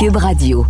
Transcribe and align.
Cube 0.00 0.16
Radio. 0.16 0.64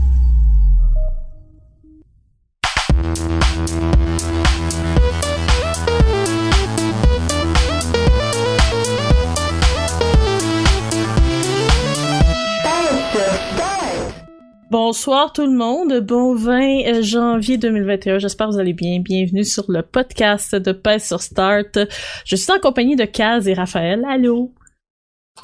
Bonsoir 14.69 15.33
tout 15.33 15.47
le 15.47 15.52
monde, 15.52 16.01
bon 16.01 16.35
20 16.35 16.87
euh, 16.88 17.02
janvier 17.02 17.57
2021, 17.57 18.19
j'espère 18.19 18.49
que 18.49 18.55
vous 18.55 18.59
allez 18.59 18.73
bien. 18.73 18.99
Bienvenue 18.99 19.45
sur 19.45 19.66
le 19.69 19.83
podcast 19.83 20.57
de 20.57 20.73
Paix 20.73 20.99
sur 20.99 21.23
Start. 21.23 21.79
Je 22.24 22.35
suis 22.35 22.51
en 22.51 22.59
compagnie 22.59 22.97
de 22.97 23.05
Kaz 23.05 23.47
et 23.47 23.55
Raphaël. 23.55 24.05
Allô? 24.09 24.52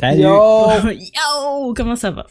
Salut! 0.01 0.23
Yo! 0.23 0.71
Yo! 0.91 1.73
Comment 1.77 1.95
ça 1.95 2.11
va? 2.11 2.27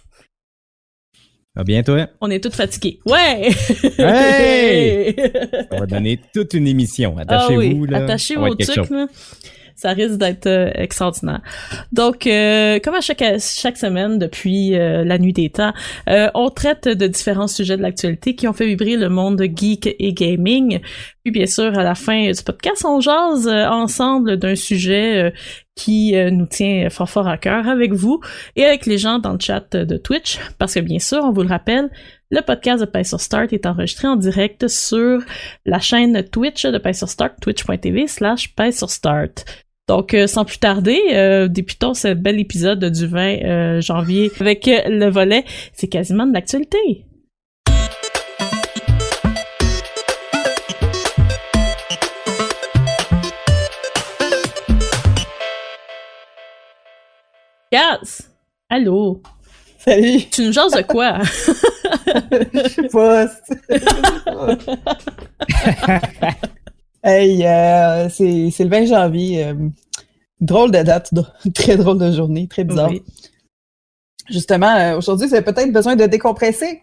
Va 1.55 1.64
bien, 1.64 1.84
toi? 1.84 2.08
On 2.20 2.30
est 2.30 2.44
tous 2.44 2.54
fatigués. 2.54 2.99
Ouais! 3.05 3.49
Hey! 3.98 5.16
On 5.71 5.79
va 5.79 5.85
donner 5.85 6.20
toute 6.34 6.54
une 6.54 6.68
émission. 6.68 7.18
Attachez-vous, 7.18 7.62
ah 7.62 7.79
oui. 7.82 7.88
là. 7.90 7.98
Attachez 7.99 8.35
vos 8.35 8.54
trucs. 8.55 8.91
Ça 9.76 9.90
risque 9.90 10.18
d'être 10.18 10.48
euh, 10.48 10.71
extraordinaire. 10.73 11.41
Donc, 11.91 12.27
euh, 12.27 12.79
comme 12.79 12.95
à 12.95 13.01
chaque, 13.01 13.23
chaque 13.40 13.77
semaine 13.77 14.17
depuis 14.17 14.73
euh, 14.76 15.04
la 15.04 15.17
nuit 15.17 15.34
des 15.34 15.49
temps, 15.49 15.73
euh, 16.09 16.29
on 16.34 16.49
traite 16.49 16.87
de 16.87 17.07
différents 17.07 17.48
sujets 17.48 17.76
de 17.76 17.82
l'actualité 17.82 18.35
qui 18.35 18.48
ont 18.48 18.54
fait 18.54 18.67
vibrer 18.67 18.95
le 18.95 19.09
monde 19.09 19.41
geek 19.41 19.95
et 19.99 20.13
gaming. 20.13 20.79
Puis 21.23 21.32
bien 21.32 21.45
sûr, 21.45 21.77
à 21.77 21.84
la 21.84 21.95
fin 21.95 22.32
du 22.32 22.43
podcast, 22.43 22.85
on 22.85 23.01
jase 23.01 23.48
euh, 23.48 23.67
ensemble 23.67 24.37
d'un 24.37 24.55
sujet 24.55 25.26
euh, 25.26 25.32
qui 25.76 26.13
nous 26.32 26.45
tient 26.45 26.89
fort 26.89 27.10
fort 27.10 27.27
à 27.27 27.37
cœur 27.37 27.67
avec 27.67 27.91
vous 27.91 28.21
et 28.55 28.63
avec 28.63 28.85
les 28.85 28.98
gens 28.98 29.20
dans 29.20 29.34
le 29.34 29.39
chat 29.41 29.76
de 29.76 29.98
Twitch. 29.98 30.39
Parce 30.57 30.76
que 30.76 30.79
bien 30.79 30.99
sûr, 30.99 31.20
on 31.21 31.34
vous 31.34 31.41
le 31.41 31.49
rappelle, 31.49 31.89
le 32.32 32.41
podcast 32.41 32.84
de 32.84 33.04
sur 33.04 33.20
Start 33.20 33.54
est 33.54 33.65
enregistré 33.65 34.07
en 34.07 34.15
direct 34.15 34.67
sur 34.67 35.21
la 35.65 35.79
chaîne 35.79 36.23
Twitch 36.23 36.65
de 36.65 36.77
Paix 36.77 36.93
sur 36.93 37.07
Start, 37.07 37.34
twitch.tv 37.41 38.07
slash 38.07 38.55
Paix 38.55 38.71
sur 38.71 38.89
Start. 38.89 39.45
Donc, 39.88 40.16
euh, 40.16 40.26
sans 40.26 40.46
plus 40.46 40.58
tarder, 40.58 41.00
euh, 41.14 41.48
débutons 41.48 41.94
ce 41.94 42.14
bel 42.16 42.40
épisode 42.40 42.84
du 42.84 43.05
20 43.05 43.44
euh, 43.44 43.82
janvier 43.82 44.32
avec 44.40 44.66
le 44.66 45.10
volet. 45.10 45.46
C'est 45.74 45.88
quasiment 45.88 46.26
de 46.26 46.34
l'actualité. 46.34 47.05
Gaz! 57.72 58.32
Allô? 58.70 59.22
Salut! 59.78 60.22
Tu 60.32 60.46
nous 60.46 60.52
jases 60.52 60.72
de 60.72 60.82
quoi? 60.82 61.20
Je 62.54 62.70
sais 62.70 62.88
pas. 62.88 63.28
hey, 67.05 67.45
euh, 67.45 68.09
c'est 68.09 68.49
c'est 68.51 68.63
le 68.63 68.69
20 68.69 68.85
janviie. 68.85 69.41
euh, 69.41 69.53
drôle 70.41 70.71
de 70.71 70.81
date, 70.83 71.11
très 71.53 71.77
drôle 71.77 71.97
de 71.99 72.11
journée, 72.11 72.47
très 72.47 72.63
bizarre. 72.66 72.89
Oui. 72.89 73.01
Justement, 74.29 74.75
euh, 74.75 74.97
aujourd'hui, 74.97 75.27
vous 75.27 75.33
avez 75.35 75.44
peut-être 75.45 75.71
besoin 75.71 75.95
de 75.95 76.05
décompresser. 76.05 76.81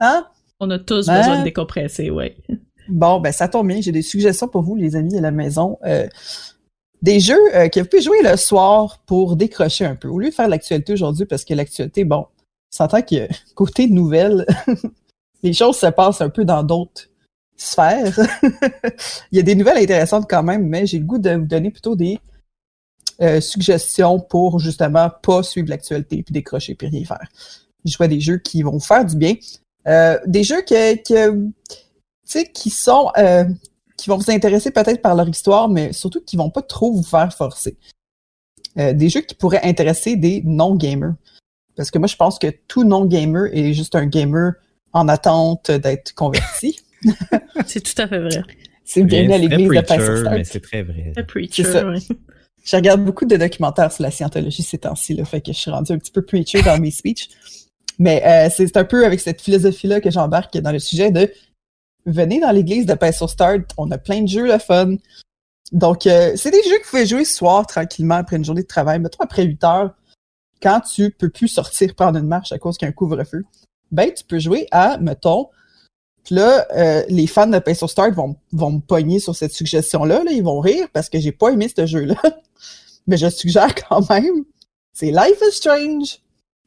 Hein? 0.00 0.26
On 0.60 0.70
a 0.70 0.78
tous 0.78 1.08
Hein? 1.08 1.18
besoin 1.18 1.38
de 1.40 1.44
décompresser, 1.44 2.10
ouais. 2.10 2.36
Bon, 2.88 3.20
ben 3.20 3.32
ça 3.32 3.48
tombe 3.48 3.68
bien. 3.68 3.80
J'ai 3.80 3.92
des 3.92 4.02
suggestions 4.02 4.48
pour 4.48 4.62
vous, 4.62 4.76
les 4.76 4.94
amis 4.94 5.16
à 5.16 5.20
la 5.20 5.30
maison. 5.30 5.78
Euh, 5.84 6.06
des 7.00 7.18
jeux 7.18 7.38
euh, 7.56 7.68
que 7.68 7.80
vous 7.80 7.86
pouvez 7.86 8.02
jouer 8.02 8.22
le 8.22 8.36
soir 8.36 8.98
pour 9.06 9.36
décrocher 9.36 9.84
un 9.86 9.96
peu. 9.96 10.08
Au 10.08 10.18
lieu 10.18 10.28
de 10.30 10.34
faire 10.34 10.48
l'actualité 10.48 10.92
aujourd'hui, 10.92 11.24
parce 11.24 11.44
que 11.44 11.54
l'actualité, 11.54 12.04
bon, 12.04 12.26
on 12.28 12.76
s'entend 12.76 13.02
que 13.02 13.26
côté 13.54 13.88
nouvelles, 13.88 14.46
les 15.42 15.52
choses 15.52 15.76
se 15.78 15.86
passent 15.86 16.20
un 16.20 16.30
peu 16.30 16.44
dans 16.44 16.62
d'autres 16.62 17.08
Il 19.32 19.36
y 19.36 19.38
a 19.38 19.42
des 19.42 19.54
nouvelles 19.54 19.78
intéressantes 19.78 20.26
quand 20.28 20.42
même, 20.42 20.66
mais 20.66 20.86
j'ai 20.86 20.98
le 20.98 21.04
goût 21.04 21.18
de 21.18 21.30
vous 21.30 21.46
donner 21.46 21.70
plutôt 21.70 21.96
des 21.96 22.18
euh, 23.20 23.40
suggestions 23.40 24.18
pour 24.18 24.58
justement 24.58 25.10
pas 25.22 25.42
suivre 25.42 25.68
l'actualité 25.68 26.22
puis 26.22 26.32
décrocher 26.32 26.74
puis 26.74 26.88
rien 26.88 27.04
faire. 27.04 27.28
Je 27.84 27.96
vois 27.96 28.08
des 28.08 28.20
jeux 28.20 28.38
qui 28.38 28.62
vont 28.62 28.80
faire 28.80 29.04
du 29.04 29.16
bien. 29.16 29.34
Euh, 29.86 30.18
des 30.26 30.44
jeux 30.44 30.62
que, 30.62 30.96
qui 32.52 32.70
sont, 32.70 33.10
euh, 33.18 33.44
qui 33.96 34.08
vont 34.08 34.16
vous 34.16 34.30
intéresser 34.30 34.70
peut-être 34.70 35.02
par 35.02 35.14
leur 35.14 35.28
histoire, 35.28 35.68
mais 35.68 35.92
surtout 35.92 36.20
qui 36.20 36.36
vont 36.36 36.50
pas 36.50 36.62
trop 36.62 36.92
vous 36.92 37.02
faire 37.02 37.32
forcer. 37.32 37.76
Des 38.74 39.10
jeux 39.10 39.20
qui 39.20 39.34
pourraient 39.34 39.60
intéresser 39.64 40.16
des 40.16 40.40
non-gamers. 40.46 41.12
Parce 41.76 41.90
que 41.90 41.98
moi, 41.98 42.08
je 42.08 42.16
pense 42.16 42.38
que 42.38 42.46
tout 42.68 42.84
non-gamer 42.84 43.48
est 43.52 43.74
juste 43.74 43.94
un 43.94 44.06
gamer 44.06 44.52
en 44.94 45.08
attente 45.08 45.70
d'être 45.70 46.14
converti. 46.14 46.80
C'est 47.66 47.80
tout 47.80 48.00
à 48.00 48.08
fait 48.08 48.20
vrai. 48.20 48.42
C'est 48.84 49.04
bien 49.04 49.30
à 49.30 49.38
l'église 49.38 49.68
de 49.68 49.74
Start. 49.84 50.32
mais 50.32 50.44
c'est 50.44 50.60
très 50.60 50.82
vrai. 50.82 51.12
Preacher, 51.26 51.62
C'est 51.62 51.72
ça. 51.72 51.86
ouais. 51.86 51.98
Je 52.64 52.76
regarde 52.76 53.04
beaucoup 53.04 53.24
de 53.24 53.36
documentaires 53.36 53.92
sur 53.92 54.02
la 54.02 54.10
scientologie 54.10 54.62
ces 54.62 54.78
temps-ci, 54.78 55.20
fait 55.24 55.40
que 55.40 55.52
je 55.52 55.58
suis 55.58 55.70
rendu 55.70 55.92
un 55.92 55.98
petit 55.98 56.12
peu 56.12 56.22
preacher 56.22 56.62
dans 56.62 56.78
mes 56.78 56.90
speeches. 56.90 57.28
Mais 57.98 58.22
euh, 58.24 58.48
c'est 58.54 58.66
c'est 58.66 58.76
un 58.76 58.84
peu 58.84 59.04
avec 59.04 59.20
cette 59.20 59.40
philosophie-là 59.40 60.00
que 60.00 60.10
j'embarque 60.10 60.56
dans 60.58 60.72
le 60.72 60.78
sujet 60.78 61.10
de 61.10 61.30
venez 62.06 62.40
dans 62.40 62.50
l'église 62.50 62.86
de 62.86 62.94
Paix 62.94 63.12
sur 63.12 63.30
Start, 63.30 63.62
on 63.78 63.90
a 63.90 63.98
plein 63.98 64.22
de 64.22 64.28
jeux 64.28 64.46
le 64.46 64.58
fun. 64.58 64.96
Donc, 65.72 66.06
euh, 66.06 66.32
c'est 66.36 66.50
des 66.50 66.62
jeux 66.62 66.78
que 66.78 66.84
vous 66.84 66.90
pouvez 66.90 67.06
jouer 67.06 67.24
ce 67.24 67.34
soir 67.36 67.66
tranquillement 67.66 68.16
après 68.16 68.36
une 68.36 68.44
journée 68.44 68.62
de 68.62 68.66
travail, 68.66 68.98
mettons 68.98 69.22
après 69.22 69.44
8 69.44 69.64
heures, 69.64 69.94
quand 70.60 70.80
tu 70.80 71.10
peux 71.10 71.30
plus 71.30 71.48
sortir 71.48 71.94
prendre 71.94 72.18
une 72.18 72.26
marche 72.26 72.52
à 72.52 72.58
cause 72.58 72.76
qu'il 72.76 72.86
y 72.86 72.88
a 72.88 72.90
un 72.90 72.92
couvre-feu. 72.92 73.42
Ben, 73.90 74.10
tu 74.14 74.24
peux 74.24 74.38
jouer 74.38 74.66
à, 74.70 74.98
mettons, 74.98 75.48
puis 76.24 76.34
là, 76.36 76.66
euh, 76.76 77.02
les 77.08 77.26
fans 77.26 77.46
de 77.46 77.60
sur 77.74 77.90
Start 77.90 78.12
vont, 78.14 78.36
vont 78.52 78.72
me 78.72 78.80
pogner 78.80 79.18
sur 79.18 79.34
cette 79.34 79.52
suggestion-là, 79.52 80.22
là, 80.24 80.30
ils 80.30 80.42
vont 80.42 80.60
rire 80.60 80.86
parce 80.92 81.08
que 81.08 81.18
j'ai 81.18 81.32
pas 81.32 81.50
aimé 81.50 81.68
ce 81.74 81.86
jeu-là. 81.86 82.14
Mais 83.08 83.16
je 83.16 83.28
suggère 83.28 83.74
quand 83.88 84.08
même, 84.10 84.44
c'est 84.92 85.10
Life 85.10 85.40
is 85.48 85.52
Strange. 85.56 86.18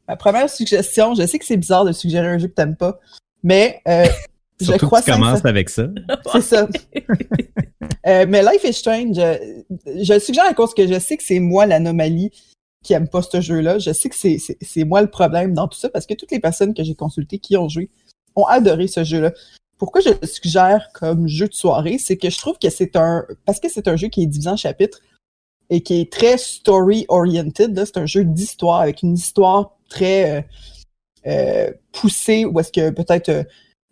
Ma 0.08 0.18
première 0.18 0.50
suggestion, 0.50 1.16
je 1.16 1.26
sais 1.26 1.40
que 1.40 1.46
c'est 1.46 1.56
bizarre 1.58 1.86
de 1.86 1.94
suggérer 1.94 2.28
un 2.28 2.38
jeu 2.38 2.48
que 2.48 2.54
t'aimes 2.54 2.76
pas, 2.76 3.00
mais 3.42 3.82
euh, 3.88 4.06
je 4.62 4.74
crois 4.74 5.00
que 5.00 5.06
tu 5.06 5.12
commences 5.12 5.38
sincère- 5.38 5.50
avec 5.50 5.70
ça. 5.70 5.88
c'est 6.34 6.42
ça. 6.42 6.68
Euh, 8.08 8.26
mais 8.28 8.44
Life 8.44 8.64
is 8.66 8.74
Strange, 8.74 9.18
euh, 9.18 9.38
je 10.00 10.14
le 10.14 10.20
suggère 10.20 10.46
à 10.46 10.54
cause 10.54 10.74
que 10.74 10.86
je 10.88 11.00
sais 11.00 11.18
que 11.18 11.24
c'est 11.24 11.40
moi 11.40 11.66
l'anomalie 11.66 12.32
qui 12.84 12.94
aime 12.94 13.08
pas 13.08 13.22
ce 13.24 13.42
jeu-là. 13.42 13.80
Je 13.80 13.92
sais 13.94 14.10
que 14.10 14.16
c'est- 14.16 14.38
c'est 14.38 14.58
c'est 14.62 14.84
moi 14.84 15.02
le 15.02 15.10
problème 15.10 15.54
dans 15.54 15.68
tout 15.68 15.78
ça 15.80 15.90
parce 15.90 16.06
que 16.06 16.14
toutes 16.14 16.32
les 16.32 16.40
personnes 16.40 16.74
que 16.74 16.84
j'ai 16.84 16.94
consultées 16.96 17.40
qui 17.40 17.58
ont 17.58 17.68
joué 17.70 17.90
ont 18.36 18.46
adoré 18.46 18.88
ce 18.88 19.04
jeu-là. 19.04 19.32
Pourquoi 19.78 20.02
je 20.02 20.10
le 20.10 20.28
suggère 20.28 20.90
comme 20.94 21.28
jeu 21.28 21.48
de 21.48 21.54
soirée, 21.54 21.98
c'est 21.98 22.16
que 22.18 22.30
je 22.30 22.38
trouve 22.38 22.58
que 22.58 22.70
c'est 22.70 22.96
un 22.96 23.26
parce 23.46 23.60
que 23.60 23.68
c'est 23.70 23.88
un 23.88 23.96
jeu 23.98 24.08
qui 24.08 24.24
est 24.24 24.26
divisé 24.28 24.50
en 24.50 24.56
chapitres 24.58 25.00
et 25.70 25.82
qui 25.82 26.00
est 26.02 26.12
très 26.12 26.38
story-oriented. 26.38 27.84
C'est 27.86 27.98
un 27.98 28.06
jeu 28.06 28.24
d'histoire 28.24 28.82
avec 28.82 29.04
une 29.04 29.14
histoire 29.16 29.72
très 29.90 30.32
euh, 30.40 30.42
euh, 31.28 31.72
poussée 31.92 32.46
où 32.46 32.60
est-ce 32.60 32.72
que 32.72 32.90
peut-être 32.92 33.30
euh, 33.30 33.44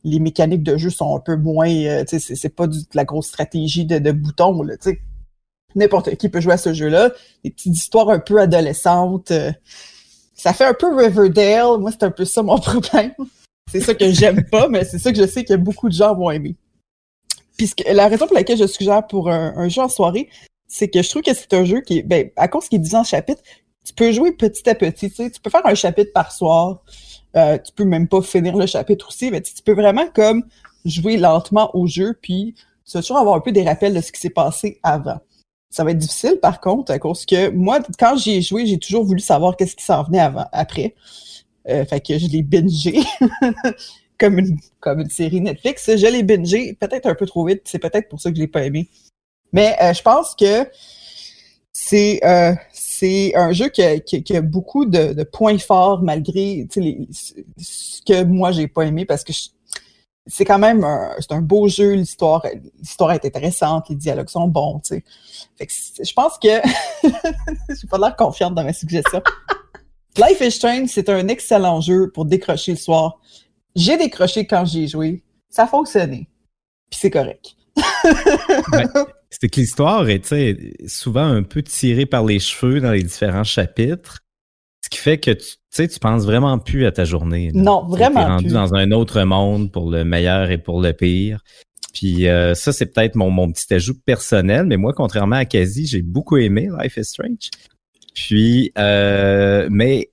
les 0.06 0.19
mécaniques 0.19 0.63
de 0.63 0.77
jeu 0.77 0.89
sont 0.89 1.15
un 1.15 1.19
peu 1.19 1.35
moins, 1.35 1.67
sais, 2.07 2.19
c'est- 2.19 2.50
pas 2.50 2.67
du- 2.67 2.79
de 2.79 2.85
la 2.94 3.06
grosse 3.06 3.27
stratégie 3.27 3.85
de, 3.85 4.00
de 4.00 4.12
boutons, 4.12 4.62
là, 4.63 4.77
tu. 4.77 5.01
N'importe 5.75 6.15
qui 6.17 6.29
peut 6.29 6.39
jouer 6.39 6.53
à 6.53 6.57
ce 6.57 6.71
jeu-là. 6.73 7.12
Des 7.44 7.50
petites 7.50 7.75
histoires 7.75 8.09
un 8.09 8.19
peu 8.19 8.39
adolescentes. 8.39 9.31
ça 10.35 10.53
fait 10.53 10.65
un 10.65 10.73
peu 10.75 10.95
Riverdale. 10.95 11.79
Moi, 11.79 11.89
c'est 11.91 12.03
un 12.03 12.12
peu 12.12 12.25
ça 12.25 12.44
mon 12.44 12.59
problème. 12.59 13.13
C'est 13.71 13.81
ça 13.81 13.94
que 13.94 14.12
j'aime 14.12 14.44
pas, 14.50 14.68
mais 14.69 14.83
c'est 14.83 15.00
ça 15.00 15.12
que 15.12 15.18
je 15.18 15.27
sais 15.27 15.44
que 15.44 15.54
beaucoup 15.54 15.89
de 15.89 15.94
gens 15.94 16.15
vont 16.15 16.31
aimer. 16.31 16.56
Puisque 17.57 17.83
la 17.92 18.07
raison 18.07 18.27
pour 18.27 18.36
laquelle 18.36 18.57
je 18.57 18.68
suggère 18.68 19.06
pour 19.07 19.30
un, 19.30 19.69
jeu 19.69 19.81
en 19.81 19.89
soirée, 19.89 20.30
c'est 20.68 20.89
que 20.89 21.01
je 21.01 21.10
trouve 21.10 21.21
que 21.21 21.33
c'est 21.33 21.54
un 21.54 21.65
jeu 21.65 21.81
qui 21.81 22.01
ben, 22.01 22.30
à 22.36 22.48
cause 22.48 22.68
qu'il 22.68 22.77
est 22.77 22.80
divisé 22.80 22.98
en 22.98 23.04
chapitres, 23.04 23.44
tu 23.86 23.94
peux 23.94 24.12
jouer 24.12 24.31
petit 24.31 24.68
à 24.69 24.75
petit, 24.75 25.12
tu 25.12 25.39
peux 25.42 25.50
faire 25.50 25.65
un 25.65 25.75
chapitre 25.75 26.12
par 26.13 26.31
soir, 26.31 26.81
euh, 27.36 27.57
tu 27.57 27.71
peux 27.74 27.83
même 27.83 28.07
pas 28.07 28.21
finir 28.21 28.56
le 28.56 28.65
chapitre 28.65 29.07
aussi, 29.10 29.30
mais 29.30 29.42
tu 29.42 29.54
peux 29.63 29.74
vraiment 29.74 30.07
comme 30.13 30.44
jouer 30.86 31.18
lentement 31.18 31.75
au 31.75 31.88
jeu, 31.88 32.18
puis 32.21 32.56
tu 32.86 32.94
vas 32.94 33.01
toujours 33.01 33.18
avoir 33.18 33.36
un 33.36 33.39
peu 33.39 33.51
des 33.51 33.63
rappels 33.63 33.94
de 33.94 34.01
ce 34.01 34.12
qui 34.12 34.19
s'est 34.19 34.30
passé 34.30 34.80
avant. 34.83 35.19
Ça 35.69 35.83
va 35.83 35.92
être 35.92 35.98
difficile, 35.98 36.38
par 36.42 36.60
contre, 36.60 36.92
à 36.92 37.00
cause 37.00 37.25
que 37.25 37.50
moi, 37.50 37.80
quand 37.98 38.15
j'y 38.15 38.36
ai 38.36 38.42
joué, 38.42 38.65
j'ai 38.65 38.77
toujours 38.77 39.04
voulu 39.04 39.19
savoir 39.19 39.57
qu'est-ce 39.57 39.75
qui 39.75 39.83
s'en 39.83 40.04
venait 40.04 40.27
après. 40.51 40.95
Euh, 41.69 41.86
fait 41.86 42.01
que 42.01 42.18
je 42.18 42.27
l'ai 42.27 42.44
bingé 42.44 43.00
comme 44.19 44.39
une 44.39 44.57
comme 44.80 45.00
une 45.00 45.10
série 45.10 45.42
Netflix. 45.42 45.89
Je 45.95 46.07
l'ai 46.07 46.24
bingé 46.24 46.74
peut-être 46.74 47.07
un 47.07 47.15
peu 47.15 47.25
trop 47.25 47.45
vite. 47.45 47.62
C'est 47.65 47.80
peut-être 47.80 48.10
pour 48.10 48.21
ça 48.21 48.30
que 48.30 48.36
je 48.36 48.42
l'ai 48.42 48.48
pas 48.48 48.63
aimé. 48.63 48.89
Mais 49.54 49.75
euh, 49.81 49.94
je 49.94 50.01
pense 50.01 50.36
que 50.36 50.68
c'est 51.71 52.19
euh, 52.25 52.54
c'est 52.71 53.36
un 53.36 53.51
jeu 53.51 53.69
qui 53.69 53.81
a, 53.81 54.42
beaucoup 54.42 54.86
de, 54.86 55.24
points 55.24 55.57
forts 55.57 56.01
malgré 56.04 56.68
ce 56.69 58.01
que 58.06 58.24
moi 58.24 58.51
j'ai 58.51 58.68
pas 58.68 58.83
aimé 58.83 59.06
parce 59.06 59.24
que 59.24 59.33
c'est 60.27 60.45
quand 60.45 60.60
même 60.60 60.83
un, 60.83 61.15
un 61.30 61.42
beau 61.42 61.68
jeu 61.68 61.94
l'histoire 61.94 62.45
l'histoire 62.80 63.12
est 63.13 63.25
intéressante 63.25 63.89
les 63.89 63.95
dialogues 63.95 64.30
sont 64.30 64.48
bons 64.48 64.81
je 65.60 66.13
pense 66.13 66.38
que 66.38 66.62
j'ai 67.69 67.88
pas 67.88 67.98
l'air 67.98 68.15
confiante 68.15 68.54
dans 68.54 68.63
ma 68.63 68.74
suggestion 68.74 69.21
Life 70.18 70.42
is 70.42 70.51
Strange 70.51 70.89
c'est 70.89 71.10
un 71.10 71.27
excellent 71.27 71.81
jeu 71.81 72.12
pour 72.13 72.25
décrocher 72.25 72.71
le 72.71 72.77
soir 72.77 73.19
j'ai 73.75 73.98
décroché 73.98 74.45
quand 74.45 74.65
j'y 74.65 74.83
ai 74.83 74.88
joué 74.88 75.24
ça 75.50 75.63
a 75.63 75.68
fonctionné 75.68 76.27
puis 76.89 77.00
c'est 77.00 77.12
correct 77.12 77.56
ben, 78.71 78.89
c'est 79.39 79.50
que 79.50 79.60
l'histoire 79.60 80.07
est 80.10 80.88
souvent 80.88 81.25
un 81.25 81.44
peu 81.44 81.63
tirée 81.63 82.06
par 82.06 82.24
les 82.24 82.39
cheveux 82.39 82.80
dans 82.80 82.92
les 82.92 83.04
différents 83.04 83.44
chapitres. 83.44 84.19
Ce 84.83 84.89
qui 84.89 85.00
fait 85.00 85.18
que 85.18 85.31
tu 85.31 85.56
sais, 85.71 85.88
tu 85.88 86.00
penses 86.00 86.25
vraiment 86.25 86.60
plus 86.60 86.86
à 86.86 86.92
ta 86.92 87.04
journée. 87.04 87.50
Non, 87.54 87.83
vraiment. 87.88 88.21
Tu 88.21 88.25
es 88.25 88.30
rendu 88.30 88.48
dans 88.50 88.75
un 88.75 88.92
autre 88.92 89.24
monde 89.24 89.71
pour 89.71 89.89
le 89.89 90.04
meilleur 90.04 90.51
et 90.51 90.60
pour 90.60 90.81
le 90.81 90.94
pire. 90.94 91.44
Puis 91.94 92.27
euh, 92.27 92.54
ça, 92.54 92.74
c'est 92.74 92.88
peut-être 92.88 93.15
mon, 93.15 93.31
mon 93.31 93.51
petit 93.51 93.74
ajout 93.74 94.00
personnel, 94.06 94.65
mais 94.65 94.77
moi, 94.77 94.94
contrairement 94.94 95.38
à 95.38 95.45
Kazi, 95.45 95.88
j'ai 95.88 96.01
beaucoup 96.01 96.38
aimé 96.38 96.69
Life 96.80 96.98
is 96.98 97.06
Strange. 97.06 97.50
Puis, 98.13 98.71
euh, 98.77 99.68
mais 99.71 100.10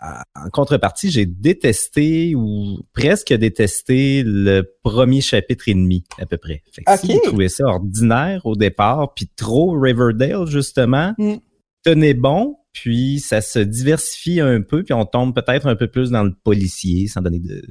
en 0.00 0.50
contrepartie, 0.50 1.10
j'ai 1.10 1.26
détesté 1.26 2.34
ou 2.34 2.80
presque 2.92 3.32
détesté 3.32 4.22
le 4.24 4.62
premier 4.82 5.20
chapitre 5.20 5.68
et 5.68 5.74
demi 5.74 6.04
à 6.18 6.26
peu 6.26 6.36
près. 6.36 6.62
Fait 6.72 6.84
que 6.84 6.96
si 6.98 7.06
j'ai 7.06 7.20
trouvé 7.20 7.48
ça 7.48 7.64
ordinaire 7.64 8.44
au 8.44 8.56
départ, 8.56 9.14
puis 9.14 9.30
trop 9.34 9.78
Riverdale 9.78 10.46
justement, 10.46 11.14
mm. 11.18 11.36
tenait 11.84 12.14
bon, 12.14 12.56
puis 12.72 13.20
ça 13.20 13.40
se 13.40 13.58
diversifie 13.58 14.40
un 14.40 14.60
peu, 14.60 14.82
puis 14.82 14.94
on 14.94 15.06
tombe 15.06 15.34
peut-être 15.34 15.66
un 15.66 15.76
peu 15.76 15.86
plus 15.86 16.10
dans 16.10 16.24
le 16.24 16.34
policier, 16.34 17.06
sans 17.06 17.22
donner 17.22 17.38
de, 17.38 17.62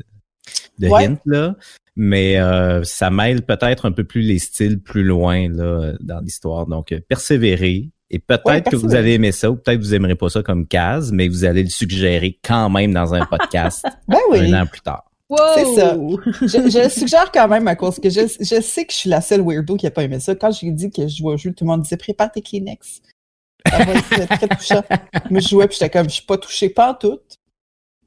de 0.80 0.88
hint 0.88 1.20
là. 1.26 1.56
Mais 1.96 2.40
euh, 2.40 2.84
ça 2.84 3.12
mêle 3.12 3.44
peut-être 3.44 3.86
un 3.86 3.92
peu 3.92 4.04
plus 4.04 4.22
les 4.22 4.40
styles 4.40 4.82
plus 4.82 5.04
loin 5.04 5.48
là 5.50 5.94
dans 6.00 6.20
l'histoire. 6.20 6.66
Donc, 6.66 6.92
euh, 6.92 7.00
persévérer, 7.08 7.92
et 8.10 8.20
peut-être 8.20 8.70
que 8.70 8.76
vous 8.76 8.96
allez 8.96 9.14
aimer 9.14 9.32
ça, 9.32 9.50
ou 9.50 9.56
peut-être 9.56 9.80
que 9.80 9.84
vous 9.84 9.96
aimerez 9.96 10.16
pas 10.16 10.30
ça 10.30 10.44
comme 10.44 10.68
case, 10.68 11.12
mais 11.12 11.28
vous 11.28 11.46
allez 11.46 11.64
le 11.64 11.70
suggérer 11.70 12.40
quand 12.44 12.70
même 12.70 12.94
dans 12.94 13.14
un 13.14 13.26
podcast 13.26 13.84
ben 14.08 14.18
un 14.34 14.62
an 14.62 14.66
plus 14.68 14.82
tard. 14.82 15.04
C'est 15.56 15.66
ça. 15.76 15.96
Je, 15.96 16.84
le 16.84 16.90
suggère 16.90 17.32
quand 17.32 17.48
même 17.48 17.68
à 17.68 17.76
cause 17.76 18.00
que 18.00 18.10
je, 18.10 18.22
je 18.40 18.62
sais 18.62 18.86
que 18.86 18.94
je 18.94 18.98
suis 18.98 19.10
la 19.10 19.22
seule 19.22 19.42
weirdo 19.42 19.78
qui 19.78 19.88
a 19.88 19.92
pas 19.92 20.04
aimé 20.04 20.20
ça. 20.20 20.36
Quand 20.36 20.52
j'ai 20.52 20.70
dit 20.72 20.92
que 20.92 21.08
je 21.08 21.18
jouais 21.18 21.34
au 21.34 21.38
jeu, 21.38 21.52
tout 21.54 21.64
le 21.64 21.70
monde 21.70 21.82
disait 21.82 21.98
prépare 21.98 22.32
tes 22.32 22.42
Kleenex. 22.42 23.02
Ça 23.68 23.78
va 23.84 23.94
être 23.94 24.28
très 24.28 24.48
touchant. 24.48 24.84
Mais 25.32 25.42
je 25.42 25.48
jouais 25.48 25.68
puis 25.68 25.78
j'étais 25.80 25.90
comme 25.90 26.10
je 26.10 26.16
suis 26.16 26.26
pas 26.26 26.38
touchée 26.38 26.70
pas 26.70 26.92
en 26.92 26.94
tout. 26.94 27.20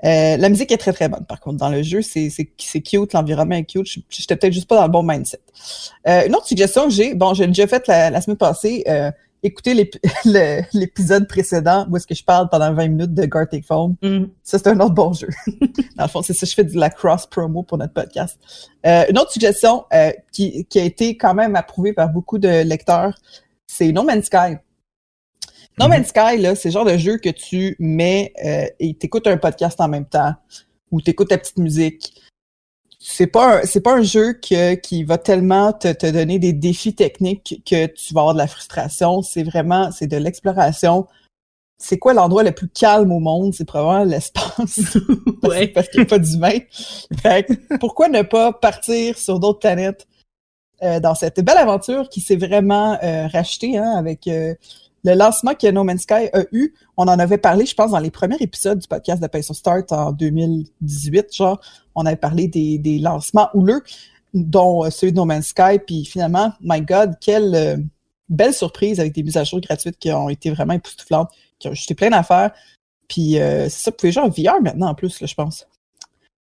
Euh, 0.05 0.37
la 0.37 0.49
musique 0.49 0.71
est 0.73 0.77
très 0.77 0.93
très 0.93 1.09
bonne 1.09 1.25
par 1.25 1.41
contre 1.41 1.57
dans 1.57 1.71
le 1.71 1.83
jeu, 1.83 2.03
c'est 2.03 2.29
cute, 2.57 3.13
l'environnement 3.13 3.57
est 3.57 3.65
cute. 3.65 3.87
J'étais 4.11 4.37
peut-être 4.37 4.53
juste 4.53 4.69
pas 4.69 4.77
dans 4.77 4.85
le 4.85 4.91
bon 4.91 5.03
mindset. 5.03 5.41
Euh, 6.07 6.27
une 6.27 6.35
autre 6.35 6.47
suggestion 6.47 6.85
que 6.85 6.91
j'ai, 6.91 7.15
bon, 7.15 7.35
j'ai 7.35 7.47
déjà 7.47 7.67
fait 7.67 7.87
la, 7.89 8.11
la 8.11 8.21
semaine 8.21 8.37
passée. 8.37 8.85
Euh, 8.89 9.11
écoutez 9.47 9.91
l'épisode 10.73 11.29
précédent 11.29 11.87
où 11.91 11.97
est-ce 11.97 12.07
que 12.07 12.15
je 12.15 12.25
parle 12.25 12.49
pendant 12.49 12.73
20 12.73 12.89
minutes 12.89 13.15
de 13.15 13.25
Gartic 13.25 13.65
Phone. 13.65 13.97
Mm. 14.03 14.25
Ça, 14.43 14.59
c'est 14.59 14.69
un 14.69 14.81
autre 14.81 14.95
bon 14.95 15.13
jeu. 15.13 15.29
Dans 15.97 16.05
le 16.05 16.09
fond, 16.09 16.23
c'est 16.23 16.35
ça, 16.35 16.47
je 16.47 16.55
fais 16.55 16.65
de 16.65 16.79
la 16.79 16.91
cross-promo 16.91 17.63
pour 17.63 17.79
notre 17.79 17.93
podcast. 17.93 18.39
Euh, 18.87 19.05
une 19.09 19.19
autre 19.19 19.33
suggestion 19.33 19.85
euh, 19.93 20.13
qui, 20.33 20.65
qui, 20.67 20.79
a 20.79 20.85
été 20.85 21.17
quand 21.17 21.35
même 21.35 21.57
approuvée 21.57 21.93
par 21.93 22.09
beaucoup 22.09 22.39
de 22.39 22.63
lecteurs, 22.63 23.19
c'est 23.67 23.93
No 23.93 24.03
Man's 24.03 24.27
Sky. 24.27 24.57
No 25.79 25.87
mm-hmm. 25.87 25.89
Man's 25.89 26.09
Sky, 26.09 26.39
là, 26.39 26.55
c'est 26.55 26.69
le 26.69 26.73
genre 26.73 26.85
de 26.85 26.97
jeu 26.97 27.19
que 27.19 27.29
tu 27.29 27.77
mets 27.79 28.33
euh, 28.45 28.67
et 28.79 28.95
t'écoutes 28.95 29.27
un 29.27 29.37
podcast 29.37 29.81
en 29.81 29.89
même 29.89 30.07
temps 30.07 30.35
ou 30.91 31.01
t'écoutes 31.01 31.29
ta 31.29 31.39
petite 31.39 31.59
musique 31.59 32.15
c'est 33.09 33.29
pas 33.29 33.65
c'est 33.65 33.81
pas 33.81 33.95
un 33.95 34.03
jeu 34.03 34.33
qui 34.33 35.05
va 35.05 35.17
tellement 35.17 35.73
te, 35.73 35.93
te, 35.93 36.11
donner 36.11 36.41
des 36.41 36.53
défis 36.53 36.95
techniques 36.95 37.63
que 37.65 37.87
tu 37.87 38.13
vas 38.13 38.23
avoir 38.23 38.35
de 38.35 38.39
la 38.39 38.49
frustration. 38.49 39.23
C'est 39.23 39.45
vraiment 39.45 39.93
c'est 39.93 40.09
de 40.09 40.17
l'exploration. 40.17 41.07
C'est 41.79 41.99
quoi 41.99 42.15
l'endroit 42.15 42.43
le 42.43 42.51
plus 42.51 42.69
calme 42.69 43.13
au 43.13 43.21
monde? 43.21 43.55
C'est 43.55 43.65
probablement 43.65 44.05
l'espace. 44.05 44.99
ouais. 45.45 45.69
parce 45.75 45.89
qu'il 45.89 46.01
n'y 46.01 46.07
a 46.07 46.09
pas 46.09 46.19
d'humain. 46.19 46.59
Fait 47.23 47.47
pourquoi 47.79 48.09
ne 48.09 48.23
pas 48.23 48.53
partir 48.53 49.17
sur 49.19 49.39
d'autres 49.39 49.61
planètes 49.61 50.09
euh, 50.83 50.99
dans 50.99 51.15
cette 51.15 51.41
belle 51.41 51.59
aventure 51.59 52.09
qui 52.09 52.21
s'est 52.21 52.37
vraiment 52.37 52.99
euh, 53.05 53.29
rachetée 53.29 53.79
hein, 53.79 53.93
avec 53.97 54.27
euh, 54.27 54.55
le 55.05 55.15
lancement 55.15 55.55
que 55.55 55.71
No 55.71 55.85
Man's 55.85 56.03
Sky 56.03 56.29
a 56.33 56.45
eu, 56.53 56.75
on 56.97 57.05
en 57.05 57.19
avait 57.19 57.39
parlé, 57.39 57.67
je 57.67 57.75
pense, 57.75 57.93
dans 57.93 57.99
les 57.99 58.11
premiers 58.11 58.37
épisodes 58.41 58.79
du 58.79 58.89
podcast 58.89 59.23
de 59.23 59.27
Payson 59.29 59.55
Start 59.55 59.93
en 59.93 60.13
2018, 60.13 61.35
genre, 61.35 61.61
on 61.95 62.05
avait 62.07 62.17
parlé 62.17 62.49
des, 62.49 62.79
des 62.79 62.99
lancements 62.99 63.49
houleux, 63.55 63.83
dont 64.35 64.85
euh, 64.85 64.91
celui 64.91 65.13
de 65.13 65.17
No 65.17 65.25
Man's 65.25 65.49
Sky, 65.49 65.79
puis 65.85 66.05
finalement, 66.05 66.53
my 66.61 66.81
God, 66.81 67.15
quelle 67.21 67.55
euh, 67.55 67.77
belle 68.29 68.53
surprise 68.53 68.99
avec 68.99 69.15
des 69.15 69.23
mises 69.23 69.37
à 69.37 69.45
jour 69.45 69.61
gratuites 69.61 69.99
qui 69.99 70.11
ont 70.11 70.29
été 70.29 70.51
vraiment 70.51 70.75
époustouflantes, 70.75 71.31
qui 71.59 71.69
ont 71.69 71.73
ajouté 71.73 71.95
plein 71.95 72.11
d'affaires, 72.11 72.51
puis 73.09 73.39
euh, 73.39 73.69
c'est 73.69 73.85
ça, 73.85 73.91
vous 73.91 73.97
pouvez 73.97 74.13
jouer 74.13 74.25
en 74.25 74.29
VR 74.29 74.61
maintenant 74.61 74.89
en 74.89 74.95
plus, 74.95 75.21
là, 75.21 75.27
je 75.27 75.35
pense. 75.35 75.67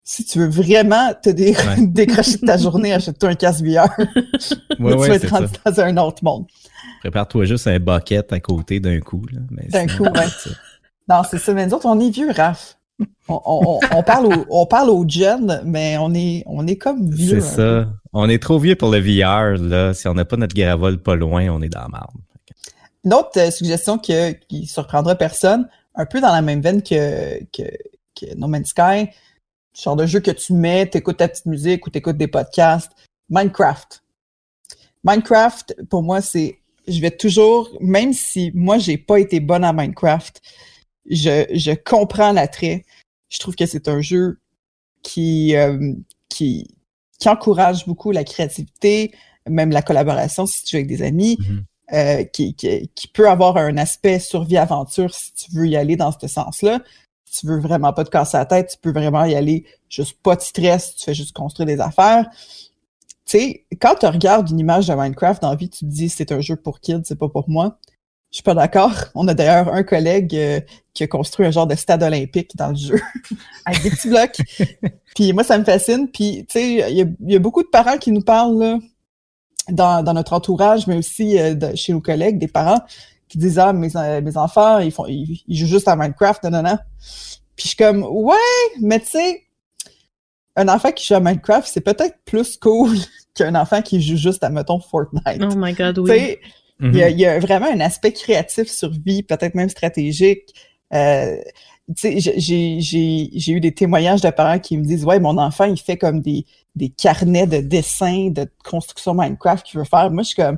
Si 0.03 0.25
tu 0.25 0.39
veux 0.39 0.49
vraiment 0.49 1.13
te 1.21 1.29
décrocher 1.79 2.37
de 2.37 2.45
ta 2.47 2.57
journée, 2.57 2.93
achète-toi 2.93 3.29
un 3.29 3.35
casque 3.35 3.63
VR. 3.63 3.87
ouais, 3.99 4.07
tu 4.77 4.97
vas 4.97 5.15
être 5.15 5.29
rendu 5.29 5.53
dans 5.63 5.79
un 5.81 5.97
autre 5.97 6.23
monde. 6.23 6.45
Prépare-toi 7.01 7.45
juste 7.45 7.67
un 7.67 7.79
bucket 7.79 8.31
à 8.33 8.39
côté 8.39 8.79
d'un 8.79 8.99
coup. 8.99 9.25
D'un 9.31 9.87
coup, 9.87 10.03
ouais. 10.03 10.27
Non, 11.07 11.21
c'est 11.29 11.39
ça. 11.39 11.53
Mais 11.53 11.65
nous 11.65 11.73
autres, 11.73 11.85
on 11.85 11.99
est 11.99 12.09
vieux, 12.09 12.31
Raph. 12.31 12.77
On, 13.29 13.39
on, 13.45 13.79
on, 13.95 14.03
parle 14.03 14.25
aux, 14.25 14.45
on 14.49 14.65
parle 14.65 14.89
aux 14.89 15.07
jeunes, 15.07 15.61
mais 15.63 15.97
on 15.97 16.13
est, 16.13 16.43
on 16.45 16.67
est 16.67 16.75
comme 16.75 17.09
vieux. 17.09 17.39
C'est 17.39 17.55
ça. 17.55 17.87
On 18.11 18.27
est 18.27 18.41
trop 18.41 18.59
vieux 18.59 18.75
pour 18.75 18.91
le 18.91 18.99
VR, 18.99 19.57
là. 19.61 19.93
Si 19.93 20.07
on 20.07 20.13
n'a 20.13 20.25
pas 20.25 20.35
notre 20.35 20.55
gravole 20.55 21.01
pas 21.01 21.15
loin, 21.15 21.47
on 21.49 21.61
est 21.61 21.69
dans 21.69 21.81
la 21.81 21.87
marde. 21.87 22.11
Une 23.05 23.13
autre 23.13 23.31
euh, 23.37 23.51
suggestion 23.51 23.97
que, 23.97 24.31
qui 24.31 24.65
surprendra 24.65 25.15
personne, 25.15 25.69
un 25.95 26.05
peu 26.05 26.19
dans 26.19 26.33
la 26.33 26.41
même 26.41 26.61
veine 26.61 26.83
que, 26.83 27.39
que, 27.45 27.63
que 28.19 28.35
No 28.35 28.47
Man's 28.47 28.69
Sky, 28.69 29.09
genre 29.73 29.95
de 29.95 30.05
jeu 30.05 30.19
que 30.19 30.31
tu 30.31 30.53
mets, 30.53 30.85
t'écoutes 30.85 31.17
ta 31.17 31.29
petite 31.29 31.45
musique 31.45 31.87
ou 31.87 31.89
t'écoutes 31.89 32.17
des 32.17 32.27
podcasts, 32.27 32.91
Minecraft. 33.29 34.03
Minecraft, 35.03 35.77
pour 35.89 36.03
moi, 36.03 36.21
c'est 36.21 36.59
je 36.89 36.99
vais 37.01 37.11
toujours, 37.11 37.69
même 37.79 38.13
si 38.13 38.51
moi, 38.53 38.77
j'ai 38.77 38.97
pas 38.97 39.19
été 39.19 39.39
bonne 39.39 39.63
à 39.63 39.73
Minecraft, 39.73 40.41
je, 41.09 41.45
je 41.53 41.71
comprends 41.71 42.31
l'attrait. 42.31 42.85
Je 43.29 43.39
trouve 43.39 43.55
que 43.55 43.65
c'est 43.65 43.87
un 43.87 44.01
jeu 44.01 44.39
qui, 45.03 45.55
euh, 45.55 45.93
qui, 46.29 46.75
qui 47.19 47.29
encourage 47.29 47.85
beaucoup 47.85 48.11
la 48.11 48.23
créativité, 48.23 49.13
même 49.47 49.71
la 49.71 49.81
collaboration 49.81 50.45
si 50.45 50.63
tu 50.63 50.71
joues 50.71 50.77
avec 50.77 50.87
des 50.87 51.01
amis, 51.03 51.37
mm-hmm. 51.39 51.63
euh, 51.93 52.23
qui, 52.25 52.53
qui, 52.55 52.89
qui, 52.95 53.07
peut 53.07 53.29
avoir 53.29 53.57
un 53.57 53.77
aspect 53.77 54.19
survie-aventure 54.19 55.13
si 55.13 55.33
tu 55.33 55.51
veux 55.55 55.67
y 55.67 55.75
aller 55.75 55.95
dans 55.95 56.11
ce 56.11 56.27
sens-là. 56.27 56.79
Si 57.25 57.41
tu 57.41 57.47
veux 57.47 57.59
vraiment 57.59 57.93
pas 57.93 58.03
te 58.03 58.09
casser 58.09 58.37
la 58.37 58.45
tête, 58.45 58.71
tu 58.71 58.77
peux 58.81 58.91
vraiment 58.91 59.23
y 59.25 59.35
aller 59.35 59.65
juste 59.87 60.17
pas 60.23 60.35
de 60.35 60.41
stress, 60.41 60.95
tu 60.95 61.05
fais 61.05 61.13
juste 61.13 61.35
construire 61.35 61.67
des 61.67 61.79
affaires 61.79 62.27
sais, 63.37 63.65
quand 63.79 63.95
tu 63.95 64.05
regardes 64.05 64.49
une 64.49 64.59
image 64.59 64.87
de 64.87 64.93
Minecraft 64.93 65.41
dans 65.41 65.51
la 65.51 65.55
vie, 65.55 65.69
tu 65.69 65.79
te 65.79 65.85
dis 65.85 66.09
c'est 66.09 66.31
un 66.31 66.41
jeu 66.41 66.55
pour 66.55 66.79
kids, 66.79 67.01
c'est 67.03 67.17
pas 67.17 67.29
pour 67.29 67.49
moi. 67.49 67.77
Je 68.31 68.37
suis 68.37 68.43
pas 68.43 68.53
d'accord. 68.53 68.93
On 69.15 69.27
a 69.27 69.33
d'ailleurs 69.33 69.73
un 69.73 69.81
collègue 69.81 70.35
euh, 70.35 70.61
qui 70.93 71.03
a 71.03 71.07
construit 71.07 71.47
un 71.47 71.51
genre 71.51 71.65
de 71.65 71.75
stade 71.75 72.03
olympique 72.03 72.55
dans 72.55 72.69
le 72.69 72.75
jeu 72.75 73.01
avec 73.65 73.81
des 73.81 73.89
petits 73.89 74.09
blocs. 74.09 74.37
Puis 75.15 75.33
moi, 75.33 75.43
ça 75.43 75.57
me 75.57 75.63
fascine. 75.63 76.07
Puis 76.07 76.45
tu 76.47 76.59
sais, 76.59 76.91
il 76.91 77.15
y, 77.21 77.35
a, 77.35 77.39
beaucoup 77.39 77.63
de 77.63 77.67
parents 77.67 77.97
qui 77.97 78.11
nous 78.11 78.21
parlent 78.21 78.59
là, 78.59 78.77
dans, 79.69 80.03
dans 80.03 80.13
notre 80.13 80.33
entourage, 80.33 80.85
mais 80.85 80.97
aussi 80.97 81.39
euh, 81.39 81.75
chez 81.75 81.91
nos 81.91 82.01
collègues, 82.01 82.37
des 82.37 82.47
parents 82.47 82.81
qui 83.27 83.37
disent 83.37 83.59
ah 83.59 83.73
mes, 83.73 83.95
euh, 83.95 84.21
mes 84.21 84.37
enfants 84.37 84.79
ils 84.79 84.91
font 84.91 85.05
ils, 85.07 85.43
jouent 85.49 85.67
juste 85.67 85.87
à 85.87 85.95
Minecraft, 85.95 86.43
non 86.45 86.49
non 86.51 86.63
non. 86.63 86.77
Puis 87.55 87.63
je 87.63 87.67
suis 87.69 87.77
comme 87.77 88.03
ouais, 88.03 88.35
mais 88.81 88.99
tu 88.99 89.07
sais 89.07 89.43
un 90.55 90.67
enfant 90.67 90.91
qui 90.91 91.05
joue 91.05 91.15
à 91.15 91.19
Minecraft, 91.19 91.67
c'est 91.71 91.81
peut-être 91.81 92.17
plus 92.25 92.57
cool 92.57 92.97
qu'un 93.39 93.55
enfant 93.55 93.81
qui 93.81 94.01
joue 94.01 94.17
juste 94.17 94.43
à, 94.43 94.49
mettons, 94.49 94.79
Fortnite. 94.79 95.41
Oh 95.41 95.55
my 95.55 95.73
god, 95.73 95.97
oui. 95.99 96.37
Il 96.81 96.95
y, 96.95 97.03
a, 97.03 97.09
y, 97.09 97.25
a 97.25 97.39
vraiment 97.39 97.67
un 97.69 97.81
aspect 97.81 98.13
créatif 98.13 98.69
sur 98.69 98.89
vie, 98.89 99.21
peut-être 99.21 99.53
même 99.53 99.67
stratégique. 99.67 100.53
Euh, 100.93 101.35
j'ai 101.97 103.51
eu 103.51 103.59
des 103.59 103.73
témoignages 103.73 104.21
de 104.21 104.29
parents 104.29 104.59
qui 104.59 104.77
me 104.77 104.83
disent 104.83 105.05
Ouais, 105.05 105.19
mon 105.19 105.37
enfant, 105.37 105.65
il 105.65 105.77
fait 105.77 105.97
comme 105.97 106.21
des, 106.21 106.45
des 106.75 106.89
carnets 106.89 107.47
de 107.47 107.57
dessins, 107.57 108.29
de 108.29 108.47
construction 108.63 109.13
Minecraft 109.13 109.65
qu'il 109.65 109.79
veut 109.79 109.85
faire. 109.85 110.11
Moi, 110.11 110.23
je 110.23 110.27
suis 110.29 110.35
comme, 110.35 110.57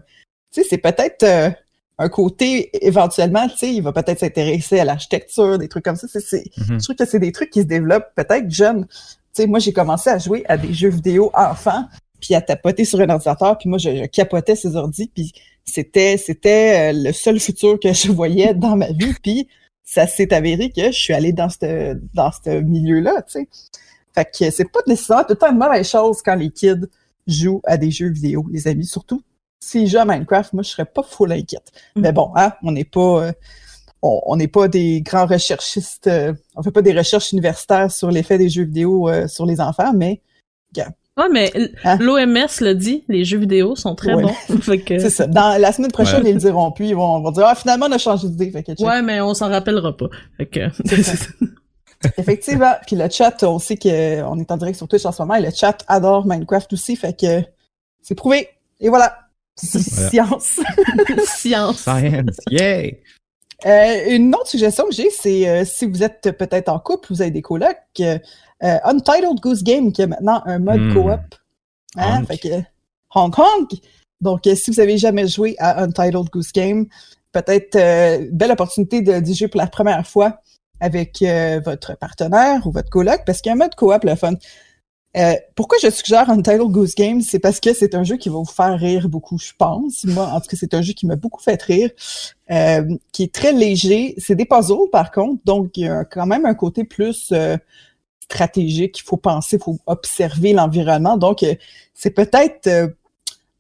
tu 0.52 0.62
sais, 0.62 0.68
c'est 0.70 0.78
peut-être 0.78 1.24
euh, 1.24 1.50
un 1.98 2.10
côté, 2.10 2.70
éventuellement, 2.86 3.48
tu 3.48 3.58
sais, 3.58 3.74
il 3.74 3.82
va 3.82 3.94
peut-être 3.94 4.20
s'intéresser 4.20 4.80
à 4.80 4.86
l'architecture, 4.86 5.58
des 5.58 5.70
trucs 5.70 5.86
comme 5.86 5.96
ça. 5.96 6.08
C'est, 6.08 6.44
Mhm. 6.58 6.80
Je 6.80 6.84
trouve 6.84 6.96
que 6.96 7.06
c'est 7.06 7.20
des 7.20 7.32
trucs 7.32 7.50
qui 7.50 7.62
se 7.62 7.68
développent 7.68 8.14
peut-être 8.16 8.50
jeunes. 8.50 8.86
Tu 8.88 9.44
sais, 9.44 9.48
moi, 9.48 9.60
j'ai 9.60 9.72
commencé 9.72 10.10
à 10.10 10.18
jouer 10.18 10.44
à 10.48 10.58
des 10.58 10.74
jeux 10.74 10.90
vidéo 10.90 11.32
enfants, 11.34 11.86
puis 12.22 12.36
à 12.36 12.42
tapoter 12.42 12.86
sur 12.86 13.02
un 13.02 13.10
ordinateur, 13.10 13.58
puis 13.58 13.68
moi, 13.68 13.78
je, 13.78 13.96
je 13.96 14.06
capotais 14.06 14.56
ces 14.56 14.76
ordis, 14.76 15.12
puis 15.14 15.34
c'était, 15.66 16.18
c'était 16.18 16.92
euh, 16.92 17.04
le 17.04 17.12
seul 17.12 17.40
futur 17.40 17.80
que 17.80 17.92
je 17.94 18.12
voyais 18.12 18.54
dans 18.54 18.78
ma 18.78 18.92
vie, 18.92 19.14
puis 19.22 19.48
ça 19.84 20.08
s'est 20.08 20.34
avéré 20.34 20.70
que 20.70 20.86
je 20.86 20.98
suis 20.98 21.14
allée 21.14 21.34
dans 21.34 21.50
ce 21.50 22.00
dans 22.14 22.32
ce 22.32 22.62
milieu-là, 22.62 23.24
tu 23.24 23.42
sais. 23.42 23.50
Fait 24.14 24.26
que 24.26 24.50
c'est 24.52 24.72
pas 24.72 24.80
nécessairement 24.88 25.24
tout 25.24 25.32
le 25.32 25.38
temps 25.38 25.52
une 25.52 25.58
mauvaise 25.58 25.90
chose 25.90 26.22
quand 26.24 26.36
les 26.36 26.50
kids 26.50 26.88
jouent 27.28 27.62
à 27.66 27.78
des 27.78 27.92
jeux 27.92 28.10
vidéo, 28.10 28.46
les 28.52 28.68
amis. 28.68 28.86
Surtout 28.86 29.22
s'ils 29.60 29.88
jouent 29.88 30.00
à 30.00 30.06
Minecraft, 30.06 30.54
moi 30.54 30.64
je 30.64 30.70
serais 30.70 30.86
pas 30.86 31.04
full 31.04 31.32
inquiète. 31.32 31.72
Mm. 31.96 32.02
Mais 32.02 32.12
bon, 32.12 32.32
hein, 32.36 32.54
on 32.64 32.72
n'est 32.72 32.86
pas 32.86 33.26
euh, 33.26 33.32
on 34.02 34.22
on 34.26 34.36
n'est 34.36 34.48
pas 34.48 34.68
des 34.68 35.02
grands 35.02 35.26
recherchistes, 35.26 36.08
euh, 36.08 36.34
on 36.56 36.64
fait 36.64 36.72
pas 36.72 36.82
des 36.82 36.94
recherches 36.94 37.32
universitaires 37.32 37.92
sur 37.92 38.12
l'effet 38.12 38.38
des 38.38 38.50
jeux 38.50 38.64
vidéo 38.64 39.10
euh, 39.10 39.28
sur 39.28 39.46
les 39.46 39.62
enfants, 39.62 39.94
mais 39.94 40.22
Ouais, 41.22 41.30
mais 41.32 41.52
Hein? 41.84 41.98
l'OMS 42.00 42.48
le 42.62 42.74
dit, 42.74 43.04
les 43.08 43.26
jeux 43.26 43.38
vidéo 43.38 43.76
sont 43.76 43.96
très 43.96 44.14
Ouais. 44.14 44.24
bons. 44.24 44.34
que... 44.86 45.00
c'est 45.00 45.10
ça. 45.10 45.28
Dans 45.28 45.60
la 45.60 45.72
semaine 45.72 45.92
prochaine, 45.92 46.24
Ouais. 46.24 46.30
ils 46.32 46.34
le 46.36 46.40
diront 46.40 46.72
plus, 46.72 46.88
ils 46.88 46.96
vont, 46.96 47.32
dire 47.32 47.46
ah 47.48 47.56
finalement 47.56 47.88
on 47.90 47.92
a 47.92 47.98
changé 47.98 48.28
d'idée. 48.28 48.52
Fait 48.52 48.64
que 48.64 48.74
check. 48.74 48.86
Ouais, 48.86 49.02
mais 49.02 49.22
on 49.22 49.34
s'en 49.34 49.50
rappellera 49.50 49.96
pas. 49.96 50.08
Fait 50.38 50.46
que... 50.48 50.60
Effectivement. 52.18 52.74
Puis 52.88 52.96
le 52.96 53.08
chat, 53.10 53.44
on 53.44 53.60
sait 53.60 53.78
qu'on 53.78 53.90
est 54.40 54.52
en 54.52 54.58
direct 54.58 54.78
sur 54.78 54.88
Twitch 54.88 55.06
en 55.06 55.12
ce 55.12 55.22
moment 55.22 55.36
et 55.36 55.42
le 55.42 55.52
chat 55.52 55.84
adore 55.88 56.26
Minecraft 56.26 56.74
aussi, 56.74 56.96
fait 56.96 57.20
que 57.20 57.42
c'est 58.02 58.16
prouvé. 58.16 58.50
Et 58.80 58.90
voilà. 58.90 59.18
Science. 59.56 60.60
Science. 61.26 61.82
Science, 61.82 62.38
yay! 62.50 63.04
Euh, 63.68 63.96
une 64.10 64.34
autre 64.34 64.48
suggestion 64.48 64.86
que 64.86 64.94
j'ai, 64.96 65.12
c'est 65.12 65.48
euh, 65.48 65.64
si 65.66 65.86
vous 65.86 66.02
êtes 66.02 66.36
peut-être 66.36 66.70
en 66.70 66.80
couple, 66.80 67.10
vous 67.12 67.22
avez 67.22 67.30
des 67.30 67.44
colocs, 67.44 67.78
euh, 68.00 68.18
euh, 68.64 68.78
Untitled 68.84 69.40
Goose 69.42 69.64
Game 69.64 69.92
qui 69.92 70.02
a 70.04 70.08
maintenant 70.08 70.42
un 70.46 70.60
mode 70.60 70.80
Hmm. 70.82 70.94
coop. 70.94 71.36
Hein, 71.98 72.24
fait 72.26 72.38
que 72.38 72.64
Hong 73.16 73.34
Kong. 73.34 73.68
Donc, 74.22 74.48
euh, 74.48 74.56
si 74.56 74.72
vous 74.72 74.80
avez 74.80 74.98
jamais 74.98 75.28
joué 75.28 75.56
à 75.60 75.84
Untitled 75.84 76.30
Goose 76.32 76.52
Game, 76.52 76.86
peut-être 77.32 77.76
euh, 77.76 78.28
belle 78.32 78.52
opportunité 78.52 79.02
de 79.02 79.20
d'y 79.20 79.36
jouer 79.36 79.48
pour 79.48 79.60
la 79.60 79.68
première 79.68 80.06
fois 80.08 80.42
avec 80.80 81.22
euh, 81.22 81.60
votre 81.64 81.98
partenaire 81.98 82.66
ou 82.66 82.72
votre 82.72 82.90
coloc, 82.90 83.22
parce 83.26 83.42
qu'il 83.42 83.50
y 83.50 83.52
a 83.52 83.56
un 83.56 83.58
mode 83.58 83.76
coop 83.76 84.04
le 84.04 84.16
fun. 84.16 84.34
Euh, 85.18 85.34
pourquoi 85.56 85.78
je 85.84 85.90
suggère 85.90 86.30
Untitled 86.30 86.72
Goose 86.72 86.96
Game, 86.96 87.20
c'est 87.22 87.40
parce 87.40 87.60
que 87.60 87.74
c'est 87.74 87.96
un 87.96 88.04
jeu 88.04 88.16
qui 88.16 88.30
va 88.30 88.36
vous 88.36 88.46
faire 88.46 88.80
rire 88.80 89.10
beaucoup, 89.10 89.38
je 89.38 89.52
pense. 89.58 90.06
Moi, 90.06 90.26
en 90.26 90.40
tout 90.40 90.48
cas, 90.48 90.58
c'est 90.58 90.74
un 90.74 90.82
jeu 90.82 90.94
qui 90.94 91.06
m'a 91.06 91.18
beaucoup 91.18 91.42
fait 91.42 91.62
rire, 91.62 91.90
euh, 92.50 92.84
qui 93.12 93.24
est 93.24 93.34
très 93.34 93.52
léger. 93.52 94.16
C'est 94.18 94.36
des 94.36 94.46
puzzles, 94.46 94.90
par 94.92 95.12
contre, 95.12 95.42
donc 95.44 95.76
il 95.76 95.84
y 95.84 95.88
a 95.90 96.06
quand 96.06 96.26
même 96.26 96.46
un 96.46 96.54
côté 96.54 96.86
plus 96.86 97.30
euh, 97.34 97.58
stratégique. 98.32 99.00
Il 99.00 99.04
faut 99.04 99.18
penser, 99.18 99.58
il 99.58 99.64
faut 99.64 99.78
observer 99.86 100.54
l'environnement. 100.54 101.18
Donc, 101.18 101.44
euh, 101.44 101.56
c'est 101.94 102.12
peut-être 102.12 102.68
euh, 102.68 102.88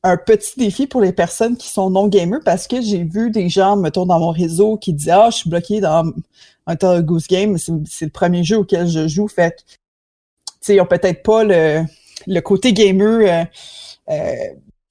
un 0.03 0.17
petit 0.17 0.57
défi 0.57 0.87
pour 0.87 1.01
les 1.01 1.11
personnes 1.11 1.57
qui 1.57 1.67
sont 1.67 1.89
non 1.89 2.07
gamers 2.07 2.39
parce 2.43 2.67
que 2.67 2.81
j'ai 2.81 3.03
vu 3.03 3.31
des 3.31 3.49
gens, 3.49 3.75
mettons, 3.75 4.05
dans 4.05 4.19
mon 4.19 4.31
réseau 4.31 4.77
qui 4.77 4.93
disaient 4.93 5.11
Ah, 5.11 5.29
je 5.31 5.37
suis 5.37 5.49
bloqué 5.49 5.81
dans 5.81 6.11
Untitled 6.67 7.05
Goose 7.05 7.27
Game, 7.27 7.57
c'est 7.57 8.05
le 8.05 8.11
premier 8.11 8.43
jeu 8.43 8.57
auquel 8.57 8.87
je 8.87 9.07
joue. 9.07 9.27
Fait 9.27 9.51
que, 9.51 9.61
tu 9.61 10.57
sais, 10.61 10.75
ils 10.75 10.81
ont 10.81 10.85
peut-être 10.85 11.23
pas 11.23 11.43
le, 11.43 11.83
le 12.27 12.39
côté 12.39 12.73
gamer 12.73 13.47
euh, 14.09 14.47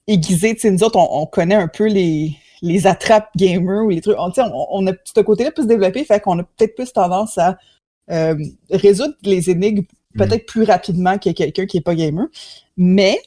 aiguisé. 0.07 0.53
Tu 0.53 0.61
sais, 0.61 0.71
nous 0.71 0.83
autres, 0.83 0.99
on, 0.99 1.23
on 1.23 1.25
connaît 1.25 1.55
un 1.55 1.67
peu 1.67 1.87
les, 1.87 2.35
les 2.61 2.87
attrapes 2.87 3.29
gamers 3.35 3.83
ou 3.83 3.89
les 3.89 4.01
trucs. 4.01 4.17
On, 4.19 4.31
on, 4.37 4.67
on 4.71 4.87
a 4.87 4.91
ce 5.03 5.21
côté-là 5.21 5.51
plus 5.51 5.65
développé, 5.65 6.03
fait 6.03 6.19
qu'on 6.19 6.39
a 6.39 6.43
peut-être 6.43 6.75
plus 6.75 6.93
tendance 6.93 7.37
à 7.37 7.57
euh, 8.11 8.35
résoudre 8.69 9.13
les 9.23 9.49
énigmes 9.49 9.83
peut-être 10.17 10.45
plus 10.45 10.63
rapidement 10.63 11.17
que 11.17 11.29
quelqu'un 11.29 11.65
qui 11.65 11.77
est 11.77 11.81
pas 11.81 11.95
gamer. 11.95 12.25
Mais 12.77 13.21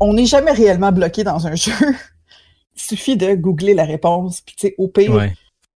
on 0.00 0.12
n'est 0.14 0.26
jamais 0.26 0.52
réellement 0.52 0.92
bloqué 0.92 1.24
dans 1.24 1.46
un 1.46 1.54
jeu. 1.54 1.72
Il 2.76 2.80
suffit 2.80 3.16
de 3.16 3.34
googler 3.34 3.74
la 3.74 3.84
réponse, 3.84 4.40
puis 4.40 4.54
tu 4.56 4.68
sais, 4.68 4.74
au 4.78 4.88
pire, 4.88 5.12
Ouais. 5.12 5.32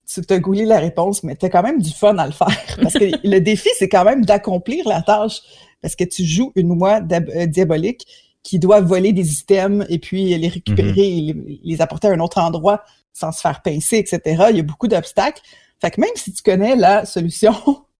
tu 0.06 0.20
t'as 0.20 0.38
googlé 0.38 0.64
la 0.64 0.78
réponse, 0.78 1.22
mais 1.24 1.34
t'as 1.34 1.48
quand 1.48 1.62
même 1.62 1.80
du 1.80 1.90
fun 1.90 2.16
à 2.18 2.26
le 2.26 2.32
faire. 2.32 2.76
Parce 2.82 2.94
que 2.94 3.10
le 3.26 3.38
défi, 3.40 3.70
c'est 3.78 3.88
quand 3.88 4.04
même 4.04 4.24
d'accomplir 4.24 4.86
la 4.86 5.02
tâche. 5.02 5.40
Parce 5.80 5.96
que 5.96 6.04
tu 6.04 6.24
joues 6.24 6.52
une 6.54 6.70
oie 6.80 7.00
euh, 7.10 7.46
diabolique 7.46 8.06
qui 8.44 8.58
doit 8.60 8.80
voler 8.80 9.12
des 9.12 9.40
items 9.40 9.84
et 9.88 9.98
puis 9.98 10.36
les 10.36 10.48
récupérer 10.48 11.18
et 11.18 11.20
les, 11.20 11.60
les 11.64 11.80
apporter 11.80 12.08
à 12.08 12.12
un 12.12 12.20
autre 12.20 12.38
endroit 12.38 12.84
sans 13.12 13.32
se 13.32 13.40
faire 13.40 13.62
pincer, 13.62 13.98
etc. 13.98 14.46
Il 14.50 14.56
y 14.56 14.60
a 14.60 14.62
beaucoup 14.62 14.86
d'obstacles. 14.88 15.42
Fait 15.82 15.90
que 15.90 16.00
même 16.00 16.10
si 16.14 16.32
tu 16.32 16.42
connais 16.42 16.76
la 16.76 17.04
solution, 17.04 17.52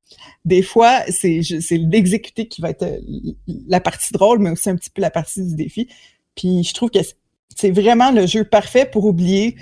des 0.46 0.62
fois, 0.62 1.00
c'est 1.08 1.40
l'exécuter 1.72 2.46
qui 2.48 2.60
va 2.62 2.70
être 2.70 2.84
euh, 2.84 2.98
la 3.68 3.80
partie 3.80 4.12
drôle, 4.12 4.38
mais 4.38 4.50
aussi 4.50 4.70
un 4.70 4.76
petit 4.76 4.88
peu 4.90 5.02
la 5.02 5.10
partie 5.10 5.42
du 5.46 5.54
défi. 5.56 5.88
Puis 6.34 6.62
je 6.64 6.72
trouve 6.74 6.90
que 6.90 7.00
c'est- 7.56 7.70
vraiment 7.70 8.10
le 8.12 8.26
jeu 8.26 8.44
parfait 8.44 8.86
pour 8.86 9.04
oublier 9.04 9.56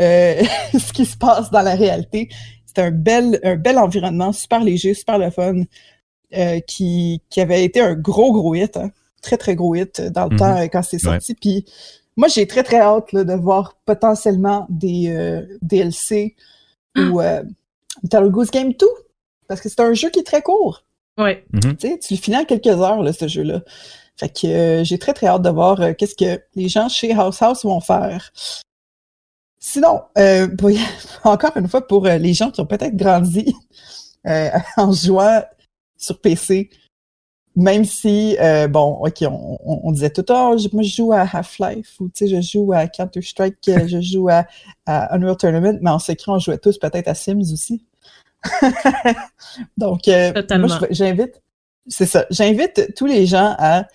euh, 0.00 0.42
ce 0.72 0.92
qui 0.92 1.04
se 1.06 1.16
passe 1.16 1.50
dans 1.50 1.62
la 1.62 1.74
réalité. 1.74 2.28
C'est 2.66 2.82
un 2.82 2.90
bel, 2.90 3.40
un 3.42 3.56
bel 3.56 3.78
environnement, 3.78 4.32
super 4.32 4.62
léger, 4.62 4.94
super 4.94 5.18
le 5.18 5.30
fun, 5.30 5.62
euh, 6.36 6.60
qui, 6.60 7.22
qui 7.30 7.40
avait 7.40 7.64
été 7.64 7.80
un 7.80 7.94
gros, 7.94 8.32
gros 8.32 8.54
hit, 8.54 8.76
hein. 8.76 8.90
très, 9.22 9.36
très 9.36 9.54
gros 9.54 9.74
hit 9.74 10.00
dans 10.00 10.24
le 10.24 10.30
Mhm. 10.32 10.38
temps 10.38 10.60
quand 10.72 10.82
c'est 10.82 10.98
sorti. 10.98 11.34
Puis 11.34 11.64
moi, 12.16 12.28
j'ai 12.28 12.46
très, 12.46 12.62
très 12.62 12.78
hâte 12.80 13.12
là, 13.12 13.24
de 13.24 13.32
voir 13.34 13.76
potentiellement 13.86 14.66
des 14.70 15.08
euh, 15.08 15.42
DLC 15.62 16.34
ou 16.96 17.20
euh, 17.20 17.42
Metal 18.02 18.28
Goose 18.30 18.50
Game 18.50 18.72
2, 18.72 18.86
parce 19.48 19.60
que 19.60 19.68
c'est 19.68 19.80
un 19.80 19.92
jeu 19.94 20.10
qui 20.10 20.20
est 20.20 20.24
très 20.24 20.42
court. 20.42 20.84
Ouais. 21.18 21.44
Mhm. 21.52 21.76
Tu 21.76 21.88
sais, 21.88 21.98
tu 21.98 22.14
le 22.14 22.18
finis 22.20 22.36
en 22.36 22.44
quelques 22.44 22.66
heures, 22.66 23.02
là, 23.02 23.12
ce 23.12 23.28
jeu-là. 23.28 23.62
Fait 24.16 24.28
que 24.28 24.46
euh, 24.46 24.84
j'ai 24.84 24.98
très, 24.98 25.12
très 25.12 25.26
hâte 25.26 25.42
de 25.42 25.50
voir 25.50 25.80
euh, 25.80 25.92
qu'est-ce 25.92 26.14
que 26.14 26.40
les 26.54 26.68
gens 26.68 26.88
chez 26.88 27.12
House 27.12 27.42
House 27.42 27.64
vont 27.64 27.80
faire. 27.80 28.32
Sinon, 29.58 30.02
euh, 30.18 30.48
pour- 30.56 30.70
encore 31.24 31.56
une 31.56 31.68
fois, 31.68 31.86
pour 31.86 32.06
euh, 32.06 32.18
les 32.18 32.34
gens 32.34 32.50
qui 32.50 32.60
ont 32.60 32.66
peut-être 32.66 32.96
grandi 32.96 33.54
euh, 34.26 34.50
en 34.76 34.92
jouant 34.92 35.42
sur 35.96 36.20
PC, 36.20 36.70
même 37.56 37.84
si, 37.84 38.36
euh, 38.40 38.66
bon, 38.68 38.98
OK, 39.04 39.22
on, 39.22 39.58
on- 39.64 39.80
on 39.84 39.92
disait 39.92 40.10
tout, 40.10 40.24
oh, 40.30 40.56
je- 40.58 40.68
moi, 40.72 40.82
je 40.82 40.94
joue 40.94 41.12
à 41.12 41.20
Half-Life, 41.20 41.94
ou, 42.00 42.08
tu 42.08 42.26
sais, 42.26 42.28
je 42.28 42.40
joue 42.40 42.72
à 42.72 42.86
Counter-Strike, 42.88 43.68
euh, 43.68 43.86
je 43.86 44.00
joue 44.00 44.28
à, 44.28 44.44
à 44.86 45.14
Unreal 45.14 45.36
Tournament, 45.36 45.78
mais 45.80 45.90
en 45.90 45.98
secret, 45.98 46.32
on 46.32 46.38
jouait 46.38 46.58
tous 46.58 46.78
peut-être 46.78 47.08
à 47.08 47.14
Sims 47.14 47.40
aussi. 47.52 47.84
Donc, 49.76 50.08
euh, 50.08 50.32
moi, 50.66 50.78
j'invite, 50.90 51.40
c'est 51.86 52.06
ça, 52.06 52.26
j'invite 52.30 52.94
tous 52.94 53.06
les 53.06 53.26
gens 53.26 53.54
à 53.58 53.86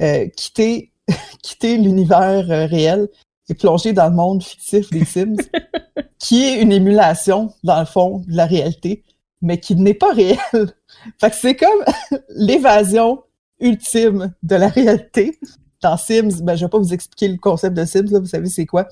euh, 0.00 0.26
quitter, 0.36 0.92
quitter 1.42 1.76
l'univers 1.78 2.50
euh, 2.50 2.66
réel 2.66 3.08
et 3.48 3.54
plonger 3.54 3.92
dans 3.92 4.08
le 4.08 4.14
monde 4.14 4.42
fictif 4.42 4.90
des 4.90 5.04
Sims, 5.04 5.36
qui 6.18 6.44
est 6.44 6.60
une 6.60 6.72
émulation, 6.72 7.52
dans 7.64 7.78
le 7.80 7.86
fond, 7.86 8.18
de 8.26 8.36
la 8.36 8.46
réalité, 8.46 9.04
mais 9.42 9.58
qui 9.58 9.76
n'est 9.76 9.94
pas 9.94 10.12
réelle. 10.12 10.74
Fait 11.20 11.30
que 11.30 11.36
c'est 11.36 11.56
comme 11.56 11.84
l'évasion 12.30 13.22
ultime 13.60 14.34
de 14.42 14.56
la 14.56 14.68
réalité. 14.68 15.38
Dans 15.82 15.96
Sims, 15.96 16.42
ben, 16.42 16.56
je 16.56 16.64
vais 16.64 16.70
pas 16.70 16.78
vous 16.78 16.94
expliquer 16.94 17.28
le 17.28 17.38
concept 17.38 17.76
de 17.76 17.84
Sims, 17.84 18.10
là, 18.10 18.18
vous 18.18 18.26
savez 18.26 18.48
c'est 18.48 18.66
quoi. 18.66 18.88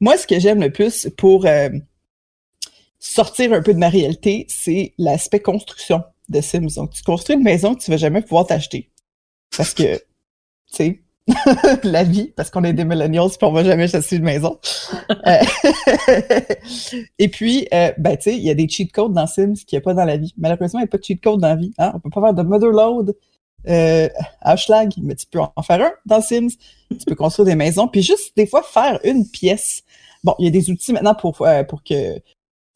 Moi, 0.00 0.16
ce 0.16 0.26
que 0.26 0.38
j'aime 0.38 0.60
le 0.60 0.72
plus 0.72 1.08
pour 1.16 1.46
euh, 1.46 1.70
sortir 2.98 3.52
un 3.52 3.62
peu 3.62 3.74
de 3.74 3.78
ma 3.78 3.88
réalité, 3.88 4.46
c'est 4.48 4.94
l'aspect 4.98 5.40
construction 5.40 6.02
de 6.28 6.40
Sims. 6.40 6.74
Donc, 6.76 6.92
tu 6.92 7.02
construis 7.02 7.36
une 7.36 7.42
maison 7.42 7.74
que 7.74 7.82
tu 7.82 7.90
vas 7.90 7.96
jamais 7.96 8.22
pouvoir 8.22 8.46
t'acheter. 8.46 8.90
Parce 9.56 9.74
que, 9.74 9.96
tu 9.96 10.02
sais, 10.70 11.02
la 11.84 12.04
vie, 12.04 12.32
parce 12.36 12.50
qu'on 12.50 12.64
est 12.64 12.72
des 12.72 12.84
millennials 12.84 13.28
puis 13.28 13.46
on 13.46 13.52
va 13.52 13.64
jamais 13.64 13.86
s'acheter 13.88 14.16
une 14.16 14.24
maison. 14.24 14.58
Euh, 15.26 15.38
Et 17.18 17.28
puis, 17.28 17.68
euh, 17.72 17.92
ben, 17.98 18.16
tu 18.16 18.30
sais, 18.30 18.36
il 18.36 18.42
y 18.42 18.50
a 18.50 18.54
des 18.54 18.68
cheat 18.68 18.92
codes 18.92 19.12
dans 19.12 19.26
Sims 19.26 19.54
qu'il 19.66 19.76
n'y 19.76 19.78
a 19.78 19.80
pas 19.82 19.94
dans 19.94 20.04
la 20.04 20.16
vie. 20.16 20.32
Malheureusement, 20.38 20.80
il 20.80 20.82
n'y 20.82 20.88
a 20.88 20.90
pas 20.90 20.98
de 20.98 21.04
cheat 21.04 21.22
code 21.22 21.40
dans 21.40 21.48
la 21.48 21.56
vie. 21.56 21.72
Hein? 21.78 21.92
On 21.94 22.00
peut 22.00 22.10
pas 22.10 22.20
faire 22.20 22.34
de 22.34 22.42
motherload, 22.42 23.14
euh, 23.68 24.08
hashtag, 24.40 24.94
mais 25.02 25.14
tu 25.14 25.26
peux 25.26 25.40
en 25.40 25.62
faire 25.62 25.82
un 25.82 25.90
dans 26.06 26.20
Sims. 26.20 26.50
Tu 26.90 27.04
peux 27.06 27.14
construire 27.14 27.46
des 27.46 27.54
maisons, 27.54 27.88
puis 27.88 28.02
juste 28.02 28.36
des 28.36 28.46
fois 28.46 28.62
faire 28.62 28.98
une 29.04 29.28
pièce. 29.28 29.82
Bon, 30.24 30.34
il 30.38 30.46
y 30.46 30.48
a 30.48 30.50
des 30.50 30.70
outils 30.70 30.92
maintenant 30.92 31.14
pour, 31.14 31.42
euh, 31.42 31.62
pour 31.64 31.82
que 31.82 32.20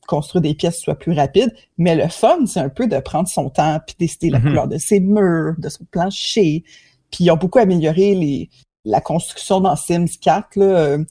construire 0.07 0.43
des 0.43 0.55
pièces 0.55 0.81
soit 0.81 0.97
plus 0.97 1.13
rapide, 1.13 1.55
mais 1.79 1.95
le 1.95 2.09
fun, 2.09 2.45
c'est 2.47 2.61
un 2.61 2.69
peu 2.69 2.87
de 2.89 2.99
prendre 2.99 3.29
son 3.29 3.49
temps, 3.51 3.79
puis 3.87 3.95
décider 3.99 4.31
la 4.31 4.41
Mhm. 4.41 4.49
couleur 4.49 4.69
de 4.69 4.77
ses 4.77 5.01
murs, 5.01 5.55
de 5.59 5.69
son 5.69 5.85
plancher. 5.91 6.65
Puis 7.13 7.25
ils 7.25 7.31
ont 7.31 7.37
beaucoup 7.37 7.61
amélioré 7.61 8.15
les, 8.17 8.51
la 8.85 9.01
construction 9.01 9.61
dans 9.61 9.77
Sims 9.77 10.19
4. 10.21 10.57
Là. 10.57 10.65
Euh, 10.65 11.05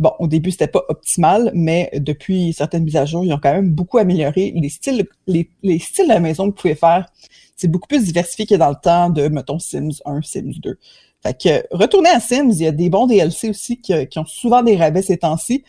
Bon, 0.00 0.12
au 0.18 0.26
début, 0.26 0.50
c'était 0.50 0.66
pas 0.66 0.84
optimal, 0.88 1.52
mais 1.54 1.90
depuis 1.94 2.52
certaines 2.52 2.82
mises 2.82 2.96
à 2.96 3.04
jour, 3.04 3.24
ils 3.24 3.32
ont 3.32 3.38
quand 3.40 3.52
même 3.52 3.70
beaucoup 3.70 3.98
amélioré 3.98 4.52
les 4.56 4.68
styles, 4.68 5.06
les, 5.28 5.48
les 5.62 5.78
styles 5.78 6.08
de 6.08 6.12
la 6.12 6.20
maison 6.20 6.44
que 6.44 6.56
vous 6.56 6.62
pouvez 6.62 6.74
faire. 6.74 7.08
C'est 7.56 7.68
beaucoup 7.68 7.86
plus 7.86 8.02
diversifié 8.04 8.46
que 8.46 8.56
dans 8.56 8.70
le 8.70 8.76
temps 8.82 9.08
de, 9.10 9.28
mettons, 9.28 9.60
Sims 9.60 10.00
1, 10.04 10.22
Sims 10.22 10.58
2. 10.58 10.78
Fait 11.22 11.40
que, 11.40 11.66
retournez 11.70 12.10
à 12.10 12.18
Sims, 12.18 12.50
il 12.50 12.62
y 12.62 12.66
a 12.66 12.72
des 12.72 12.90
bons 12.90 13.06
DLC 13.06 13.50
aussi 13.50 13.80
qui, 13.80 14.06
qui 14.08 14.18
ont 14.18 14.26
souvent 14.26 14.62
des 14.62 14.76
rabais 14.76 15.02
ces 15.02 15.18
temps-ci. 15.18 15.64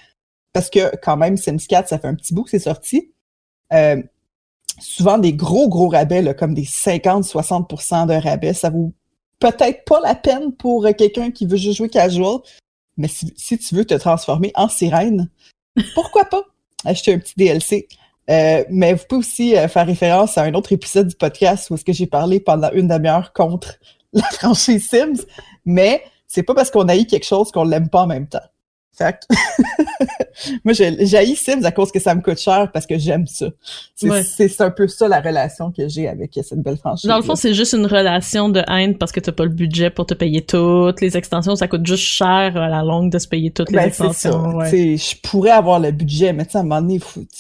parce 0.54 0.70
que 0.72 0.96
quand 1.04 1.18
même, 1.18 1.38
Sims 1.38 1.58
4, 1.70 1.88
ça 1.90 2.00
fait 2.00 2.08
un 2.08 2.16
petit 2.16 2.34
bout 2.34 2.44
que 2.44 2.50
c'est 2.50 2.60
sorti. 2.60 3.12
Euh, 3.74 4.02
souvent 4.80 5.20
des 5.20 5.34
gros, 5.34 5.70
gros 5.70 5.90
rabais, 5.90 6.24
là, 6.24 6.34
comme 6.34 6.56
des 6.56 6.66
50-60% 6.66 8.08
de 8.08 8.14
rabais, 8.14 8.54
ça 8.54 8.72
vaut 8.72 8.92
peut-être 9.40 9.86
pas 9.86 10.00
la 10.02 10.16
peine 10.16 10.54
pour 10.54 10.86
quelqu'un 10.98 11.32
qui 11.32 11.46
veut 11.46 11.58
juste 11.58 11.78
jouer 11.78 11.90
casual, 11.90 12.40
mais 12.98 13.08
si, 13.08 13.34
si 13.38 13.58
tu 13.58 13.76
veux 13.76 13.86
te 13.86 13.96
transformer 13.96 14.52
en 14.56 14.70
sirène, 14.70 15.30
pourquoi 15.94 16.26
pas 16.26 16.44
acheter 16.86 17.14
un 17.14 17.20
petit 17.20 17.34
DLC? 17.36 17.88
Euh, 18.30 18.64
mais 18.70 18.94
vous 18.94 19.04
pouvez 19.08 19.20
aussi 19.20 19.56
euh, 19.56 19.68
faire 19.68 19.86
référence 19.86 20.38
à 20.38 20.44
un 20.44 20.54
autre 20.56 20.72
épisode 20.72 21.08
du 21.08 21.16
podcast 21.16 21.70
où 21.70 21.76
est-ce 21.76 21.86
que 21.86 21.94
j'ai 21.94 22.08
parlé 22.08 22.40
pendant 22.40 22.72
une 22.72 22.88
demi-heure 22.88 23.34
contre 23.34 23.76
la 24.14 24.24
franchise 24.24 24.88
Sims, 24.90 25.26
mais 25.66 26.04
c'est 26.28 26.44
pas 26.44 26.56
parce 26.56 26.72
qu'on 26.72 26.88
a 26.88 26.96
eu 26.96 27.06
quelque 27.06 27.26
chose 27.26 27.52
qu'on 27.52 27.66
l'aime 27.66 27.90
pas 27.90 28.04
en 28.04 28.08
même 28.08 28.28
temps. 28.28 28.40
Fait 28.98 29.18
que 29.30 29.36
moi, 30.64 30.74
j'ai 30.74 31.36
Sims 31.36 31.66
à 31.66 31.72
cause 31.72 31.92
que 31.92 32.00
ça 32.00 32.16
me 32.16 32.22
coûte 32.22 32.40
cher 32.40 32.72
parce 32.72 32.86
que 32.86 32.98
j'aime 32.98 33.28
ça. 33.28 33.48
C'est 33.96 34.10
Ouais. 34.10 34.22
un 34.60 34.72
peu 34.72 34.88
ça 34.88 35.08
la 35.08 35.20
relation 35.20 35.72
que 35.72 35.88
j'ai 35.90 36.08
avec 36.08 36.32
cette 36.42 36.62
belle 36.62 36.78
franchise. 36.78 37.08
Dans 37.10 37.18
le 37.18 37.24
fond, 37.24 37.36
c'est 37.36 37.54
juste 37.54 37.74
une 37.74 37.86
relation 37.88 38.48
de 38.50 38.62
haine 38.70 38.98
parce 38.98 39.12
que 39.12 39.20
t'as 39.20 39.32
pas 39.34 39.44
le 39.44 39.50
budget 39.50 39.90
pour 39.90 40.06
te 40.06 40.14
payer 40.14 40.42
toutes 40.46 41.02
les 41.02 41.18
extensions. 41.18 41.56
Ça 41.56 41.68
coûte 41.68 41.86
juste 41.86 42.04
cher 42.04 42.56
à 42.56 42.70
la 42.70 42.84
longue 42.84 43.12
de 43.12 43.20
se 43.20 43.28
payer 43.28 43.52
toutes 43.52 43.72
les 43.72 43.78
Ben, 43.78 43.92
ça. 43.92 44.06
extensions. 44.06 44.56
ouais. 44.56 44.96
Je 44.98 45.16
pourrais 45.22 45.52
avoir 45.52 45.80
le 45.80 45.92
budget, 45.92 46.32
mais 46.34 46.46
à 46.56 46.60
un 46.60 46.64
moment 46.64 46.82
donné, 46.82 47.00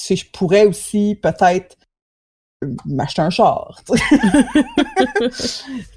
je 0.09 0.23
pourrais 0.33 0.65
aussi 0.65 1.17
peut-être 1.21 1.77
euh, 2.63 2.69
m'acheter 2.85 3.21
un 3.21 3.29
char. 3.29 3.81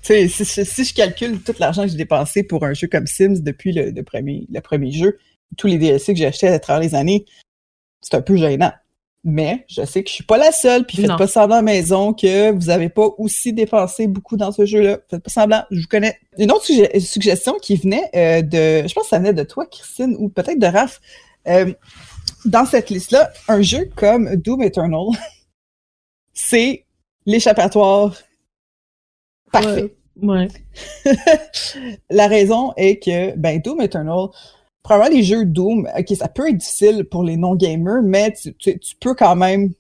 si, 0.02 0.28
si- 0.28 0.64
si 0.64 0.84
je 0.84 0.94
calcule 0.94 1.40
tout 1.40 1.54
l'argent 1.58 1.82
que 1.82 1.88
j'ai 1.88 1.96
dépensé 1.96 2.42
pour 2.42 2.64
un 2.64 2.74
jeu 2.74 2.86
comme 2.86 3.06
Sims 3.06 3.40
depuis 3.40 3.72
le, 3.72 3.90
le 3.90 4.02
premier, 4.02 4.46
le 4.52 4.60
premier 4.60 4.92
jeu, 4.92 5.18
tous 5.56 5.66
les 5.66 5.78
DLC 5.78 6.12
que 6.12 6.18
j'ai 6.18 6.26
achetés 6.26 6.48
à 6.48 6.58
travers 6.58 6.82
les 6.82 6.94
années, 6.94 7.24
c'est 8.00 8.14
un 8.14 8.22
peu 8.22 8.36
gênant. 8.36 8.72
Mais 9.24 9.64
je 9.68 9.84
sais 9.84 10.02
que 10.04 10.08
je 10.08 10.14
suis 10.14 10.24
pas 10.24 10.38
la 10.38 10.52
seule, 10.52 10.86
puis 10.86 10.98
faites 10.98 11.08
Non. 11.08 11.16
pas 11.16 11.26
semblant 11.26 11.56
à 11.56 11.58
la 11.58 11.62
maison 11.62 12.14
que 12.14 12.52
vous 12.52 12.70
avez 12.70 12.88
pas 12.88 13.08
aussi 13.18 13.52
dépensé 13.52 14.06
beaucoup 14.06 14.36
dans 14.36 14.52
ce 14.52 14.64
jeu-là. 14.64 14.98
Faites 15.10 15.22
pas 15.22 15.30
semblant, 15.30 15.64
je 15.70 15.80
vous 15.80 15.88
connais. 15.88 16.18
Une 16.38 16.52
autre 16.52 16.64
sugge- 16.64 16.98
suggestion 17.00 17.54
qui 17.60 17.76
venait 17.76 18.08
euh, 18.14 18.42
de, 18.42 18.86
je 18.88 18.94
pense 18.94 19.04
que 19.04 19.08
ça 19.10 19.18
venait 19.18 19.32
de 19.32 19.42
toi, 19.42 19.66
Christine, 19.66 20.14
ou 20.18 20.28
peut-être 20.28 20.58
de 20.60 20.66
Raph, 20.66 21.00
euh, 21.48 21.72
dans 22.44 22.64
cette 22.64 22.90
liste-là, 22.90 23.32
un 23.48 23.60
jeu 23.60 23.90
comme 23.96 24.36
Doom 24.36 24.62
Eternal, 24.62 25.08
c'est 26.32 26.84
l'échappatoire 27.26 28.14
parfait. 29.52 29.94
Ouais. 30.22 30.48
La 32.10 32.28
raison 32.28 32.72
est 32.76 33.02
que, 33.02 33.36
ben, 33.36 33.60
Doom 33.60 33.80
Eternal, 33.80 34.28
probablement 34.88 35.16
les 35.18 35.22
jeux 35.22 35.44
Doom, 35.44 35.86
ok, 35.98 36.16
ça 36.16 36.28
peut 36.28 36.48
être 36.48 36.56
difficile 36.56 37.04
pour 37.04 37.22
les 37.22 37.36
non-gamers, 37.36 38.02
mais 38.02 38.32
tu, 38.32 38.54
tu- 38.54 38.78
tu 38.78 38.96
peux 38.96 39.14
quand 39.14 39.36
même 39.36 39.72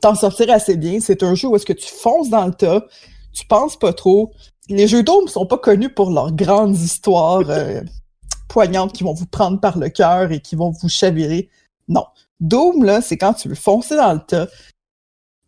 t'en 0.00 0.14
sortir 0.14 0.50
assez 0.50 0.76
bien. 0.76 1.00
C'est 1.00 1.22
un 1.22 1.34
jeu 1.34 1.48
où 1.48 1.56
est-ce 1.56 1.66
que 1.66 1.72
tu 1.74 1.86
fonces 1.92 2.30
dans 2.30 2.46
le 2.46 2.54
tas, 2.54 2.86
tu 3.34 3.44
penses 3.46 3.78
pas 3.78 3.92
trop. 3.92 4.32
Les 4.70 4.88
jeux 4.88 5.02
Doom 5.02 5.28
sont 5.28 5.44
pas 5.44 5.58
connus 5.58 5.90
pour 5.92 6.10
leurs 6.10 6.32
grandes 6.32 6.76
histoires 6.78 7.48
euh, 7.50 7.82
poignantes 8.48 8.94
qui 8.94 9.04
vont 9.04 9.12
vous 9.12 9.26
prendre 9.26 9.60
par 9.60 9.76
le 9.78 9.90
cœur 9.90 10.32
et 10.32 10.40
qui 10.40 10.56
vont 10.56 10.70
vous 10.70 10.88
chavirer. 10.88 11.50
Non. 11.88 12.06
Doom, 12.40 12.84
là, 12.84 13.02
c'est 13.02 13.18
quand 13.18 13.34
tu 13.34 13.48
veux 13.48 13.54
foncer 13.54 13.96
dans 13.96 14.14
le 14.14 14.20
tas, 14.20 14.48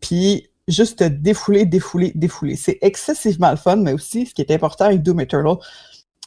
puis 0.01 0.49
juste 0.69 0.99
te 0.99 1.05
défouler, 1.05 1.65
défouler, 1.65 2.13
défouler. 2.15 2.57
C'est 2.57 2.79
excessivement 2.83 3.51
le 3.51 3.57
fun, 3.57 3.77
mais 3.77 3.93
aussi, 3.95 4.27
ce 4.27 4.35
qui 4.35 4.43
est 4.43 4.51
important 4.51 4.85
avec 4.87 5.03
Doom 5.03 5.21
Eternal, 5.21 5.57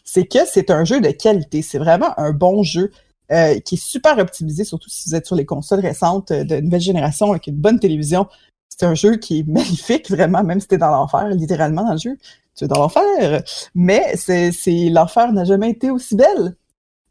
c'est 0.07 0.25
que 0.25 0.39
c'est 0.45 0.71
un 0.71 0.85
jeu 0.85 1.01
de 1.01 1.11
qualité. 1.11 1.61
C'est 1.61 1.77
vraiment 1.77 2.17
un 2.17 2.31
bon 2.31 2.63
jeu 2.63 2.91
euh, 3.31 3.59
qui 3.59 3.75
est 3.75 3.83
super 3.83 4.17
optimisé, 4.17 4.63
surtout 4.63 4.89
si 4.89 5.09
vous 5.09 5.15
êtes 5.15 5.25
sur 5.25 5.35
les 5.35 5.45
consoles 5.45 5.81
récentes 5.81 6.31
euh, 6.31 6.45
de 6.45 6.61
nouvelle 6.61 6.81
génération 6.81 7.31
avec 7.31 7.47
une 7.47 7.57
bonne 7.57 7.77
télévision. 7.77 8.25
C'est 8.69 8.85
un 8.85 8.95
jeu 8.95 9.17
qui 9.17 9.39
est 9.39 9.43
magnifique, 9.47 10.09
vraiment, 10.09 10.43
même 10.43 10.61
si 10.61 10.67
t'es 10.67 10.77
dans 10.77 10.91
l'enfer, 10.91 11.27
littéralement 11.31 11.83
dans 11.83 11.91
le 11.91 11.97
jeu. 11.97 12.17
Tu 12.55 12.63
es 12.63 12.67
dans 12.67 12.79
l'enfer, 12.79 13.43
mais 13.75 14.15
c'est, 14.15 14.51
c'est 14.51 14.89
l'enfer 14.89 15.31
n'a 15.33 15.43
jamais 15.43 15.71
été 15.71 15.91
aussi 15.91 16.15
belle. 16.15 16.55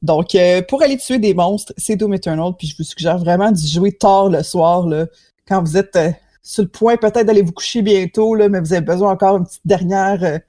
Donc, 0.03 0.35
euh, 0.35 0.63
pour 0.63 0.83
aller 0.83 0.97
tuer 0.97 1.19
des 1.19 1.35
monstres, 1.35 1.75
c'est 1.77 1.97
Doom 1.97 2.15
Eternal, 2.15 2.53
puis 2.59 2.67
je 2.67 2.77
vous 2.77 2.85
suggère 2.85 3.19
vraiment 3.19 3.53
d'y 3.53 3.69
jouer 3.69 3.93
tard 3.93 4.29
le 4.31 4.43
soir, 4.43 4.87
là, 4.87 5.07
quand 5.47 5.63
vous 5.63 5.77
êtes 5.77 5.97
euh, 5.97 6.11
sur 6.43 6.63
le 6.63 6.69
point 6.69 6.97
peut-être 6.97 7.27
d'aller 7.27 7.43
vous 7.43 7.53
coucher 7.53 7.83
bientôt, 7.83 8.35
là, 8.35 8.49
mais 8.49 8.61
vous 8.61 8.73
avez 8.73 8.85
besoin 8.85 9.13
encore 9.13 9.37
d'une 9.37 9.47
petite 9.47 9.67
dernière, 9.67 10.41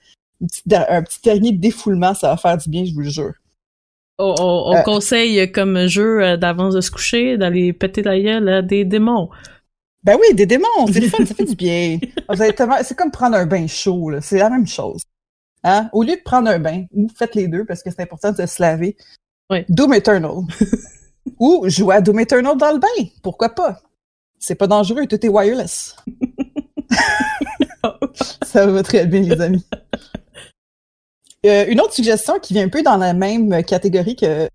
un 0.41 1.04
petit 1.04 1.21
dernier 1.23 1.52
défoulement, 1.52 2.13
ça 2.13 2.30
va 2.30 2.38
faire 2.38 2.58
du 2.58 2.69
bien, 2.69 2.86
je 2.86 2.93
vous 2.93 3.02
le 3.02 3.10
jure. 3.10 3.34
On, 4.19 4.34
on- 4.39 4.71
on 4.71 4.76
Euh. 4.76 4.82
conseille 4.82 5.52
comme 5.52 5.88
jeu 5.88 6.23
euh, 6.23 6.38
d'avance 6.38 6.73
de 6.73 6.82
se 6.82 6.89
coucher 6.91 7.38
d'aller 7.38 7.73
péter 7.73 8.02
la 8.02 8.19
gueule 8.19 8.50
à 8.50 8.62
des 8.62 8.86
démons. 8.86 9.30
Ben 10.04 10.15
oui, 10.19 10.34
des 10.36 10.45
démons, 10.45 10.88
c'est 10.91 11.00
le 11.02 11.08
fun, 11.10 11.26
ça 11.26 11.36
fait 11.36 11.43
du 11.45 11.56
bien. 11.56 12.00
C'est 12.84 12.95
comme 12.95 13.12
prendre 13.12 13.36
un 13.36 13.45
bain 13.45 13.67
chaud, 13.67 14.12
c'est 14.21 14.38
la 14.39 14.50
même 14.50 14.67
chose. 14.67 15.02
Hein? 15.63 15.89
Au 15.91 16.04
lieu 16.04 16.15
de 16.15 16.21
prendre 16.23 16.50
un 16.50 16.60
bain, 16.60 16.86
ou 16.93 17.10
faites 17.15 17.36
les 17.36 17.47
deux 17.47 17.65
parce 17.65 17.84
que 17.84 17.89
c'est 17.91 18.02
important 18.04 18.32
de 18.32 18.45
se 18.45 18.62
laver. 18.62 18.95
Doom 19.69 19.93
Eternal. 19.95 20.32
ou 21.39 21.67
jouer 21.67 21.95
à 21.95 22.02
Doom 22.02 22.19
Eternal 22.21 22.56
dans 22.58 22.71
le 22.71 22.80
bain, 22.80 23.10
pourquoi 23.23 23.50
pas? 23.50 23.82
C'est 24.39 24.56
pas 24.56 24.67
dangereux, 24.67 25.08
tout 25.08 25.23
est 25.26 25.30
wireless. 25.30 25.95
ça 28.43 28.65
va 28.67 28.84
très 28.84 29.06
bien, 29.08 29.21
les 29.21 29.41
amis. 29.41 29.65
Euh, 31.48 31.66
une 31.68 31.80
autre 31.82 31.94
suggestion 31.94 32.40
qui 32.40 32.54
vient 32.54 32.66
un 32.66 32.70
peu 32.70 32.84
dans 32.84 32.98
la 32.98 33.14
même 33.14 33.64
catégorie 33.64 34.16
que, 34.16 34.50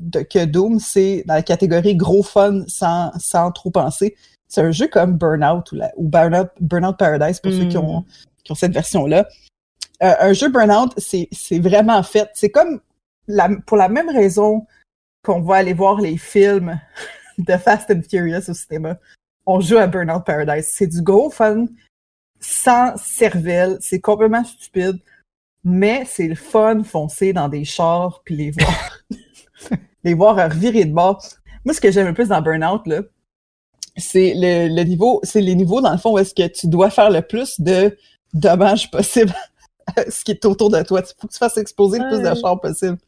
de- 0.00 0.22
que 0.22 0.44
Doom, 0.44 0.78
c'est 0.78 1.24
dans 1.26 1.34
la 1.34 1.42
catégorie 1.42 1.96
gros 1.96 2.22
fun 2.22 2.64
sans, 2.68 3.10
sans 3.18 3.50
trop 3.52 3.70
penser. 3.70 4.16
C'est 4.48 4.62
un 4.62 4.70
jeu 4.70 4.88
comme 4.88 5.16
Burnout 5.18 5.70
ou, 5.72 5.76
la, 5.76 5.92
ou 5.96 6.08
Burnout, 6.08 6.48
Burnout 6.60 6.96
Paradise 6.96 7.40
pour 7.40 7.52
ceux 7.52 7.68
qui 7.68 7.76
ont, 7.76 8.04
qui 8.44 8.52
ont 8.52 8.54
cette 8.54 8.72
version-là. 8.72 9.28
Euh, 10.02 10.14
un 10.20 10.32
jeu 10.32 10.48
Burnout, 10.48 10.92
c'est 10.96 11.28
c'est 11.32 11.58
vraiment 11.58 12.02
fait. 12.02 12.30
C'est 12.34 12.50
comme 12.50 12.80
la, 13.26 13.50
pour 13.66 13.76
la 13.76 13.88
même 13.88 14.08
raison 14.08 14.66
qu'on 15.24 15.42
va 15.42 15.56
aller 15.56 15.74
voir 15.74 16.00
les 16.00 16.16
films 16.16 16.80
de 17.38 17.56
Fast 17.56 17.90
and 17.90 18.02
Furious 18.08 18.48
au 18.48 18.54
cinéma. 18.54 18.96
On 19.44 19.60
joue 19.60 19.76
à 19.78 19.86
Burnout 19.86 20.24
Paradise. 20.24 20.70
C'est 20.72 20.86
du 20.86 21.02
gros 21.02 21.30
fun, 21.30 21.66
sans 22.40 22.96
cervelle. 22.96 23.76
C'est 23.80 24.00
complètement 24.00 24.44
stupide, 24.44 24.98
mais 25.64 26.04
c'est 26.06 26.28
le 26.28 26.34
fun 26.34 26.82
foncer 26.82 27.32
dans 27.32 27.48
des 27.48 27.64
chars 27.64 28.22
puis 28.24 28.36
les 28.36 28.50
voir, 28.50 28.98
les 30.04 30.14
voir 30.14 30.36
revirer 30.36 30.84
de 30.84 30.92
bord. 30.92 31.22
Moi, 31.64 31.74
ce 31.74 31.80
que 31.80 31.90
j'aime 31.90 32.06
le 32.06 32.14
plus 32.14 32.28
dans 32.28 32.40
Burnout, 32.40 32.86
là, 32.86 33.02
c'est 33.96 34.32
le, 34.34 34.74
le 34.74 34.82
niveau, 34.84 35.20
c'est 35.24 35.40
les 35.40 35.54
niveaux 35.54 35.80
dans 35.80 35.92
le 35.92 35.98
fond 35.98 36.12
où 36.12 36.18
est-ce 36.18 36.34
que 36.34 36.46
tu 36.46 36.68
dois 36.68 36.90
faire 36.90 37.10
le 37.10 37.22
plus 37.22 37.60
de 37.60 37.96
dommages 38.32 38.90
possible 38.90 39.34
à 39.96 40.10
ce 40.10 40.24
qui 40.24 40.32
est 40.32 40.44
autour 40.44 40.70
de 40.70 40.82
toi. 40.82 41.00
Il 41.00 41.06
faut 41.20 41.26
que 41.26 41.32
tu 41.32 41.38
fasses 41.38 41.56
exploser 41.56 41.98
le 41.98 42.08
plus 42.08 42.20
de 42.20 42.40
chars 42.40 42.60
possible. 42.60 42.98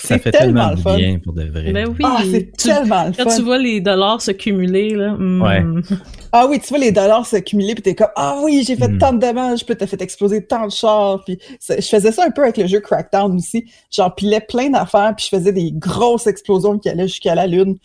Ça 0.00 0.08
C'est 0.14 0.18
fait 0.18 0.30
tellement 0.30 0.74
tellement 0.74 0.92
le 0.92 0.96
bien 0.96 1.18
pour 1.18 1.32
de 1.32 1.44
vrai. 1.44 1.72
Ben 1.72 1.88
oui. 1.88 1.96
Ah, 2.04 2.22
c'est 2.30 2.56
tellement 2.56 3.04
le 3.04 3.12
quand 3.12 3.28
fun. 3.30 3.36
tu 3.36 3.42
vois 3.42 3.58
les 3.58 3.80
dollars 3.80 4.22
se 4.22 4.30
cumuler, 4.30 4.90
là. 4.94 5.12
hmm. 5.12 5.42
Ouais. 5.42 5.62
Ah 6.30 6.46
oui, 6.46 6.60
tu 6.60 6.68
vois 6.68 6.76
les 6.78 6.92
dollars 6.92 7.24
s'accumuler, 7.24 7.72
puis 7.74 7.82
t'es 7.82 7.94
comme 7.94 8.10
ah 8.14 8.36
oui, 8.44 8.62
j'ai 8.66 8.76
fait 8.76 8.88
Mm. 8.88 8.98
tant 8.98 9.12
de 9.14 9.18
dommages, 9.18 9.64
puis 9.64 9.74
t'as 9.74 9.86
fait 9.86 10.02
exploser 10.02 10.44
tant 10.44 10.66
de 10.66 10.70
chars, 10.70 11.24
puis 11.24 11.38
je 11.66 11.80
faisais 11.80 12.12
ça 12.12 12.22
un 12.26 12.30
peu 12.30 12.42
avec 12.42 12.58
le 12.58 12.66
jeu 12.66 12.80
Crackdown 12.80 13.34
aussi. 13.34 13.64
J'empilais 13.90 14.40
plein 14.42 14.68
d'affaires, 14.68 15.14
puis 15.16 15.26
je 15.30 15.34
faisais 15.38 15.52
des 15.54 15.72
grosses 15.72 16.26
explosions 16.26 16.78
qui 16.78 16.90
allaient 16.90 17.08
jusqu'à 17.08 17.34
la 17.34 17.46
lune. 17.46 17.78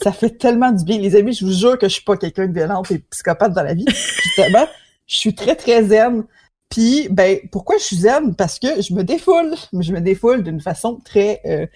Ça 0.00 0.12
fait 0.12 0.30
tellement 0.30 0.70
du 0.70 0.84
bien, 0.84 0.98
les 0.98 1.16
amis. 1.16 1.32
Je 1.32 1.44
vous 1.44 1.50
jure 1.52 1.76
que 1.76 1.88
je 1.88 1.94
suis 1.94 2.04
pas 2.04 2.16
quelqu'un 2.16 2.46
de 2.46 2.52
violent 2.52 2.84
et 2.88 2.98
psychopathe 3.10 3.52
dans 3.52 3.64
la 3.64 3.74
vie. 3.74 3.84
Justement, 3.88 4.66
je 5.08 5.16
suis 5.16 5.34
très 5.34 5.56
très 5.56 5.82
zen. 5.82 6.22
Puis 6.70 7.08
ben 7.10 7.38
pourquoi 7.50 7.78
je 7.78 7.84
suis 7.84 7.96
zen? 7.96 8.34
Parce 8.34 8.58
que 8.58 8.80
je 8.82 8.92
me 8.94 9.02
défoule, 9.02 9.54
je 9.72 9.92
me 9.92 10.00
défoule 10.00 10.42
d'une 10.42 10.60
façon 10.60 11.00
très 11.04 11.40
euh, 11.46 11.66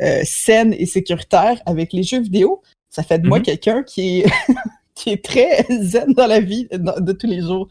euh, 0.00 0.20
saine 0.24 0.72
et 0.78 0.86
sécuritaire 0.86 1.60
avec 1.66 1.92
les 1.92 2.02
jeux 2.02 2.20
vidéo. 2.20 2.62
Ça 2.90 3.02
fait 3.02 3.18
de 3.18 3.26
moi 3.28 3.38
Mhm. 3.38 3.44
quelqu'un 3.44 3.82
qui 3.82 4.20
est 4.20 4.26
qui 4.94 5.10
est 5.10 5.24
très 5.24 5.64
zen 5.82 6.12
dans 6.14 6.26
la 6.26 6.40
vie 6.40 6.68
de, 6.70 7.00
de 7.00 7.12
tous 7.12 7.26
les 7.26 7.40
jours. 7.42 7.68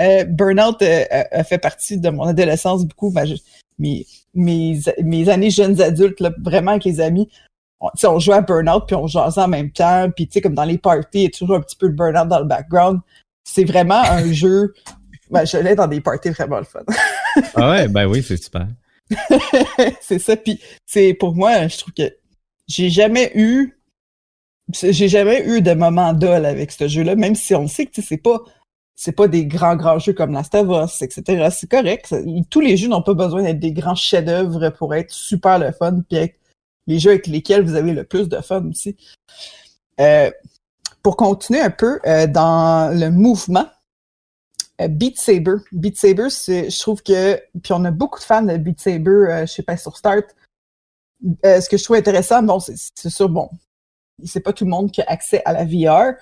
Euh, 0.00 0.24
Burnout 0.24 0.80
euh, 0.82 1.04
a, 1.30 1.44
fait 1.44 1.58
partie 1.58 1.98
de 1.98 2.08
mon 2.10 2.24
adolescence 2.24 2.84
beaucoup. 2.84 3.10
Ben, 3.12 3.26
je- 3.26 3.36
mes, 3.78 4.06
mes, 4.34 4.80
mes 5.02 5.28
années 5.28 5.50
jeunes 5.50 5.80
adultes, 5.80 6.20
là, 6.20 6.30
vraiment 6.42 6.72
avec 6.72 6.84
les 6.84 7.00
amis, 7.00 7.28
on, 7.80 7.90
on 8.08 8.18
jouait 8.18 8.36
à 8.36 8.40
Burnout 8.40 8.86
puis 8.86 8.96
on 8.96 9.06
jasait 9.06 9.40
en 9.42 9.48
même 9.48 9.70
temps. 9.70 10.10
Puis 10.10 10.26
tu 10.26 10.32
sais, 10.34 10.40
comme 10.40 10.54
dans 10.54 10.64
les 10.64 10.78
parties, 10.78 11.08
il 11.18 11.22
y 11.24 11.26
a 11.26 11.30
toujours 11.30 11.56
un 11.56 11.60
petit 11.60 11.76
peu 11.76 11.88
de 11.88 11.94
Burnout 11.94 12.26
dans 12.28 12.38
le 12.40 12.44
background. 12.46 13.00
C'est 13.44 13.64
vraiment 13.64 14.02
un 14.02 14.32
jeu. 14.32 14.72
Ben, 15.30 15.44
je 15.44 15.56
l'ai 15.58 15.74
dans 15.74 15.86
des 15.86 16.00
parties 16.00 16.30
vraiment 16.30 16.58
le 16.58 16.64
fun. 16.64 16.80
Ah 17.54 17.70
ouais, 17.70 17.88
ben 17.88 18.06
oui, 18.06 18.22
c'est 18.22 18.36
super. 18.36 18.68
c'est 20.00 20.18
ça. 20.18 20.36
Puis 20.36 20.60
c'est 20.86 21.14
pour 21.14 21.34
moi, 21.34 21.66
je 21.68 21.78
trouve 21.78 21.94
que 21.94 22.14
j'ai 22.68 22.90
jamais 22.90 23.32
eu 23.34 23.78
j'ai 24.72 25.08
jamais 25.08 25.44
eu 25.46 25.60
de 25.60 25.74
moment 25.74 26.12
dol 26.12 26.46
avec 26.46 26.72
ce 26.72 26.88
jeu-là, 26.88 27.16
même 27.16 27.34
si 27.34 27.54
on 27.54 27.68
sait 27.68 27.86
que 27.86 28.00
c'est 28.00 28.16
pas 28.16 28.40
c'est 28.94 29.12
pas 29.12 29.28
des 29.28 29.44
grands 29.46 29.76
grands 29.76 29.98
jeux 29.98 30.12
comme 30.12 30.32
Last 30.32 30.54
of 30.54 30.68
Us, 30.68 31.02
etc. 31.02 31.48
C'est 31.50 31.68
correct. 31.68 32.14
Tous 32.48 32.60
les 32.60 32.76
jeux 32.76 32.88
n'ont 32.88 33.02
pas 33.02 33.14
besoin 33.14 33.42
d'être 33.42 33.58
des 33.58 33.72
grands 33.72 33.96
chefs-d'œuvre 33.96 34.70
pour 34.70 34.94
être 34.94 35.10
super 35.10 35.58
le 35.58 35.72
fun 35.72 36.00
puis 36.08 36.18
être 36.18 36.36
les 36.86 36.98
jeux 36.98 37.10
avec 37.10 37.26
lesquels 37.26 37.62
vous 37.62 37.74
avez 37.74 37.92
le 37.92 38.04
plus 38.04 38.28
de 38.28 38.40
fun 38.40 38.64
aussi. 38.68 38.96
Euh, 40.00 40.30
pour 41.02 41.16
continuer 41.16 41.60
un 41.60 41.70
peu 41.70 42.00
euh, 42.06 42.26
dans 42.26 42.96
le 42.96 43.10
mouvement, 43.10 43.66
Beat 44.88 45.18
Saber. 45.18 45.56
Beat 45.72 45.96
Saber, 45.96 46.28
je 46.30 46.78
trouve 46.80 47.02
que, 47.02 47.36
puis 47.62 47.72
on 47.72 47.84
a 47.84 47.90
beaucoup 47.90 48.18
de 48.18 48.24
fans 48.24 48.42
de 48.42 48.56
Beat 48.56 48.80
Saber, 48.80 49.10
euh, 49.10 49.46
je 49.46 49.52
sais 49.52 49.62
pas 49.62 49.76
sur 49.76 49.96
Start. 49.96 50.24
Euh, 51.46 51.60
ce 51.60 51.68
que 51.68 51.76
je 51.76 51.84
trouve 51.84 51.96
intéressant, 51.96 52.42
bon, 52.42 52.58
c'est, 52.60 53.08
sûr, 53.08 53.28
bon, 53.28 53.48
c'est 54.24 54.40
pas 54.40 54.52
tout 54.52 54.64
le 54.64 54.70
monde 54.70 54.90
qui 54.90 55.00
a 55.00 55.04
accès 55.08 55.42
à 55.44 55.52
la 55.52 55.64
VR, 55.64 56.14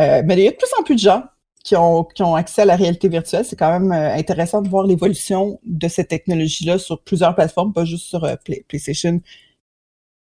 euh, 0.00 0.22
mais 0.24 0.36
il 0.36 0.44
y 0.44 0.48
a 0.48 0.50
de 0.50 0.56
plus 0.56 0.72
en 0.78 0.82
plus 0.82 0.96
de 0.96 1.00
gens 1.00 1.24
qui 1.64 1.76
ont, 1.76 2.04
qui 2.04 2.22
ont 2.22 2.34
accès 2.34 2.62
à 2.62 2.64
la 2.66 2.76
réalité 2.76 3.08
virtuelle. 3.08 3.44
C'est 3.44 3.56
quand 3.56 3.78
même 3.78 3.90
euh, 3.92 4.14
intéressant 4.14 4.60
de 4.60 4.68
voir 4.68 4.84
l'évolution 4.86 5.58
de 5.64 5.88
cette 5.88 6.08
technologie-là 6.08 6.78
sur 6.78 7.00
plusieurs 7.02 7.34
plateformes, 7.34 7.72
pas 7.72 7.84
juste 7.84 8.04
sur 8.04 8.24
euh, 8.24 8.36
Play- 8.44 8.64
PlayStation, 8.68 9.20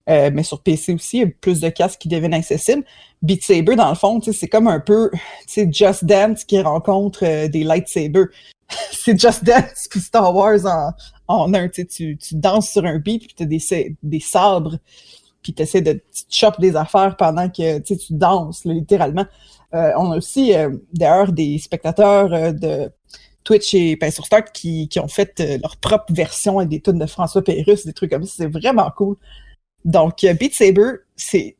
euh, 0.09 0.29
mais 0.33 0.43
sur 0.43 0.61
PC 0.61 0.93
aussi. 0.93 1.17
Il 1.17 1.19
y 1.21 1.23
a 1.25 1.27
plus 1.41 1.59
de 1.59 1.69
casques 1.69 1.99
qui 1.99 2.07
deviennent 2.07 2.33
accessibles. 2.33 2.83
Beat 3.21 3.43
Saber, 3.43 3.75
dans 3.75 3.89
le 3.89 3.95
fond, 3.95 4.19
c'est 4.21 4.47
comme 4.47 4.67
un 4.67 4.79
peu 4.79 5.11
Just 5.47 6.05
Dance 6.05 6.43
qui 6.43 6.59
rencontre 6.61 7.25
euh, 7.25 7.47
des 7.47 7.63
lightsabers. 7.63 8.27
c'est 8.91 9.19
Just 9.19 9.43
Dance 9.43 9.87
puis 9.89 9.99
Star 9.99 10.33
Wars 10.33 10.65
en, 10.65 10.91
en 11.27 11.53
un. 11.53 11.67
Tu, 11.67 11.85
tu, 11.85 12.17
danses 12.33 12.69
sur 12.69 12.85
un 12.85 12.97
beat 12.97 13.27
puis 13.27 13.35
tu 13.35 13.43
as 13.43 13.45
des, 13.45 13.95
des 14.01 14.19
sabres 14.19 14.77
puis 15.41 15.53
tu 15.53 15.63
essaies 15.63 15.81
de 15.81 16.01
chopes 16.29 16.59
des 16.59 16.75
affaires 16.75 17.15
pendant 17.17 17.49
que 17.49 17.79
tu, 17.79 17.95
danses, 18.11 18.65
là, 18.65 18.73
littéralement. 18.73 19.25
Euh, 19.73 19.91
on 19.97 20.11
a 20.11 20.17
aussi 20.17 20.53
euh, 20.53 20.69
d'ailleurs 20.93 21.31
des 21.31 21.57
spectateurs 21.57 22.33
euh, 22.33 22.51
de 22.51 22.91
Twitch 23.43 23.73
et 23.73 23.95
ben, 23.95 24.11
sur 24.11 24.25
Start 24.25 24.51
qui, 24.51 24.87
qui 24.89 24.99
ont 24.99 25.07
fait 25.07 25.41
leur 25.61 25.77
propre 25.77 26.13
version 26.13 26.59
avec 26.59 26.69
des 26.69 26.81
tunes 26.81 26.99
de 26.99 27.05
François 27.05 27.43
Pérusse, 27.43 27.85
des 27.85 27.93
trucs 27.93 28.11
comme 28.11 28.25
ça. 28.25 28.33
C'est 28.37 28.47
vraiment 28.47 28.91
cool. 28.95 29.15
Donc, 29.85 30.23
euh, 30.23 30.33
Beat 30.33 30.53
Saber, 30.53 30.91
c'est 31.15 31.55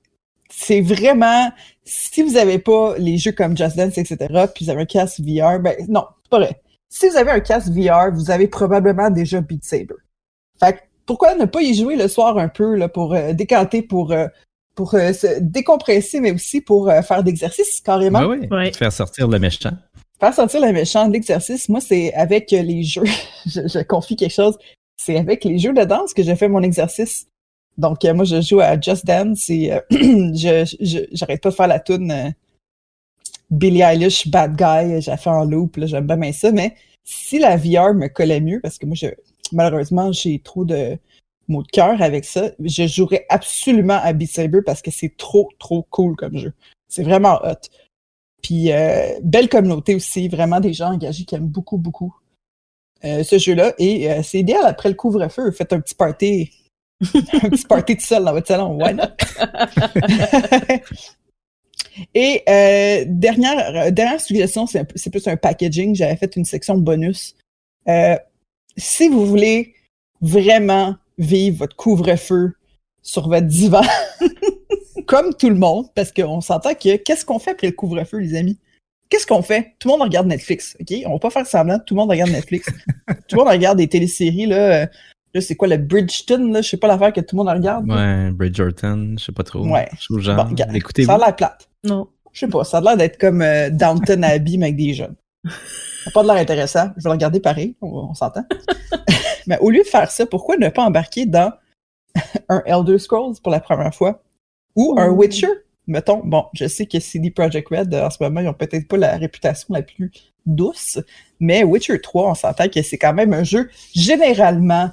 c'est 0.50 0.82
vraiment 0.82 1.50
si 1.84 2.22
vous 2.22 2.38
avez 2.38 2.60
pas 2.60 2.96
les 2.98 3.18
jeux 3.18 3.32
comme 3.32 3.58
Just 3.58 3.76
Dance, 3.76 3.98
etc., 3.98 4.18
puis 4.54 4.66
vous 4.66 4.72
avez 4.72 4.82
un 4.84 4.86
casque 4.86 5.20
VR, 5.20 5.60
ben 5.60 5.76
non, 5.88 6.06
c'est 6.24 6.30
pas 6.30 6.40
vrai. 6.40 6.62
Si 6.90 7.10
vous 7.10 7.18
avez 7.18 7.32
un 7.32 7.40
casque 7.40 7.70
VR, 7.70 8.12
vous 8.14 8.32
avez 8.32 8.48
probablement 8.48 9.10
déjà 9.10 9.42
Beat 9.42 9.64
Saber. 9.64 9.96
Fait 10.60 10.74
que 10.74 10.80
pourquoi 11.06 11.36
ne 11.36 11.46
pas 11.46 11.62
y 11.62 11.74
jouer 11.74 11.96
le 11.96 12.08
soir 12.08 12.38
un 12.38 12.50
peu 12.50 12.76
là, 12.76 12.88
pour 12.88 13.14
euh, 13.14 13.34
décanter, 13.34 13.82
pour, 13.82 14.12
euh, 14.12 14.28
pour 14.76 14.94
euh, 14.94 15.14
se 15.14 15.40
décompresser, 15.40 16.20
mais 16.20 16.32
aussi 16.32 16.62
pour 16.62 16.90
euh, 16.90 17.02
faire 17.02 17.24
d'exercice 17.24 17.82
carrément? 17.82 18.22
Ouais, 18.22 18.38
oui. 18.42 18.48
Ouais. 18.52 18.72
Faire 18.74 18.92
sortir 18.92 19.28
le 19.28 19.40
méchant. 19.40 19.72
Faire 20.20 20.34
sentir 20.34 20.62
le 20.62 20.72
méchant 20.72 21.08
de 21.08 21.14
l'exercice, 21.14 21.68
moi, 21.68 21.82
c'est 21.82 22.14
avec 22.14 22.52
les 22.52 22.84
jeux. 22.84 23.04
je, 23.46 23.68
je 23.68 23.80
confie 23.80 24.16
quelque 24.16 24.34
chose. 24.34 24.58
C'est 24.98 25.18
avec 25.18 25.44
les 25.44 25.58
jeux 25.58 25.74
de 25.74 25.84
danse 25.84 26.14
que 26.14 26.22
j'ai 26.22 26.36
fait 26.36 26.48
mon 26.48 26.62
exercice. 26.62 27.26
Donc, 27.78 28.04
euh, 28.06 28.14
moi, 28.14 28.26
je 28.26 28.42
joue 28.42 28.60
à 28.60 28.80
Just 28.80 29.06
Dance 29.06 29.50
et 29.50 29.72
euh, 29.72 29.80
je, 29.92 31.08
j'arrête 31.12 31.42
pas 31.42 31.50
de 31.50 31.56
faire 31.56 31.68
la 31.68 31.80
tune 31.80 32.12
euh, 32.12 32.30
Billie 33.50 33.82
Eilish, 33.82 34.28
Bad 34.28 34.56
Guy. 34.56 35.02
J'ai 35.02 35.18
fait 35.18 35.30
en 35.30 35.46
loop, 35.46 35.80
j'aime 35.84 36.06
bien, 36.06 36.18
bien 36.18 36.32
ça. 36.32 36.52
Mais 36.52 36.76
si 37.04 37.40
la 37.40 37.58
VR 37.58 37.94
me 37.94 38.08
collait 38.08 38.42
mieux, 38.42 38.60
parce 38.62 38.78
que 38.78 38.86
moi, 38.86 38.96
je, 38.96 39.08
malheureusement, 39.52 40.12
j'ai 40.12 40.40
trop 40.40 40.66
de 40.66 40.98
mots 41.48 41.64
de 41.64 41.68
cœur 41.68 42.02
avec 42.02 42.26
ça, 42.26 42.52
je 42.60 42.88
jouerais 42.88 43.26
absolument 43.30 44.00
à 44.02 44.14
Beat 44.14 44.32
Saber 44.32 44.62
parce 44.62 44.82
que 44.82 44.92
c'est 44.92 45.18
trop, 45.18 45.50
trop 45.60 45.86
cool 45.90 46.16
comme 46.16 46.38
jeu. 46.38 46.54
C'est 46.88 47.04
vraiment 47.04 47.40
hot. 47.44 47.68
Puis 48.42 48.72
euh, 48.72 49.20
belle 49.24 49.50
communauté 49.50 49.96
aussi, 49.96 50.28
vraiment 50.28 50.60
des 50.60 50.74
gens 50.74 50.94
engagés 50.94 51.26
qui 51.26 51.36
aiment 51.36 51.48
beaucoup, 51.48 51.78
beaucoup 51.78 52.16
ce 53.04 53.40
jeu-là. 53.40 53.74
Et 53.80 54.08
c'est 54.22 54.40
idéal 54.40 54.64
après 54.66 54.88
le 54.88 54.94
couvre-feu. 54.94 55.52
Faites 55.52 55.74
un 55.74 55.80
petit 55.80 55.96
party, 55.96 56.52
un 57.02 57.50
petit 57.50 57.66
party 57.66 57.98
tout 57.98 58.06
seul 58.06 58.24
dans 58.24 58.34
votre 58.34 58.48
salon. 58.48 58.78
Why 58.78 58.94
not? 58.94 59.10
Et 62.16 62.44
euh, 62.48 63.04
dernière, 63.08 63.88
euh, 63.88 63.92
dernière 63.92 64.22
suggestion, 64.22 64.66
c'est 64.66 64.80
un 64.80 64.86
peu- 64.86 64.98
c'est 64.98 65.10
plus 65.10 65.28
un 65.28 65.36
packaging. 65.36 65.96
J'avais 65.96 66.16
fait 66.16 66.36
une 66.36 66.46
section 66.46 66.78
bonus. 66.78 67.36
Euh, 67.88 68.16
si 68.78 69.08
vous 69.10 69.26
voulez 69.26 69.74
vraiment 70.22 70.96
vivre 71.18 71.58
votre 71.60 71.76
couvre-feu 71.76 72.54
sur 73.02 73.28
votre 73.28 73.48
divan, 73.48 73.82
comme 75.08 75.34
tout 75.34 75.50
le 75.50 75.56
monde, 75.56 75.88
parce 75.96 76.12
qu'on 76.12 76.42
s'entend 76.42 76.74
que 76.76 76.96
qu'est-ce 76.98 77.26
qu'on 77.26 77.40
fait 77.40 77.52
après 77.52 77.68
le 77.68 77.74
couvre-feu, 77.74 78.20
les 78.20 78.36
amis? 78.36 78.58
Qu'est-ce 79.10 79.28
qu'on 79.28 79.42
fait? 79.42 79.74
Tout 79.80 79.90
le 79.90 79.94
monde 79.94 80.04
regarde 80.04 80.28
Netflix, 80.28 80.78
OK? 80.80 80.94
On 81.06 81.14
va 81.14 81.20
pas 81.20 81.30
faire 81.30 81.46
semblant, 81.46 81.80
tout 81.80 81.96
le 81.96 82.00
monde 82.00 82.12
regarde 82.12 82.32
Netflix. 82.32 82.70
tout 83.28 83.36
le 83.36 83.44
monde 83.44 83.50
regarde 83.52 83.78
des 83.78 83.90
téléséries, 83.90 84.46
là. 84.46 84.88
Là, 85.34 85.42
c'est 85.42 85.56
quoi, 85.56 85.68
le 85.68 85.78
Bridgeton, 85.78 86.52
là? 86.52 86.62
Je 86.62 86.70
sais 86.70 86.78
pas 86.78 86.88
l'affaire 86.88 87.14
que 87.14 87.22
tout 87.22 87.36
le 87.36 87.44
monde 87.44 87.54
regarde. 87.54 87.88
là. 87.88 87.96
Ouais, 87.96 88.32
Bridgerton, 88.32 89.16
je 89.18 89.24
sais 89.26 89.32
pas 89.32 89.44
trop. 89.44 89.66
Ouais. 89.68 89.88
Je 89.98 90.02
suis 90.02 90.22
genre, 90.22 90.44
Bon, 90.44 90.50
regarde, 90.50 90.76
écoutez-vous. 90.76 91.08
Ça 91.08 91.16
a 91.16 91.18
l'air 91.18 91.36
plate. 91.36 91.70
Non. 91.86 92.08
Je 92.34 92.40
sais 92.42 92.48
pas, 92.48 92.64
ça 92.64 92.78
a 92.78 92.82
l'air 92.82 92.98
d'être 92.98 93.18
comme 93.18 93.42
euh, 93.42 93.70
Downton 93.70 94.24
Abbey, 94.24 94.58
mais 94.58 94.68
avec 94.68 94.78
des 94.78 94.94
jeunes. 94.94 95.16
Ça 95.46 95.52
n'a 96.08 96.12
pas 96.14 96.22
de 96.24 96.28
l'air 96.28 96.38
intéressant. 96.38 96.90
Je 96.98 97.04
vais 97.04 97.10
le 97.10 97.12
regarder 97.12 97.40
pareil, 97.40 97.76
on, 97.82 97.88
on 98.10 98.14
s'entend. 98.14 98.44
mais 99.48 99.58
au 99.60 99.70
lieu 99.70 99.84
de 99.84 99.88
faire 99.88 100.10
ça, 100.12 100.26
pourquoi 100.26 100.58
ne 100.58 100.70
pas 100.70 100.84
embarquer 100.84 101.26
dans 101.26 101.52
un 102.50 102.62
Elder 102.66 103.00
Scrolls 103.00 103.36
pour 103.42 103.52
la 103.52 103.60
première 103.60 103.94
fois? 103.94 104.22
Ou 104.76 104.96
un. 104.98 105.10
Witcher? 105.10 105.48
Mettons, 105.88 106.22
bon, 106.24 106.46
je 106.54 106.68
sais 106.68 106.86
que 106.86 107.00
CD 107.00 107.32
Projekt 107.32 107.68
Red, 107.70 107.94
en 107.96 108.10
ce 108.10 108.18
moment, 108.22 108.40
ils 108.40 108.48
ont 108.48 108.54
peut-être 108.54 108.88
pas 108.88 108.98
la 108.98 109.18
réputation 109.18 109.74
la 109.74 109.82
plus 109.82 110.12
douce, 110.46 111.00
mais 111.40 111.64
Witcher 111.64 112.00
3, 112.00 112.32
on 112.32 112.36
s'entend 112.36 112.70
que 112.70 112.82
c'est 112.82 112.98
quand 112.98 113.14
même 113.14 113.34
un 113.34 113.44
jeu 113.44 113.70
généralement 113.94 114.92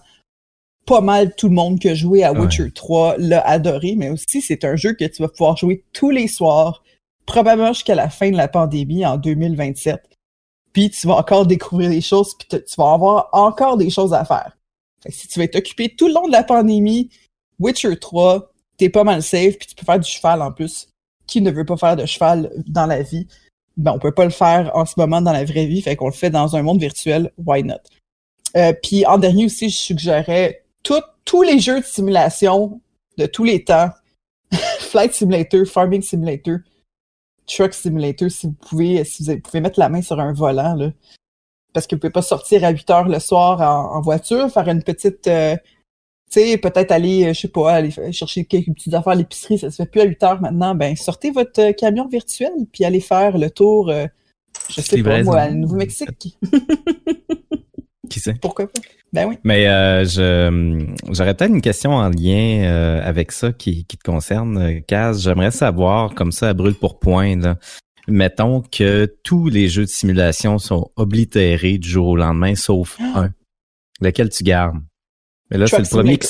pas 0.88 1.02
mal 1.02 1.34
tout 1.34 1.48
le 1.48 1.54
monde 1.54 1.78
qui 1.78 1.90
a 1.90 1.94
joué 1.94 2.24
à 2.24 2.32
Ouais. 2.32 2.40
Witcher 2.40 2.70
3 2.70 3.16
l'a 3.18 3.46
adoré, 3.46 3.94
mais 3.94 4.08
aussi 4.08 4.40
c'est 4.40 4.64
un 4.64 4.74
jeu 4.74 4.94
que 4.94 5.04
tu 5.04 5.22
vas 5.22 5.28
pouvoir 5.28 5.56
jouer 5.56 5.84
tous 5.92 6.10
les 6.10 6.28
soirs, 6.28 6.82
probablement 7.26 7.74
jusqu'à 7.74 7.94
la 7.94 8.08
fin 8.08 8.30
de 8.30 8.36
la 8.36 8.48
pandémie 8.48 9.04
en 9.04 9.18
2027. 9.18 10.00
Puis 10.72 10.88
tu 10.90 11.06
vas 11.06 11.16
encore 11.16 11.46
découvrir 11.46 11.90
des 11.90 12.00
choses, 12.00 12.34
puis 12.38 12.48
tu 12.48 12.74
vas 12.78 12.92
avoir 12.92 13.28
encore 13.32 13.76
des 13.76 13.90
choses 13.90 14.14
à 14.14 14.24
faire. 14.24 14.56
Fait 15.02 15.10
que 15.10 15.14
si 15.14 15.28
tu 15.28 15.38
vas 15.38 15.44
être 15.44 15.56
occupé 15.56 15.94
tout 15.94 16.08
le 16.08 16.14
long 16.14 16.26
de 16.26 16.32
la 16.32 16.42
pandémie, 16.42 17.10
Witcher 17.58 17.96
3, 17.98 18.50
t'es 18.78 18.88
pas 18.88 19.04
mal 19.04 19.22
safe, 19.22 19.58
puis 19.58 19.68
tu 19.68 19.74
peux 19.74 19.84
faire 19.84 20.00
du 20.00 20.08
cheval 20.08 20.40
en 20.40 20.52
plus. 20.52 20.88
Qui 21.26 21.42
ne 21.42 21.50
veut 21.50 21.66
pas 21.66 21.76
faire 21.76 21.96
de 21.96 22.06
cheval 22.06 22.50
dans 22.66 22.86
la 22.86 23.02
vie? 23.02 23.26
Ben, 23.76 23.92
on 23.92 23.98
peut 23.98 24.12
pas 24.12 24.24
le 24.24 24.30
faire 24.30 24.70
en 24.74 24.86
ce 24.86 24.94
moment 24.96 25.20
dans 25.20 25.32
la 25.32 25.44
vraie 25.44 25.66
vie, 25.66 25.82
fait 25.82 25.96
qu'on 25.96 26.06
le 26.06 26.12
fait 26.12 26.30
dans 26.30 26.56
un 26.56 26.62
monde 26.62 26.80
virtuel, 26.80 27.30
why 27.44 27.62
not? 27.62 27.74
Euh, 28.56 28.72
puis 28.82 29.04
en 29.04 29.18
dernier 29.18 29.44
aussi, 29.44 29.68
je 29.68 29.76
suggérerais 29.76 30.64
tout- 30.88 31.06
tous 31.24 31.42
les 31.42 31.58
jeux 31.58 31.80
de 31.80 31.84
simulation 31.84 32.80
de 33.18 33.26
tous 33.26 33.44
les 33.44 33.62
temps. 33.64 33.90
Flight 34.80 35.12
Simulator, 35.12 35.66
Farming 35.66 36.00
Simulator, 36.02 36.58
Truck 37.46 37.74
Simulator, 37.74 38.30
si 38.30 38.46
vous 38.46 38.52
pouvez, 38.54 39.04
si 39.04 39.22
vous 39.24 39.38
pouvez 39.40 39.60
mettre 39.60 39.78
la 39.78 39.88
main 39.88 40.00
sur 40.02 40.18
un 40.18 40.32
volant, 40.32 40.74
là. 40.74 40.90
Parce 41.74 41.86
que 41.86 41.94
vous 41.94 42.00
pouvez 42.00 42.12
pas 42.12 42.22
sortir 42.22 42.64
à 42.64 42.70
8 42.70 42.90
heures 42.90 43.08
le 43.08 43.18
soir 43.18 43.60
en, 43.60 43.96
en 43.96 44.00
voiture, 44.00 44.50
faire 44.50 44.68
une 44.68 44.82
petite, 44.82 45.26
euh, 45.28 45.54
tu 46.30 46.40
sais, 46.40 46.56
peut-être 46.58 46.90
aller, 46.92 47.26
euh, 47.26 47.32
je 47.34 47.40
sais 47.40 47.48
pas, 47.48 47.72
aller 47.74 47.90
chercher 48.12 48.46
quelques 48.46 48.72
petites 48.74 48.94
affaires 48.94 49.12
à 49.12 49.16
l'épicerie, 49.16 49.58
ça 49.58 49.70
se 49.70 49.76
fait 49.76 49.86
plus 49.86 50.00
à 50.00 50.04
8 50.04 50.22
heures 50.22 50.40
maintenant. 50.40 50.74
Ben, 50.74 50.96
sortez 50.96 51.30
votre 51.30 51.60
euh, 51.60 51.72
camion 51.72 52.08
virtuel, 52.08 52.52
puis 52.72 52.84
allez 52.84 53.00
faire 53.00 53.36
le 53.36 53.50
tour, 53.50 53.90
euh, 53.90 54.06
je 54.70 54.80
sais 54.80 55.02
pas 55.02 55.22
moi, 55.22 55.40
à 55.40 55.50
Nouveau-Mexique. 55.50 56.38
Qui 58.08 58.20
sait? 58.20 58.34
Pourquoi 58.40 58.66
pas? 58.66 58.80
Ben 59.12 59.26
oui. 59.26 59.38
Mais 59.44 59.66
euh, 59.68 60.04
je 60.04 60.86
j'aurais 61.10 61.34
peut-être 61.34 61.52
une 61.52 61.62
question 61.62 61.92
en 61.92 62.08
lien 62.10 62.64
euh, 62.64 63.00
avec 63.02 63.32
ça 63.32 63.52
qui, 63.52 63.84
qui 63.86 63.96
te 63.96 64.02
concerne, 64.04 64.58
euh, 64.58 64.80
Kaz. 64.86 65.22
J'aimerais 65.22 65.50
savoir, 65.50 66.14
comme 66.14 66.32
ça, 66.32 66.48
à 66.50 66.54
brûle 66.54 66.74
pour 66.74 66.98
point, 66.98 67.36
là. 67.36 67.56
Mettons 68.06 68.62
que 68.62 69.06
tous 69.22 69.48
les 69.48 69.68
jeux 69.68 69.84
de 69.84 69.90
simulation 69.90 70.58
sont 70.58 70.90
oblitérés 70.96 71.76
du 71.78 71.88
jour 71.88 72.08
au 72.08 72.16
lendemain, 72.16 72.54
sauf 72.54 72.98
un. 73.00 73.30
Lequel 74.00 74.30
tu 74.30 74.44
gardes? 74.44 74.78
Mais 75.50 75.58
là, 75.58 75.66
c'est 75.66 75.78
le 75.78 75.84
premier 75.88 76.16
qui- 76.18 76.28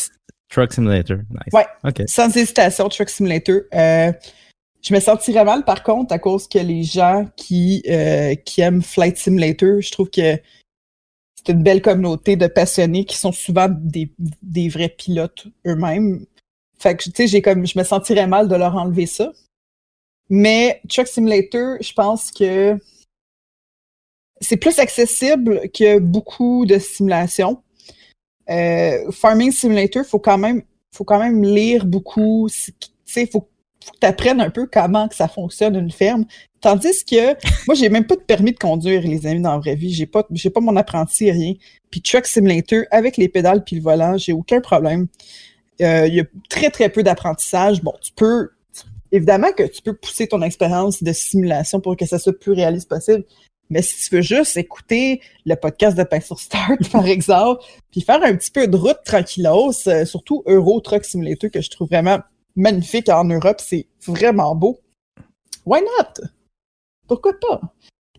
Truck 0.49 0.73
Simulator. 0.73 1.19
Nice. 1.31 1.53
Ouais. 1.53 1.67
OK. 1.85 2.03
Sans 2.09 2.35
hésitation, 2.37 2.89
Truck 2.89 3.11
Simulator. 3.11 3.61
Euh, 3.75 4.13
je 4.83 4.95
me 4.95 5.01
sentirais 5.01 5.45
mal, 5.45 5.65
par 5.65 5.83
contre, 5.83 6.13
à 6.15 6.19
cause 6.19 6.49
que 6.49 6.59
les 6.59 6.83
gens 6.83 7.29
qui, 7.37 7.83
euh, 7.89 8.35
qui 8.35 8.61
aiment 8.61 8.83
Flight 8.83 9.17
Simulator, 9.17 9.81
je 9.81 9.91
trouve 9.93 10.09
que 10.11 10.37
c'est 11.49 11.55
une 11.55 11.63
belle 11.63 11.81
communauté 11.81 12.37
de 12.37 12.47
passionnés 12.47 13.07
qui 13.07 13.17
sont 13.17 13.33
souvent 13.33 13.69
des, 13.71 14.13
des 14.43 14.69
vrais 14.69 14.91
pilotes 14.91 15.47
eux-mêmes. 15.67 16.27
Fait 16.79 16.95
que, 16.95 17.05
tu 17.05 17.11
sais, 17.15 17.27
j'ai 17.27 17.41
comme, 17.41 17.67
je 17.67 17.79
me 17.79 17.85
sentirais 17.85 18.27
mal 18.27 18.49
de 18.49 18.55
leur 18.55 18.77
enlever 18.77 19.07
ça. 19.07 19.33
Mais 20.29 20.83
Truck 20.91 21.09
Simulator, 21.09 21.79
je 21.81 21.93
pense 21.95 22.31
que 22.31 22.79
c'est 24.43 24.59
plus 24.59 24.79
accessible 24.79 25.71
que 25.71 25.99
beaucoup 25.99 26.67
de 26.67 26.79
simulations. 26.79 27.63
Euh, 28.51 29.11
Farming 29.11 29.51
Simulator, 29.51 30.05
faut 30.05 30.19
quand 30.19 30.37
même, 30.37 30.63
faut 30.95 31.05
quand 31.05 31.19
même 31.19 31.43
lire 31.43 31.87
beaucoup. 31.87 32.51
Tu 32.51 32.73
sais, 33.07 33.27
faut, 33.27 33.49
faut 33.83 33.93
que 33.93 33.99
tu 33.99 34.07
apprennes 34.07 34.43
un 34.43 34.51
peu 34.51 34.67
comment 34.67 35.09
que 35.09 35.15
ça 35.15 35.29
fonctionne 35.29 35.77
une 35.77 35.91
ferme. 35.91 36.27
Tandis 36.61 37.05
que 37.05 37.35
moi, 37.67 37.75
j'ai 37.75 37.89
même 37.89 38.07
pas 38.07 38.17
de 38.17 38.21
permis 38.21 38.53
de 38.53 38.59
conduire, 38.59 39.03
les 39.03 39.27
amis, 39.27 39.41
dans 39.41 39.53
la 39.53 39.59
vraie 39.59 39.75
vie. 39.75 39.93
J'ai 39.93 40.07
pas, 40.07 40.27
j'ai 40.33 40.51
pas 40.51 40.61
mon 40.61 40.77
apprenti, 40.77 41.31
rien. 41.31 41.55
Puis 41.91 42.03
Truck 42.03 42.27
Simulator, 42.27 42.81
avec 42.91 43.17
les 43.17 43.29
pédales 43.29 43.65
puis 43.65 43.77
le 43.77 43.83
volant, 43.83 44.17
j'ai 44.17 44.33
aucun 44.33 44.61
problème. 44.61 45.07
Euh, 45.81 46.07
il 46.07 46.15
y 46.15 46.21
a 46.21 46.25
très, 46.49 46.71
très 46.71 46.89
peu 46.89 47.03
d'apprentissage. 47.03 47.83
Bon, 47.83 47.95
tu 48.03 48.13
peux, 48.13 48.51
évidemment 49.13 49.53
que 49.53 49.63
tu 49.63 49.83
peux 49.83 49.95
pousser 49.95 50.27
ton 50.27 50.43
expérience 50.43 51.03
de 51.03 51.13
simulation 51.13 51.81
pour 51.81 51.97
que 51.97 52.07
ça 52.07 52.19
soit 52.19 52.33
le 52.33 52.39
plus 52.39 52.53
réaliste 52.53 52.89
possible. 52.89 53.25
Mais 53.71 53.83
si 53.83 54.09
tu 54.09 54.17
veux 54.17 54.23
juste 54.23 54.57
écouter 54.57 55.21
le 55.45 55.55
podcast 55.55 55.97
de 55.97 56.03
Pain 56.03 56.21
sur 56.21 56.41
Start, 56.41 56.79
par 56.93 57.07
exemple, 57.07 57.63
puis 57.91 58.01
faire 58.01 58.23
un 58.23 58.35
petit 58.35 58.51
peu 58.51 58.67
de 58.67 58.77
route 58.77 58.99
tranquillos, 59.05 59.73
euh, 59.87 60.05
surtout 60.05 60.43
Euro 60.47 60.81
Truck 60.81 61.05
Simulator, 61.05 61.51
que 61.51 61.61
je 61.61 61.71
trouve 61.71 61.89
vraiment 61.89 62.19
magnifique 62.57 63.09
en 63.09 63.25
Europe, 63.25 63.61
c'est 63.61 63.87
vraiment 64.07 64.55
beau. 64.55 64.81
Why 65.65 65.81
not? 65.81 66.29
Pourquoi 67.09 67.33
pas? 67.41 67.61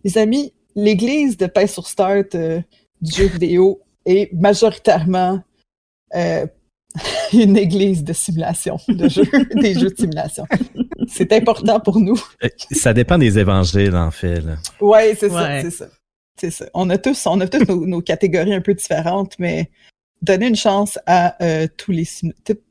Les 0.04 0.18
amis, 0.18 0.52
l'église 0.74 1.36
de 1.36 1.46
Pain 1.46 1.66
sur 1.66 1.86
Start 1.86 2.34
euh, 2.34 2.60
du 3.00 3.12
jeu 3.12 3.26
vidéo 3.26 3.80
est 4.04 4.32
majoritairement 4.32 5.42
euh, 6.14 6.46
une 7.32 7.56
église 7.56 8.02
de 8.04 8.12
simulation, 8.12 8.76
de 8.88 9.08
jeux, 9.08 9.24
des 9.54 9.74
jeux 9.78 9.90
de 9.90 9.96
simulation. 9.96 10.44
C'est 11.08 11.32
important 11.32 11.80
pour 11.80 12.00
nous. 12.00 12.20
Euh, 12.42 12.48
Ça 12.72 12.92
dépend 12.92 13.18
des 13.18 13.38
évangiles, 13.38 13.96
en 13.96 14.10
fait. 14.10 14.40
Là. 14.40 14.56
Ouais, 14.80 15.14
c'est 15.18 15.28
ça, 15.30 15.34
Ouais. 15.34 15.62
c'est 15.62 15.70
ça. 15.70 15.86
C'est 16.40 16.50
ça. 16.50 16.66
On 16.74 16.88
a 16.90 16.96
tous, 16.98 17.26
on 17.26 17.40
a 17.40 17.46
tous 17.46 17.64
nos, 17.68 17.86
nos 17.86 18.00
catégories 18.00 18.54
un 18.54 18.62
peu 18.62 18.72
différentes, 18.74 19.38
mais 19.38 19.70
donner 20.22 20.46
une 20.48 20.56
chance 20.56 20.98
à 21.06 21.42
euh, 21.44 21.66
tous, 21.76 21.92
les 21.92 22.08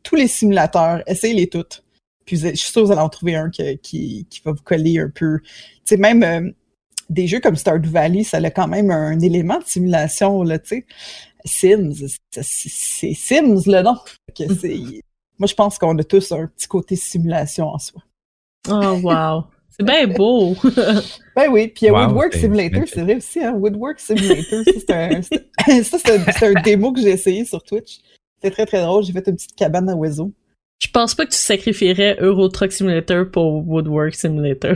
tous 0.04 0.16
les 0.16 0.28
simulateurs, 0.28 1.02
essayez-les 1.08 1.48
toutes. 1.48 1.84
Puis 2.30 2.38
je 2.38 2.48
suis 2.50 2.58
sûre 2.72 2.84
que 2.84 2.86
vous 2.88 2.92
allez 2.92 3.02
en 3.02 3.10
trouver 3.10 3.36
un 3.36 3.50
que- 3.50 3.74
qui, 3.78 4.28
qui 4.30 4.40
va 4.46 4.52
vous 4.52 4.62
coller 4.64 5.00
un 5.00 5.10
peu. 5.10 5.40
Tu 5.42 5.50
sais, 5.86 5.98
même 5.98 6.22
euh, 6.22 6.52
des 7.10 7.26
jeux 7.26 7.40
comme 7.40 7.56
Stardew 7.56 7.90
Valley, 7.90 8.24
ça 8.24 8.38
a 8.38 8.52
quand 8.52 8.68
même 8.68 8.92
un 8.92 9.20
élément 9.20 9.58
de 9.58 9.64
simulation, 9.66 10.44
là, 10.44 10.60
tu 10.60 10.68
sais. 10.70 10.86
Sims, 11.44 12.06
c'est- 12.30 13.14
Sims, 13.16 13.64
le 13.66 13.82
nom. 13.82 13.96
Moi, 15.40 15.48
je 15.48 15.56
pense 15.56 15.80
qu'on 15.80 15.98
a 15.98 16.04
tous 16.04 16.32
un 16.34 16.46
petit 16.48 16.68
côté 16.68 16.96
simulation 16.96 17.66
en 17.70 17.80
soi. 17.80 18.04
Oh, 18.70 19.00
wow. 19.02 19.46
C'est 19.70 19.84
bien 19.86 20.06
beau. 20.16 20.56
Ben 21.36 21.48
oui, 21.50 21.70
puis 21.70 21.84
il 21.84 21.86
y 21.86 21.90
a 21.90 21.94
Wow, 21.94 22.08
Woodwork 22.10 22.34
Simulator, 22.36 22.84
c'est 22.88 23.02
vrai 23.02 23.16
aussi, 23.16 23.44
hein? 23.44 23.54
Woodwork 23.54 24.00
Simulator, 24.00 24.64
ça 24.66 24.72
c'est 24.76 24.92
un, 24.92 25.22
c'est- 25.24 25.84
ça, 25.84 25.98
c'est 25.98 26.12
un, 26.20 26.32
c'est 26.32 26.56
un 26.56 26.62
démo 26.62 26.92
que 26.94 27.02
j'ai 27.02 27.10
essayé 27.12 27.44
sur 27.46 27.64
Twitch. 27.64 28.02
C'était 28.36 28.52
très 28.54 28.66
très 28.68 28.82
drôle, 28.82 29.04
j'ai 29.04 29.14
fait 29.14 29.26
une 29.28 29.36
petite 29.36 29.56
cabane 29.56 29.90
à 29.90 29.96
oiseaux. 29.96 30.32
Je 30.82 30.88
pense 30.90 31.14
pas 31.16 31.26
que 31.26 31.32
tu 31.32 31.38
sacrifierais 31.38 32.18
Euro 32.22 32.48
Truck 32.48 32.72
Simulator 32.72 33.26
pour 33.32 33.68
Woodwork 33.68 34.16
Simulator. 34.16 34.76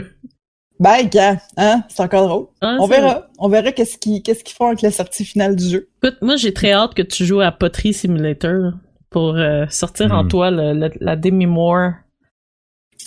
Ben, 0.78 1.08
gars, 1.08 1.38
hein? 1.56 1.82
C'est 1.88 2.02
encore 2.02 2.28
drôle. 2.28 2.46
Ah, 2.60 2.76
On 2.80 2.86
vrai. 2.86 3.00
verra. 3.00 3.28
On 3.38 3.48
verra 3.48 3.72
qu'est-ce 3.72 3.96
qu'ils 3.96 4.22
qu'est-ce 4.22 4.44
qu'ils 4.44 4.56
font 4.56 4.66
avec 4.66 4.82
la 4.82 4.90
sortie 4.90 5.24
finale 5.24 5.56
du 5.56 5.64
jeu. 5.68 5.88
Écoute, 6.02 6.18
moi, 6.20 6.36
j'ai 6.36 6.52
très 6.52 6.72
hâte 6.72 6.94
que 6.94 7.02
tu 7.02 7.24
joues 7.24 7.40
à 7.40 7.52
Pottery 7.52 7.94
Simulator 7.94 8.72
pour 9.08 9.36
euh, 9.36 9.64
sortir 9.70 10.12
en 10.12 10.24
Hmm. 10.24 10.28
toi 10.28 10.50
le- 10.50 10.74
le- 10.74 10.90
la 11.00 11.16
demi-more. 11.16 11.92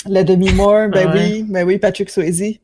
La 0.08 0.24
demi-more, 0.24 0.90
ben 0.94 1.12
Ouais. 1.12 1.20
oui, 1.20 1.44
ben 1.48 1.68
oui, 1.68 1.78
Patrick 1.78 2.10
Swayze. 2.10 2.60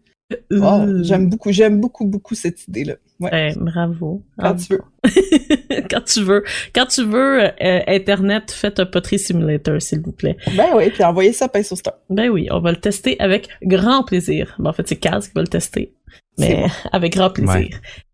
Oh, 0.51 0.81
Ouh. 0.85 1.03
j'aime 1.03 1.29
beaucoup, 1.29 1.51
j'aime 1.51 1.79
beaucoup, 1.79 2.05
beaucoup 2.05 2.35
cette 2.35 2.67
idée-là. 2.67 2.95
Ouais, 3.19 3.31
Ouais, 3.31 3.53
bravo. 3.57 4.21
quand 4.39 4.55
tu 4.55 4.73
veux. 4.73 4.81
quand 5.89 6.01
tu 6.05 6.21
veux. 6.23 6.43
Quand 6.75 6.85
tu 6.87 7.03
veux, 7.05 7.43
euh, 7.43 7.79
Internet, 7.87 8.51
faites 8.51 8.79
un 8.79 8.85
Pottery 8.85 9.19
Simulator, 9.19 9.81
s'il 9.81 10.01
vous 10.01 10.11
plaît. 10.11 10.37
Ben 10.57 10.67
oui, 10.75 10.89
puis 10.89 11.03
envoyez 11.03 11.33
ça 11.33 11.45
à 11.45 11.49
Pain 11.49 11.63
sur 11.63 11.77
Star. 11.77 11.93
Ben 12.09 12.29
oui, 12.29 12.47
on 12.51 12.59
va 12.59 12.71
le 12.71 12.77
tester 12.77 13.15
avec 13.19 13.47
grand 13.63 14.03
plaisir. 14.03 14.55
Ben, 14.59 14.69
en 14.69 14.73
fait, 14.73 14.87
c'est 14.87 14.97
Kaz 14.97 15.27
qui 15.27 15.33
va 15.35 15.41
le 15.41 15.47
tester, 15.47 15.93
C'est 16.37 16.49
mais 16.49 16.65
avec 16.91 17.13
grand 17.13 17.29
plaisir. 17.29 17.53
Ouais. 17.55 17.69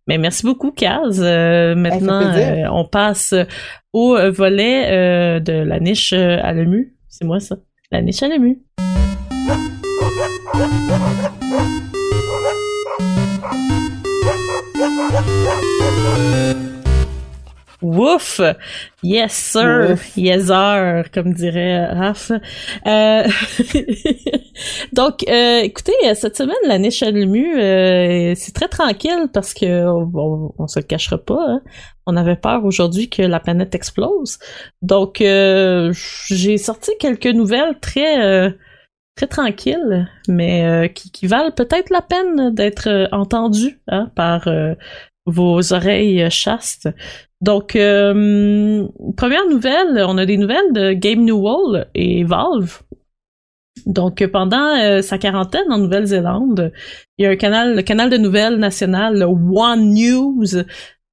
Mais 0.08 0.18
merci 0.18 0.44
beaucoup, 0.44 0.72
Kaz. 0.72 1.22
Euh, 1.22 1.76
maintenant, 1.76 2.34
euh, 2.36 2.66
on 2.72 2.86
passe 2.86 3.34
au 3.94 4.16
euh, 4.16 4.32
volet 4.32 4.92
euh, 4.92 5.40
de 5.40 5.54
la 5.54 5.80
niche 5.80 6.14
euh, 6.14 6.38
à 6.42 6.54
l'EMU. 6.54 6.96
C'est 7.08 7.26
moi, 7.26 7.40
ça. 7.40 7.58
La 7.92 8.02
niche 8.02 8.22
à 8.24 8.28
l'EMU. 8.28 8.60
Wouf! 17.82 18.42
Yes, 19.04 19.32
sir! 19.34 19.96
Yes, 20.18 20.48
sir! 20.48 21.06
Comme 21.14 21.34
dirait 21.34 21.86
Raph. 21.86 22.32
Euh, 22.86 23.24
Donc, 24.94 25.24
euh, 25.30 25.62
écoutez, 25.62 25.94
cette 26.16 26.36
semaine, 26.36 26.56
la 26.68 26.78
niche 26.78 27.02
à 27.04 27.12
l'EMU, 27.12 27.58
euh, 27.58 28.34
c'est 28.36 28.54
très 28.54 28.68
tranquille 28.68 29.28
parce 29.34 29.54
que 29.54 29.86
on, 29.88 30.12
on, 30.14 30.52
on 30.58 30.68
se 30.68 30.80
le 30.80 30.86
cachera 30.86 31.18
pas. 31.18 31.40
hein. 31.48 31.62
On 32.06 32.18
avait 32.18 32.36
peur 32.36 32.66
aujourd'hui 32.66 33.10
que 33.10 33.22
la 33.22 33.40
planète 33.40 33.76
explose. 33.76 34.40
Donc, 34.82 35.22
euh, 35.22 35.94
j'ai 36.28 36.58
sorti 36.58 36.92
quelques 37.00 37.28
nouvelles 37.28 37.80
très 37.80 38.22
euh, 38.26 38.50
très 39.16 39.28
tranquilles, 39.28 40.10
mais 40.28 40.66
euh, 40.66 40.88
qui, 40.88 41.12
qui 41.12 41.28
valent 41.28 41.52
peut-être 41.52 41.90
la 41.92 42.02
peine 42.02 42.54
d'être 42.54 43.08
entendues 43.12 43.80
hein, 43.88 44.12
par 44.16 44.50
vos 45.26 45.74
oreilles 45.74 46.30
chastes. 46.32 46.90
Donc, 47.42 47.76
euh, 47.76 48.88
première 49.16 49.48
nouvelle, 49.48 50.04
on 50.08 50.18
a 50.18 50.26
des 50.26 50.38
nouvelles 50.38 50.74
de 50.74 50.94
Game 50.94 51.24
Newell 51.24 51.88
et 51.96 52.24
Valve. 52.24 52.82
Donc, 53.86 54.26
pendant 54.28 54.78
euh, 54.78 55.02
sa 55.02 55.18
quarantaine 55.18 55.72
en 55.72 55.78
Nouvelle-Zélande, 55.78 56.74
il 57.18 57.24
y 57.24 57.26
a 57.26 57.30
un 57.30 57.38
canal, 57.38 57.76
le 57.78 57.82
canal 57.82 58.10
de 58.10 58.18
nouvelles 58.18 58.58
national, 58.58 59.24
One 59.24 59.94
News, 59.94 60.66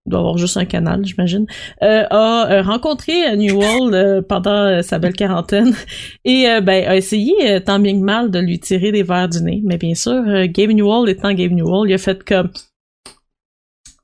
il 0.07 0.11
doit 0.11 0.21
avoir 0.21 0.39
juste 0.39 0.57
un 0.57 0.65
canal, 0.65 1.05
j'imagine, 1.05 1.47
euh, 1.83 2.05
a 2.09 2.51
euh, 2.51 2.63
rencontré 2.63 3.29
euh, 3.29 3.37
Newell 3.37 3.93
euh, 3.93 4.23
pendant 4.23 4.81
sa 4.83 4.99
belle 4.99 5.15
quarantaine 5.15 5.75
et 6.25 6.47
ben, 6.63 6.87
a 6.87 6.97
essayé 6.97 7.61
tant 7.65 7.81
bien 7.81 7.95
que 7.95 8.05
mal 8.05 8.31
de 8.31 8.39
lui 8.39 8.61
tirer 8.61 8.93
des 8.93 9.03
verres 9.03 9.29
du 9.29 9.43
nez. 9.43 9.61
Mais 9.65 9.79
bien 9.79 9.95
sûr, 9.95 10.23
Gabe 10.47 10.71
Newell 10.71 11.09
étant 11.09 11.33
Gabe 11.33 11.53
Newell, 11.53 11.91
il 11.91 11.95
a 11.95 11.99
fait 11.99 12.23
comme 12.23 12.51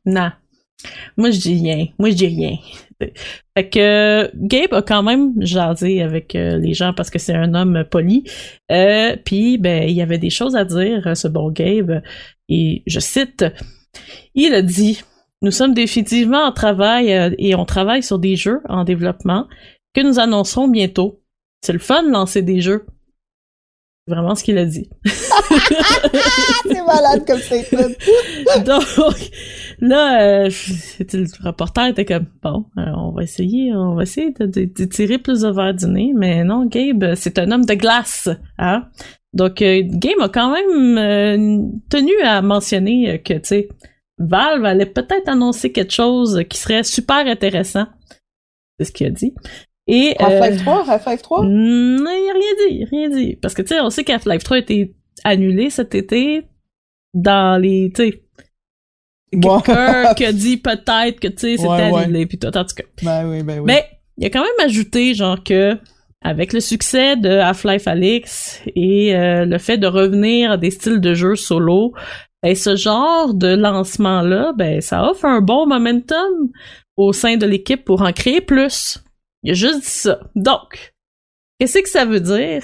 non. 0.04 0.32
Moi, 1.16 1.30
je 1.30 1.38
dis 1.38 1.54
rien. 1.54 1.86
Moi, 1.98 2.10
je 2.10 2.16
dis 2.16 2.26
rien. 2.26 2.56
Fait 3.56 3.68
que 3.68 4.30
Gabe 4.34 4.74
a 4.74 4.82
quand 4.82 5.02
même 5.02 5.32
jasé 5.40 6.02
avec 6.02 6.34
euh, 6.34 6.58
les 6.58 6.74
gens 6.74 6.92
parce 6.94 7.10
que 7.10 7.18
c'est 7.18 7.34
un 7.34 7.54
homme 7.54 7.84
poli. 7.90 8.24
Euh, 8.70 9.16
Puis, 9.24 9.58
ben, 9.58 9.88
il 9.88 9.94
y 9.94 10.02
avait 10.02 10.18
des 10.18 10.30
choses 10.30 10.56
à 10.56 10.64
dire, 10.64 11.06
euh, 11.06 11.14
ce 11.14 11.28
bon 11.28 11.50
Gabe. 11.50 12.02
Et 12.48 12.82
je 12.86 13.00
cite, 13.00 13.44
il 14.34 14.54
a 14.54 14.62
dit 14.62 15.02
Nous 15.42 15.50
sommes 15.50 15.74
définitivement 15.74 16.44
en 16.44 16.52
travail 16.52 17.12
euh, 17.12 17.30
et 17.38 17.54
on 17.54 17.64
travaille 17.64 18.02
sur 18.02 18.18
des 18.18 18.36
jeux 18.36 18.60
en 18.68 18.84
développement 18.84 19.46
que 19.94 20.00
nous 20.00 20.18
annoncerons 20.18 20.68
bientôt. 20.68 21.20
C'est 21.60 21.72
le 21.72 21.78
fun 21.78 22.02
de 22.02 22.10
lancer 22.10 22.42
des 22.42 22.60
jeux. 22.60 22.86
C'est 24.12 24.16
vraiment 24.20 24.34
ce 24.34 24.44
qu'il 24.44 24.58
a 24.58 24.66
dit. 24.66 24.90
C'est 25.04 26.84
malade 26.84 27.24
comme 27.26 27.38
statement. 27.38 27.94
Donc, 28.66 29.30
là, 29.80 30.22
euh, 30.44 30.50
le 31.12 31.46
reporter 31.46 31.86
était 31.88 32.04
comme, 32.04 32.26
bon, 32.42 32.66
euh, 32.78 32.82
on 32.96 33.12
va 33.12 33.22
essayer, 33.22 33.72
on 33.74 33.94
va 33.94 34.02
essayer 34.02 34.32
de, 34.32 34.44
de- 34.46 34.64
de 34.72 34.84
tirer 34.84 35.18
plus 35.18 35.40
de 35.40 35.48
verre 35.48 35.74
du 35.74 35.86
nez, 35.86 36.12
mais 36.14 36.44
non, 36.44 36.66
Gabe, 36.66 37.14
c'est 37.14 37.38
un 37.38 37.50
homme 37.50 37.64
de 37.64 37.74
glace, 37.74 38.28
hein. 38.58 38.84
Donc, 39.32 39.62
euh, 39.62 39.80
Gabe 39.84 40.20
a 40.20 40.28
quand 40.28 40.52
même 40.52 41.80
tenu 41.88 42.12
à 42.22 42.42
mentionner 42.42 43.22
que, 43.22 43.32
tu 43.34 43.40
sais, 43.44 43.68
Valve 44.18 44.64
allait 44.66 44.84
peut-être 44.86 45.26
annoncer 45.28 45.72
quelque 45.72 45.94
chose 45.94 46.42
qui 46.50 46.58
serait 46.58 46.82
super 46.82 47.26
intéressant. 47.26 47.86
C'est 48.78 48.84
ce 48.86 48.92
qu'il 48.92 49.06
a 49.06 49.10
dit. 49.10 49.32
Et, 49.86 50.14
euh, 50.20 50.24
Half-Life 50.24 50.62
3, 50.62 50.84
Half-Life 50.88 51.22
3. 51.22 51.44
non, 51.44 52.06
a 52.06 52.10
rien 52.10 52.68
dit, 52.68 52.84
rien 52.84 53.08
dit. 53.08 53.36
Parce 53.36 53.54
que, 53.54 53.62
tu 53.62 53.68
sais, 53.68 53.80
on 53.80 53.90
sait 53.90 54.04
qu'Half-Life 54.04 54.44
3 54.44 54.56
a 54.56 54.60
été 54.60 54.94
annulé 55.24 55.70
cet 55.70 55.94
été 55.94 56.46
dans 57.14 57.60
les, 57.60 57.92
tu 57.94 58.10
sais, 58.10 58.22
quelqu'un 59.32 60.14
qui 60.14 60.24
a 60.24 60.32
dit 60.32 60.56
peut-être 60.56 61.20
que, 61.20 61.28
tu 61.28 61.38
sais, 61.38 61.56
c'était 61.56 61.68
Ouais, 61.68 61.90
ouais. 61.90 62.02
annulé, 62.04 62.26
puis 62.26 62.38
tout, 62.38 62.46
en 62.46 62.64
tout 62.64 62.74
cas. 62.76 62.84
Ben 63.02 63.28
oui, 63.28 63.42
ben 63.42 63.58
oui. 63.58 63.64
Mais, 63.66 63.84
il 64.18 64.26
a 64.26 64.30
quand 64.30 64.42
même 64.42 64.66
ajouté, 64.66 65.14
genre, 65.14 65.42
que, 65.42 65.76
avec 66.22 66.52
le 66.52 66.60
succès 66.60 67.16
de 67.16 67.30
Half-Life 67.30 67.88
Alyx 67.88 68.60
et 68.76 69.16
euh, 69.16 69.44
le 69.44 69.58
fait 69.58 69.78
de 69.78 69.88
revenir 69.88 70.52
à 70.52 70.56
des 70.56 70.70
styles 70.70 71.00
de 71.00 71.14
jeu 71.14 71.34
solo, 71.34 71.92
ben, 72.42 72.54
ce 72.54 72.76
genre 72.76 73.34
de 73.34 73.48
lancement-là, 73.48 74.52
ben, 74.56 74.80
ça 74.80 75.10
offre 75.10 75.24
un 75.24 75.40
bon 75.40 75.66
momentum 75.66 76.50
au 76.96 77.12
sein 77.12 77.36
de 77.36 77.46
l'équipe 77.46 77.84
pour 77.84 78.02
en 78.02 78.12
créer 78.12 78.40
plus. 78.40 78.98
Il 79.42 79.50
a 79.50 79.54
juste 79.54 79.84
ça. 79.84 80.20
Donc, 80.34 80.94
qu'est-ce 81.58 81.78
que 81.78 81.88
ça 81.88 82.04
veut 82.04 82.20
dire? 82.20 82.62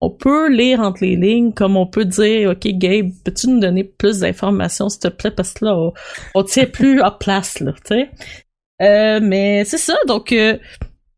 On 0.00 0.10
peut 0.10 0.48
lire 0.48 0.80
entre 0.80 1.02
les 1.02 1.16
lignes, 1.16 1.52
comme 1.52 1.76
on 1.76 1.86
peut 1.86 2.04
dire, 2.04 2.50
OK, 2.50 2.66
Gabe, 2.68 3.10
peux-tu 3.24 3.48
nous 3.48 3.58
donner 3.58 3.82
plus 3.82 4.20
d'informations, 4.20 4.88
s'il 4.88 5.00
te 5.00 5.08
plaît, 5.08 5.32
parce 5.32 5.54
que 5.54 5.64
là, 5.64 5.76
on, 5.76 5.92
on 6.36 6.42
tient 6.44 6.66
plus 6.66 7.00
à 7.00 7.10
place, 7.10 7.58
là, 7.58 7.72
tu 7.72 7.94
sais. 7.94 8.10
Euh, 8.80 9.18
mais 9.20 9.64
c'est 9.64 9.78
ça, 9.78 9.96
donc, 10.06 10.30
euh, 10.30 10.56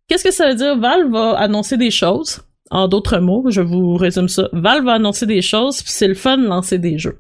qu'est-ce 0.08 0.24
que 0.24 0.30
ça 0.30 0.48
veut 0.48 0.54
dire? 0.54 0.78
Valve 0.78 1.12
va 1.12 1.38
annoncer 1.38 1.76
des 1.76 1.90
choses. 1.90 2.40
En 2.70 2.88
d'autres 2.88 3.18
mots, 3.18 3.50
je 3.50 3.60
vous 3.60 3.96
résume 3.96 4.28
ça. 4.28 4.48
Valve 4.52 4.84
va 4.86 4.94
annoncer 4.94 5.26
des 5.26 5.42
choses, 5.42 5.82
puis 5.82 5.92
c'est 5.92 6.08
le 6.08 6.14
fun 6.14 6.38
de 6.38 6.46
lancer 6.46 6.78
des 6.78 6.98
jeux. 6.98 7.18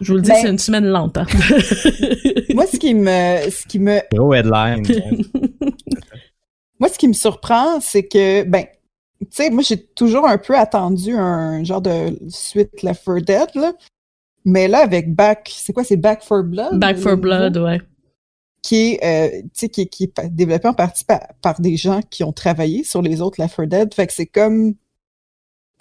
Je 0.00 0.12
vous 0.12 0.16
le 0.16 0.22
dis, 0.22 0.30
Ben- 0.30 0.38
c'est 0.42 0.50
une 0.50 0.58
semaine 0.58 0.86
lente. 0.86 1.16
hein. 1.18 1.26
Moi, 2.54 2.66
ce 2.66 2.76
qui 2.78 2.94
me, 2.94 3.50
ce 3.50 3.66
qui 3.66 3.78
me, 3.78 3.98
headline. 4.34 4.82
Moi, 6.80 6.88
ce 6.88 6.98
qui 6.98 7.08
me 7.08 7.12
surprend, 7.12 7.80
c'est 7.80 8.04
que, 8.04 8.44
ben, 8.44 8.64
tu 9.20 9.26
sais, 9.30 9.50
moi, 9.50 9.64
j'ai 9.64 9.82
toujours 9.84 10.28
un 10.28 10.38
peu 10.38 10.56
attendu 10.56 11.12
un 11.16 11.64
genre 11.64 11.80
de 11.82 12.16
suite 12.28 12.82
Left 12.84 13.04
4 13.04 13.18
Dead, 13.24 13.48
là. 13.56 13.72
Mais 14.44 14.68
là, 14.68 14.78
avec 14.78 15.12
Back, 15.12 15.50
c'est 15.52 15.72
quoi, 15.72 15.82
c'est 15.82 15.96
Back 15.96 16.22
for 16.22 16.44
Blood? 16.44 16.78
Back 16.78 16.98
for 16.98 17.16
Blood, 17.16 17.56
nouveau? 17.56 17.66
ouais. 17.66 17.80
Qui 18.62 18.92
est, 18.92 19.04
euh, 19.04 19.40
tu 19.42 19.48
sais, 19.54 19.68
qui, 19.68 19.82
est- 19.82 19.86
qui 19.88 20.04
est 20.04 20.26
développé 20.30 20.68
en 20.68 20.74
partie 20.74 21.04
par, 21.04 21.20
par 21.42 21.60
des 21.60 21.76
gens 21.76 22.00
qui 22.08 22.22
ont 22.22 22.32
travaillé 22.32 22.84
sur 22.84 23.02
les 23.02 23.20
autres 23.20 23.40
Left 23.42 23.56
4 23.56 23.66
Dead. 23.68 23.92
Fait 23.94 24.06
que 24.06 24.12
c'est 24.12 24.26
comme, 24.26 24.74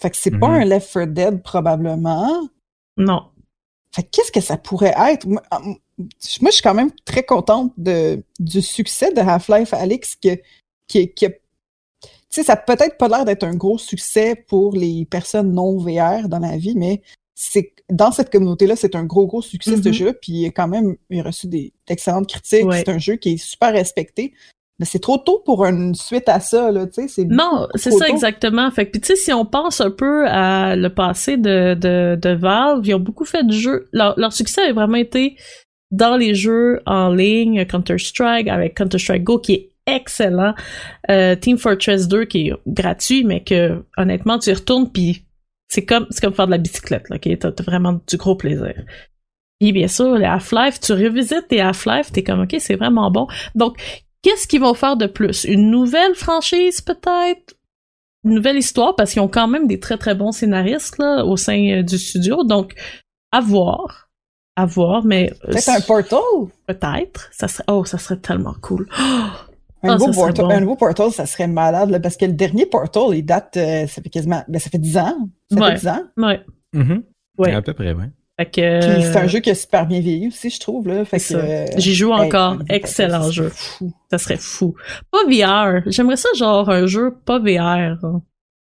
fait 0.01 0.09
que 0.09 0.17
c'est 0.17 0.31
pas 0.31 0.47
Mhm. 0.47 0.53
un 0.61 0.65
Left 0.65 0.91
4 0.93 1.13
Dead, 1.13 1.43
probablement. 1.43 2.49
Non. 2.97 3.21
Qu'est-ce 4.11 4.31
que 4.31 4.41
ça 4.41 4.57
pourrait 4.57 4.93
être? 5.11 5.25
Moi, 5.25 5.41
ah, 5.49 5.59
moi, 5.61 5.77
je 5.97 6.51
suis 6.51 6.61
quand 6.61 6.75
même 6.75 6.91
très 7.05 7.23
contente 7.23 7.73
de, 7.77 8.23
du 8.39 8.61
succès 8.61 9.11
de 9.11 9.19
Half-Life 9.21 9.73
Alix 9.73 10.15
que, 10.15 10.39
qui, 10.87 11.11
qui 11.13 11.25
a- 11.25 11.29
tu 11.31 11.37
sais, 12.29 12.43
ça 12.43 12.55
peut-être 12.57 12.97
pas 12.97 13.07
l'air 13.07 13.25
d'être 13.25 13.43
un 13.43 13.55
gros 13.55 13.77
succès 13.77 14.35
pour 14.47 14.75
les 14.75 15.05
personnes 15.05 15.51
non 15.53 15.77
VR 15.77 16.27
dans 16.29 16.39
la 16.39 16.57
vie, 16.57 16.75
mais 16.75 17.01
c'est 17.33 17.73
dans 17.89 18.11
cette 18.11 18.29
communauté-là, 18.31 18.75
c'est 18.75 18.95
un 18.95 19.05
gros, 19.05 19.25
gros 19.25 19.41
succès, 19.41 19.77
ce 19.81 19.87
Mhm. 19.87 19.93
jeu-là, 19.93 20.13
puis 20.13 20.33
il 20.33 20.45
a 20.47 20.51
quand 20.51 20.67
même 20.67 20.97
il 21.09 21.19
a 21.21 21.23
reçu 21.23 21.47
des 21.47 21.73
d'excellentes 21.87 22.27
critiques. 22.27 22.65
Ouais. 22.65 22.79
C'est 22.79 22.89
un 22.89 22.97
jeu 22.99 23.15
qui 23.15 23.33
est 23.33 23.37
super 23.37 23.71
respecté. 23.73 24.33
Mais 24.79 24.85
c'est 24.85 24.99
trop 24.99 25.17
tôt 25.17 25.41
pour 25.43 25.65
une 25.65 25.95
suite 25.95 26.29
à 26.29 26.39
ça, 26.39 26.71
là, 26.71 26.85
tu 26.85 27.07
sais. 27.07 27.25
Non, 27.25 27.67
c'est 27.73 27.91
ça 27.91 28.05
tôt. 28.05 28.13
exactement. 28.13 28.69
Fait 28.69 28.85
que 28.85 28.91
puis 28.91 29.01
tu 29.01 29.07
sais 29.07 29.15
si 29.15 29.33
on 29.33 29.43
pense 29.43 29.81
un 29.81 29.89
peu 29.89 30.27
à 30.27 30.75
le 30.75 30.93
passé 30.93 31.37
de 31.37 31.73
de, 31.73 32.15
de 32.15 32.29
Valve, 32.29 32.85
ils 32.85 32.93
ont 32.93 32.99
beaucoup 32.99 33.25
fait 33.25 33.43
de 33.43 33.51
jeux. 33.51 33.89
Leur, 33.91 34.13
leur 34.19 34.33
succès 34.33 34.61
a 34.61 34.73
vraiment 34.73 34.97
été 34.97 35.35
dans 35.89 36.15
les 36.15 36.35
jeux 36.35 36.81
en 36.85 37.09
ligne, 37.09 37.65
Counter 37.65 37.97
Strike 37.97 38.47
avec 38.47 38.75
Counter 38.75 38.99
Strike 38.99 39.23
Go 39.23 39.39
qui 39.39 39.53
est 39.53 39.71
excellent, 39.87 40.53
euh, 41.09 41.35
Team 41.35 41.57
Fortress 41.57 42.07
2 42.07 42.25
qui 42.25 42.49
est 42.49 42.53
gratuit 42.67 43.23
mais 43.23 43.41
que 43.41 43.83
honnêtement 43.97 44.37
tu 44.37 44.49
y 44.49 44.53
retournes 44.53 44.91
puis 44.91 45.23
c'est 45.69 45.85
comme 45.85 46.05
c'est 46.09 46.21
comme 46.21 46.33
faire 46.33 46.47
de 46.47 46.51
la 46.51 46.57
bicyclette 46.57 47.09
là, 47.09 47.15
ok, 47.15 47.39
t'as 47.39 47.51
t'as 47.51 47.63
vraiment 47.63 47.99
du 48.07 48.17
gros 48.17 48.35
plaisir. 48.35 48.73
Puis 49.59 49.71
bien 49.71 49.87
sûr, 49.87 50.15
les 50.15 50.25
Half-Life, 50.25 50.79
tu 50.79 50.93
revisites 50.93 51.47
tes 51.47 51.61
Half-Life, 51.61 52.11
t'es 52.11 52.23
comme 52.23 52.41
ok, 52.41 52.55
c'est 52.59 52.75
vraiment 52.75 53.09
bon. 53.09 53.27
Donc 53.55 53.77
Qu'est-ce 54.27 54.45
qu'ils 54.45 54.59
vont 54.59 54.73
faire 54.73 54.97
de 54.97 55.05
plus? 55.05 55.45
Une 55.45 55.71
nouvelle 55.71 56.13
franchise, 56.15 56.81
peut-être? 56.81 57.55
Une 58.25 58.33
nouvelle 58.33 58.57
histoire, 58.57 58.93
parce 58.97 59.13
qu'ils 59.13 59.21
ont 59.21 59.29
quand 59.29 59.47
même 59.47 59.67
des 59.67 59.79
très 59.79 59.97
très 59.97 60.15
bons 60.15 60.33
scénaristes 60.33 60.97
là, 60.97 61.23
au 61.23 61.37
sein 61.37 61.77
euh, 61.79 61.81
du 61.81 61.97
studio. 61.97 62.43
Donc, 62.43 62.73
à 63.31 63.39
voir. 63.39 64.09
À 64.57 64.65
voir, 64.65 65.05
mais. 65.05 65.31
euh, 65.45 65.51
Peut-être 65.51 65.69
un 65.69 65.79
Portal? 65.79 66.19
Peut-être. 66.65 67.29
Ça 67.31 67.47
serait, 67.47 67.63
oh, 67.69 67.85
ça 67.85 67.97
serait 67.97 68.17
tellement 68.19 68.55
cool. 68.61 68.89
Un, 69.83 69.89
Ah, 69.91 69.93
nouveau 69.93 70.07
ça 70.07 70.13
serait 70.13 70.25
portal, 70.33 70.45
bon. 70.45 70.51
un 70.51 70.59
nouveau 70.59 70.75
Portal, 70.75 71.11
ça 71.11 71.25
serait 71.27 71.47
malade, 71.47 71.91
là, 71.91 71.99
parce 71.99 72.17
que 72.17 72.25
le 72.25 72.33
dernier 72.33 72.65
Portal, 72.65 73.03
il 73.13 73.23
date, 73.23 73.55
euh, 73.57 73.85
ça 73.85 74.01
fait 74.01 74.09
quasiment, 74.09 74.43
ben, 74.47 74.59
ça 74.59 74.71
fait 74.71 74.79
10 74.79 74.97
ans. 74.97 75.29
Ça 75.51 75.59
Ouais. 75.59 75.67
fait 75.73 75.79
10 75.81 75.87
ans. 75.87 76.01
Ouais. 76.17 76.41
Ouais. 77.37 77.53
À 77.53 77.61
peu 77.61 77.73
près, 77.75 77.93
ouais. 77.93 78.09
Fait 78.39 78.49
c'est 78.53 79.17
un 79.17 79.27
jeu 79.27 79.39
qui 79.39 79.49
a 79.49 79.55
super 79.55 79.87
bien 79.87 79.99
vieilli 79.99 80.27
aussi, 80.27 80.49
je 80.51 80.59
trouve, 80.59 80.87
là. 80.87 81.03
Fait 81.05 81.17
que, 81.19 81.33
euh, 81.33 81.65
J'y 81.77 81.95
joue 81.95 82.13
hey, 82.13 82.27
encore. 82.27 82.57
Portal, 82.57 82.75
Excellent 82.75 83.23
ça 83.23 83.31
jeu. 83.31 83.49
Fou. 83.49 83.91
Ça 84.11 84.17
serait 84.19 84.37
fou. 84.37 84.75
Pas 85.11 85.23
VR. 85.27 85.81
J'aimerais 85.87 86.17
ça 86.17 86.29
genre 86.37 86.69
un 86.69 86.85
jeu 86.85 87.15
pas 87.25 87.39
VR. 87.39 87.97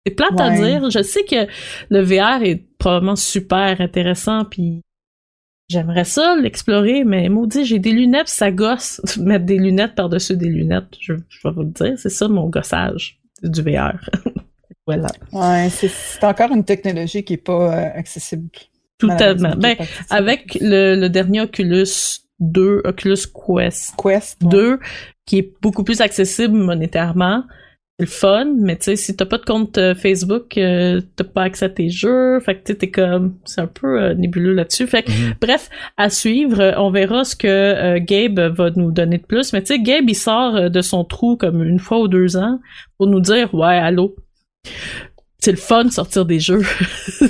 C'est 0.06 0.14
plate 0.14 0.40
à 0.40 0.50
dire. 0.50 0.88
Je 0.90 1.02
sais 1.02 1.24
que 1.24 1.46
le 1.90 2.00
VR 2.00 2.42
est 2.42 2.64
probablement 2.78 3.16
super 3.16 3.80
intéressant 3.80 4.44
puis 4.46 4.80
j'aimerais 5.68 6.04
ça 6.04 6.36
l'explorer, 6.40 7.04
mais 7.04 7.28
maudit, 7.28 7.64
j'ai 7.66 7.78
des 7.78 7.90
lunettes, 7.92 8.28
ça 8.28 8.50
gosse. 8.50 9.00
Mettre 9.18 9.44
des 9.44 9.58
lunettes 9.58 9.94
par-dessus 9.94 10.36
des 10.36 10.48
lunettes, 10.48 10.94
je, 11.00 11.12
je 11.28 11.38
vais 11.48 11.52
vous 11.54 11.62
le 11.64 11.70
dire, 11.70 11.94
c'est 11.98 12.08
ça 12.08 12.28
mon 12.28 12.48
gossage 12.48 13.18
du 13.42 13.60
VR. 13.62 13.98
voilà. 14.86 15.08
Ouais, 15.32 15.68
c'est- 15.70 15.88
c'est 15.92 16.24
encore 16.24 16.52
une 16.52 16.64
technologie 16.64 17.24
qui 17.24 17.34
est 17.34 17.36
pas 17.36 17.74
euh, 17.76 17.90
accessible. 17.98 18.48
Totalement. 18.98 19.54
Ben, 19.56 19.76
avec 20.10 20.56
le, 20.60 20.94
le 20.94 21.08
dernier 21.08 21.42
Oculus 21.42 21.86
2, 22.40 22.82
Oculus 22.84 23.26
Quest 23.34 23.94
Quest. 24.02 24.42
ouais. 24.42 24.48
2 24.50 24.78
qui 25.26 25.38
est 25.38 25.52
beaucoup 25.60 25.82
plus 25.84 26.00
accessible 26.00 26.54
monétairement. 26.56 27.42
C'est 27.98 28.04
le 28.04 28.10
fun, 28.10 28.44
mais 28.60 28.76
tu 28.76 28.84
sais, 28.84 28.96
si 28.96 29.16
t'as 29.16 29.24
pas 29.24 29.38
de 29.38 29.44
compte 29.44 29.78
euh, 29.78 29.94
Facebook, 29.94 30.58
euh, 30.58 31.00
t'as 31.16 31.24
pas 31.24 31.44
accès 31.44 31.64
à 31.64 31.68
tes 31.70 31.88
jeux, 31.88 32.38
fait 32.40 32.56
que 32.56 32.64
tu 32.64 32.72
sais, 32.72 32.78
t'es 32.78 32.90
comme, 32.90 33.36
c'est 33.46 33.62
un 33.62 33.66
peu 33.66 34.00
euh, 34.02 34.14
nébuleux 34.14 34.52
là-dessus. 34.52 34.86
Fait 34.86 35.02
que, 35.02 35.10
Mhm. 35.10 35.34
bref, 35.40 35.70
à 35.96 36.10
suivre, 36.10 36.74
on 36.76 36.90
verra 36.90 37.24
ce 37.24 37.34
que 37.34 37.46
euh, 37.48 37.98
Gabe 37.98 38.38
va 38.54 38.68
nous 38.76 38.92
donner 38.92 39.16
de 39.16 39.24
plus. 39.24 39.52
Mais 39.54 39.62
tu 39.62 39.68
sais, 39.68 39.80
Gabe, 39.80 40.04
il 40.08 40.14
sort 40.14 40.70
de 40.70 40.80
son 40.82 41.04
trou 41.04 41.36
comme 41.38 41.62
une 41.62 41.78
fois 41.80 41.98
ou 42.00 42.06
deux 42.08 42.36
ans 42.36 42.60
pour 42.98 43.06
nous 43.06 43.20
dire, 43.20 43.52
ouais, 43.54 43.78
allô, 43.78 44.14
c'est 45.46 45.52
le 45.52 45.58
fun 45.58 45.84
de 45.84 45.90
sortir 45.92 46.24
des 46.26 46.40
jeux. 46.40 46.62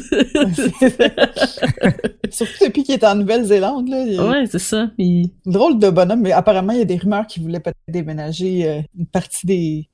Surtout 2.31 2.65
depuis 2.65 2.83
qu'il 2.83 2.95
est 2.95 3.05
en 3.05 3.15
Nouvelle-Zélande, 3.15 3.89
là. 3.89 4.05
il 4.07 4.19
ouais, 4.19 4.47
c'est 4.47 4.59
ça. 4.59 4.89
Il- 4.97 5.31
Drôle 5.45 5.79
de 5.79 5.91
bonhomme, 5.91 6.23
mais 6.23 6.33
apparemment, 6.33 6.73
il 6.73 6.79
y 6.79 6.83
a 6.83 6.87
des 6.87 6.97
rumeurs 6.97 7.27
qui 7.27 7.41
voulaient 7.41 7.61
peut-être 7.61 7.77
déménager 7.89 8.67
euh, 8.69 8.81
une 8.99 9.05
partie 9.07 9.47
des, 9.47 9.89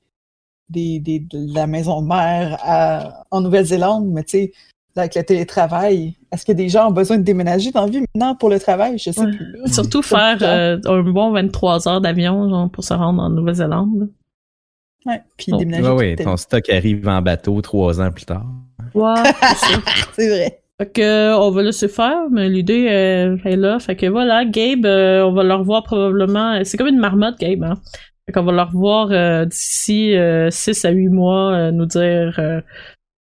des, 0.69 0.99
des- 0.99 1.19
de 1.19 1.53
la 1.53 1.67
maison 1.67 2.01
de 2.01 2.07
mère 2.07 2.57
à- 2.63 3.23
en 3.29 3.41
Nouvelle-Zélande, 3.41 4.07
mais 4.07 4.23
tu 4.23 4.29
sais, 4.37 4.51
avec 4.95 5.15
le 5.15 5.23
télétravail, 5.23 6.13
est-ce 6.31 6.45
que 6.45 6.51
des 6.53 6.69
gens 6.69 6.87
ont 6.87 6.93
besoin 6.93 7.17
de 7.17 7.23
déménager 7.23 7.71
dans 7.71 7.81
la 7.85 7.91
vie 7.91 7.99
maintenant 8.15 8.35
pour 8.35 8.49
le 8.49 8.57
travail? 8.59 8.97
Je 8.99 9.11
sais 9.11 9.19
Ouais. 9.21 9.31
plus. 9.31 9.57
Surtout 9.73 10.01
faire 10.01 10.37
euh, 10.41 10.77
un 10.85 11.01
bon 11.03 11.31
23 11.33 11.89
heures 11.89 11.99
d'avion 11.99 12.47
genre, 12.49 12.69
pour 12.69 12.85
se 12.85 12.93
rendre 12.93 13.21
en 13.21 13.29
Nouvelle-Zélande. 13.29 14.09
Ouais, 15.05 15.21
puis 15.37 15.51
déménager. 15.51 15.83
Ouais, 15.83 15.89
tout 15.89 15.95
ouais, 15.95 16.15
le 16.17 16.23
ton 16.23 16.37
stock 16.37 16.69
arrive 16.69 17.07
en 17.07 17.21
bateau 17.21 17.61
trois 17.61 18.01
ans 18.01 18.11
plus 18.11 18.25
tard. 18.25 18.45
Ouais, 18.93 19.13
c'est 20.13 20.29
vrai. 20.29 20.59
Fait 20.79 20.91
que, 20.91 21.01
euh, 21.01 21.37
on 21.37 21.51
va 21.51 21.61
laisser 21.61 21.87
faire, 21.87 22.29
mais 22.31 22.49
l'idée 22.49 22.87
euh, 22.89 23.37
est 23.45 23.55
là. 23.55 23.79
Fait 23.79 23.95
que 23.95 24.07
voilà, 24.07 24.43
Gabe, 24.45 24.85
euh, 24.85 25.23
on 25.23 25.33
va 25.33 25.43
le 25.43 25.53
revoir 25.53 25.83
probablement. 25.83 26.59
C'est 26.63 26.77
comme 26.77 26.87
une 26.87 26.99
marmotte, 26.99 27.37
Gabe. 27.39 27.63
Hein? 27.63 27.75
Fait 28.25 28.31
qu'on 28.31 28.43
va 28.43 28.51
le 28.53 28.61
revoir 28.61 29.09
euh, 29.11 29.45
d'ici 29.45 30.15
6 30.49 30.85
à 30.85 30.89
8 30.89 31.09
mois, 31.09 31.53
euh, 31.53 31.71
nous 31.71 31.85
dire 31.85 32.33
euh, 32.39 32.61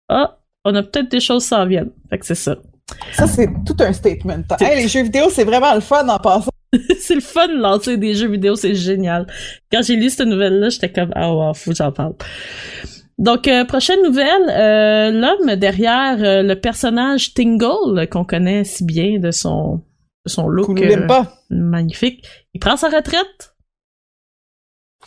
Ah, 0.09 0.39
on 0.65 0.75
a 0.75 0.83
peut-être 0.83 1.11
des 1.11 1.21
choses 1.21 1.43
qui 1.43 1.49
s'en 1.51 1.67
viennent. 1.67 1.91
Fait 2.11 2.19
que 2.19 2.27
c'est 2.27 2.35
ça. 2.35 2.57
Ça, 3.13 3.27
c'est 3.27 3.49
tout 3.67 3.77
un 3.81 3.93
statement. 3.93 4.43
Hey, 4.61 4.83
les 4.83 4.89
jeux 4.89 5.03
vidéo, 5.03 5.29
c'est 5.31 5.45
vraiment 5.45 5.75
le 5.75 5.81
fun 5.81 6.09
en 6.09 6.19
passant. 6.19 6.51
c'est 6.99 7.15
le 7.15 7.21
fun 7.21 7.49
de 7.49 7.61
lancer 7.61 7.97
des 7.97 8.15
jeux 8.15 8.29
vidéo, 8.29 8.57
c'est 8.57 8.75
génial. 8.75 9.27
Quand 9.73 9.83
j'ai 9.83 9.97
lu 9.97 10.11
cette 10.11 10.27
nouvelle-là, 10.27 10.69
j'étais 10.69 10.91
comme 10.91 11.11
Ah 11.15 11.33
wow, 11.33 11.55
faut 11.55 11.71
que 11.71 11.77
j'en 11.77 11.93
parle. 11.93 12.15
Donc, 13.19 13.49
euh, 13.49 13.65
prochaine 13.65 14.03
nouvelle, 14.03 14.49
euh, 14.49 15.11
l'homme 15.11 15.57
derrière 15.57 16.23
euh, 16.23 16.43
le 16.43 16.55
personnage 16.55 17.35
Tingle, 17.35 18.09
qu'on 18.09 18.25
connaît 18.25 18.63
si 18.63 18.85
bien 18.85 19.19
de 19.19 19.33
son, 19.33 19.83
de 20.25 20.31
son 20.31 20.47
look 20.47 20.81
pas. 21.09 21.33
magnifique, 21.51 22.25
il 22.55 22.61
prend 22.61 22.77
sa 22.77 22.89
retraite. 22.89 23.55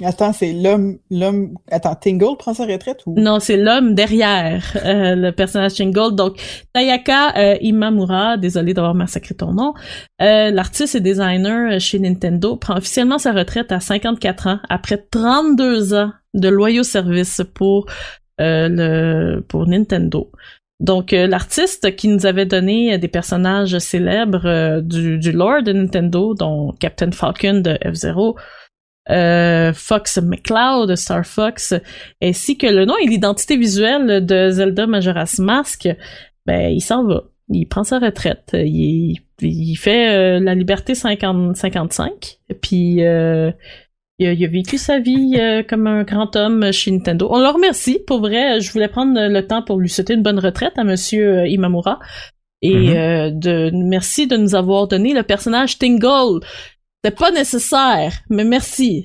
Attends, 0.03 0.33
c'est 0.33 0.53
l'homme, 0.53 0.97
l'homme. 1.09 1.55
Attends, 1.69 1.95
Tingle 1.95 2.37
prend 2.37 2.53
sa 2.53 2.65
retraite 2.65 3.01
ou? 3.05 3.13
Non, 3.17 3.39
c'est 3.39 3.57
l'homme 3.57 3.93
derrière 3.93 4.63
euh, 4.83 5.15
le 5.15 5.31
personnage 5.31 5.75
Tingle. 5.75 6.15
Donc, 6.15 6.41
Tayaka 6.73 7.37
euh, 7.37 7.57
Imamura, 7.61 8.37
désolé 8.37 8.73
d'avoir 8.73 8.95
massacré 8.95 9.35
ton 9.35 9.53
nom, 9.53 9.73
euh, 10.21 10.49
l'artiste 10.49 10.95
et 10.95 11.01
designer 11.01 11.79
chez 11.79 11.99
Nintendo, 11.99 12.55
prend 12.55 12.77
officiellement 12.77 13.17
sa 13.17 13.33
retraite 13.33 13.71
à 13.71 13.79
54 13.79 14.47
ans 14.47 14.59
après 14.69 15.05
32 15.11 15.93
ans 15.93 16.11
de 16.33 16.47
loyaux 16.47 16.83
services 16.83 17.41
pour 17.53 17.85
euh, 18.39 18.69
le 18.69 19.41
pour 19.41 19.67
Nintendo. 19.67 20.31
Donc, 20.81 21.13
euh, 21.13 21.27
l'artiste 21.27 21.95
qui 21.95 22.07
nous 22.07 22.25
avait 22.25 22.47
donné 22.47 22.97
des 22.97 23.07
personnages 23.07 23.77
célèbres 23.77 24.47
euh, 24.47 24.81
du, 24.81 25.19
du 25.19 25.31
lore 25.31 25.61
de 25.61 25.73
Nintendo, 25.73 26.33
dont 26.33 26.73
Captain 26.79 27.11
Falcon 27.11 27.61
de 27.61 27.77
F-Zero, 27.85 28.35
euh, 29.11 29.73
Fox 29.73 30.17
McCloud 30.17 30.95
Star 30.95 31.25
Fox, 31.25 31.73
ainsi 32.21 32.57
que 32.57 32.67
le 32.67 32.85
nom 32.85 32.95
et 32.97 33.07
l'identité 33.07 33.57
visuelle 33.57 34.25
de 34.25 34.49
Zelda 34.49 34.87
Majora's 34.87 35.39
Mask, 35.39 35.89
ben, 36.45 36.71
il 36.71 36.81
s'en 36.81 37.05
va. 37.05 37.23
Il 37.49 37.65
prend 37.65 37.83
sa 37.83 37.99
retraite. 37.99 38.51
Il, 38.53 39.17
il 39.41 39.75
fait 39.75 40.15
euh, 40.15 40.39
la 40.39 40.55
liberté 40.55 40.95
50, 40.95 41.57
55. 41.57 42.39
Puis 42.61 43.03
euh, 43.03 43.51
il, 44.19 44.27
a, 44.27 44.33
il 44.33 44.45
a 44.45 44.47
vécu 44.47 44.77
sa 44.77 44.99
vie 44.99 45.37
euh, 45.37 45.61
comme 45.61 45.87
un 45.87 46.03
grand 46.03 46.35
homme 46.35 46.71
chez 46.71 46.91
Nintendo. 46.91 47.27
On 47.29 47.39
le 47.39 47.49
remercie. 47.49 47.99
Pour 48.07 48.21
vrai, 48.21 48.61
je 48.61 48.71
voulais 48.71 48.87
prendre 48.87 49.19
le 49.19 49.47
temps 49.47 49.63
pour 49.63 49.79
lui 49.79 49.89
souhaiter 49.89 50.13
une 50.13 50.23
bonne 50.23 50.39
retraite 50.39 50.77
à 50.77 50.83
Monsieur 50.83 51.45
Imamura. 51.47 51.99
Et 52.61 52.95
euh, 52.95 53.31
de 53.31 53.71
merci 53.73 54.27
de 54.27 54.37
nous 54.37 54.53
avoir 54.53 54.87
donné 54.87 55.13
le 55.13 55.23
personnage 55.23 55.79
Tingle. 55.79 56.41
C'était 57.03 57.15
pas 57.15 57.31
nécessaire, 57.31 58.13
mais 58.29 58.43
merci. 58.43 59.03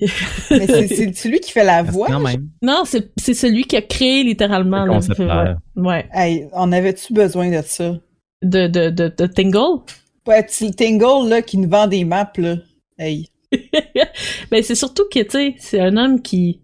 Mais 0.50 0.66
c'est, 0.66 1.12
celui 1.14 1.40
qui 1.40 1.50
fait 1.50 1.64
la 1.64 1.82
voix. 1.82 2.08
Quand 2.08 2.20
même. 2.20 2.50
Non, 2.60 2.82
c'est 2.84 3.10
c'est 3.16 3.32
celui 3.32 3.64
qui 3.64 3.76
a 3.76 3.82
créé 3.82 4.22
littéralement 4.22 4.84
Le 4.84 4.92
concepteur. 4.92 5.56
ouais, 5.76 5.82
ouais. 5.82 6.08
Hey, 6.12 6.48
on 6.52 6.72
avait-tu 6.72 7.12
besoin 7.14 7.50
de 7.50 7.62
ça? 7.64 7.96
de 8.42 8.66
de 8.66 8.90
de, 8.90 9.08
de 9.16 9.26
Tingle? 9.26 9.80
Ouais, 10.26 10.44
c'est 10.48 10.66
le 10.66 10.74
Tingle, 10.74 11.28
là, 11.30 11.40
qui 11.40 11.56
nous 11.56 11.70
vend 11.70 11.86
des 11.86 12.04
maps, 12.04 12.30
là. 12.36 12.56
Hey. 12.98 13.28
ben 14.50 14.62
c'est 14.62 14.74
surtout 14.74 15.04
que 15.10 15.20
tu 15.20 15.30
sais, 15.30 15.54
c'est 15.58 15.80
un 15.80 15.96
homme 15.96 16.20
qui 16.20 16.60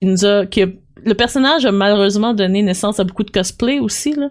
qui 0.00 0.08
nous 0.08 0.24
a, 0.24 0.46
qui 0.46 0.62
a- 0.62 0.68
le 1.04 1.14
personnage 1.14 1.66
a 1.66 1.72
malheureusement 1.72 2.34
donné 2.34 2.62
naissance 2.62 2.98
à 2.98 3.04
beaucoup 3.04 3.22
de 3.24 3.30
cosplay 3.30 3.78
aussi, 3.78 4.14
là. 4.14 4.30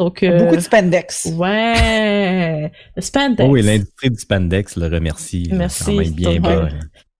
Donc, 0.00 0.22
euh, 0.22 0.38
Beaucoup 0.38 0.56
de 0.56 0.60
spandex. 0.60 1.28
Ouais, 1.36 2.72
le 2.96 3.02
spandex. 3.02 3.48
Oh, 3.48 3.54
et 3.56 3.60
l'industrie 3.62 4.08
du 4.10 4.18
spandex 4.18 4.76
le 4.76 4.86
remercie. 4.86 5.48
Merci, 5.52 5.84
C'est 5.84 5.90
quand 5.92 5.98
même 5.98 6.12
bien 6.12 6.40
bas. 6.40 6.50
euh, 6.64 6.68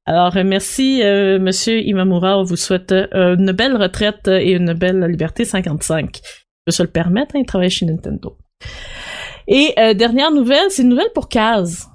Alors, 0.07 0.35
euh, 0.37 0.45
merci, 0.45 1.03
euh, 1.03 1.39
Monsieur 1.39 1.79
Imamura. 1.81 2.39
On 2.39 2.43
vous 2.43 2.57
souhaite 2.57 2.91
euh, 2.93 3.37
une 3.37 3.53
belle 3.53 3.77
retraite 3.77 4.27
et 4.29 4.53
une 4.53 4.73
belle 4.73 5.01
liberté 5.05 5.45
55. 5.45 6.21
Je 6.25 6.31
peux 6.65 6.73
se 6.73 6.83
le 6.83 6.89
permettre, 6.89 7.37
hein, 7.37 7.41
il 7.43 7.47
travaille 7.47 7.69
chez 7.71 7.85
Nintendo. 7.85 8.39
Et 9.47 9.75
euh, 9.79 9.93
dernière 9.95 10.31
nouvelle, 10.33 10.71
c'est 10.71 10.83
une 10.83 10.89
nouvelle 10.89 11.11
pour 11.15 11.29
Kaz. 11.29 11.87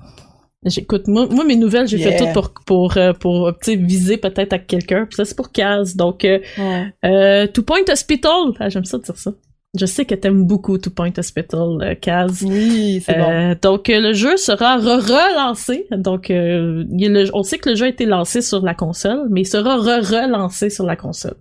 J'écoute, 0.66 1.08
moi, 1.08 1.28
moi, 1.30 1.46
mes 1.46 1.56
nouvelles, 1.56 1.88
j'ai 1.88 1.98
fait 2.00 2.10
Yeah. 2.10 2.18
toutes 2.26 2.34
pour 2.34 2.54
pour 2.66 2.98
euh, 2.98 3.14
pour, 3.14 3.52
sais, 3.62 3.76
viser 3.76 4.18
peut-être 4.18 4.54
à 4.54 4.60
quelqu'un. 4.60 5.06
Puis 5.06 5.16
ça, 5.16 5.26
c'est 5.26 5.36
pour 5.36 5.52
Kaz. 5.52 5.96
Donc, 5.96 6.26
euh, 6.26 6.40
Ouais. 6.58 6.86
euh, 7.06 7.48
Two 7.48 7.64
Point 7.64 7.84
Hospital. 7.92 8.52
Ah, 8.60 8.70
j'aime 8.70 8.86
ça 8.86 8.98
dire 9.00 9.16
ça. 9.18 9.32
Je 9.78 9.86
sais 9.86 10.06
que 10.06 10.16
t'aimes 10.16 10.46
beaucoup 10.46 10.78
Two 10.78 10.90
Point 10.92 11.12
Hospital, 11.18 11.60
euh, 11.82 11.96
Kaz. 11.96 12.44
Oui, 12.44 13.02
c'est 13.06 13.18
bon. 13.18 13.30
Euh, 13.30 13.56
donc 13.62 13.90
euh, 13.90 14.00
le 14.00 14.14
jeu 14.14 14.38
sera 14.38 14.78
re- 14.78 15.02
relancé. 15.02 15.88
Donc 15.92 16.30
euh, 16.30 16.84
le- 16.90 17.30
on 17.34 17.44
sait 17.44 17.58
que 17.58 17.70
le 17.72 17.76
jeu 17.76 17.86
a 17.86 17.90
été 17.90 18.06
lancé 18.06 18.42
sur 18.42 18.62
la 18.62 18.74
console, 18.74 19.28
mais 19.30 19.42
il 19.42 19.46
sera 19.48 19.78
re- 19.78 20.02
relancé 20.06 20.70
sur 20.70 20.86
la 20.86 20.96
console 20.96 21.36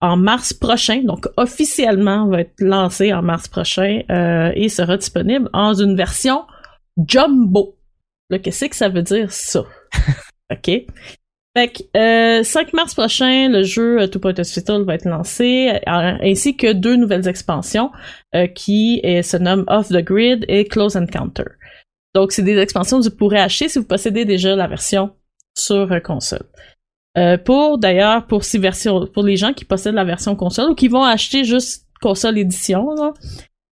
en 0.00 0.16
mars 0.16 0.54
prochain. 0.54 1.02
Donc 1.04 1.26
officiellement 1.36 2.26
va 2.28 2.40
être 2.40 2.54
lancé 2.60 3.12
en 3.12 3.20
mars 3.22 3.48
prochain 3.48 4.00
euh, 4.10 4.50
et 4.54 4.68
sera 4.70 4.96
disponible 4.96 5.50
en 5.52 5.74
une 5.74 5.94
version 5.96 6.44
jumbo. 7.06 7.76
Là, 8.30 8.38
qu'est-ce 8.38 8.64
que 8.66 8.76
ça 8.76 8.88
veut 8.88 9.02
dire 9.02 9.30
ça? 9.32 9.64
Ok. 10.52 10.68
Fait 11.56 11.68
que, 11.68 11.98
euh, 12.40 12.44
5 12.44 12.72
mars 12.74 12.94
prochain, 12.94 13.48
le 13.48 13.64
jeu 13.64 14.00
euh, 14.00 14.06
Two 14.06 14.20
Point 14.20 14.38
Hospital 14.38 14.84
va 14.84 14.94
être 14.94 15.04
lancé, 15.04 15.72
euh, 15.88 16.16
ainsi 16.22 16.56
que 16.56 16.72
deux 16.72 16.94
nouvelles 16.94 17.26
expansions 17.26 17.90
euh, 18.36 18.46
qui 18.46 19.00
euh, 19.04 19.22
se 19.22 19.36
nomment 19.36 19.64
Off 19.66 19.88
the 19.88 20.00
Grid 20.00 20.44
et 20.46 20.64
Close 20.66 20.96
Encounter. 20.96 21.44
Donc, 22.14 22.30
c'est 22.30 22.42
des 22.42 22.56
expansions 22.56 23.00
que 23.00 23.08
vous 23.08 23.16
pourrez 23.16 23.40
acheter 23.40 23.68
si 23.68 23.80
vous 23.80 23.84
possédez 23.84 24.24
déjà 24.24 24.54
la 24.54 24.68
version 24.68 25.10
sur 25.58 25.90
euh, 25.90 26.00
console. 26.00 26.46
Pour 27.44 27.78
d'ailleurs, 27.78 28.28
pour 28.28 28.44
ces 28.44 28.58
versions, 28.58 29.06
pour 29.12 29.24
les 29.24 29.36
gens 29.36 29.52
qui 29.52 29.64
possèdent 29.64 29.96
la 29.96 30.04
version 30.04 30.36
console 30.36 30.70
ou 30.70 30.74
qui 30.76 30.86
vont 30.86 31.02
acheter 31.02 31.42
juste 31.42 31.86
console 32.00 32.38
édition, 32.38 32.86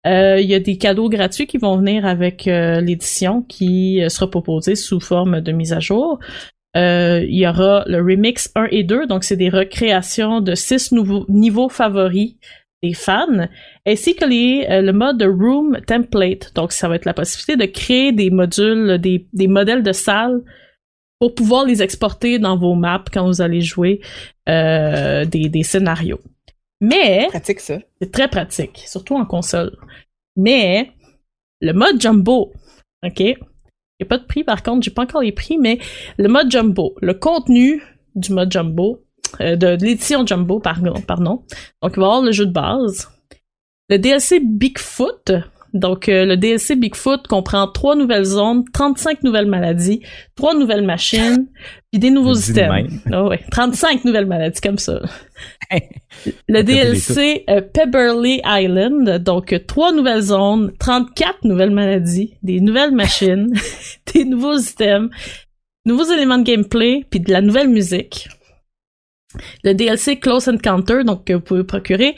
il 0.03 0.41
y 0.41 0.55
a 0.55 0.59
des 0.59 0.77
cadeaux 0.79 1.07
gratuits 1.07 1.45
qui 1.45 1.59
vont 1.59 1.77
venir 1.77 2.05
avec 2.05 2.45
l'édition 2.45 3.43
qui 3.43 4.01
sera 4.09 4.29
proposée 4.29 4.75
sous 4.75 4.99
forme 4.99 5.39
de 5.39 5.51
mise 5.51 5.71
à 5.71 5.79
jour. 5.79 6.19
Euh, 6.77 7.25
il 7.27 7.37
y 7.37 7.47
aura 7.47 7.83
le 7.87 7.97
remix 7.97 8.51
1 8.55 8.67
et 8.71 8.83
2, 8.83 9.07
donc 9.07 9.23
c'est 9.23 9.35
des 9.35 9.49
recréations 9.49 10.41
de 10.41 10.53
six 10.53 10.91
nouveaux 10.91 11.25
niveaux 11.27 11.69
favoris 11.69 12.35
des 12.83 12.93
fans, 12.93 13.47
ainsi 13.87 14.15
que 14.15 14.25
les, 14.25 14.67
euh, 14.69 14.81
le 14.81 14.93
mode 14.93 15.21
Room 15.23 15.79
Template. 15.87 16.53
Donc 16.53 16.71
ça 16.71 16.87
va 16.87 16.95
être 16.95 17.05
la 17.05 17.15
possibilité 17.15 17.55
de 17.55 17.65
créer 17.71 18.11
des 18.11 18.29
modules, 18.29 18.99
des, 18.99 19.27
des 19.33 19.47
modèles 19.47 19.81
de 19.81 19.91
salles 19.91 20.41
pour 21.19 21.33
pouvoir 21.33 21.65
les 21.65 21.81
exporter 21.81 22.37
dans 22.37 22.57
vos 22.57 22.75
maps 22.75 23.03
quand 23.11 23.25
vous 23.25 23.41
allez 23.41 23.61
jouer 23.61 24.01
euh, 24.47 25.25
des, 25.25 25.49
des 25.49 25.63
scénarios. 25.63 26.19
Mais 26.79 27.25
Pratique 27.29 27.59
ça. 27.59 27.79
c'est 27.99 28.11
très 28.11 28.27
pratique, 28.27 28.83
surtout 28.85 29.15
en 29.15 29.25
console. 29.25 29.75
Mais 30.35 30.91
le 31.59 31.73
mode 31.73 31.99
jumbo, 31.99 32.53
ok, 33.03 33.23
il 33.99 34.03
n'y 34.03 34.07
a 34.07 34.09
pas 34.09 34.17
de 34.17 34.25
prix 34.25 34.43
par 34.43 34.63
contre, 34.63 34.83
j'ai 34.83 34.91
pas 34.91 35.03
encore 35.03 35.21
les 35.21 35.31
prix, 35.31 35.57
mais 35.57 35.79
le 36.17 36.27
mode 36.27 36.51
jumbo, 36.51 36.95
le 37.01 37.13
contenu 37.13 37.83
du 38.15 38.31
mode 38.33 38.51
jumbo, 38.51 39.03
euh, 39.41 39.55
de, 39.55 39.75
de 39.75 39.85
l'édition 39.85 40.25
jumbo, 40.25 40.59
pardon, 40.59 41.01
pardon. 41.01 41.43
Donc 41.81 41.93
il 41.95 41.99
va 41.99 42.01
y 42.01 42.05
avoir 42.05 42.21
le 42.21 42.31
jeu 42.31 42.45
de 42.45 42.51
base, 42.51 43.09
le 43.89 43.97
DLC 43.97 44.39
Bigfoot. 44.39 45.31
Donc 45.73 46.09
euh, 46.09 46.25
le 46.25 46.37
DLC 46.37 46.75
Bigfoot 46.75 47.27
comprend 47.27 47.67
trois 47.67 47.95
nouvelles 47.95 48.23
zones, 48.23 48.63
35 48.73 49.23
nouvelles 49.23 49.47
maladies, 49.47 50.01
trois 50.35 50.55
nouvelles 50.55 50.85
machines, 50.85 51.47
puis 51.91 51.99
des 51.99 52.09
nouveaux 52.09 52.35
systèmes. 52.35 52.71
même. 52.71 52.99
Ah 53.11 53.25
ouais, 53.25 53.39
35 53.51 54.05
nouvelles 54.05 54.25
maladies 54.25 54.61
comme 54.61 54.77
ça. 54.77 55.01
Le 56.47 56.61
DLC 56.63 57.45
euh, 57.49 57.61
Island, 58.45 59.23
donc 59.23 59.53
euh, 59.53 59.59
trois 59.59 59.91
nouvelles 59.93 60.21
zones, 60.21 60.73
34 60.79 61.43
nouvelles 61.43 61.71
maladies, 61.71 62.35
des 62.43 62.59
nouvelles 62.59 62.93
machines, 62.93 63.53
des 64.13 64.25
nouveaux 64.25 64.57
systèmes, 64.57 65.09
nouveaux 65.85 66.11
éléments 66.11 66.37
de 66.37 66.43
gameplay, 66.43 67.05
puis 67.09 67.19
de 67.19 67.31
la 67.31 67.41
nouvelle 67.41 67.69
musique. 67.69 68.29
Le 69.63 69.73
DLC 69.73 70.19
Close 70.19 70.47
Encounter, 70.47 71.03
donc 71.03 71.25
que 71.25 71.33
vous 71.33 71.41
pouvez 71.41 71.63
procurer 71.63 72.15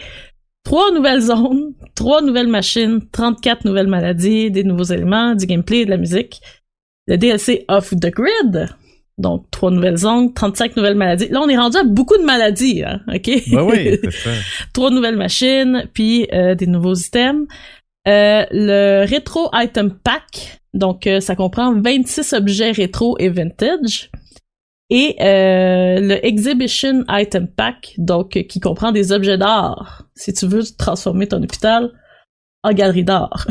trois 0.64 0.91
nouvelles 0.91 1.22
zones, 1.22 1.74
trois 1.95 2.22
nouvelles 2.22 2.47
machines, 2.47 3.01
34 3.12 3.66
nouvelles 3.66 3.88
maladies, 3.88 4.51
des 4.51 4.64
nouveaux 4.64 4.84
éléments, 4.84 5.36
du 5.36 5.45
gameplay 5.45 5.86
de 5.86 5.89
la 5.89 5.97
musique. 5.97 6.41
Le 7.07 7.18
DLC 7.18 7.66
Off 7.68 7.89
the 7.91 8.12
Grid, 8.12 8.70
donc 9.18 9.45
trois 9.51 9.72
nouvelles 9.72 9.97
zones, 9.97 10.34
35 10.34 10.76
nouvelles 10.78 10.95
maladies. 10.95 11.28
Là, 11.30 11.41
on 11.41 11.49
est 11.49 11.57
rendu 11.57 11.78
à 11.78 11.84
beaucoup 11.84 12.18
de 12.18 12.24
maladies, 12.24 12.84
hein, 12.84 13.01
ok? 13.07 13.30
Ben 13.51 13.64
oui, 13.64 13.97
c'est 14.03 14.12
ça. 14.12 14.30
trois 14.74 14.91
nouvelles 14.91 15.18
machines, 15.18 15.88
puis 15.93 16.28
euh, 16.34 16.55
des 16.55 16.68
nouveaux 16.68 16.95
items. 16.95 17.47
Euh, 18.07 18.45
le 18.51 19.05
Retro 19.12 19.49
Item 19.53 19.91
Pack, 19.91 20.60
donc 20.74 21.05
euh, 21.05 21.20
ça 21.20 21.36
comprend 21.36 21.74
26 21.74 22.34
objets 22.34 22.72
rétro 22.72 23.18
et 23.20 23.30
vintage. 23.30 24.10
Et 24.89 25.15
euh, 25.21 25.99
le 25.99 26.25
Exhibition 26.25 27.03
Item 27.09 27.47
Pack, 27.47 27.93
donc 27.97 28.29
qui 28.47 28.59
comprend 28.59 28.91
des 28.91 29.11
objets 29.11 29.37
d'art. 29.37 30.07
Si 30.15 30.33
tu 30.33 30.47
veux 30.47 30.63
transformer 30.77 31.27
ton 31.27 31.41
hôpital 31.43 31.91
en 32.63 32.73
galerie 32.73 33.03
d'art. 33.03 33.47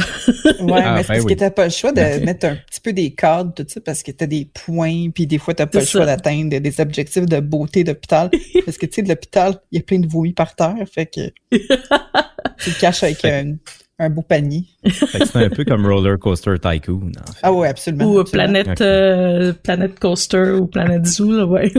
Ouais, 0.60 0.82
Ah, 0.84 0.94
mais 0.96 1.02
c'est 1.02 1.08
ben 1.08 1.14
parce 1.14 1.20
oui. 1.20 1.34
que 1.34 1.38
t'as 1.38 1.50
pas 1.50 1.64
le 1.64 1.70
choix 1.70 1.92
de 1.92 2.24
mettre 2.24 2.46
un 2.46 2.56
petit 2.56 2.80
peu 2.80 2.92
des 2.92 3.14
cadres, 3.14 3.54
tout 3.54 3.64
ça, 3.66 3.80
parce 3.80 4.02
que 4.02 4.10
t'as 4.10 4.26
des 4.26 4.50
points, 4.52 5.10
puis 5.10 5.26
des 5.26 5.38
fois 5.38 5.54
t'as 5.54 5.66
pas 5.66 5.80
le 5.80 5.86
choix 5.86 6.04
d'atteindre 6.04 6.58
des 6.58 6.80
objectifs 6.80 7.26
de 7.26 7.40
beauté 7.40 7.84
d'hôpital. 7.84 8.30
parce 8.66 8.76
que 8.76 8.86
tu 8.86 8.96
sais, 8.96 9.02
de 9.02 9.08
l'hôpital, 9.08 9.54
il 9.72 9.78
y 9.78 9.80
a 9.80 9.84
plein 9.84 10.00
de 10.00 10.06
vomi 10.06 10.32
par 10.32 10.54
terre, 10.54 10.76
fait 10.92 11.06
que 11.06 11.30
tu 11.50 12.70
le 12.70 12.80
caches 12.80 13.02
avec 13.02 13.24
un, 13.24 13.54
un 13.98 14.10
beau 14.10 14.22
panier. 14.22 14.64
Fait 14.86 15.18
que 15.20 15.24
c'est 15.26 15.44
un 15.44 15.50
peu 15.50 15.64
comme 15.64 15.86
Roller 15.86 16.18
Coaster 16.18 16.54
Tycoon. 16.60 17.12
en 17.20 17.32
fait. 17.32 17.40
Ah 17.42 17.52
ouais, 17.52 17.68
absolument. 17.68 18.04
ou 18.06 18.18
euh, 18.18 18.20
absolument. 18.22 18.52
Planète, 18.52 18.80
euh, 18.80 19.52
Planète 19.62 19.98
Coaster 19.98 20.52
ou 20.52 20.66
Planète 20.66 21.06
Zoo, 21.06 21.32
là, 21.32 21.46
ouais. 21.46 21.72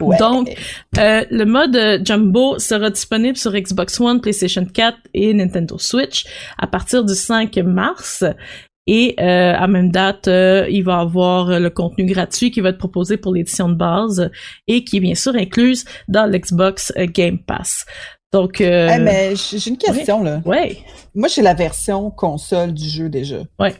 Ouais. 0.00 0.18
Donc, 0.18 0.48
Euh, 0.98 1.24
le 1.30 1.44
mode 1.44 1.74
euh, 1.76 1.98
Jumbo 2.04 2.58
sera 2.58 2.90
disponible 2.90 3.36
sur 3.36 3.52
Xbox 3.52 3.98
One, 3.98 4.20
PlayStation 4.20 4.64
4 4.66 4.98
et 5.14 5.32
Nintendo 5.32 5.78
Switch 5.78 6.26
à 6.58 6.66
partir 6.66 7.02
du 7.04 7.14
5 7.14 7.56
mars. 7.58 8.22
Et 8.86 9.16
euh, 9.18 9.54
à 9.56 9.66
même 9.66 9.90
date, 9.90 10.28
euh, 10.28 10.66
il 10.70 10.84
va 10.84 10.98
avoir 11.00 11.58
le 11.58 11.70
contenu 11.70 12.04
gratuit 12.06 12.50
qui 12.52 12.60
va 12.60 12.68
être 12.68 12.78
proposé 12.78 13.16
pour 13.16 13.34
l'édition 13.34 13.68
de 13.68 13.74
base 13.74 14.30
et 14.68 14.84
qui 14.84 14.98
est 14.98 15.00
bien 15.00 15.16
sûr 15.16 15.34
incluse 15.34 15.86
dans 16.08 16.30
l'Xbox 16.30 16.92
Game 16.96 17.38
Pass. 17.38 17.84
Donc, 18.32 18.60
euh, 18.60 18.90
Eh, 18.94 18.98
mais 18.98 19.34
j'ai 19.36 19.70
une 19.70 19.78
question, 19.78 20.22
là. 20.22 20.42
ouais, 20.44 20.78
Moi, 21.14 21.28
j'ai 21.28 21.42
la 21.42 21.54
version 21.54 22.10
console 22.10 22.72
du 22.74 22.88
jeu 22.88 23.08
déjà. 23.08 23.38
Ouais. 23.58 23.74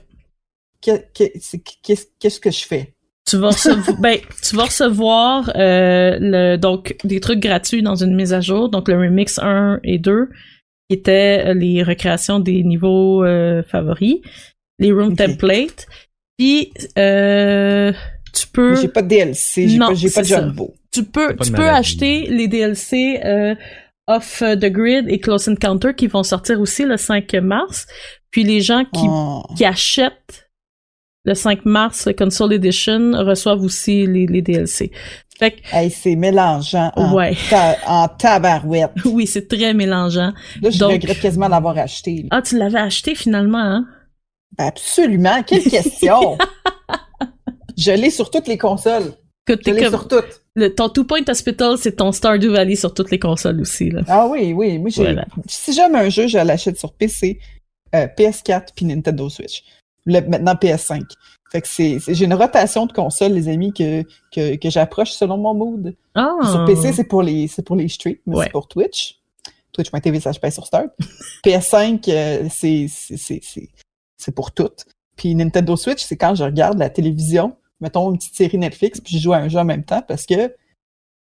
Qu'est-ce 0.80 2.40
que 2.40 2.50
je 2.50 2.64
fais? 2.66 2.92
tu 3.28 3.38
vas 3.38 3.48
recevoir, 3.48 3.96
ben, 4.00 4.18
tu 4.40 4.54
vas 4.54 4.64
recevoir 4.66 5.50
euh, 5.56 6.16
le, 6.20 6.56
donc 6.56 6.94
des 7.02 7.18
trucs 7.18 7.40
gratuits 7.40 7.82
dans 7.82 7.96
une 7.96 8.14
mise 8.14 8.32
à 8.32 8.40
jour, 8.40 8.68
donc 8.68 8.86
le 8.88 8.96
remix 8.96 9.40
1 9.40 9.80
et 9.82 9.98
2 9.98 10.28
qui 10.88 10.96
étaient 10.96 11.42
euh, 11.48 11.54
les 11.54 11.82
recréations 11.82 12.38
des 12.38 12.62
niveaux 12.62 13.24
euh, 13.24 13.64
favoris, 13.64 14.20
les 14.78 14.92
room 14.92 15.16
templates, 15.16 15.86
puis 16.38 16.72
euh, 16.96 17.92
tu 18.32 18.46
peux 18.46 18.76
J'ai 18.80 18.86
pas 18.86 19.02
de 19.02 19.08
DLC, 19.08 19.68
j'ai 19.70 19.76
Non, 19.78 19.88
pas, 19.88 19.94
j'ai 19.94 20.10
pas 20.10 20.22
de 20.22 20.26
jumbo. 20.28 20.72
tu 20.92 21.02
peux 21.02 21.34
pas 21.34 21.42
de 21.42 21.44
tu 21.44 21.50
peux 21.50 21.62
maladie. 21.62 21.78
acheter 21.80 22.26
les 22.28 22.46
DLC 22.46 23.20
euh, 23.24 23.56
Off 24.08 24.38
the 24.40 24.66
Grid 24.70 25.06
et 25.08 25.18
Close 25.18 25.48
Encounter 25.48 25.94
qui 25.96 26.06
vont 26.06 26.22
sortir 26.22 26.60
aussi 26.60 26.84
le 26.84 26.96
5 26.96 27.32
mars. 27.34 27.86
Puis 28.30 28.44
les 28.44 28.60
gens 28.60 28.84
qui 28.84 29.06
Oh. 29.08 29.42
qui 29.56 29.64
achètent 29.64 30.48
le 31.24 31.34
5 31.34 31.64
mars 31.64 32.06
le 32.06 32.12
Console 32.12 32.52
Edition 32.52 33.12
reçoivent 33.14 33.62
aussi 33.62 34.06
les, 34.06 34.26
les 34.26 34.42
DLC. 34.42 34.92
Fait 35.38 35.50
que, 35.50 35.60
Hey, 35.72 35.90
c'est 35.90 36.16
mélangeant 36.16 36.92
en, 36.96 37.12
Ouais. 37.14 37.36
ta- 37.50 37.76
en 37.86 38.08
tabarouette. 38.08 38.92
oui, 39.04 39.26
c'est 39.26 39.48
très 39.48 39.74
mélangeant. 39.74 40.32
Là, 40.62 40.70
je 40.70 40.78
Donc- 40.78 40.92
regrette 40.92 41.20
quasiment 41.20 41.48
d'avoir 41.48 41.76
acheté. 41.76 42.22
là. 42.22 42.28
Ah, 42.30 42.42
tu 42.42 42.56
l'avais 42.56 42.78
acheté 42.78 43.14
finalement, 43.14 43.58
hein? 43.58 43.86
Ben, 44.56 44.66
Absolument, 44.66 45.42
quelle 45.42 45.64
question! 45.64 46.38
je 47.76 47.90
l'ai 47.90 48.10
sur 48.10 48.30
toutes 48.30 48.46
les 48.48 48.56
consoles. 48.56 49.12
Que 49.46 49.52
t'es 49.52 49.72
comme, 49.78 49.88
sur 49.90 50.08
toutes. 50.08 50.42
le, 50.54 50.74
ton 50.74 50.88
Two 50.88 51.04
Point 51.04 51.22
Hospital, 51.28 51.78
c'est 51.78 51.92
ton 51.96 52.10
Stardew 52.12 52.50
Valley 52.50 52.74
sur 52.76 52.92
toutes 52.92 53.10
les 53.10 53.18
consoles 53.18 53.60
aussi, 53.60 53.90
là. 53.90 54.02
Ah 54.08 54.26
oui, 54.26 54.52
oui. 54.52 54.78
Moi, 54.78 54.90
j'ai- 54.90 55.04
Voilà. 55.04 55.24
Si 55.48 55.72
j'aime 55.72 55.94
un 55.94 56.08
jeu, 56.08 56.26
je 56.26 56.36
l'achète 56.38 56.78
sur 56.78 56.92
PC, 56.92 57.38
euh, 57.94 58.08
PS4 58.18 58.72
puis 58.74 58.84
Nintendo 58.86 59.28
Switch. 59.28 59.62
Le, 60.04 60.20
maintenant 60.20 60.54
PS5. 60.54 61.02
Fait 61.52 61.60
que 61.60 61.68
c'est, 61.68 61.98
j'ai 62.08 62.24
une 62.24 62.34
rotation 62.34 62.86
de 62.86 62.92
consoles, 62.92 63.32
les 63.32 63.48
amis, 63.48 63.72
que, 63.72 64.02
que, 64.34 64.56
que 64.56 64.68
j'approche 64.68 65.12
selon 65.12 65.36
mon 65.38 65.54
mood. 65.54 65.94
Ah. 66.16 66.32
Sur 66.42 66.64
PC, 66.64 66.92
c'est 66.92 67.04
pour 67.04 67.22
les, 67.22 67.46
c'est 67.46 67.62
pour 67.64 67.76
les 67.76 67.88
streams, 67.88 68.16
mais 68.26 68.36
Ouais. 68.36 68.44
c'est 68.46 68.50
pour 68.52 68.66
Twitch. 68.66 69.20
Twitch.tv, 69.72 70.18
ça 70.20 70.32
je 70.32 70.50
sur 70.50 70.66
Start. 70.66 70.88
PS5, 71.44 72.08
euh, 72.08 72.48
c'est, 72.50 72.86
c'est, 72.88 73.16
c'est, 73.16 73.40
c'est, 73.42 73.68
c'est 74.16 74.34
pour 74.34 74.50
tout. 74.52 74.70
Puis 75.16 75.34
Nintendo 75.34 75.76
Switch, 75.76 76.02
c'est 76.02 76.16
quand 76.16 76.34
je 76.34 76.44
regarde 76.44 76.78
la 76.78 76.90
télévision, 76.90 77.54
mettons 77.80 78.10
une 78.10 78.18
petite 78.18 78.34
série 78.34 78.58
Netflix, 78.58 79.00
puis 79.00 79.16
je 79.16 79.22
joue 79.22 79.32
à 79.32 79.38
un 79.38 79.48
jeu 79.48 79.58
en 79.58 79.64
même 79.64 79.84
temps 79.84 80.02
parce 80.06 80.26
que, 80.26 80.54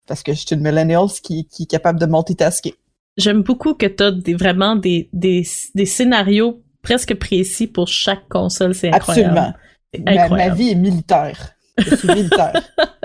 parce 0.07 0.23
que 0.23 0.33
je 0.33 0.37
suis 0.39 0.55
une 0.55 0.61
millennial 0.61 1.07
qui, 1.23 1.45
qui 1.47 1.63
est 1.63 1.67
capable 1.69 1.99
de 1.99 2.05
multitasker. 2.05 2.75
J'aime 3.17 3.43
beaucoup 3.43 3.73
que 3.73 3.85
tu 3.85 4.03
as 4.03 4.11
des, 4.11 4.33
vraiment 4.35 4.75
des, 4.75 5.09
des, 5.13 5.45
des 5.75 5.85
scénarios 5.85 6.61
presque 6.81 7.13
précis 7.15 7.67
pour 7.67 7.87
chaque 7.87 8.27
console. 8.29 8.73
C'est 8.73 8.91
incroyable. 8.91 9.37
Absolument. 9.37 9.53
C'est 9.93 9.99
Ma, 10.05 10.13
ma 10.15 10.21
incroyable. 10.23 10.55
vie 10.55 10.69
est 10.69 10.75
militaire. 10.75 11.51
Je 11.77 11.95
suis 11.95 12.07
militaire. 12.07 12.61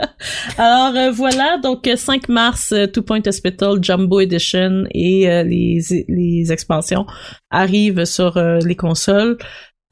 Alors 0.59 0.95
euh, 0.97 1.11
voilà, 1.11 1.59
donc 1.59 1.87
euh, 1.87 1.97
5 1.97 2.29
mars, 2.29 2.73
euh, 2.73 2.87
Two 2.87 3.03
Point 3.03 3.23
Hospital 3.27 3.83
Jumbo 3.83 4.21
Edition 4.21 4.85
et 4.93 5.29
euh, 5.31 5.43
les, 5.43 5.81
les 6.09 6.53
expansions 6.53 7.07
arrivent 7.51 8.05
sur 8.05 8.37
euh, 8.37 8.59
les 8.65 8.77
consoles. 8.77 9.39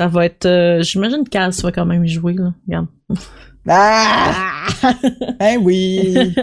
Ça 0.00 0.08
va 0.08 0.26
être, 0.26 0.46
euh, 0.46 0.82
j'imagine 0.82 1.22
que 1.22 1.30
Kaz 1.30 1.62
va 1.62 1.70
quand 1.70 1.86
même 1.86 2.04
y 2.04 2.08
jouer 2.08 2.32
là. 2.32 2.52
Regarde. 2.66 2.86
Ah! 3.68 4.66
hein 5.38 5.56
oui! 5.62 6.16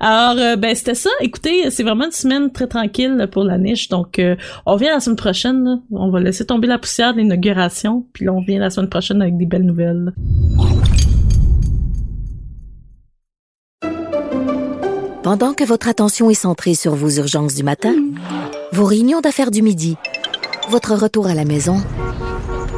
Alors, 0.00 0.38
euh, 0.38 0.54
ben 0.54 0.72
c'était 0.76 0.94
ça. 0.94 1.10
Écoutez, 1.20 1.68
c'est 1.70 1.82
vraiment 1.82 2.04
une 2.04 2.12
semaine 2.12 2.52
très 2.52 2.68
tranquille 2.68 3.28
pour 3.32 3.42
la 3.42 3.58
niche. 3.58 3.88
Donc, 3.88 4.20
euh, 4.20 4.36
on 4.66 4.74
revient 4.74 4.86
la 4.86 5.00
semaine 5.00 5.16
prochaine. 5.16 5.64
là. 5.64 5.78
On 5.90 6.10
va 6.10 6.20
laisser 6.20 6.46
tomber 6.46 6.68
la 6.68 6.78
poussière 6.78 7.12
de 7.12 7.18
l'inauguration. 7.18 8.06
Puis 8.12 8.24
là, 8.24 8.32
on 8.32 8.38
revient 8.38 8.58
la 8.58 8.70
semaine 8.70 8.88
prochaine 8.88 9.20
avec 9.20 9.36
des 9.36 9.46
belles 9.46 9.66
nouvelles. 9.66 10.12
Pendant 15.24 15.54
que 15.54 15.64
votre 15.64 15.88
attention 15.88 16.30
est 16.30 16.34
centrée 16.34 16.74
sur 16.74 16.94
vos 16.94 17.10
urgences 17.10 17.56
du 17.56 17.64
matin, 17.64 17.94
vos 18.72 18.84
réunions 18.84 19.20
d'affaires 19.20 19.50
du 19.50 19.62
midi, 19.62 19.96
votre 20.68 20.94
retour 20.94 21.26
à 21.26 21.34
la 21.34 21.44
maison 21.44 21.78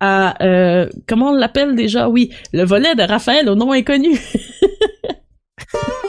à 0.00 0.42
euh, 0.42 0.88
comment 1.06 1.30
on 1.30 1.34
l'appelle 1.34 1.74
déjà? 1.74 2.08
Oui, 2.08 2.32
le 2.52 2.64
volet 2.64 2.94
de 2.94 3.02
Raphaël 3.02 3.48
au 3.48 3.54
nom 3.54 3.72
inconnu. 3.72 4.18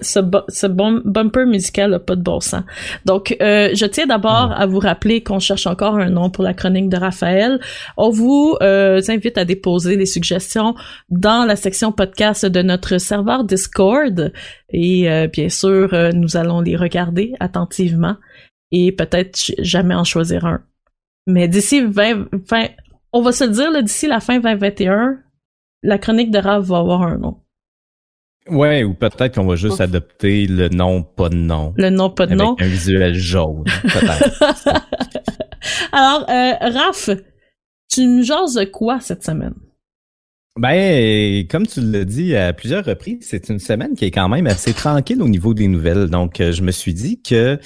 Ce, 0.00 0.12
ce, 0.12 0.20
bu- 0.20 0.38
ce 0.48 0.66
bum- 0.66 1.02
bumper 1.04 1.46
musical 1.46 1.94
a 1.94 1.98
pas 1.98 2.16
de 2.16 2.22
bon 2.22 2.40
sens. 2.40 2.62
Donc, 3.04 3.36
euh, 3.40 3.70
je 3.74 3.86
tiens 3.86 4.06
d'abord 4.06 4.52
à 4.52 4.66
vous 4.66 4.78
rappeler 4.78 5.22
qu'on 5.22 5.38
cherche 5.38 5.66
encore 5.66 5.96
un 5.96 6.10
nom 6.10 6.30
pour 6.30 6.44
la 6.44 6.54
chronique 6.54 6.88
de 6.88 6.96
Raphaël. 6.96 7.60
On 7.96 8.10
vous 8.10 8.56
euh, 8.62 9.00
invite 9.08 9.38
à 9.38 9.44
déposer 9.44 9.96
les 9.96 10.06
suggestions 10.06 10.74
dans 11.10 11.44
la 11.44 11.56
section 11.56 11.92
podcast 11.92 12.46
de 12.46 12.62
notre 12.62 12.98
serveur 12.98 13.44
Discord. 13.44 14.32
Et 14.70 15.10
euh, 15.10 15.26
bien 15.26 15.48
sûr, 15.48 15.92
euh, 15.92 16.10
nous 16.12 16.36
allons 16.36 16.60
les 16.60 16.76
regarder 16.76 17.34
attentivement 17.40 18.16
et 18.70 18.92
peut-être 18.92 19.52
jamais 19.58 19.94
en 19.94 20.04
choisir 20.04 20.46
un. 20.46 20.62
Mais 21.26 21.46
d'ici 21.48 21.82
20, 21.82 22.26
20 22.32 22.66
on 23.12 23.20
va 23.20 23.32
se 23.32 23.44
le 23.44 23.50
dire, 23.50 23.82
d'ici 23.82 24.06
la 24.06 24.20
fin 24.20 24.38
2021, 24.38 25.18
la 25.82 25.98
chronique 25.98 26.30
de 26.30 26.38
Raph 26.38 26.64
va 26.64 26.78
avoir 26.78 27.02
un 27.02 27.18
nom. 27.18 27.41
Ouais, 28.48 28.82
ou 28.82 28.94
peut-être 28.94 29.36
qu'on 29.36 29.46
va 29.46 29.54
juste 29.54 29.74
Ouf. 29.74 29.80
adopter 29.82 30.46
le 30.46 30.68
nom, 30.68 31.02
pas 31.02 31.28
de 31.28 31.36
nom. 31.36 31.72
Le 31.76 31.90
nom, 31.90 32.10
pas 32.10 32.26
de 32.26 32.32
avec 32.32 32.44
nom? 32.44 32.56
un 32.58 32.66
visuel 32.66 33.14
jaune, 33.14 33.64
peut-être. 33.82 34.42
Alors, 35.92 36.28
euh, 36.28 36.52
Raph, 36.60 37.10
tu 37.88 38.04
nous 38.04 38.24
jases 38.24 38.54
de 38.54 38.64
quoi 38.64 38.98
cette 39.00 39.22
semaine? 39.24 39.54
Ben, 40.58 41.46
comme 41.48 41.66
tu 41.66 41.80
l'as 41.80 42.04
dit 42.04 42.36
à 42.36 42.52
plusieurs 42.52 42.84
reprises, 42.84 43.18
c'est 43.22 43.48
une 43.48 43.58
semaine 43.58 43.94
qui 43.94 44.04
est 44.06 44.10
quand 44.10 44.28
même 44.28 44.46
assez 44.46 44.74
tranquille 44.74 45.22
au 45.22 45.28
niveau 45.28 45.54
des 45.54 45.68
nouvelles. 45.68 46.08
Donc, 46.08 46.40
euh, 46.40 46.52
je 46.52 46.62
me 46.62 46.72
suis 46.72 46.92
dit 46.94 47.22
que 47.22 47.58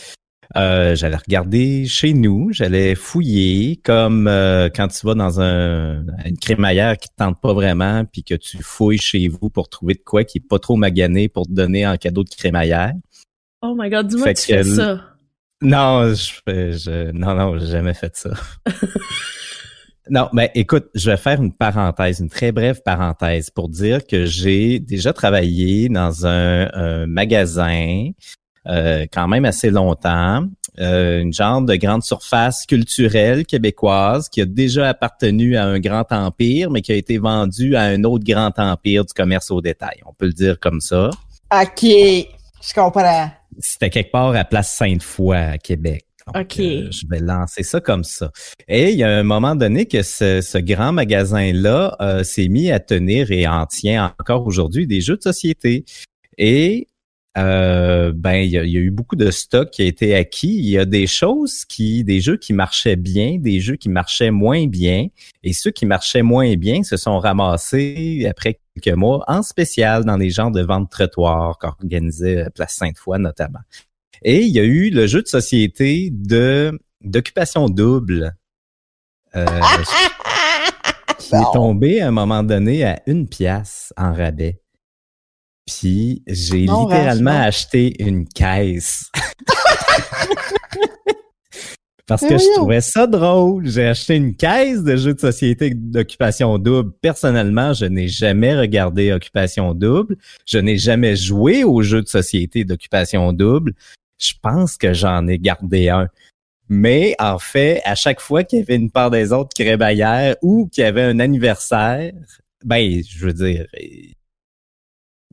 euh, 0.55 0.95
j'allais 0.95 1.17
regarder 1.17 1.87
chez 1.87 2.13
nous, 2.13 2.53
j'allais 2.53 2.95
fouiller, 2.95 3.81
comme 3.83 4.29
euh, 4.29 4.69
quand 4.75 4.89
tu 4.89 5.05
vas 5.07 5.15
dans 5.15 5.41
un, 5.41 6.05
une 6.25 6.39
crémaillère 6.41 6.97
qui 6.97 7.09
te 7.09 7.15
tente 7.17 7.41
pas 7.41 7.53
vraiment, 7.53 8.05
puis 8.05 8.23
que 8.23 8.35
tu 8.35 8.59
fouilles 8.63 8.99
chez 8.99 9.27
vous 9.29 9.51
pour 9.51 9.69
trouver 9.69 9.95
de 9.95 10.03
quoi 10.05 10.25
qui 10.25 10.39
est 10.39 10.49
pas 10.49 10.59
trop 10.59 10.77
magané 10.77 11.29
pour 11.29 11.47
te 11.47 11.53
donner 11.53 11.87
en 11.87 11.97
cadeau 11.97 12.23
de 12.23 12.29
crémaillère. 12.29 12.93
Oh 13.63 13.75
my 13.77 13.91
god, 13.91 14.07
dis-moi 14.07 14.33
que 14.33 14.41
tu 14.41 14.47
fais 14.47 14.65
ça. 14.65 15.01
Non, 15.63 16.13
je, 16.15 16.41
je 16.47 17.11
non, 17.13 17.35
non, 17.35 17.59
j'ai 17.59 17.67
jamais 17.67 17.95
fait 17.95 18.15
ça. 18.15 18.31
non, 20.11 20.29
mais 20.33 20.51
écoute, 20.55 20.89
je 20.95 21.11
vais 21.11 21.17
faire 21.17 21.43
une 21.43 21.53
parenthèse, 21.53 22.21
une 22.21 22.29
très 22.29 22.53
brève 22.53 22.83
parenthèse 22.85 23.51
pour 23.51 23.69
dire 23.69 24.07
que 24.07 24.27
j'ai 24.27 24.79
déjà 24.79 25.13
travaillé 25.13 25.89
dans 25.89 26.27
un, 26.27 26.69
un 26.73 27.07
magasin 27.07 28.11
euh, 28.69 29.07
quand 29.13 29.29
même 29.29 29.45
assez 29.45 29.71
longtemps, 29.71 30.45
euh, 30.79 31.21
une 31.21 31.33
genre 31.33 31.63
de 31.63 31.75
grande 31.77 32.03
surface 32.03 32.67
culturelle 32.67 33.47
québécoise 33.47 34.29
qui 34.29 34.43
a 34.43 34.45
déjà 34.45 34.89
appartenu 34.89 35.57
à 35.57 35.65
un 35.65 35.79
grand 35.79 36.11
empire, 36.11 36.71
mais 36.71 36.83
qui 36.83 36.93
a 36.93 36.97
été 36.97 37.19
vendu 37.19 37.77
à 37.77 37.83
un 37.83 38.05
autre 38.05 38.25
grand 38.25 38.53
empire 38.59 39.05
du 39.05 39.15
commerce 39.15 39.51
au 39.51 39.61
détail. 39.61 40.03
On 40.05 40.13
peut 40.13 40.27
le 40.27 40.33
dire 40.33 40.61
comme 40.61 40.81
ça. 40.81 41.11
OK, 41.53 41.83
je 41.83 42.75
comprends. 42.75 43.31
C'était 43.59 43.91
quelque 43.91 44.11
part 44.11 44.35
à 44.35 44.45
Place 44.45 44.75
Sainte-Foy 44.75 45.37
à 45.37 45.59
Québec. 45.59 46.05
Donc, 46.27 46.45
OK. 46.45 46.59
euh, 46.59 46.91
je 46.91 47.07
vais 47.09 47.21
lancer 47.21 47.63
ça 47.63 47.81
comme 47.81 48.03
ça. 48.03 48.31
Et 48.67 48.91
il 48.91 48.99
y 48.99 49.05
a 49.05 49.09
un 49.09 49.23
moment 49.23 49.55
donné 49.55 49.87
que 49.87 50.03
ce, 50.03 50.41
ce 50.41 50.59
grand 50.59 50.93
magasin-là 50.93 51.97
euh, 52.01 52.25
s'est 52.25 52.49
mis 52.49 52.71
à 52.71 52.81
tenir 52.81 53.31
et 53.31 53.47
en 53.47 53.65
tient 53.67 54.13
encore 54.19 54.47
aujourd'hui 54.47 54.87
des 54.87 55.01
jeux 55.01 55.17
de 55.17 55.23
société. 55.23 55.85
Et 56.37 56.89
euh, 57.37 58.13
ben 58.15 58.37
il 58.37 58.51
y, 58.51 58.59
a, 58.59 58.65
il 58.65 58.71
y 58.71 58.77
a 58.79 58.81
eu 58.81 58.91
beaucoup 58.91 59.17
de 59.17 59.31
stock 59.31 59.71
qui 59.71 59.83
a 59.83 59.85
été 59.85 60.15
acquis. 60.15 60.57
Il 60.57 60.69
y 60.69 60.79
a 60.79 60.87
des 60.87 61.07
choses 61.07 61.65
qui, 61.67 62.03
des 62.03 62.21
jeux 62.21 62.39
qui 62.39 62.55
marchaient 62.55 62.97
bien, 62.97 63.37
des 63.39 63.61
jeux 63.61 63.77
qui 63.77 63.91
marchaient 63.91 64.31
moins 64.31 64.67
bien, 64.67 65.09
et 65.43 65.53
ceux 65.53 65.71
qui 65.71 65.85
marchaient 65.85 66.23
moins 66.23 66.57
bien 66.57 66.83
se 66.83 66.97
sont 66.97 67.19
ramassés 67.19 68.27
après 68.29 68.59
quelques 68.75 68.97
mois 68.97 69.23
en 69.29 69.43
spécial 69.43 70.05
dans 70.05 70.17
les 70.17 70.31
genres 70.31 70.51
de 70.51 70.63
vente 70.63 70.91
trottoir 70.91 71.59
qu'organisait 71.59 72.49
Place 72.55 72.75
Sainte-Foy 72.75 73.19
notamment. 73.19 73.61
Et 74.23 74.41
il 74.43 74.55
y 74.55 74.61
a 74.61 74.65
eu 74.65 74.91
le 74.91 75.07
jeu 75.07 75.23
de 75.23 75.29
société 75.29 76.09
de 76.11 76.79
d'occupation 77.03 77.69
double. 77.69 78.35
Euh, 79.35 79.47
qui 81.19 81.35
est 81.35 81.53
tombé 81.53 82.01
à 82.01 82.09
un 82.09 82.13
moment 82.13 82.43
donné 82.43 82.85
à 82.85 83.03
une 83.07 83.29
pièce 83.29 83.93
en 83.97 84.13
rabais. 84.13 84.61
Puis 85.67 86.23
j'ai 86.27 86.61
littéralement 86.61 87.41
acheté 87.41 88.03
une 88.03 88.27
caisse. 88.29 89.11
Parce 92.07 92.23
que 92.23 92.39
je 92.39 92.55
trouvais 92.55 92.81
ça 92.81 93.09
drôle. 93.09 93.67
J'ai 93.67 93.89
acheté 93.89 94.15
une 94.15 94.37
caisse 94.37 94.85
de 94.85 94.97
jeux 94.97 95.15
de 95.15 95.21
société 95.21 95.73
d'occupation 95.75 96.57
double. 96.57 96.93
Personnellement, 97.01 97.73
je 97.73 97.85
n'ai 97.85 98.07
jamais 98.07 98.57
regardé 98.57 99.13
Occupation 99.13 99.75
double. 99.75 100.17
Je 100.47 100.59
n'ai 100.59 100.79
jamais 100.79 101.17
joué 101.17 101.65
aux 101.65 101.83
jeux 101.83 102.03
de 102.03 102.09
société 102.09 102.65
d'occupation 102.65 103.33
double. 103.33 103.73
Je 104.19 104.35
pense 104.41 104.77
que 104.77 104.95
j'en 104.95 105.27
ai 105.27 105.39
gardé 105.39 105.89
un. 105.89 106.09
Mais 106.69 107.17
en 107.19 107.41
fait, 107.41 107.83
à 107.85 107.97
chaque 107.97 108.21
fois 108.21 108.45
qu'il 108.45 108.61
y 108.61 108.63
avait 108.63 108.77
une 108.77 108.91
part 108.91 109.11
des 109.11 109.33
autres 109.33 109.51
crémaillères 109.55 110.37
ou 110.43 110.69
qu'il 110.69 110.85
y 110.85 110.87
avait 110.87 111.03
un 111.03 111.19
anniversaire, 111.19 112.13
ben, 112.65 113.03
je 113.09 113.27
veux 113.27 113.33
dire, 113.33 113.67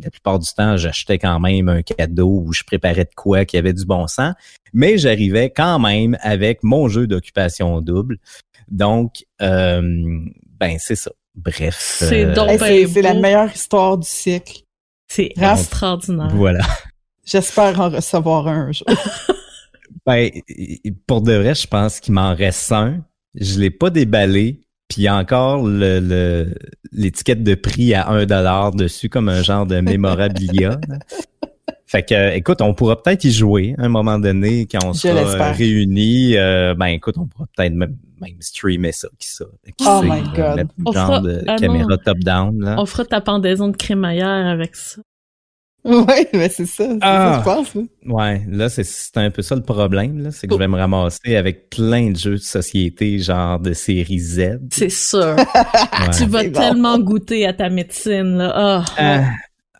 la 0.01 0.09
plupart 0.09 0.39
du 0.39 0.49
temps, 0.55 0.75
j'achetais 0.77 1.19
quand 1.19 1.39
même 1.39 1.69
un 1.69 1.81
cadeau 1.81 2.43
ou 2.45 2.53
je 2.53 2.63
préparais 2.63 3.05
de 3.05 3.13
quoi 3.15 3.45
qui 3.45 3.57
avait 3.57 3.73
du 3.73 3.85
bon 3.85 4.07
sens, 4.07 4.33
mais 4.73 4.97
j'arrivais 4.97 5.49
quand 5.51 5.79
même 5.79 6.17
avec 6.21 6.63
mon 6.63 6.87
jeu 6.87 7.05
d'occupation 7.07 7.79
double. 7.81 8.17
Donc, 8.69 9.23
euh, 9.41 9.81
ben, 10.59 10.77
c'est 10.79 10.95
ça. 10.95 11.11
Bref. 11.35 11.97
C'est 11.99 12.25
euh, 12.25 12.33
donc- 12.33 12.49
Hey, 12.49 12.57
c'est 12.59 12.85
ben 12.85 12.93
c'est 12.93 13.01
la 13.01 13.13
meilleure 13.15 13.53
histoire 13.53 13.97
du 13.97 14.07
cycle. 14.07 14.61
C'est 15.07 15.31
extraordinaire. 15.37 16.31
Voilà. 16.33 16.65
J'espère 17.25 17.79
en 17.79 17.89
recevoir 17.89 18.47
un 18.47 18.67
un 18.67 18.71
jour. 18.71 18.87
Ben, 20.05 20.29
pour 21.07 21.21
de 21.21 21.31
vrai, 21.33 21.55
je 21.55 21.65
pense 21.65 22.01
qu'il 22.01 22.13
m'en 22.13 22.35
reste 22.35 22.69
un. 22.73 23.05
Je 23.35 23.57
l'ai 23.57 23.69
pas 23.69 23.89
déballé. 23.89 24.59
Puis 24.93 25.01
il 25.01 25.05
y 25.05 25.07
a 25.07 25.15
encore 25.15 25.67
le, 25.67 25.99
le- 25.99 26.53
l'étiquette 26.91 27.43
de 27.43 27.55
prix 27.55 27.95
à 27.95 28.09
1 28.09 28.27
dollar 28.27 28.69
dessus 28.71 29.09
comme 29.09 29.27
un 29.27 29.41
genre 29.41 29.65
de 29.65 29.79
mémorabilia. 29.79 30.69
là. 30.87 30.99
fait 31.87 32.03
que, 32.03 32.13
euh, 32.13 32.33
écoute, 32.35 32.61
on 32.61 32.75
pourra 32.75 33.01
peut-être 33.01 33.23
y 33.23 33.31
jouer 33.31 33.73
à 33.79 33.85
un 33.85 33.89
moment 33.89 34.19
donné 34.19 34.67
quand 34.67 34.85
on 34.85 34.93
Je 34.93 34.99
sera 34.99 35.15
l'espère. 35.23 35.47
euh, 35.47 35.51
réunis. 35.53 36.37
Euh, 36.37 36.75
ben 36.75 36.85
écoute, 36.87 37.15
on 37.17 37.25
pourra 37.25 37.45
peut-être 37.57 37.73
même, 37.73 37.95
même 38.21 38.35
streamer 38.39 38.91
ça. 38.91 39.07
Qui 39.17 39.27
ça 39.29 39.45
qui 39.65 39.83
Oh 39.87 40.01
sait, 40.01 40.07
my 40.07 40.21
God. 40.35 40.55
mettre 40.57 40.69
On 40.85 40.91
genre 40.91 41.07
fera- 41.07 41.21
de 41.21 41.43
ah 41.47 41.51
non. 41.53 41.57
caméra 41.57 41.97
top-down. 41.97 42.59
là. 42.63 42.75
On 42.77 42.85
fera 42.85 43.05
ta 43.05 43.19
pendaison 43.21 43.69
de 43.69 43.75
crémaillère 43.75 44.27
avec 44.47 44.75
ça. 44.75 45.01
Ouais, 46.07 46.29
mais 46.33 46.47
c'est 46.49 46.65
ça. 46.65 46.85
C'est 46.87 46.97
Ah. 47.01 47.33
ça, 47.33 47.39
je 47.39 47.43
pense. 47.57 47.75
hein. 47.75 47.85
Ouais, 48.05 48.41
là, 48.49 48.69
c'est, 48.69 48.85
c'est 48.85 49.17
un 49.17 49.29
peu 49.31 49.41
ça 49.41 49.55
le 49.55 49.61
problème, 49.63 50.19
là. 50.23 50.31
C'est 50.31 50.47
que 50.47 50.53
je 50.53 50.59
vais 50.59 50.67
me 50.69 50.77
ramasser 50.77 51.35
avec 51.35 51.69
plein 51.69 52.11
de 52.11 52.15
jeux 52.17 52.31
de 52.35 52.37
société, 52.37 53.19
genre 53.19 53.59
de 53.59 53.73
série 53.73 54.19
Z. 54.19 54.59
C'est 54.71 54.89
sûr. 54.89 55.35
Ouais. 55.35 55.43
tu 56.17 56.25
vas 56.25 56.39
C'est 56.41 56.49
bon. 56.49 56.59
tellement 56.59 56.99
goûter 56.99 57.45
à 57.45 57.53
ta 57.53 57.69
médecine, 57.69 58.37
là. 58.37 58.83
Ah. 58.97 59.23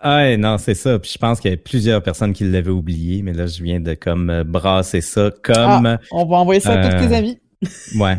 Ah, 0.06 0.18
ouais, 0.18 0.36
non, 0.36 0.58
c'est 0.58 0.74
ça. 0.74 0.99
Puis 0.99 1.12
je 1.14 1.18
pense 1.18 1.39
qu'il 1.39 1.51
y 1.51 1.54
a 1.54 1.58
plusieurs 1.58 2.04
personnes 2.04 2.34
qui 2.34 2.43
l'avaient 2.43 2.70
oublié, 2.70 3.22
mais 3.22 3.32
là, 3.32 3.45
je 3.47 3.64
viens 3.64 3.80
de 3.80 3.93
comme 3.93 4.30
euh, 4.30 4.43
brasser 4.43 4.99
ça 4.99 5.32
comme 5.41 5.97
On 6.12 6.26
va 6.26 6.36
envoyer 6.36 6.60
ça 6.60 6.74
à 6.74 6.89
tous 6.89 6.95
Euh, 6.97 7.08
tes 7.08 7.16
amis. 7.16 7.39
ouais. 7.97 8.18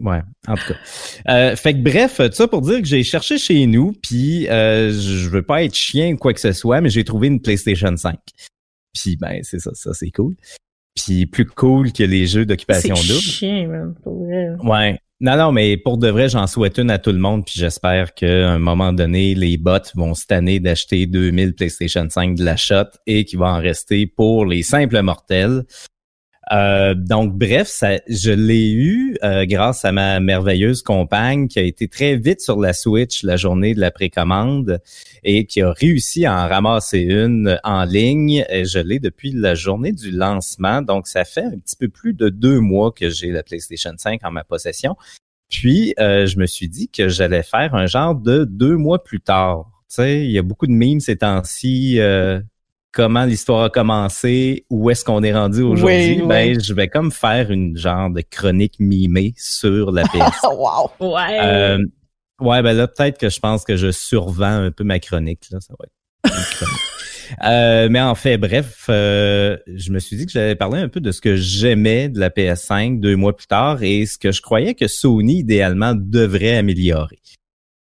Ouais, 0.00 0.20
en 0.46 0.54
tout 0.54 0.72
cas. 0.72 1.32
Euh, 1.32 1.56
fait 1.56 1.74
que 1.74 1.78
bref, 1.78 2.16
tout 2.18 2.32
ça 2.32 2.48
pour 2.48 2.62
dire 2.62 2.78
que 2.80 2.86
j'ai 2.86 3.02
cherché 3.02 3.38
chez 3.38 3.66
nous, 3.66 3.92
puis 4.02 4.48
euh, 4.48 4.92
je 4.92 5.28
veux 5.28 5.42
pas 5.42 5.64
être 5.64 5.74
chien 5.74 6.12
ou 6.14 6.16
quoi 6.16 6.32
que 6.34 6.40
ce 6.40 6.52
soit, 6.52 6.80
mais 6.80 6.90
j'ai 6.90 7.04
trouvé 7.04 7.28
une 7.28 7.40
PlayStation 7.40 7.96
5. 7.96 8.18
Puis 8.94 9.16
ben 9.16 9.40
c'est 9.42 9.58
ça, 9.60 9.70
ça 9.74 9.92
c'est 9.94 10.10
cool. 10.10 10.34
Puis 10.94 11.26
plus 11.26 11.44
cool 11.46 11.92
que 11.92 12.02
les 12.02 12.26
jeux 12.26 12.42
C'est 12.42 12.46
d'occupation 12.46 12.94
double. 12.94 13.20
chien, 13.20 13.68
man, 13.68 13.94
pour 14.02 14.24
vrai. 14.24 14.48
Ouais. 14.62 14.98
Non, 15.18 15.36
non, 15.36 15.50
mais 15.50 15.78
pour 15.78 15.96
de 15.96 16.08
vrai, 16.08 16.28
j'en 16.28 16.46
souhaite 16.46 16.76
une 16.76 16.90
à 16.90 16.98
tout 16.98 17.12
le 17.12 17.18
monde, 17.18 17.46
puis 17.46 17.54
j'espère 17.56 18.12
qu'à 18.12 18.50
un 18.50 18.58
moment 18.58 18.92
donné, 18.92 19.34
les 19.34 19.56
bots 19.56 19.78
vont 19.94 20.12
se 20.12 20.26
tanner 20.26 20.60
d'acheter 20.60 21.06
2000 21.06 21.54
PlayStation 21.54 22.06
5 22.08 22.34
de 22.34 22.44
la 22.44 22.56
shot 22.56 22.84
et 23.06 23.24
qu'il 23.24 23.38
va 23.38 23.46
en 23.54 23.58
rester 23.58 24.06
pour 24.06 24.44
les 24.44 24.62
simples 24.62 25.00
mortels. 25.00 25.64
Euh, 26.52 26.94
donc, 26.94 27.36
bref, 27.36 27.66
ça, 27.66 27.98
je 28.08 28.30
l'ai 28.30 28.70
eu 28.70 29.16
euh, 29.24 29.46
grâce 29.46 29.84
à 29.84 29.90
ma 29.90 30.20
merveilleuse 30.20 30.82
compagne 30.82 31.48
qui 31.48 31.58
a 31.58 31.62
été 31.62 31.88
très 31.88 32.16
vite 32.16 32.40
sur 32.40 32.60
la 32.60 32.72
Switch 32.72 33.24
la 33.24 33.36
journée 33.36 33.74
de 33.74 33.80
la 33.80 33.90
précommande 33.90 34.80
et 35.24 35.46
qui 35.46 35.60
a 35.60 35.72
réussi 35.72 36.24
à 36.24 36.44
en 36.44 36.48
ramasser 36.48 37.00
une 37.00 37.58
en 37.64 37.84
ligne. 37.84 38.44
Je 38.50 38.78
l'ai 38.78 39.00
depuis 39.00 39.32
la 39.32 39.54
journée 39.56 39.92
du 39.92 40.12
lancement, 40.12 40.82
donc 40.82 41.08
ça 41.08 41.24
fait 41.24 41.44
un 41.44 41.58
petit 41.58 41.76
peu 41.76 41.88
plus 41.88 42.14
de 42.14 42.28
deux 42.28 42.60
mois 42.60 42.92
que 42.92 43.10
j'ai 43.10 43.32
la 43.32 43.42
PlayStation 43.42 43.92
5 43.96 44.20
en 44.24 44.30
ma 44.30 44.44
possession. 44.44 44.96
Puis, 45.48 45.94
euh, 45.98 46.26
je 46.26 46.38
me 46.38 46.46
suis 46.46 46.68
dit 46.68 46.88
que 46.88 47.08
j'allais 47.08 47.42
faire 47.42 47.74
un 47.74 47.86
genre 47.86 48.14
de 48.14 48.44
deux 48.44 48.76
mois 48.76 49.02
plus 49.02 49.20
tard. 49.20 49.70
Tu 49.88 49.96
sais, 49.96 50.24
il 50.24 50.30
y 50.30 50.38
a 50.38 50.42
beaucoup 50.42 50.66
de 50.66 50.72
memes 50.72 51.00
ces 51.00 51.16
temps-ci. 51.16 51.98
euh, 52.00 52.40
comment 52.96 53.26
l'histoire 53.26 53.64
a 53.64 53.68
commencé, 53.68 54.64
où 54.70 54.88
est-ce 54.88 55.04
qu'on 55.04 55.22
est 55.22 55.34
rendu 55.34 55.60
aujourd'hui, 55.60 56.14
Oui, 56.22 56.22
ben 56.26 56.56
oui. 56.56 56.64
je 56.64 56.72
vais 56.72 56.88
comme 56.88 57.12
faire 57.12 57.50
une 57.50 57.76
genre 57.76 58.08
de 58.10 58.22
chronique 58.22 58.76
mimée 58.80 59.34
sur 59.36 59.92
la 59.92 60.02
PS. 60.08 60.42
wow. 60.44 60.90
Ouais. 61.00 61.38
Euh, 61.42 61.78
ouais, 62.40 62.62
ben 62.62 62.72
là, 62.72 62.88
peut-être 62.88 63.18
que 63.18 63.28
je 63.28 63.38
pense 63.38 63.64
que 63.64 63.76
je 63.76 63.90
survends 63.92 64.46
un 64.64 64.70
peu 64.70 64.82
ma 64.82 64.98
chronique. 64.98 65.42
Là, 65.52 65.58
ça 65.60 65.74
va 65.78 65.84
être. 65.84 66.64
Euh, 67.44 67.88
mais 67.90 68.00
en 68.00 68.14
fait, 68.14 68.38
bref, 68.38 68.86
euh, 68.88 69.56
je 69.66 69.90
me 69.90 69.98
suis 69.98 70.16
dit 70.16 70.26
que 70.26 70.30
j'allais 70.30 70.54
parler 70.54 70.78
un 70.78 70.88
peu 70.88 71.00
de 71.00 71.10
ce 71.10 71.20
que 71.20 71.34
j'aimais 71.34 72.08
de 72.08 72.20
la 72.20 72.30
PS5 72.30 73.00
deux 73.00 73.16
mois 73.16 73.36
plus 73.36 73.48
tard 73.48 73.82
et 73.82 74.06
ce 74.06 74.16
que 74.16 74.30
je 74.30 74.40
croyais 74.40 74.74
que 74.74 74.86
Sony, 74.86 75.40
idéalement, 75.40 75.92
devrait 75.96 76.56
améliorer. 76.56 77.18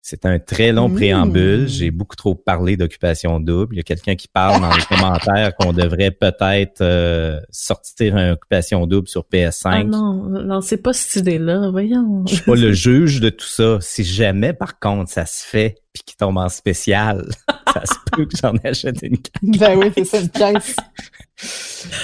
C'est 0.09 0.25
un 0.25 0.39
très 0.39 0.71
long 0.71 0.89
Mmh. 0.89 0.95
préambule. 0.95 1.67
J'ai 1.67 1.91
beaucoup 1.91 2.15
trop 2.15 2.33
parlé 2.33 2.77
d'occupation 2.77 3.39
double. 3.39 3.75
Il 3.75 3.77
y 3.77 3.79
a 3.79 3.83
quelqu'un 3.83 4.15
qui 4.15 4.27
parle 4.27 4.59
dans 4.59 4.73
les 4.73 4.81
commentaires 4.89 5.55
qu'on 5.55 5.71
devrait 5.71 6.09
peut-être 6.09 6.81
euh, 6.81 7.39
sortir 7.51 8.17
une 8.17 8.31
occupation 8.31 8.87
double 8.87 9.07
sur 9.07 9.23
PS5. 9.31 9.69
ah 9.71 9.83
non, 9.83 10.13
non, 10.23 10.61
c'est 10.61 10.81
pas 10.81 10.93
cette 10.93 11.21
idée-là, 11.21 11.69
voyons. 11.69 12.25
Je 12.27 12.35
suis 12.35 12.43
pas 12.43 12.55
le 12.55 12.71
juge 12.73 13.19
de 13.19 13.29
tout 13.29 13.45
ça. 13.45 13.77
Si 13.81 14.03
jamais, 14.03 14.53
par 14.53 14.79
contre, 14.79 15.11
ça 15.11 15.27
se 15.27 15.45
fait 15.45 15.75
puis 15.93 16.01
qu'il 16.03 16.17
tombe 16.17 16.37
en 16.37 16.49
spécial, 16.49 17.27
ça 17.71 17.85
se 17.85 17.93
peut 18.11 18.25
que 18.25 18.35
j'en 18.35 18.55
achète 18.63 19.03
une 19.03 19.17
carte. 19.19 19.59
Ben 19.59 19.77
oui, 19.77 19.91
c'est 19.93 20.05
ça, 20.05 20.21
une 20.21 20.29
caisse. 20.29 20.75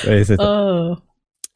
Ouais, 0.06 0.24
c'est 0.24 0.36
ça. 0.36 0.44
Ah. 0.44 0.96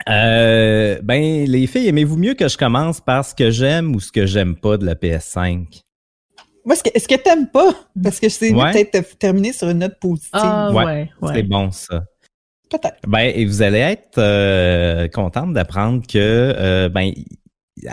Euh, 0.10 1.00
ben, 1.04 1.46
les 1.46 1.68
filles, 1.68 1.90
aimez-vous 1.90 2.18
mieux 2.18 2.34
que 2.34 2.48
je 2.48 2.58
commence 2.58 3.02
par 3.02 3.24
ce 3.24 3.36
que 3.36 3.52
j'aime 3.52 3.96
ou 3.96 4.00
ce 4.00 4.12
que 4.12 4.26
j'aime 4.26 4.56
pas 4.56 4.78
de 4.78 4.86
la 4.88 4.96
PS5? 4.96 5.84
Moi, 6.70 6.76
est-ce 6.76 6.84
que, 6.84 6.90
est-ce 6.94 7.08
que 7.08 7.16
t'aimes 7.16 7.48
pas? 7.50 7.74
Parce 8.02 8.20
que 8.20 8.30
c'est 8.30 8.54
Ouais. 8.54 8.72
peut-être 8.72 9.18
terminer 9.18 9.52
sur 9.54 9.70
une 9.70 9.80
note 9.80 10.00
positive. 10.00 10.30
Ah, 10.34 10.70
Ouais, 10.72 10.86
ouais, 10.86 11.10
ouais. 11.24 11.34
C'est 11.34 11.44
bon, 11.44 11.72
ça. 11.72 12.04
Peut-être. 12.70 12.98
Ben, 13.08 13.32
et 13.36 13.44
vous 13.46 13.64
allez 13.64 13.80
être 13.80 14.20
euh, 14.20 15.08
contente 15.08 15.54
d'apprendre 15.54 16.06
que 16.06 16.18
euh, 16.20 16.88
ben 16.90 17.12
euh, 17.86 17.90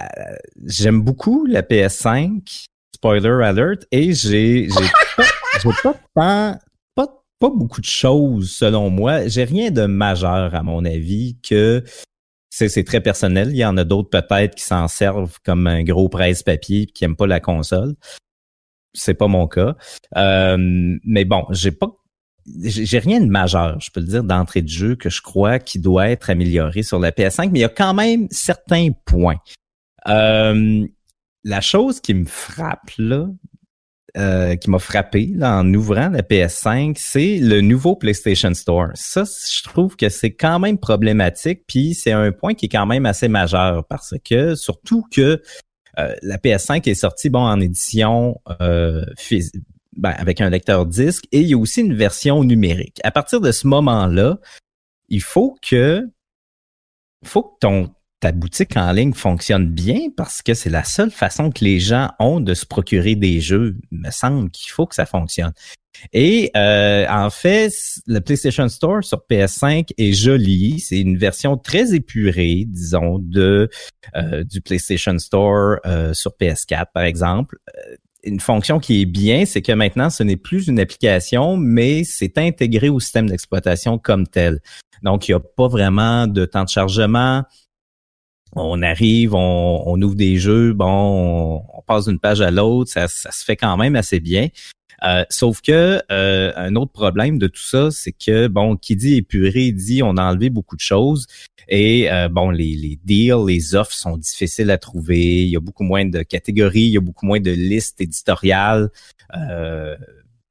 j'aime 0.67 1.01
beaucoup 1.01 1.47
la 1.47 1.63
PS5. 1.63 2.67
Spoiler 2.95 3.43
alert. 3.43 3.87
Et 3.91 4.13
j'ai 4.13 4.69
j'ai 4.69 4.69
pas, 5.17 5.25
j'ai 5.63 5.71
pas 5.83 5.95
tant- 6.15 6.59
pas 6.95 7.07
pas 7.39 7.51
beaucoup 7.51 7.81
de 7.81 7.87
choses 7.87 8.51
selon 8.51 8.91
moi. 8.91 9.27
J'ai 9.29 9.45
rien 9.45 9.71
de 9.71 9.87
majeur 9.87 10.55
à 10.55 10.63
mon 10.63 10.85
avis 10.85 11.39
que 11.49 11.83
c'est 12.51 12.69
c'est 12.69 12.85
très 12.85 13.01
personnel. 13.01 13.49
Il 13.53 13.57
y 13.57 13.65
en 13.65 13.79
a 13.79 13.85
d'autres 13.85 14.11
peut-être 14.11 14.55
qui 14.55 14.65
s'en 14.65 14.89
servent 14.89 15.39
comme 15.45 15.67
un 15.67 15.83
gros 15.85 16.11
presse-papier 16.11 16.83
et 16.83 16.87
qui 16.87 17.05
aiment 17.05 17.17
pas 17.17 17.27
la 17.27 17.41
console. 17.41 17.95
C'est 18.97 19.15
pas 19.15 19.29
mon 19.29 19.47
cas. 19.47 19.77
Euh, 20.17 20.57
mais 21.05 21.25
bon, 21.25 21.45
j'ai 21.51 21.73
pas 21.73 21.89
j'ai 22.63 22.99
rien 23.01 23.21
de 23.21 23.27
majeur, 23.27 23.81
je 23.81 23.91
peux 23.91 24.01
le 24.01 24.07
dire, 24.07 24.23
d'entrée 24.23 24.63
de 24.63 24.69
jeu 24.69 24.95
que 24.95 25.11
je 25.11 25.21
crois 25.21 25.59
qui 25.59 25.81
doit 25.81 26.09
être 26.11 26.31
amélioré 26.31 26.85
sur 26.85 26.99
la 26.99 27.11
PS5, 27.11 27.51
mais 27.51 27.59
il 27.59 27.63
y 27.63 27.65
a 27.65 27.69
quand 27.69 27.95
même 27.95 28.29
certains 28.31 28.91
points. 29.05 29.39
Euh, 30.09 30.87
la 31.43 31.61
chose 31.61 32.01
qui 32.01 32.15
me 32.15 32.25
frappe, 32.25 32.91
là, 32.99 33.27
euh, 34.17 34.57
qui 34.57 34.71
m'a 34.71 34.79
frappé 34.79 35.31
là, 35.35 35.59
en 35.59 35.75
ouvrant 35.75 36.09
la 36.09 36.23
PS5, 36.23 36.95
c'est 36.97 37.39
le 37.39 37.61
nouveau 37.61 37.97
PlayStation 37.97 38.55
Store. 38.55 38.89
Ça, 38.95 39.25
je 39.25 39.63
trouve 39.63 39.95
que 39.97 40.09
c'est 40.09 40.33
quand 40.33 40.59
même 40.59 40.79
problématique, 40.79 41.65
puis 41.67 41.95
c'est 41.95 42.13
un 42.13 42.33
point 42.33 42.55
qui 42.55 42.67
est 42.67 42.71
quand 42.71 42.87
même 42.87 43.05
assez 43.05 43.29
majeur 43.29 43.85
parce 43.87 44.15
que, 44.25 44.55
surtout 44.55 45.05
que 45.13 45.43
la 45.97 46.39
PS5 46.39 46.89
est 46.89 46.95
sortie 46.95 47.31
bon 47.31 47.41
en 47.41 47.61
édition 47.61 48.41
euh, 48.61 49.05
phys- 49.17 49.53
ben, 49.97 50.11
avec 50.11 50.41
un 50.41 50.51
lecteur 50.51 50.87
disque 50.87 51.25
et 51.33 51.41
il 51.41 51.49
y 51.49 51.55
a 51.55 51.59
aussi 51.59 51.81
une 51.81 51.95
version 51.95 52.45
numérique. 52.45 53.01
À 53.03 53.11
partir 53.11 53.41
de 53.41 53.51
ce 53.51 53.67
moment-là, 53.67 54.39
il 55.09 55.23
faut 55.23 55.57
que 55.63 56.07
faut 57.25 57.43
que 57.43 57.59
ton 57.61 57.95
ta 58.21 58.33
boutique 58.33 58.77
en 58.77 58.93
ligne 58.93 59.13
fonctionne 59.13 59.67
bien 59.67 60.09
parce 60.17 60.41
que 60.43 60.55
c'est 60.55 60.71
la 60.71 60.85
seule 60.85 61.11
façon 61.11 61.51
que 61.51 61.65
les 61.65 61.81
gens 61.81 62.11
ont 62.19 62.41
de 62.41 62.55
se 62.55 62.65
procurer 62.65 63.15
des 63.15 63.41
jeux. 63.41 63.77
Il 63.93 63.99
me 63.99 64.11
semble 64.11 64.51
qu'il 64.51 64.71
faut 64.71 64.87
que 64.87 64.95
ça 64.95 65.05
fonctionne. 65.07 65.53
Et 66.13 66.51
euh, 66.57 67.07
en 67.09 67.31
fait, 67.31 67.73
le 68.07 68.21
PlayStation 68.21 68.69
Store 68.69 69.03
sur 69.03 69.23
PS5 69.31 69.91
est 69.97 70.13
joli. 70.13 70.81
C'est 70.81 71.01
une 71.01 71.17
version 71.17 71.57
très 71.57 71.95
épurée, 71.95 72.65
disons, 72.67 73.19
de 73.19 73.69
euh, 74.15 74.45
du 74.45 74.61
PlayStation 74.61 75.19
Store 75.19 75.79
euh, 75.87 76.13
sur 76.15 76.33
PS4, 76.41 76.87
par 76.93 77.05
exemple. 77.05 77.59
Euh, 77.77 77.97
une 78.25 78.41
fonction 78.41 78.81
qui 78.81 79.03
est 79.03 79.07
bien, 79.07 79.45
c'est 79.45 79.63
que 79.63 79.73
maintenant, 79.73 80.11
ce 80.11 80.23
n'est 80.23 80.37
plus 80.37 80.67
une 80.67 80.81
application, 80.81 81.57
mais 81.57 82.03
c'est 82.03 82.39
intégré 82.39 82.89
au 82.89 82.99
système 82.99 83.29
d'exploitation 83.29 83.99
comme 83.99 84.27
tel. 84.27 84.61
Donc, 85.03 85.29
il 85.29 85.33
n'y 85.33 85.37
a 85.37 85.41
pas 85.41 85.69
vraiment 85.69 86.27
de 86.27 86.45
temps 86.45 86.65
de 86.65 86.69
chargement. 86.69 87.45
On 88.55 88.83
arrive, 88.83 89.35
on, 89.35 90.01
ouvre 90.01 90.15
des 90.15 90.39
jeux, 90.39 90.73
bon, 90.73 91.63
on, 91.73 91.83
passe 91.83 92.07
d'une 92.07 92.19
page 92.19 92.41
à 92.41 92.51
l'autre, 92.51 92.91
ça 92.91 93.07
se 93.07 93.45
fait 93.45 93.57
quand 93.57 93.77
même 93.77 93.95
assez 93.97 94.19
bien. 94.19 94.49
Euh, 95.05 95.25
sauf 95.29 95.61
que 95.61 96.01
euh, 96.11 96.53
un 96.57 96.75
autre 96.77 96.93
problème 96.93 97.39
de 97.39 97.47
tout 97.47 97.63
ça, 97.63 97.91
c'est 97.91 98.13
que 98.13 98.47
bon, 98.49 98.77
qui 98.77 98.97
dit 98.97 99.17
épuré 99.17 99.73
dit 99.73 100.03
on 100.03 100.17
a 100.17 100.25
enlevé 100.25 100.51
beaucoup 100.51 100.77
de 100.77 100.81
choses 100.81 101.27
et 101.69 102.11
euh, 102.11 102.29
bon, 102.29 102.51
les, 102.51 102.75
les 102.77 102.99
deals, 103.05 103.45
les 103.47 103.75
offres 103.75 103.93
sont 103.93 104.17
difficiles 104.17 104.71
à 104.71 104.79
trouver. 104.79 105.43
Il 105.45 105.49
y 105.49 105.57
a 105.57 105.61
beaucoup 105.61 105.85
moins 105.85 106.05
de 106.05 106.23
catégories, 106.23 106.83
il 106.83 106.93
y 106.93 106.97
a 106.97 107.01
beaucoup 107.01 107.27
moins 107.27 107.41
de 107.41 107.51
listes 107.51 108.01
éditoriales. 108.01 108.91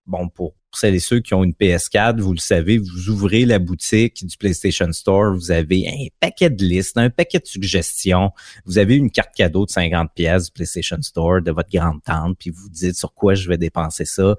Bon, 0.07 0.29
pour 0.29 0.53
celles 0.77 0.95
et 0.95 0.99
ceux 0.99 1.19
qui 1.19 1.33
ont 1.33 1.43
une 1.43 1.53
PS4, 1.53 2.19
vous 2.19 2.33
le 2.33 2.39
savez, 2.39 2.77
vous 2.77 3.09
ouvrez 3.09 3.45
la 3.45 3.59
boutique 3.59 4.25
du 4.25 4.37
PlayStation 4.37 4.91
Store, 4.91 5.33
vous 5.33 5.51
avez 5.51 5.87
un 5.87 6.07
paquet 6.19 6.49
de 6.49 6.63
listes, 6.63 6.97
un 6.97 7.09
paquet 7.09 7.39
de 7.39 7.47
suggestions, 7.47 8.31
vous 8.65 8.77
avez 8.77 8.95
une 8.95 9.11
carte 9.11 9.33
cadeau 9.35 9.65
de 9.65 9.71
50 9.71 10.11
pièces 10.13 10.45
du 10.45 10.51
PlayStation 10.51 11.01
Store 11.01 11.41
de 11.41 11.51
votre 11.51 11.69
grande 11.69 12.01
tante, 12.03 12.37
puis 12.39 12.49
vous 12.49 12.69
dites 12.69 12.95
sur 12.95 13.13
quoi 13.13 13.35
je 13.35 13.47
vais 13.47 13.57
dépenser 13.57 14.05
ça. 14.05 14.35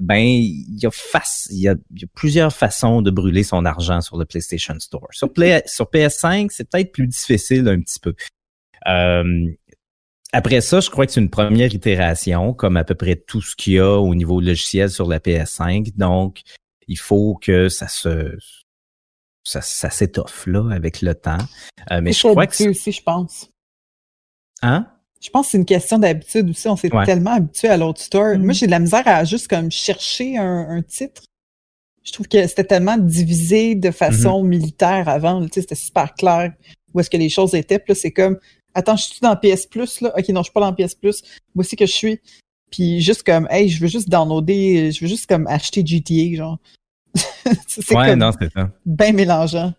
Ben, 0.00 0.22
il 0.22 0.78
y 0.80 0.86
a 0.86 0.90
face, 0.90 1.48
il 1.50 1.60
y 1.60 1.68
a, 1.68 1.74
plusieurs 2.14 2.52
façons 2.52 3.02
de 3.02 3.10
brûler 3.10 3.42
son 3.42 3.64
argent 3.64 4.00
sur 4.00 4.16
le 4.16 4.24
PlayStation 4.24 4.78
Store. 4.78 5.08
Sur, 5.10 5.28
sur 5.66 5.86
PS5, 5.86 6.48
c'est 6.50 6.68
peut-être 6.68 6.92
plus 6.92 7.06
difficile 7.06 7.68
un 7.68 7.80
petit 7.80 8.00
peu. 8.00 8.14
Euh, 8.86 9.50
après 10.34 10.60
ça, 10.60 10.80
je 10.80 10.90
crois 10.90 11.06
que 11.06 11.12
c'est 11.12 11.20
une 11.20 11.30
première 11.30 11.72
itération, 11.72 12.54
comme 12.54 12.76
à 12.76 12.82
peu 12.82 12.96
près 12.96 13.14
tout 13.14 13.40
ce 13.40 13.54
qu'il 13.54 13.74
y 13.74 13.78
a 13.78 13.98
au 14.00 14.16
niveau 14.16 14.40
logiciel 14.40 14.90
sur 14.90 15.06
la 15.06 15.20
PS5. 15.20 15.96
Donc, 15.96 16.42
il 16.88 16.98
faut 16.98 17.38
que 17.40 17.68
ça 17.68 17.86
se 17.86 18.36
ça, 19.44 19.60
ça 19.60 19.90
s'étoffe 19.90 20.46
là 20.48 20.68
avec 20.72 21.02
le 21.02 21.14
temps. 21.14 21.38
Euh, 21.92 22.00
mais 22.02 22.12
je 22.12 22.26
crois 22.26 22.48
que 22.48 22.68
aussi, 22.68 22.90
je 22.90 23.02
pense. 23.02 23.48
Hein? 24.62 24.88
Je 25.20 25.30
pense 25.30 25.46
que 25.46 25.50
c'est 25.52 25.58
une 25.58 25.66
question 25.66 25.98
d'habitude 25.98 26.50
aussi. 26.50 26.66
On 26.66 26.76
s'est 26.76 26.90
tellement 27.06 27.34
habitué 27.34 27.68
à 27.68 27.76
l'autre 27.76 28.00
store. 28.00 28.36
Moi, 28.36 28.48
mm. 28.48 28.54
j'ai 28.54 28.66
de 28.66 28.72
la 28.72 28.80
misère 28.80 29.06
à 29.06 29.24
juste 29.24 29.46
comme 29.46 29.70
chercher 29.70 30.36
un, 30.36 30.82
titre. 30.82 31.22
Je 32.02 32.10
trouve 32.12 32.26
que 32.26 32.44
c'était 32.48 32.64
tellement 32.64 32.98
divisé 32.98 33.76
de 33.76 33.92
façon 33.92 34.42
mm-hmm. 34.42 34.48
militaire 34.48 35.08
avant. 35.08 35.40
Tu 35.42 35.52
sais, 35.52 35.60
c'était 35.60 35.74
super 35.76 36.12
clair 36.14 36.52
où 36.92 36.98
est-ce 36.98 37.10
que 37.10 37.16
les 37.16 37.28
choses 37.28 37.54
étaient. 37.54 37.78
Puis 37.78 37.92
là, 37.92 37.94
c'est 37.94 38.10
comme 38.10 38.38
Attends, 38.74 38.96
je 38.96 39.04
suis 39.04 39.20
dans 39.20 39.36
PS 39.36 39.66
Plus, 39.66 40.00
là? 40.00 40.12
Ok, 40.16 40.28
non, 40.28 40.40
je 40.40 40.44
suis 40.44 40.52
pas 40.52 40.60
dans 40.60 40.72
PS 40.72 40.94
Plus. 40.94 41.22
Voici 41.54 41.76
que 41.76 41.86
je 41.86 41.92
suis. 41.92 42.20
Puis 42.70 43.00
juste 43.00 43.22
comme, 43.22 43.46
hey, 43.50 43.68
je 43.68 43.80
veux 43.80 43.88
juste 43.88 44.08
downloader, 44.08 44.90
je 44.90 45.00
veux 45.00 45.06
juste 45.06 45.28
comme 45.28 45.46
acheter 45.46 45.84
GTA, 45.86 46.36
genre. 46.36 46.58
c'est 47.68 47.94
ouais, 47.94 48.16
non, 48.16 48.30
c'est 48.38 48.52
ça. 48.52 48.70
Bien 48.84 49.12
mélangeant. 49.12 49.72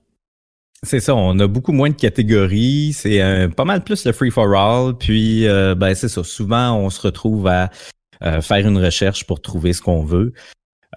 C'est 0.83 0.99
ça, 0.99 1.15
on 1.15 1.37
a 1.39 1.47
beaucoup 1.47 1.71
moins 1.71 1.89
de 1.89 1.95
catégories, 1.95 2.93
c'est 2.93 3.49
pas 3.55 3.65
mal 3.65 3.83
plus 3.83 4.05
le 4.05 4.13
free 4.13 4.29
for 4.29 4.53
all, 4.55 4.95
puis 4.95 5.47
euh, 5.47 5.73
ben 5.73 5.95
c'est 5.95 6.09
ça. 6.09 6.23
Souvent, 6.23 6.77
on 6.77 6.91
se 6.91 7.01
retrouve 7.01 7.47
à 7.47 7.71
euh, 8.21 8.39
faire 8.41 8.67
une 8.67 8.77
recherche 8.77 9.25
pour 9.25 9.41
trouver 9.41 9.73
ce 9.73 9.81
qu'on 9.81 10.03
veut. 10.03 10.33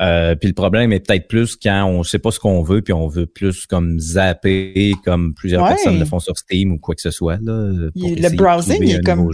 Euh, 0.01 0.36
puis 0.36 0.49
le 0.49 0.55
problème 0.55 0.92
est 0.92 1.01
peut-être 1.01 1.26
plus 1.26 1.57
quand 1.57 1.86
on 1.86 2.03
sait 2.03 2.18
pas 2.18 2.30
ce 2.30 2.38
qu'on 2.38 2.62
veut, 2.62 2.82
puis 2.82 2.92
on 2.92 3.09
veut 3.09 3.26
plus 3.26 3.66
comme 3.66 3.99
zapper, 3.99 4.94
comme 5.05 5.34
plusieurs 5.34 5.66
personnes 5.66 5.99
le 5.99 6.05
font 6.05 6.20
sur 6.20 6.38
Steam 6.38 6.72
ou 6.72 6.78
quoi 6.78 6.94
que 6.94 7.01
ce 7.01 7.11
soit. 7.11 7.38
Là, 7.42 7.72
le 7.94 8.36
browsing, 8.36 8.82
il 8.82 8.96
est 8.96 9.05
comme. 9.05 9.30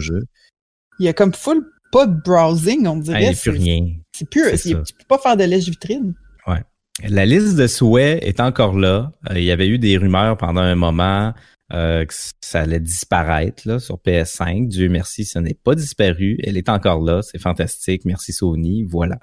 Il 0.99 1.05
y 1.05 1.09
a 1.09 1.13
comme 1.13 1.33
full 1.33 1.63
pas 1.95 2.07
de 2.07 2.21
browsing, 2.25 2.85
on 2.87 2.97
dirait. 2.97 3.21
Il 3.21 3.29
n'y 3.29 3.35
a 3.35 3.39
plus 3.39 3.51
rien. 3.51 3.87
C'est 4.11 4.29
plus. 4.29 4.61
Tu 4.61 4.73
peux 4.75 5.05
pas 5.07 5.17
faire 5.17 5.37
de 5.37 5.45
lèche 5.45 5.69
vitrine. 5.69 6.13
Ouais. 6.45 6.61
La 7.07 7.25
liste 7.25 7.55
de 7.55 7.67
souhaits 7.67 8.21
est 8.21 8.41
encore 8.41 8.77
là. 8.77 9.11
Euh, 9.29 9.39
il 9.39 9.45
y 9.45 9.51
avait 9.51 9.67
eu 9.69 9.79
des 9.79 9.97
rumeurs 9.97 10.35
pendant 10.35 10.61
un 10.61 10.75
moment 10.75 11.33
euh, 11.73 12.05
que 12.05 12.13
ça 12.41 12.61
allait 12.61 12.81
disparaître 12.81 13.63
là, 13.65 13.79
sur 13.79 13.95
PS5. 13.97 14.67
Dieu 14.67 14.89
merci, 14.89 15.23
ce 15.23 15.39
n'est 15.39 15.53
pas 15.53 15.73
disparu. 15.73 16.37
Elle 16.43 16.57
est 16.57 16.67
encore 16.67 17.01
là. 17.01 17.21
C'est 17.21 17.39
fantastique. 17.39 18.03
Merci 18.03 18.33
Sony. 18.33 18.83
Voilà. 18.83 19.17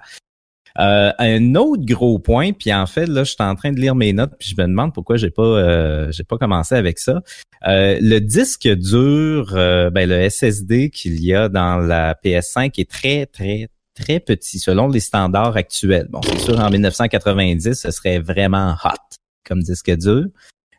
Euh, 0.79 1.13
un 1.19 1.55
autre 1.55 1.85
gros 1.85 2.19
point, 2.19 2.53
puis 2.53 2.73
en 2.73 2.87
fait 2.87 3.07
là, 3.07 3.25
je 3.25 3.33
suis 3.33 3.43
en 3.43 3.55
train 3.55 3.73
de 3.73 3.81
lire 3.81 3.95
mes 3.95 4.13
notes, 4.13 4.33
puis 4.39 4.49
je 4.49 4.61
me 4.61 4.67
demande 4.67 4.95
pourquoi 4.95 5.17
j'ai 5.17 5.31
pas 5.31 5.43
euh, 5.43 6.11
j'ai 6.13 6.25
pas 6.25 6.39
commencé 6.39 6.75
avec 6.75 6.99
ça. 6.99 7.23
Euh, 7.67 7.99
le 8.01 8.21
disque 8.21 8.69
dur, 8.69 9.53
ben 9.53 10.09
le 10.09 10.29
SSD 10.29 10.91
qu'il 10.91 11.23
y 11.23 11.35
a 11.35 11.49
dans 11.49 11.77
la 11.77 12.15
PS5 12.15 12.81
est 12.81 12.91
très 12.91 13.27
très 13.27 13.69
très 13.95 14.21
petit 14.21 14.59
selon 14.59 14.89
les 14.89 15.01
standards 15.01 15.57
actuels. 15.57 16.09
Bon, 16.11 16.21
c'est 16.25 16.39
sûr 16.39 16.59
en 16.59 16.71
1990, 16.71 17.75
ce 17.75 17.91
serait 17.91 18.19
vraiment 18.19 18.75
hot 18.85 19.17
comme 19.47 19.61
disque 19.63 19.95
dur, 19.97 20.25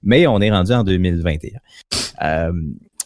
mais 0.02 0.26
on 0.28 0.40
est 0.42 0.52
rendu 0.52 0.74
en 0.74 0.84
2021. 0.84 1.60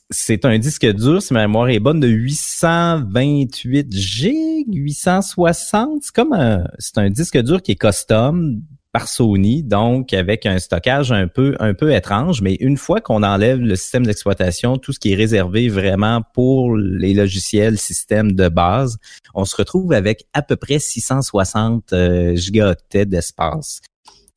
C'est 0.09 0.45
un 0.45 0.57
disque 0.57 0.85
dur, 0.85 1.21
si 1.21 1.33
ma 1.33 1.41
mémoire 1.41 1.69
est 1.69 1.79
bonne, 1.79 1.99
de 1.99 2.07
828 2.07 3.93
GB, 3.93 4.63
860. 4.67 5.99
C'est 6.01 6.15
comme 6.15 6.31
un, 6.31 6.63
c'est 6.79 6.97
un 6.97 7.09
disque 7.09 7.37
dur 7.41 7.61
qui 7.61 7.73
est 7.73 7.75
custom 7.75 8.61
par 8.93 9.09
Sony, 9.09 9.63
donc 9.63 10.13
avec 10.13 10.45
un 10.45 10.59
stockage 10.59 11.11
un 11.11 11.27
peu, 11.27 11.55
un 11.59 11.73
peu 11.73 11.93
étrange. 11.93 12.41
Mais 12.41 12.55
une 12.55 12.77
fois 12.77 13.01
qu'on 13.01 13.21
enlève 13.21 13.59
le 13.59 13.75
système 13.75 14.05
d'exploitation, 14.05 14.77
tout 14.77 14.93
ce 14.93 14.99
qui 14.99 15.11
est 15.11 15.15
réservé 15.15 15.67
vraiment 15.67 16.21
pour 16.33 16.77
les 16.77 17.13
logiciels 17.13 17.77
systèmes 17.77 18.31
de 18.31 18.47
base, 18.47 18.97
on 19.33 19.43
se 19.43 19.57
retrouve 19.57 19.91
avec 19.91 20.25
à 20.33 20.41
peu 20.41 20.55
près 20.55 20.79
660 20.79 21.91
euh, 21.91 22.35
gigaoctets 22.35 23.05
d'espace. 23.05 23.81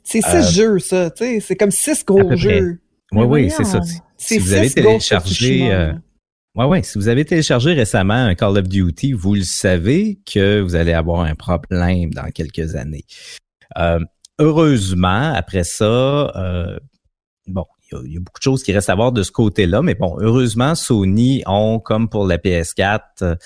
C'est 0.02 0.20
six 0.20 0.34
euh, 0.34 0.50
jeux, 0.50 0.78
ça, 0.80 1.10
tu 1.10 1.24
sais, 1.24 1.40
c'est 1.40 1.56
comme 1.56 1.70
six 1.70 2.04
gros 2.04 2.34
jeux. 2.34 2.80
Oui, 3.12 3.24
oui, 3.24 3.50
c'est 3.50 3.64
ça. 3.64 3.80
Si 4.20 4.38
vous 4.38 4.52
avez 4.52 4.68
téléchargé, 4.68 5.72
euh, 5.72 5.92
ouais, 6.54 6.66
ouais, 6.66 6.82
si 6.82 6.98
vous 6.98 7.08
avez 7.08 7.24
téléchargé 7.24 7.72
récemment 7.72 8.14
un 8.14 8.34
Call 8.34 8.58
of 8.58 8.68
Duty, 8.68 9.14
vous 9.14 9.34
le 9.34 9.42
savez 9.42 10.20
que 10.30 10.60
vous 10.60 10.74
allez 10.74 10.92
avoir 10.92 11.22
un 11.22 11.34
problème 11.34 12.12
dans 12.12 12.30
quelques 12.30 12.76
années. 12.76 13.06
Euh, 13.78 13.98
heureusement, 14.38 15.32
après 15.34 15.64
ça, 15.64 16.30
euh, 16.36 16.78
bon, 17.46 17.64
il 17.92 18.12
y, 18.12 18.16
a 18.18 18.20
beaucoup 18.20 18.38
de 18.38 18.42
choses 18.42 18.62
qui 18.62 18.72
restent 18.72 18.90
à 18.90 18.94
voir 18.94 19.10
de 19.10 19.22
ce 19.22 19.32
côté-là, 19.32 19.80
mais 19.80 19.94
bon, 19.94 20.14
heureusement, 20.20 20.74
Sony 20.74 21.42
ont, 21.46 21.80
comme 21.80 22.10
pour 22.10 22.26
la 22.26 22.36
PS4, 22.36 23.38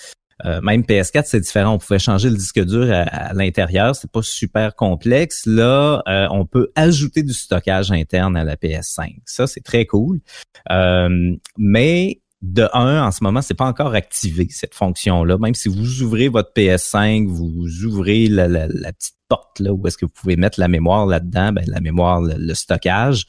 euh, 0.43 0.59
même 0.61 0.81
PS4, 0.81 1.23
c'est 1.25 1.39
différent. 1.39 1.73
On 1.73 1.77
pouvait 1.77 1.99
changer 1.99 2.29
le 2.29 2.35
disque 2.35 2.63
dur 2.63 2.91
à, 2.91 3.33
l'intérieur. 3.33 3.95
C'est 3.95 4.11
pas 4.11 4.21
super 4.21 4.75
complexe. 4.75 5.45
Là, 5.45 6.03
euh, 6.07 6.27
on 6.31 6.45
peut 6.45 6.71
ajouter 6.75 7.23
du 7.23 7.33
stockage 7.33 7.91
interne 7.91 8.35
à 8.35 8.43
la 8.43 8.55
PS5. 8.55 9.17
Ça, 9.25 9.47
c'est 9.47 9.63
très 9.63 9.85
cool. 9.85 10.19
Euh, 10.71 11.35
mais 11.57 12.21
de 12.41 12.67
un, 12.73 13.03
en 13.07 13.11
ce 13.11 13.23
moment, 13.23 13.41
c'est 13.41 13.55
pas 13.55 13.65
encore 13.65 13.95
activé 13.95 14.47
cette 14.49 14.75
fonction-là. 14.75 15.37
Même 15.37 15.55
si 15.55 15.69
vous 15.69 16.01
ouvrez 16.01 16.27
votre 16.27 16.51
PS5, 16.53 17.27
vous 17.27 17.85
ouvrez 17.85 18.27
la, 18.27 18.67
petite 18.91 19.15
porte 19.29 19.59
là 19.59 19.73
où 19.73 19.87
est-ce 19.87 19.97
que 19.97 20.05
vous 20.05 20.11
pouvez 20.11 20.35
mettre 20.35 20.59
la 20.59 20.67
mémoire 20.67 21.05
là-dedans, 21.05 21.53
ben, 21.53 21.63
la 21.67 21.79
mémoire, 21.79 22.21
le 22.21 22.53
stockage. 22.53 23.25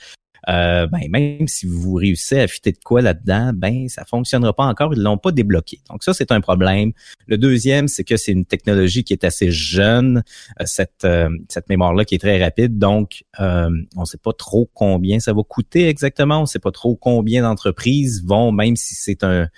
Euh, 0.49 0.87
ben, 0.87 1.09
même 1.11 1.49
si 1.49 1.67
vous 1.67 1.95
réussissez 1.95 2.41
à 2.41 2.47
fitter 2.47 2.73
de 2.73 2.79
quoi 2.85 3.03
là-dedans, 3.03 3.51
ben 3.55 3.89
ça 3.89 4.05
fonctionnera 4.05 4.53
pas 4.53 4.65
encore, 4.65 4.95
ils 4.95 5.03
l'ont 5.03 5.19
pas 5.19 5.33
débloqué. 5.33 5.81
Donc 5.91 6.05
ça 6.05 6.15
c'est 6.15 6.31
un 6.31 6.41
problème. 6.41 6.93
Le 7.27 7.37
deuxième, 7.37 7.89
c'est 7.89 8.05
que 8.05 8.17
c'est 8.17 8.33
une 8.33 8.45
technologie 8.45 9.03
qui 9.03 9.13
est 9.13 9.25
assez 9.25 9.51
jeune, 9.51 10.23
euh, 10.61 10.65
cette 10.67 11.05
euh, 11.05 11.29
cette 11.49 11.69
mémoire 11.69 11.95
là 11.95 12.05
qui 12.05 12.15
est 12.15 12.19
très 12.19 12.43
rapide, 12.43 12.79
donc 12.79 13.25
euh, 13.41 13.71
on 13.97 14.05
sait 14.05 14.19
pas 14.19 14.33
trop 14.33 14.71
combien 14.73 15.19
ça 15.19 15.33
va 15.33 15.43
coûter 15.43 15.89
exactement, 15.89 16.43
on 16.43 16.47
sait 16.47 16.61
pas 16.61 16.71
trop 16.73 16.95
combien 16.95 17.43
d'entreprises 17.43 18.25
vont 18.25 18.53
même 18.53 18.77
si 18.77 18.95
c'est 18.95 19.25
un, 19.25 19.49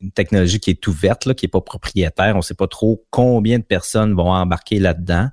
une 0.00 0.12
technologie 0.12 0.60
qui 0.60 0.70
est 0.70 0.86
ouverte, 0.86 1.24
là, 1.24 1.34
qui 1.34 1.46
est 1.46 1.50
pas 1.50 1.60
propriétaire. 1.60 2.36
On 2.36 2.42
sait 2.42 2.54
pas 2.54 2.66
trop 2.66 3.04
combien 3.10 3.58
de 3.58 3.64
personnes 3.64 4.14
vont 4.14 4.30
embarquer 4.30 4.78
là-dedans. 4.78 5.30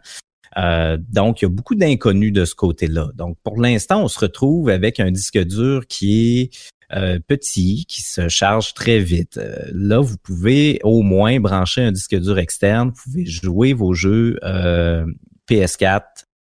Euh, 0.58 0.98
donc, 1.12 1.42
il 1.42 1.46
y 1.46 1.48
a 1.48 1.50
beaucoup 1.50 1.76
d'inconnus 1.76 2.34
de 2.34 2.46
ce 2.46 2.56
côté-là. 2.56 3.10
Donc, 3.16 3.38
pour 3.44 3.60
l'instant, 3.60 4.04
on 4.04 4.08
se 4.08 4.20
retrouve 4.20 4.70
avec 4.70 5.00
un 5.00 5.12
disque 5.12 5.40
dur 5.40 5.88
qui 5.88 6.40
est 6.40 6.50
euh, 6.96 7.20
petit, 7.26 7.86
qui 7.88 8.02
se 8.02 8.28
charge 8.30 8.74
très 8.74 9.00
vite. 9.00 9.38
Euh, 9.38 9.56
là, 9.74 10.00
vous 10.00 10.18
pouvez 10.18 10.80
au 10.84 11.02
moins 11.02 11.40
brancher 11.40 11.82
un 11.82 11.92
disque 11.92 12.16
dur 12.16 12.38
externe. 12.38 12.90
Vous 12.90 13.02
pouvez 13.04 13.26
jouer 13.26 13.74
vos 13.74 13.94
jeux 13.94 14.38
PS4 15.50 16.02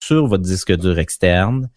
sur 0.03 0.27
votre 0.27 0.43
disque 0.43 0.75
dur 0.75 0.97
externe. 0.97 1.69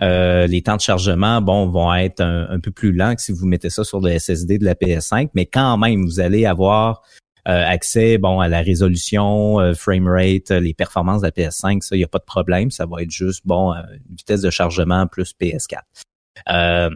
les 0.00 0.62
temps 0.64 0.76
de 0.76 0.80
chargement, 0.80 1.40
bon, 1.42 1.66
vont 1.66 1.92
être 1.94 2.20
un, 2.20 2.48
un, 2.48 2.60
peu 2.60 2.70
plus 2.70 2.92
lents 2.92 3.14
que 3.16 3.22
si 3.22 3.32
vous 3.32 3.46
mettez 3.46 3.70
ça 3.70 3.82
sur 3.82 4.00
le 4.00 4.16
SSD 4.16 4.58
de 4.58 4.64
la 4.64 4.74
PS5, 4.74 5.30
mais 5.34 5.46
quand 5.46 5.76
même, 5.78 6.04
vous 6.04 6.20
allez 6.20 6.46
avoir 6.46 7.02
euh, 7.02 7.21
accès 7.44 8.18
bon 8.18 8.40
à 8.40 8.48
la 8.48 8.60
résolution, 8.60 9.60
euh, 9.60 9.74
frame 9.74 10.08
rate, 10.08 10.50
euh, 10.50 10.60
les 10.60 10.74
performances 10.74 11.22
de 11.22 11.26
la 11.26 11.32
PS5, 11.32 11.82
ça, 11.82 11.96
il 11.96 11.98
n'y 11.98 12.04
a 12.04 12.08
pas 12.08 12.18
de 12.18 12.24
problème. 12.24 12.70
Ça 12.70 12.86
va 12.86 13.02
être 13.02 13.10
juste 13.10 13.42
bon 13.44 13.74
vitesse 14.10 14.42
de 14.42 14.50
chargement 14.50 15.06
plus 15.06 15.34
PS4. 15.40 16.90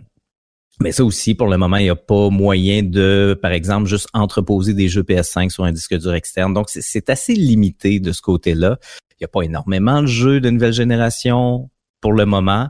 mais 0.80 0.92
ça 0.92 1.04
aussi, 1.04 1.34
pour 1.34 1.48
le 1.48 1.56
moment, 1.56 1.78
il 1.78 1.84
n'y 1.84 1.90
a 1.90 1.96
pas 1.96 2.30
moyen 2.30 2.82
de, 2.82 3.38
par 3.40 3.52
exemple, 3.52 3.86
juste 3.86 4.08
entreposer 4.12 4.74
des 4.74 4.88
jeux 4.88 5.02
PS5 5.02 5.50
sur 5.50 5.64
un 5.64 5.72
disque 5.72 5.96
dur 5.96 6.14
externe. 6.14 6.52
Donc, 6.52 6.68
c'est 6.68 7.10
assez 7.10 7.34
limité 7.34 7.98
de 7.98 8.12
ce 8.12 8.20
côté-là. 8.20 8.78
Il 9.12 9.22
n'y 9.22 9.24
a 9.24 9.28
pas 9.28 9.42
énormément 9.42 10.02
de 10.02 10.06
jeux 10.06 10.40
de 10.40 10.50
nouvelle 10.50 10.74
génération 10.74 11.70
pour 12.02 12.12
le 12.12 12.26
moment, 12.26 12.68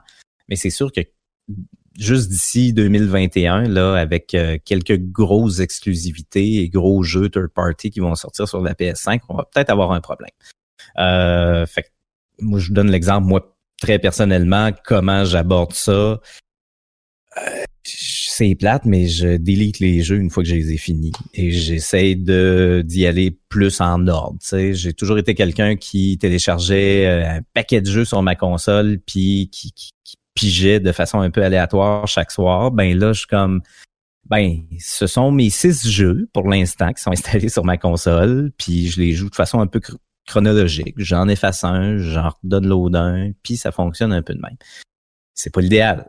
mais 0.49 0.55
c'est 0.55 0.70
sûr 0.70 0.93
que 0.93 1.01
juste 1.99 2.29
d'ici 2.29 2.73
2021, 2.73 3.69
là, 3.69 3.95
avec 3.95 4.35
euh, 4.35 4.59
quelques 4.65 4.99
grosses 4.99 5.61
exclusivités 5.61 6.57
et 6.57 6.69
gros 6.69 7.03
jeux 7.03 7.29
third 7.29 7.49
party 7.49 7.91
qui 7.91 8.01
vont 8.01 8.15
sortir 8.15 8.49
sur 8.49 8.61
la 8.61 8.75
PS5, 8.75 9.21
on 9.29 9.37
va 9.37 9.49
peut-être 9.53 9.71
avoir 9.71 9.93
un 9.93 10.01
problème. 10.01 10.31
Euh, 10.99 11.67
fait 11.67 11.93
moi, 12.41 12.59
je 12.59 12.69
vous 12.69 12.75
donne 12.75 12.91
l'exemple, 12.91 13.27
moi, 13.27 13.57
très 13.81 13.99
personnellement, 13.99 14.71
comment 14.85 15.25
j'aborde 15.25 15.73
ça. 15.73 16.21
Euh, 17.39 17.65
c'est 17.83 18.55
plate, 18.55 18.85
mais 18.85 19.07
je 19.07 19.37
délite 19.37 19.79
les 19.79 20.03
jeux 20.03 20.17
une 20.17 20.31
fois 20.31 20.43
que 20.43 20.49
je 20.49 20.55
les 20.55 20.73
ai 20.73 20.77
finis. 20.77 21.13
Et 21.35 21.53
j'essaie 21.53 22.15
de 22.15 22.83
d'y 22.85 23.07
aller 23.07 23.39
plus 23.49 23.81
en 23.81 24.07
ordre. 24.09 24.39
J'ai 24.51 24.93
toujours 24.93 25.19
été 25.19 25.35
quelqu'un 25.35 25.77
qui 25.77 26.19
téléchargeait 26.19 27.07
euh, 27.07 27.39
un 27.39 27.41
paquet 27.55 27.81
de 27.81 27.91
jeux 27.91 28.05
sur 28.05 28.23
ma 28.23 28.35
console, 28.35 28.99
puis 29.07 29.49
qui, 29.53 29.73
qui, 29.73 29.91
qui 30.05 30.16
pigeait 30.37 30.78
de 30.78 30.93
façon 30.93 31.18
un 31.20 31.30
peu 31.30 31.43
aléatoire 31.43 32.07
chaque 32.07 32.30
soir. 32.30 32.70
Ben 32.70 32.97
là, 32.97 33.12
je 33.12 33.20
suis 33.20 33.26
comme 33.26 33.62
ben, 34.28 34.61
ce 34.78 35.07
sont 35.07 35.30
mes 35.30 35.51
six 35.51 35.89
jeux 35.89 36.28
pour 36.32 36.49
l'instant 36.49 36.93
qui 36.93 37.03
sont 37.03 37.11
installés 37.12 37.49
sur 37.49 37.64
ma 37.64 37.76
console, 37.78 38.53
puis 38.59 38.89
je 38.89 39.01
les 39.01 39.12
joue 39.12 39.30
de 39.30 39.34
façon 39.34 39.61
un 39.61 39.66
peu 39.66 39.78
cr- 39.80 39.97
chronologique. 40.26 40.95
J'en 40.97 41.28
efface 41.28 41.64
un, 41.64 41.97
j'en 41.99 42.30
redonne 42.43 42.66
l'autre 42.66 42.99
un, 42.99 43.30
puis 43.43 43.57
ça 43.57 43.72
fonctionne 43.72 44.12
un 44.12 44.22
peu 44.22 44.34
de 44.34 44.41
même. 44.41 44.57
C'est 45.34 45.53
pas 45.53 45.61
l'idéal. 45.61 46.09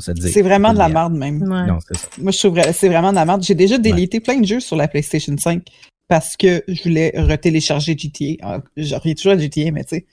C'est 0.00 0.42
vraiment 0.42 0.74
de 0.74 0.78
la 0.78 0.88
merde, 0.90 1.14
même. 1.14 1.42
Ouais. 1.42 1.66
Non, 1.66 1.78
c'est 1.80 1.96
ça. 1.96 2.08
Moi, 2.18 2.30
je 2.30 2.38
trouve 2.38 2.60
que 2.60 2.72
c'est 2.72 2.88
vraiment 2.88 3.10
de 3.10 3.14
la 3.16 3.24
merde. 3.24 3.42
J'ai 3.42 3.54
déjà 3.54 3.78
délité 3.78 4.20
plein 4.20 4.38
de 4.38 4.46
jeux 4.46 4.60
sur 4.60 4.76
la 4.76 4.86
PlayStation 4.86 5.34
5 5.36 5.62
parce 6.08 6.36
que 6.36 6.62
je 6.68 6.82
voulais 6.82 7.12
retélécharger 7.16 7.96
GTA. 7.96 8.34
Ah, 8.42 8.60
Je 8.76 8.94
reviens 8.94 9.14
toujours 9.14 9.32
à 9.32 9.38
GTA, 9.38 9.70
mais 9.72 9.84
tu 9.84 9.96
sais, 9.96 10.06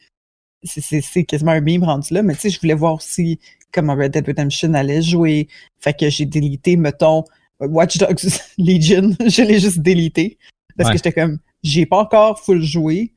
c'est- 0.65 0.81
c'est 0.81 1.01
c'est 1.01 1.23
quasiment 1.23 1.51
un 1.51 1.61
meme 1.61 1.83
rendu 1.83 2.13
là. 2.13 2.23
Mais 2.23 2.33
tu 2.35 2.41
sais, 2.41 2.49
je 2.49 2.59
voulais 2.59 2.73
voir 2.73 2.95
aussi 2.95 3.39
comment 3.71 3.95
Red 3.95 4.11
Dead 4.11 4.25
Redemption 4.27 4.73
allait 4.73 5.01
jouer. 5.01 5.47
Fait 5.79 5.93
que 5.97 6.09
j'ai 6.09 6.25
délité, 6.25 6.75
mettons, 6.77 7.23
Watch 7.59 7.97
Dogs 7.97 8.19
Legion. 8.57 9.11
je 9.27 9.41
l'ai 9.43 9.59
juste 9.59 9.79
délité 9.79 10.37
parce 10.77 10.89
Ouais. 10.89 10.93
que 10.95 10.97
j'étais 10.99 11.13
comme, 11.13 11.39
j'ai 11.63 11.85
pas 11.85 11.99
encore 11.99 12.39
full 12.39 12.61
joué. 12.61 13.13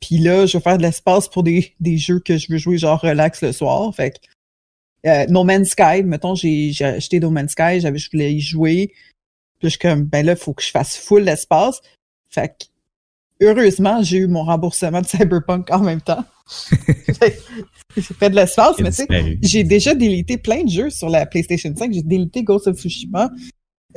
Puis 0.00 0.18
là, 0.18 0.46
je 0.46 0.58
vais 0.58 0.62
faire 0.62 0.78
de 0.78 0.82
l'espace 0.82 1.28
pour 1.28 1.42
des, 1.44 1.74
des 1.80 1.96
jeux 1.96 2.18
que 2.20 2.36
je 2.36 2.46
veux 2.50 2.58
jouer 2.58 2.76
genre 2.76 3.00
relax 3.00 3.40
le 3.42 3.52
soir. 3.52 3.94
Fait 3.94 4.10
que 4.10 5.08
euh, 5.08 5.26
No 5.28 5.44
Man's 5.44 5.70
Sky, 5.70 6.02
mettons, 6.04 6.34
j'ai 6.34 6.72
j'ai 6.72 6.84
acheté 6.84 7.20
No 7.20 7.30
Man's 7.30 7.52
Sky, 7.52 7.80
j'avais, 7.80 7.98
je 7.98 8.10
voulais 8.10 8.34
y 8.34 8.40
jouer. 8.40 8.88
Puis 9.58 9.64
je 9.64 9.68
suis 9.70 9.78
comme, 9.78 10.02
ben 10.04 10.26
là, 10.26 10.32
il 10.32 10.38
faut 10.38 10.52
que 10.54 10.62
je 10.62 10.70
fasse 10.70 10.96
full 10.96 11.22
l'espace. 11.22 11.80
Fait 12.30 12.48
que, 12.48 12.64
heureusement, 13.42 14.02
j'ai 14.02 14.18
eu 14.18 14.26
mon 14.26 14.44
remboursement 14.44 15.00
de 15.00 15.06
Cyberpunk 15.06 15.70
en 15.70 15.80
même 15.80 16.00
temps. 16.00 16.24
J'ai 17.94 18.02
fait 18.02 18.30
de 18.30 18.36
l'espace, 18.36 18.76
mais 18.78 18.90
tu 18.90 18.96
sais, 19.06 19.38
j'ai 19.42 19.64
déjà 19.64 19.94
délité 19.94 20.38
plein 20.38 20.64
de 20.64 20.70
jeux 20.70 20.90
sur 20.90 21.08
la 21.08 21.26
PlayStation 21.26 21.72
5. 21.76 21.92
J'ai 21.92 22.02
délité 22.02 22.42
Ghost 22.42 22.66
of 22.66 22.78
Tsushima. 22.78 23.30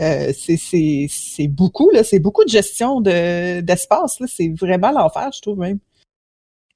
Euh, 0.01 0.33
c'est- 0.33 1.47
beaucoup, 1.47 1.89
là. 1.91 2.03
C'est 2.03 2.19
beaucoup 2.19 2.43
de 2.43 2.49
gestion 2.49 2.99
de- 3.01 3.61
d'espace, 3.61 4.19
là. 4.19 4.27
C'est 4.29 4.49
vraiment 4.59 4.91
l'enfer, 4.91 5.29
je 5.33 5.41
trouve 5.41 5.59
même. 5.59 5.79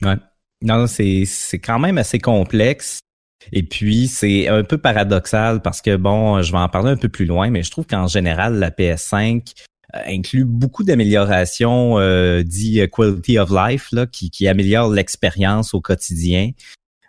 Ouais. 0.01 0.15
Non, 0.61 0.87
c'est 0.87 1.23
c'est 1.25 1.59
quand 1.59 1.79
même 1.79 1.97
assez 1.97 2.19
complexe. 2.19 2.99
Et 3.51 3.63
puis, 3.63 4.07
c'est 4.07 4.47
un 4.47 4.63
peu 4.63 4.77
paradoxal 4.77 5.61
parce 5.61 5.81
que, 5.81 5.95
bon, 5.95 6.41
je 6.41 6.51
vais 6.51 6.57
en 6.57 6.69
parler 6.69 6.91
un 6.91 6.97
peu 6.97 7.09
plus 7.09 7.25
loin, 7.25 7.49
mais 7.49 7.63
je 7.63 7.71
trouve 7.71 7.85
qu'en 7.85 8.07
général, 8.07 8.55
la 8.59 8.71
PS5 8.71 9.53
euh, 9.57 9.63
inclut 9.93 10.45
beaucoup 10.45 10.83
d'améliorations 10.83 11.99
euh, 11.99 12.43
dit 12.43 12.81
euh, 12.81 12.87
quality 12.87 13.39
of 13.39 13.49
life, 13.51 13.89
là, 13.91 14.05
qui, 14.05 14.29
qui 14.29 14.47
améliorent 14.47 14.91
l'expérience 14.91 15.73
au 15.73 15.81
quotidien. 15.81 16.51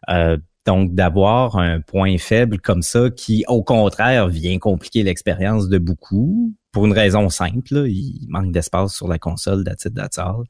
Euh, 0.08 0.36
donc, 0.66 0.94
d'avoir 0.94 1.56
un 1.56 1.80
point 1.80 2.18
faible 2.18 2.60
comme 2.60 2.82
ça 2.82 3.10
qui, 3.10 3.44
au 3.48 3.62
contraire, 3.62 4.28
vient 4.28 4.58
compliquer 4.58 5.02
l'expérience 5.02 5.68
de 5.68 5.78
beaucoup, 5.78 6.54
pour 6.72 6.86
une 6.86 6.92
raison 6.92 7.28
simple, 7.28 7.74
là, 7.74 7.86
il 7.88 8.26
manque 8.28 8.52
d'espace 8.52 8.94
sur 8.94 9.08
la 9.08 9.18
console, 9.18 9.64
that's 9.64 9.84
it, 9.84 9.94
that's 9.94 10.18
all. 10.18 10.44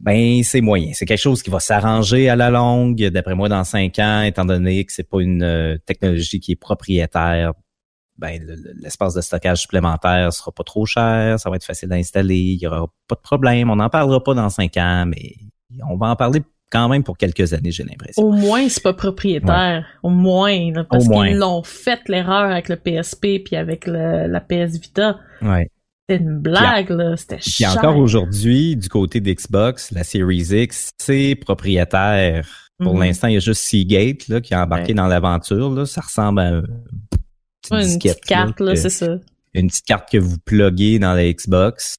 Ben, 0.00 0.42
c'est 0.42 0.62
moyen. 0.62 0.92
C'est 0.94 1.04
quelque 1.04 1.20
chose 1.20 1.42
qui 1.42 1.50
va 1.50 1.60
s'arranger 1.60 2.30
à 2.30 2.36
la 2.36 2.48
longue, 2.48 2.96
d'après 3.08 3.34
moi, 3.34 3.50
dans 3.50 3.64
cinq 3.64 3.98
ans, 3.98 4.22
étant 4.22 4.46
donné 4.46 4.84
que 4.84 4.92
c'est 4.92 5.08
pas 5.08 5.20
une 5.20 5.42
euh, 5.42 5.76
technologie 5.84 6.40
qui 6.40 6.52
est 6.52 6.56
propriétaire. 6.56 7.52
Ben, 8.20 8.38
le- 8.46 8.54
le- 8.54 8.74
l'espace 8.80 9.14
de 9.14 9.20
stockage 9.22 9.62
supplémentaire 9.62 10.32
sera 10.32 10.52
pas 10.52 10.62
trop 10.62 10.84
cher, 10.84 11.40
ça 11.40 11.48
va 11.48 11.56
être 11.56 11.64
facile 11.64 11.90
à 11.92 11.96
installer, 11.96 12.36
il 12.36 12.62
y 12.62 12.66
aura 12.66 12.86
pas 13.08 13.14
de 13.14 13.20
problème. 13.20 13.70
On 13.70 13.76
n'en 13.76 13.88
parlera 13.88 14.22
pas 14.22 14.34
dans 14.34 14.50
cinq 14.50 14.76
ans, 14.76 15.06
mais 15.06 15.34
on 15.88 15.96
va 15.96 16.08
en 16.08 16.16
parler 16.16 16.42
quand 16.70 16.88
même 16.88 17.02
pour 17.02 17.16
quelques 17.18 17.52
années, 17.52 17.70
j'ai 17.72 17.82
l'impression. 17.82 18.22
Au 18.22 18.30
moins, 18.30 18.68
c'est 18.68 18.82
pas 18.82 18.92
propriétaire. 18.92 19.86
Au 20.04 20.10
moins, 20.10 20.70
là, 20.72 20.84
parce 20.84 21.08
qu'ils 21.08 21.36
l'ont 21.38 21.62
fait 21.64 22.00
l'erreur 22.08 22.50
avec 22.50 22.68
le 22.68 22.76
PSP 22.76 23.40
puis 23.44 23.56
avec 23.56 23.86
le- 23.86 24.26
la 24.28 24.40
PS 24.40 24.78
Vita. 24.78 25.18
Ouais. 25.42 25.68
C'était 26.08 26.22
une 26.22 26.38
blague, 26.38 26.90
là. 26.90 27.16
C'était 27.16 27.36
Puis 27.38 27.50
cher. 27.50 27.76
encore 27.76 27.96
aujourd'hui, 27.96 28.76
du 28.76 28.88
côté 28.88 29.20
d'Xbox, 29.20 29.90
la 29.92 30.04
Series 30.04 30.48
X, 30.52 30.90
c'est 31.00 31.34
propriétaire. 31.36 32.46
Pour 32.82 32.94
Mhm. 32.94 33.00
l'instant, 33.00 33.28
il 33.28 33.34
y 33.34 33.36
a 33.36 33.40
juste 33.40 33.62
Seagate 33.62 34.28
là, 34.28 34.40
qui 34.40 34.54
a 34.54 34.62
embarqué 34.64 34.88
Ouais. 34.88 34.94
dans 34.94 35.06
l'aventure. 35.06 35.86
Ça 35.88 36.00
ressemble 36.02 36.40
à 36.40 36.62
petite 37.70 37.72
Ouais, 37.72 37.82
une 37.82 37.86
disquette, 37.98 38.14
petite 38.16 38.24
carte, 38.28 38.60
là, 38.60 38.76
c'est 38.76 38.90
ça. 38.90 39.16
une 39.54 39.68
petite 39.68 39.86
carte 39.86 40.10
que 40.10 40.18
vous 40.18 40.36
pluguez 40.44 40.98
dans 40.98 41.14
la 41.14 41.32
Xbox. 41.32 41.94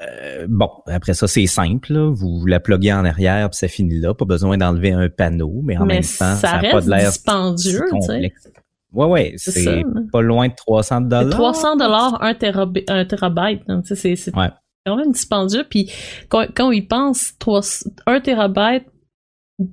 Euh, 0.00 0.46
bon, 0.48 0.70
après 0.86 1.14
ça, 1.14 1.26
c'est 1.26 1.46
simple. 1.46 1.92
là. 1.92 2.12
Vous 2.12 2.46
la 2.46 2.60
pluguez 2.60 2.92
en 2.92 3.04
arrière, 3.04 3.50
puis 3.50 3.58
ça 3.58 3.66
finit 3.68 3.98
là. 3.98 4.14
Pas 4.14 4.24
besoin 4.24 4.56
d'enlever 4.56 4.92
un 4.92 5.08
panneau, 5.08 5.60
mais 5.64 5.76
en 5.76 5.84
Mais 5.86 5.94
même 5.94 6.02
temps, 6.02 6.08
ça 6.08 6.36
ça 6.36 6.60
n'a 6.62 6.70
pas 6.70 6.80
de 6.80 6.88
l'air 6.90 7.10
dispendieux, 7.10 7.82
complexe. 7.90 8.48
Ouais, 8.92 9.06
ouais, 9.06 9.34
C'est 9.36 9.82
pas 10.12 10.22
loin 10.22 10.48
de 10.48 10.54
300 10.54 11.00
C'est 11.02 11.08
dollars. 11.08 11.30
300 11.30 11.76
dollars 11.76 12.22
un, 12.22 12.32
térabi- 12.32 12.84
un 12.88 13.04
terabyte. 13.04 13.62
hein. 13.68 13.82
C'est 13.84 14.34
Ouais. 14.34 14.48
quand 14.86 14.96
même 14.96 15.12
dispendieux. 15.12 15.64
Puis 15.68 15.90
quand, 16.28 16.46
quand 16.54 16.70
ils 16.70 16.86
pensent, 16.86 17.34
3, 17.38 17.60
1 18.06 18.20
terabyte, 18.20 18.86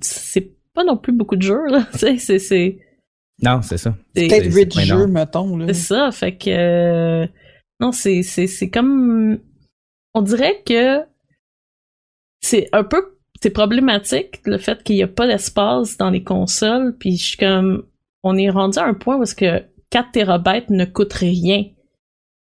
c'est 0.01 0.51
pas 0.73 0.83
non 0.83 0.97
plus 0.97 1.13
beaucoup 1.13 1.35
de 1.37 1.43
jeux. 1.43 1.61
c'est- 2.17 2.79
Non, 3.41 3.61
c'est 3.61 3.77
ça. 3.77 3.95
c'est- 4.15 4.27
Peut-être 4.27 4.79
jeu, 4.79 5.07
mettons, 5.07 5.57
là. 5.57 5.67
c'est 5.67 5.73
ça. 5.73 6.11
Fait 6.11 6.35
que 6.37 6.49
euh, 6.49 7.27
non, 7.79 7.91
c'est 7.91 8.23
c'est 8.23 8.47
c'est 8.47 8.69
comme 8.69 9.39
on 10.13 10.21
dirait 10.21 10.61
que 10.65 11.01
c'est 12.41 12.69
un 12.71 12.83
peu 12.83 13.17
c'est 13.41 13.49
problématique 13.49 14.39
le 14.45 14.57
fait 14.57 14.81
qu'il 14.83 14.95
y 14.95 15.03
a 15.03 15.07
pas 15.07 15.27
d'espace 15.27 15.97
dans 15.97 16.09
les 16.09 16.23
consoles. 16.23 16.95
Puis 16.97 17.17
je 17.17 17.23
suis 17.25 17.37
comme 17.37 17.85
on 18.23 18.37
est 18.37 18.49
rendu 18.49 18.79
à 18.79 18.85
un 18.85 18.93
point 18.93 19.17
où 19.17 19.23
est-ce 19.23 19.35
que 19.35 19.63
4 19.89 20.11
terabytes 20.11 20.69
ne 20.69 20.85
coûte 20.85 21.13
rien. 21.13 21.65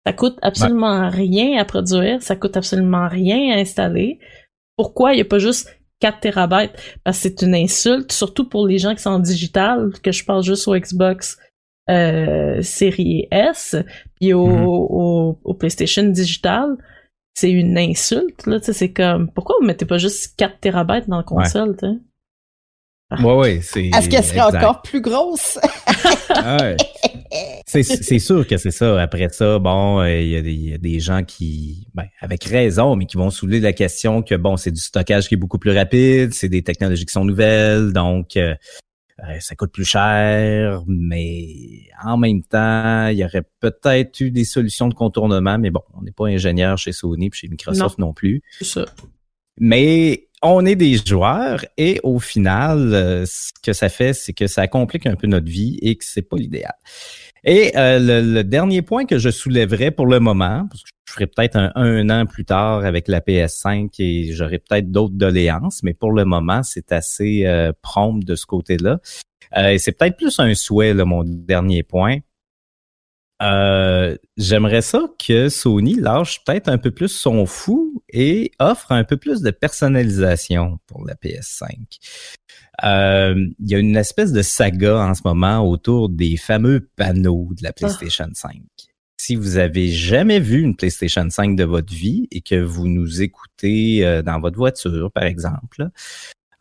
Ça 0.05 0.13
coûte 0.13 0.37
absolument 0.41 1.09
rien 1.09 1.59
à 1.59 1.65
produire, 1.65 2.21
ça 2.23 2.35
coûte 2.35 2.57
absolument 2.57 3.07
rien 3.07 3.53
à 3.55 3.59
installer. 3.59 4.19
Pourquoi 4.75 5.13
il 5.13 5.17
n'y 5.17 5.21
a 5.21 5.25
pas 5.25 5.39
juste 5.39 5.69
4 5.99 6.19
terabytes? 6.19 6.71
Parce 7.03 7.17
que 7.17 7.23
c'est 7.23 7.41
une 7.41 7.55
insulte, 7.55 8.11
surtout 8.11 8.47
pour 8.47 8.67
les 8.67 8.77
gens 8.77 8.95
qui 8.95 9.01
sont 9.01 9.09
en 9.11 9.19
digital, 9.19 9.91
que 10.03 10.11
je 10.11 10.23
parle 10.25 10.43
juste 10.43 10.67
au 10.67 10.75
Xbox 10.77 11.37
euh, 11.89 12.61
série 12.61 13.27
S, 13.31 13.75
puis 14.19 14.33
au, 14.33 14.45
Mhm. 14.47 14.63
au, 14.67 15.39
au 15.43 15.53
PlayStation 15.55 16.03
digital. 16.03 16.77
C'est 17.33 17.51
une 17.51 17.77
insulte, 17.77 18.45
là, 18.47 18.59
c'est 18.61 18.91
comme, 18.91 19.31
pourquoi 19.31 19.55
vous 19.59 19.65
mettez 19.65 19.85
pas 19.85 19.97
juste 19.97 20.35
4 20.37 20.59
terabytes 20.59 21.07
dans 21.07 21.17
la 21.17 21.23
console, 21.23 21.75
tu 21.77 21.87
sais? 21.87 21.93
Ouais, 23.11 23.33
ouais, 23.33 23.59
c'est. 23.63 23.87
Est-ce 23.87 24.07
qu'elle 24.07 24.23
serait 24.23 24.45
exact. 24.45 24.57
encore 24.63 24.81
plus 24.81 25.01
grosse? 25.01 25.57
Ouais. 26.29 26.77
C'est, 27.65 28.19
sûr 28.19 28.47
que 28.47 28.57
c'est 28.57 28.71
ça. 28.71 28.99
Après 29.01 29.29
ça, 29.29 29.59
bon, 29.59 29.99
euh, 29.99 30.19
il 30.21 30.29
y, 30.29 30.35
a 30.35 30.41
des- 30.41 30.53
il 30.53 30.69
y 30.69 30.73
a 30.73 30.77
des 30.77 30.99
gens 30.99 31.23
qui, 31.23 31.87
ben, 31.93 32.05
avec 32.21 32.43
raison, 32.43 32.95
mais 32.95 33.05
qui 33.05 33.17
vont 33.17 33.29
soulever 33.29 33.59
la 33.59 33.73
question 33.73 34.21
que 34.23 34.35
bon, 34.35 34.57
c'est 34.57 34.71
du 34.71 34.79
stockage 34.81 35.27
qui 35.27 35.35
est 35.35 35.37
beaucoup 35.37 35.59
plus 35.59 35.71
rapide, 35.71 36.33
c'est 36.33 36.49
des 36.49 36.63
technologies 36.63 37.05
qui 37.05 37.11
sont 37.13 37.25
nouvelles, 37.25 37.93
donc 37.93 38.37
euh, 38.37 38.55
euh, 39.19 39.39
ça 39.39 39.55
coûte 39.55 39.71
plus 39.71 39.85
cher, 39.85 40.83
mais 40.87 41.83
en 42.03 42.17
même 42.17 42.41
temps, 42.43 43.07
il 43.07 43.17
y 43.17 43.23
aurait 43.25 43.43
peut-être 43.59 44.19
eu 44.21 44.31
des 44.31 44.45
solutions 44.45 44.87
de 44.87 44.93
contournement, 44.93 45.57
mais 45.59 45.69
bon, 45.71 45.81
on 45.95 46.01
n'est 46.01 46.11
pas 46.11 46.25
ingénieur 46.27 46.77
chez 46.77 46.91
Sony 46.93 47.29
puis 47.29 47.41
chez 47.41 47.47
Microsoft 47.47 47.99
non, 47.99 48.13
plus. 48.13 48.41
C'est 48.59 48.65
ça. 48.65 48.85
Mais 49.59 50.28
on 50.41 50.65
est 50.65 50.75
des 50.75 50.97
joueurs 50.97 51.65
et 51.77 51.99
au 52.03 52.19
final, 52.19 52.93
euh, 52.93 53.25
ce 53.25 53.51
que 53.61 53.73
ça 53.73 53.89
fait, 53.89 54.13
c'est 54.13 54.33
que 54.33 54.47
ça 54.47 54.67
complique 54.67 55.05
un 55.05 55.15
peu 55.15 55.27
notre 55.27 55.49
vie 55.49 55.77
et 55.81 55.95
que 55.95 56.05
c'est 56.05 56.21
pas 56.21 56.37
l'idéal. 56.37 56.73
Et 57.43 57.77
euh, 57.77 58.21
le, 58.21 58.43
dernier 58.43 58.81
point 58.81 59.05
que 59.05 59.17
je 59.17 59.29
soulèverais 59.29 59.91
pour 59.91 60.07
le 60.07 60.19
moment, 60.19 60.67
parce 60.69 60.83
que 60.83 60.89
je 61.07 61.13
ferai 61.13 61.27
peut-être 61.27 61.71
un, 61.75 62.09
an 62.09 62.25
plus 62.25 62.45
tard 62.45 62.85
avec 62.85 63.07
la 63.07 63.21
PS5 63.21 63.89
et 63.99 64.33
j'aurai 64.33 64.59
peut-être 64.59 64.91
d'autres 64.91 65.15
doléances, 65.15 65.83
mais 65.83 65.93
pour 65.93 66.11
le 66.11 66.25
moment, 66.25 66.63
c'est 66.63 66.91
assez 66.91 67.45
euh, 67.45 67.71
prompt 67.81 68.23
de 68.23 68.35
ce 68.35 68.45
côté-là. 68.45 68.99
Et 69.57 69.79
c'est 69.79 69.93
peut-être 69.93 70.15
plus 70.15 70.39
un 70.39 70.53
souhait, 70.53 70.93
là, 70.93 71.05
mon 71.05 71.23
dernier 71.23 71.81
point. 71.81 72.17
Euh, 73.41 74.17
J'aimerais 74.37 74.81
ça 74.81 75.01
que 75.25 75.49
Sony 75.49 75.95
lâche 75.95 76.43
peut-être 76.43 76.67
un 76.67 76.77
peu 76.77 76.91
plus 76.91 77.09
son 77.09 77.45
fou 77.45 78.03
et 78.09 78.51
offre 78.59 78.91
un 78.91 79.03
peu 79.03 79.17
plus 79.17 79.41
de 79.41 79.51
personnalisation 79.51 80.79
pour 80.87 81.05
la 81.05 81.15
PS5. 81.15 81.69
Euh, 82.83 83.47
Il 83.59 83.69
y 83.69 83.75
a 83.75 83.79
une 83.79 83.95
espèce 83.95 84.31
de 84.31 84.41
saga 84.41 84.97
en 84.97 85.13
ce 85.13 85.21
moment 85.25 85.59
autour 85.67 86.09
des 86.09 86.37
fameux 86.37 86.89
panneaux 86.95 87.49
de 87.51 87.63
la 87.63 87.73
PlayStation 87.73 88.29
5. 88.33 88.61
Si 89.21 89.35
vous 89.35 89.57
avez 89.57 89.89
jamais 89.89 90.39
vu 90.39 90.61
une 90.61 90.75
PlayStation 90.77 91.29
5 91.29 91.55
de 91.57 91.65
votre 91.65 91.93
vie 91.93 92.27
et 92.31 92.39
que 92.41 92.55
vous 92.55 92.87
nous 92.87 93.21
écoutez 93.21 94.05
euh, 94.05 94.21
dans 94.21 94.39
votre 94.39 94.57
voiture, 94.57 95.11
par 95.11 95.23
exemple, 95.23 95.89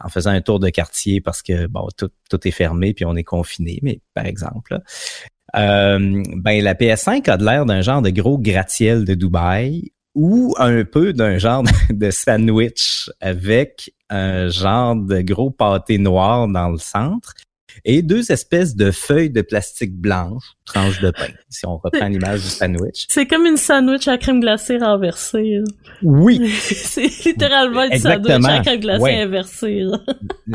en 0.00 0.08
faisant 0.08 0.30
un 0.30 0.40
tour 0.40 0.58
de 0.58 0.68
quartier 0.68 1.20
parce 1.20 1.42
que 1.42 1.66
bon 1.66 1.88
tout, 1.96 2.10
tout 2.28 2.46
est 2.46 2.52
fermé 2.52 2.94
puis 2.94 3.04
on 3.04 3.16
est 3.16 3.24
confiné, 3.24 3.78
mais 3.82 4.00
par 4.14 4.26
exemple, 4.26 4.80
Euh, 5.56 6.22
ben 6.36 6.62
la 6.62 6.74
PS5 6.74 7.28
a 7.30 7.36
de 7.36 7.44
l'air 7.44 7.64
d'un 7.64 7.80
genre 7.80 8.02
de 8.02 8.10
gros 8.10 8.38
gratte-ciel 8.38 9.04
de 9.04 9.14
Dubaï 9.14 9.92
ou 10.14 10.54
un 10.58 10.84
peu 10.84 11.12
d'un 11.12 11.38
genre 11.38 11.62
de 11.90 12.10
sandwich 12.10 13.08
avec 13.20 13.90
un 14.10 14.48
genre 14.48 14.96
de 14.96 15.20
gros 15.22 15.50
pâté 15.50 15.96
noir 15.98 16.48
dans 16.48 16.68
le 16.70 16.78
centre 16.78 17.32
et 17.84 18.02
deux 18.02 18.32
espèces 18.32 18.74
de 18.74 18.90
feuilles 18.90 19.30
de 19.30 19.40
plastique 19.40 19.94
blanche, 19.94 20.42
tranches 20.64 21.00
de 21.00 21.12
pain, 21.12 21.28
si 21.48 21.64
on 21.64 21.76
reprend 21.76 22.08
l'image 22.08 22.42
du 22.42 22.48
sandwich. 22.48 23.06
C'est 23.08 23.26
comme 23.26 23.46
une 23.46 23.56
sandwich 23.56 24.08
à 24.08 24.18
crème 24.18 24.40
glacée 24.40 24.78
renversée. 24.78 25.58
là. 25.60 25.64
Oui, 26.02 26.48
c'est 26.58 27.06
littéralement 27.24 27.84
une 27.84 27.92
Exactement. 27.92 28.40
sandwich 28.48 28.58
à 28.58 28.62
crème 28.62 28.80
glacée 28.80 29.02
Ouais. 29.02 29.20
inversée. 29.20 29.80
là. 29.82 29.98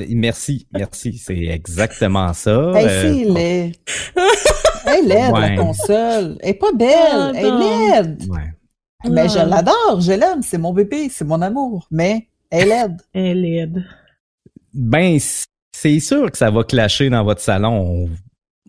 merci, 0.09 0.67
merci, 0.73 1.13
c'est 1.17 1.45
exactement 1.45 2.33
ça. 2.33 2.71
Hey, 2.75 3.25
Euh. 3.29 3.69
Elle 4.93 5.11
est 5.11 5.15
laide, 5.15 5.33
Ouais. 5.33 5.49
la 5.49 5.55
console. 5.57 6.37
Elle 6.41 6.49
est 6.49 6.53
pas 6.53 6.71
belle. 6.73 6.89
Ah, 7.11 7.31
elle 7.35 7.45
est 7.45 7.91
laide. 8.01 8.23
ouais. 8.29 9.09
Mais 9.09 9.27
je 9.29 9.37
Ah. 9.39 9.45
l'adore, 9.45 9.99
je 9.99 10.11
l'aime. 10.13 10.41
C'est 10.41 10.57
mon 10.57 10.73
bébé, 10.73 11.09
c'est 11.09 11.25
mon 11.25 11.41
amour. 11.41 11.87
Mais 11.91 12.27
elle 12.49 12.63
est 12.63 12.65
laide. 12.83 13.01
Elle 13.13 13.45
est 13.45 13.51
laide. 13.65 13.83
Ben, 14.73 15.17
c'est 15.75 15.99
sûr 15.99 16.31
que 16.31 16.37
ça 16.37 16.49
va 16.49 16.63
clasher 16.63 17.09
dans 17.09 17.23
votre 17.23 17.41
salon. 17.41 18.09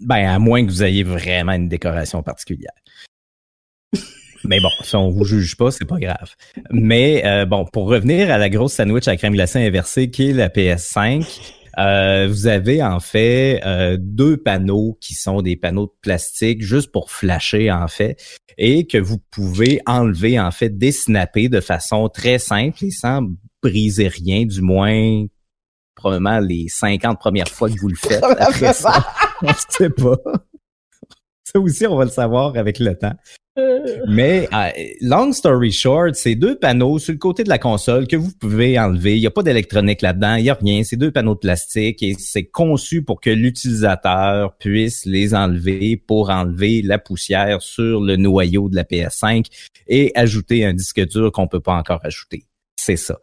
Ben, 0.01 0.27
à 0.27 0.39
moins 0.39 0.65
que 0.65 0.71
vous 0.71 0.83
ayez 0.83 1.03
vraiment 1.05 1.53
une 1.53 1.69
décoration 1.69 2.23
particulière. 2.23 2.73
Mais 4.47 4.61
bon, 4.61 4.69
si 4.83 4.95
on 4.97 5.09
vous 5.09 5.25
juge 5.25 5.57
pas, 5.57 5.71
c'est 5.71 5.87
pas 5.87 5.99
grave. 5.99 6.35
Mais 6.71 7.25
euh, 7.25 7.47
bon, 7.47 7.65
pour 7.65 7.89
revenir 7.89 8.31
à 8.31 8.37
la 8.37 8.51
grosse 8.51 8.75
sandwich 8.75 9.09
à 9.09 9.17
crème 9.17 9.33
glacée 9.33 9.67
inversée 9.67 10.11
qui 10.11 10.29
est 10.31 10.33
la 10.35 10.51
PS5, 10.51 11.25
euh, 11.79 12.29
vous 12.29 12.47
avez 12.47 12.83
en 12.83 13.01
fait 13.01 13.61
euh, 13.65 13.97
deux 13.99 14.37
panneaux 14.37 14.97
qui 15.01 15.15
sont 15.15 15.43
des 15.43 15.57
panneaux 15.57 15.87
de 15.87 15.93
plastique 16.01 16.63
juste 16.63 16.93
pour 16.93 17.11
flasher 17.11 17.71
en 17.71 17.89
fait 17.89 18.23
et 18.59 18.87
que 18.87 18.99
vous 18.99 19.19
pouvez 19.31 19.81
enlever 19.87 20.39
en 20.39 20.51
fait, 20.51 20.71
désnapper 20.71 21.49
de 21.49 21.61
façon 21.61 22.09
très 22.09 22.39
simple 22.39 22.85
et 22.85 22.91
sans 22.91 23.29
briser 23.63 24.09
rien, 24.09 24.45
du 24.45 24.61
moins 24.61 25.27
probablement 25.95 26.39
les 26.41 26.69
50 26.69 27.19
premières 27.19 27.49
fois 27.49 27.71
que 27.71 27.79
vous 27.81 27.89
le 27.89 27.97
faites. 27.97 28.23
Après 28.39 28.73
ça, 28.73 29.07
on 29.43 29.53
sait 29.69 29.91
pas. 29.91 30.17
Ça 31.55 31.61
aussi, 31.61 31.87
on 31.87 31.97
va 31.97 32.05
le 32.05 32.11
savoir 32.11 32.57
avec 32.57 32.81
le 32.81 32.97
temps. 32.97 33.15
Euh, 33.57 33.87
Mais 34.09 34.49
euh, 34.53 34.71
long 35.03 35.33
story 35.33 35.71
short, 35.71 36.17
c'est 36.17 36.35
deux 36.35 36.59
panneaux 36.59 36.99
sur 36.99 37.13
le 37.13 37.19
côté 37.19 37.45
de 37.45 37.49
la 37.49 37.59
console 37.59 38.09
que 38.09 38.17
vous 38.17 38.33
pouvez 38.33 38.77
enlever. 38.77 39.17
Il 39.17 39.21
n'y 39.21 39.27
a 39.29 39.31
pas 39.31 39.45
d'électronique 39.45 40.03
là-dedans, 40.03 40.35
il 40.35 40.43
n'y 40.43 40.51
a 40.51 40.55
rien. 40.55 40.83
C'est 40.83 40.97
deux 40.97 41.13
panneaux 41.13 41.35
de 41.35 41.39
plastique 41.39 42.03
et 42.03 42.15
c'est 42.19 42.47
conçu 42.47 43.05
pour 43.05 43.21
que 43.21 43.31
l'utilisateur 43.31 44.57
puisse 44.57 45.07
les 45.07 45.33
enlever 45.33 45.97
pour 45.97 46.31
enlever 46.31 46.83
la 46.83 46.99
poussière 46.99 47.63
sur 47.63 48.01
le 48.01 48.17
noyau 48.17 48.69
de 48.69 48.75
la 48.75 48.83
PS5 48.83 49.47
et 49.87 50.11
ajouter 50.17 50.65
un 50.65 50.75
disque 50.75 51.07
dur 51.07 51.31
qu'on 51.31 51.47
peut 51.47 51.61
pas 51.61 51.75
encore 51.75 52.01
ajouter. 52.03 52.47
C'est 52.77 52.97
ça. 52.97 53.19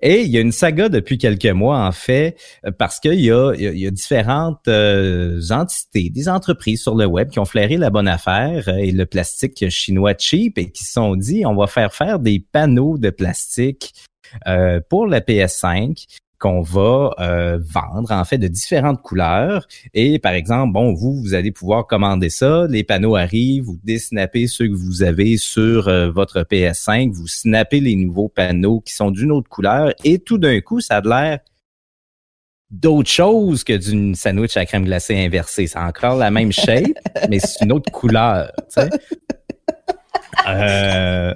Et 0.00 0.22
il 0.22 0.30
y 0.30 0.38
a 0.38 0.40
une 0.40 0.52
saga 0.52 0.88
depuis 0.88 1.18
quelques 1.18 1.44
mois, 1.46 1.80
en 1.86 1.92
fait, 1.92 2.36
euh, 2.64 2.70
parce 2.70 2.98
qu'il 3.00 3.20
y 3.20 3.30
a, 3.30 3.52
il 3.52 3.78
y 3.78 3.86
a- 3.86 3.90
différentes 3.90 4.68
euh, 4.68 5.40
entités, 5.50 6.08
des 6.08 6.28
entreprises 6.28 6.82
sur 6.82 6.94
le 6.94 7.04
web 7.04 7.28
qui 7.28 7.38
ont 7.38 7.44
flairé 7.44 7.76
la 7.76 7.90
bonne 7.90 8.08
affaire 8.08 8.68
euh, 8.68 8.76
et 8.76 8.90
le 8.92 9.04
plastique 9.04 9.68
chinois 9.68 10.14
cheap 10.18 10.56
et 10.56 10.70
qui 10.70 10.84
se 10.84 10.92
sont 10.92 11.14
dit 11.16 11.44
on 11.44 11.54
va 11.54 11.66
faire 11.66 11.92
faire 11.92 12.20
des 12.20 12.38
panneaux 12.40 12.96
de 12.96 13.10
plastique 13.10 13.92
euh, 14.46 14.80
pour 14.88 15.06
la 15.06 15.20
PS5 15.20 16.06
qu'on 16.42 16.60
va 16.60 17.14
euh, 17.20 17.60
vendre 17.62 18.10
en 18.10 18.24
fait 18.24 18.36
de 18.36 18.48
différentes 18.48 19.00
couleurs. 19.00 19.68
Et 19.94 20.18
par 20.18 20.32
exemple 20.32 20.72
bon 20.72 20.92
vous 20.92 21.14
vous 21.14 21.34
allez 21.34 21.52
pouvoir 21.52 21.86
commander 21.86 22.30
ça. 22.30 22.66
Les 22.68 22.82
panneaux 22.82 23.14
arrivent 23.14 23.62
vous 23.62 23.78
désnappez 23.84 24.48
ceux 24.48 24.66
que 24.66 24.74
vous 24.74 25.04
avez 25.04 25.36
sur 25.36 25.86
euh, 25.86 26.10
votre 26.10 26.40
PS5 26.42 27.12
vous 27.12 27.28
snappez 27.28 27.78
les 27.78 27.94
nouveaux 27.94 28.28
panneaux 28.28 28.80
qui 28.80 28.92
sont 28.92 29.12
d'une 29.12 29.30
autre 29.30 29.48
couleur. 29.48 29.92
Et 30.02 30.18
tout 30.18 30.36
d'un 30.36 30.60
coup 30.60 30.80
ça 30.80 30.96
a 30.96 31.00
de 31.00 31.08
l'air 31.08 31.38
d'autre 32.70 33.10
chose 33.10 33.62
que 33.62 33.74
d'une 33.74 34.16
sandwich 34.16 34.56
à 34.56 34.66
crème 34.66 34.84
glacée 34.84 35.24
inversée. 35.24 35.68
C'est 35.68 35.78
encore 35.78 36.16
la 36.16 36.32
même 36.32 36.50
shape 36.50 36.98
mais 37.30 37.38
c'est 37.38 37.64
une 37.64 37.70
autre 37.72 37.92
couleur 37.92 38.50
tu 38.74 38.82
sais. 38.82 38.90
Euh, 40.48 41.34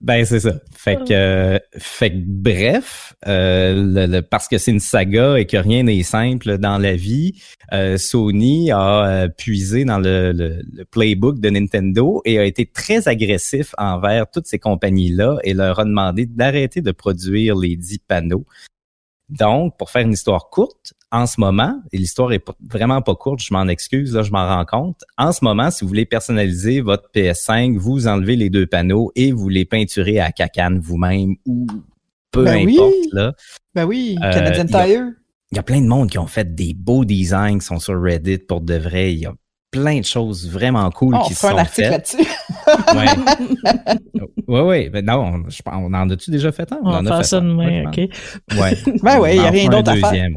ben 0.00 0.24
c'est 0.24 0.40
ça. 0.40 0.54
Fait 0.76 0.94
que, 0.96 1.12
euh, 1.12 1.58
fait 1.76 2.10
que 2.12 2.18
bref, 2.24 3.14
euh, 3.26 3.74
le- 3.74 4.06
le- 4.06 4.22
parce 4.22 4.46
que 4.46 4.56
c'est 4.56 4.70
une 4.70 4.78
saga 4.80 5.38
et 5.38 5.44
que 5.46 5.56
rien 5.56 5.82
n'est 5.82 6.02
simple 6.04 6.58
dans 6.58 6.78
la 6.78 6.94
vie, 6.94 7.34
euh, 7.72 7.96
Sony 7.98 8.70
a 8.70 9.06
euh, 9.24 9.28
puisé 9.28 9.84
dans 9.84 9.98
le, 9.98 10.32
le- 10.32 10.62
le 10.72 10.84
playbook 10.84 11.40
de 11.40 11.50
Nintendo 11.50 12.22
et 12.24 12.38
a 12.38 12.44
été 12.44 12.64
très 12.64 13.08
agressif 13.08 13.74
envers 13.76 14.30
toutes 14.30 14.46
ces 14.46 14.60
compagnies-là 14.60 15.38
et 15.42 15.52
leur 15.52 15.80
a 15.80 15.84
demandé 15.84 16.26
d'arrêter 16.26 16.80
de 16.80 16.92
produire 16.92 17.56
les 17.56 17.74
dix 17.76 17.98
panneaux. 17.98 18.46
Donc, 19.28 19.76
pour 19.76 19.90
faire 19.90 20.02
une 20.02 20.12
histoire 20.12 20.48
courte, 20.50 20.94
en 21.10 21.26
ce 21.26 21.40
moment, 21.40 21.80
et 21.92 21.98
l'histoire 21.98 22.32
est 22.32 22.44
vraiment 22.68 23.02
pas 23.02 23.14
courte, 23.14 23.40
je 23.42 23.52
m'en 23.52 23.66
excuse, 23.68 24.14
là, 24.14 24.22
je 24.22 24.30
m'en 24.30 24.46
rends 24.46 24.64
compte. 24.64 25.02
En 25.16 25.32
ce 25.32 25.44
moment, 25.44 25.70
si 25.70 25.82
vous 25.84 25.88
voulez 25.88 26.06
personnaliser 26.06 26.80
votre 26.80 27.08
PS5, 27.14 27.76
vous 27.78 28.06
enlevez 28.06 28.36
les 28.36 28.50
deux 28.50 28.66
panneaux 28.66 29.10
et 29.16 29.32
vous 29.32 29.48
les 29.48 29.64
peinturez 29.64 30.18
à 30.20 30.32
cacane 30.32 30.78
vous-même 30.78 31.36
ou 31.46 31.66
peu 32.30 32.44
Ben 32.44 32.64
oui. 32.64 32.74
importe. 32.78 32.94
Là. 33.12 33.32
Ben 33.74 33.84
oui, 33.86 34.16
Euh, 34.22 34.32
Canadian 34.32 34.64
il 34.66 34.70
y 34.70 34.74
a- 34.76 34.84
Tire. 34.86 35.04
Il 35.50 35.56
y 35.56 35.58
a 35.58 35.62
plein 35.62 35.80
de 35.80 35.86
monde 35.86 36.10
qui 36.10 36.18
ont 36.18 36.26
fait 36.26 36.54
des 36.54 36.74
beaux 36.74 37.06
designs 37.06 37.58
qui 37.58 37.64
sont 37.66 37.78
sur 37.78 37.98
Reddit 38.00 38.38
pour 38.38 38.60
de 38.60 38.74
vrai. 38.74 39.14
Il 39.14 39.20
y 39.20 39.26
a 39.26 39.32
plein 39.70 40.00
de 40.00 40.04
choses 40.04 40.48
vraiment 40.48 40.90
cool 40.90 41.14
Oh, 41.14 41.20
on 41.22 41.28
qui 41.28 41.34
se 41.34 41.40
fera 41.40 41.52
un 41.52 41.56
sont 41.56 41.58
article 41.60 41.88
faites. 41.88 42.14
là-dessus. 42.14 42.96
Ouais. 42.96 44.20
ouais, 44.48 44.60
ouais. 44.62 44.88
Ben 44.90 45.04
non, 45.04 45.42
on, 45.66 45.82
on 45.84 45.94
en 45.94 46.10
a-tu 46.10 46.30
déjà 46.30 46.52
fait 46.52 46.70
un? 46.72 46.78
on 46.82 46.90
va 46.90 46.98
en 46.98 47.06
a 47.06 47.08
faire 47.08 47.18
fait 47.18 47.24
ça 47.24 47.38
un. 47.38 47.42
demain, 47.42 47.84
ok. 47.88 47.96
Ouais. 48.58 48.76
Ben 49.02 49.18
ouais, 49.20 49.36
il 49.36 49.42
y 49.42 49.44
a 49.44 49.44
On 49.44 49.48
en 49.48 49.50
rien 49.52 49.68
d'autre 49.68 49.90
à 49.90 49.96
faire. 49.96 50.28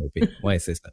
Ouais, 0.43 0.59
c'est 0.59 0.75
ça. 0.75 0.89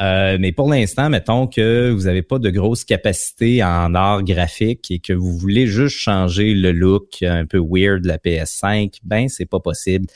Euh, 0.00 0.36
mais 0.38 0.52
pour 0.52 0.70
l'instant, 0.70 1.10
mettons 1.10 1.48
que 1.48 1.90
vous 1.90 2.02
n'avez 2.04 2.22
pas 2.22 2.38
de 2.38 2.50
grosse 2.50 2.84
capacité 2.84 3.64
en 3.64 3.94
art 3.96 4.22
graphique 4.22 4.88
et 4.92 5.00
que 5.00 5.12
vous 5.12 5.36
voulez 5.36 5.66
juste 5.66 5.96
changer 5.96 6.54
le 6.54 6.70
look 6.70 7.22
un 7.22 7.46
peu 7.46 7.58
weird 7.58 8.02
de 8.02 8.08
la 8.08 8.18
PS5, 8.18 8.98
ben 9.02 9.28
c'est 9.28 9.46
pas 9.46 9.58
possible. 9.58 10.06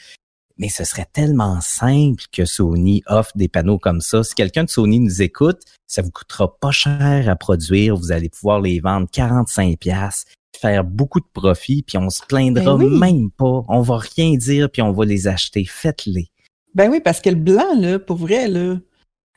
Mais 0.62 0.68
ce 0.68 0.84
serait 0.84 1.08
tellement 1.12 1.60
simple 1.60 2.22
que 2.30 2.44
Sony 2.44 3.02
offre 3.08 3.32
des 3.34 3.48
panneaux 3.48 3.80
comme 3.80 4.00
ça. 4.00 4.22
Si 4.22 4.32
quelqu'un 4.32 4.62
de 4.62 4.70
Sony 4.70 5.00
nous 5.00 5.20
écoute, 5.20 5.58
ça 5.88 6.02
vous 6.02 6.12
coûtera 6.12 6.56
pas 6.60 6.70
cher 6.70 7.28
à 7.28 7.34
produire. 7.34 7.96
Vous 7.96 8.12
allez 8.12 8.28
pouvoir 8.28 8.60
les 8.60 8.78
vendre 8.78 9.08
45 9.10 9.76
pièces, 9.80 10.24
faire 10.56 10.84
beaucoup 10.84 11.18
de 11.18 11.26
profit, 11.34 11.82
puis 11.82 11.98
on 11.98 12.10
se 12.10 12.22
plaindra 12.28 12.76
Ben 12.76 12.84
oui. 12.84 12.96
même 12.96 13.32
pas. 13.32 13.64
On 13.66 13.80
va 13.80 13.98
rien 13.98 14.36
dire, 14.36 14.70
puis 14.70 14.82
on 14.82 14.92
va 14.92 15.04
les 15.04 15.26
acheter. 15.26 15.64
Faites-les. 15.64 16.28
Ben 16.76 16.88
oui, 16.92 17.00
parce 17.00 17.20
que 17.20 17.30
le 17.30 17.34
blanc, 17.34 17.74
là, 17.76 17.98
pour 17.98 18.18
vrai, 18.18 18.46
là. 18.46 18.76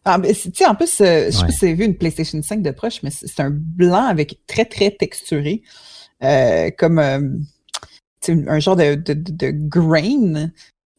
Ah, 0.03 0.19
ben, 0.19 0.32
tu 0.32 0.51
sais, 0.53 0.67
en 0.67 0.76
plus, 0.76 1.01
euh, 1.01 1.32
je 1.32 1.38
sais 1.38 1.41
pas 1.47 1.51
si 1.51 1.57
vous 1.61 1.65
avez 1.65 1.73
vu 1.73 1.86
une 1.86 1.97
PlayStation 1.97 2.39
5 2.39 2.61
de 2.61 2.69
proche, 2.69 3.01
mais 3.01 3.09
c'est 3.09 3.39
un 3.39 3.49
blanc 3.49 4.05
avec 4.05 4.41
très, 4.45 4.65
très 4.65 4.91
texturé. 4.91 5.63
euh, 6.21 6.69
comme 6.78 6.99
euh, 6.99 7.19
un 8.28 8.59
genre 8.59 8.76
de, 8.76 8.93
de, 8.93 9.13
de, 9.13 9.32
de 9.32 9.49
grain. 9.51 10.51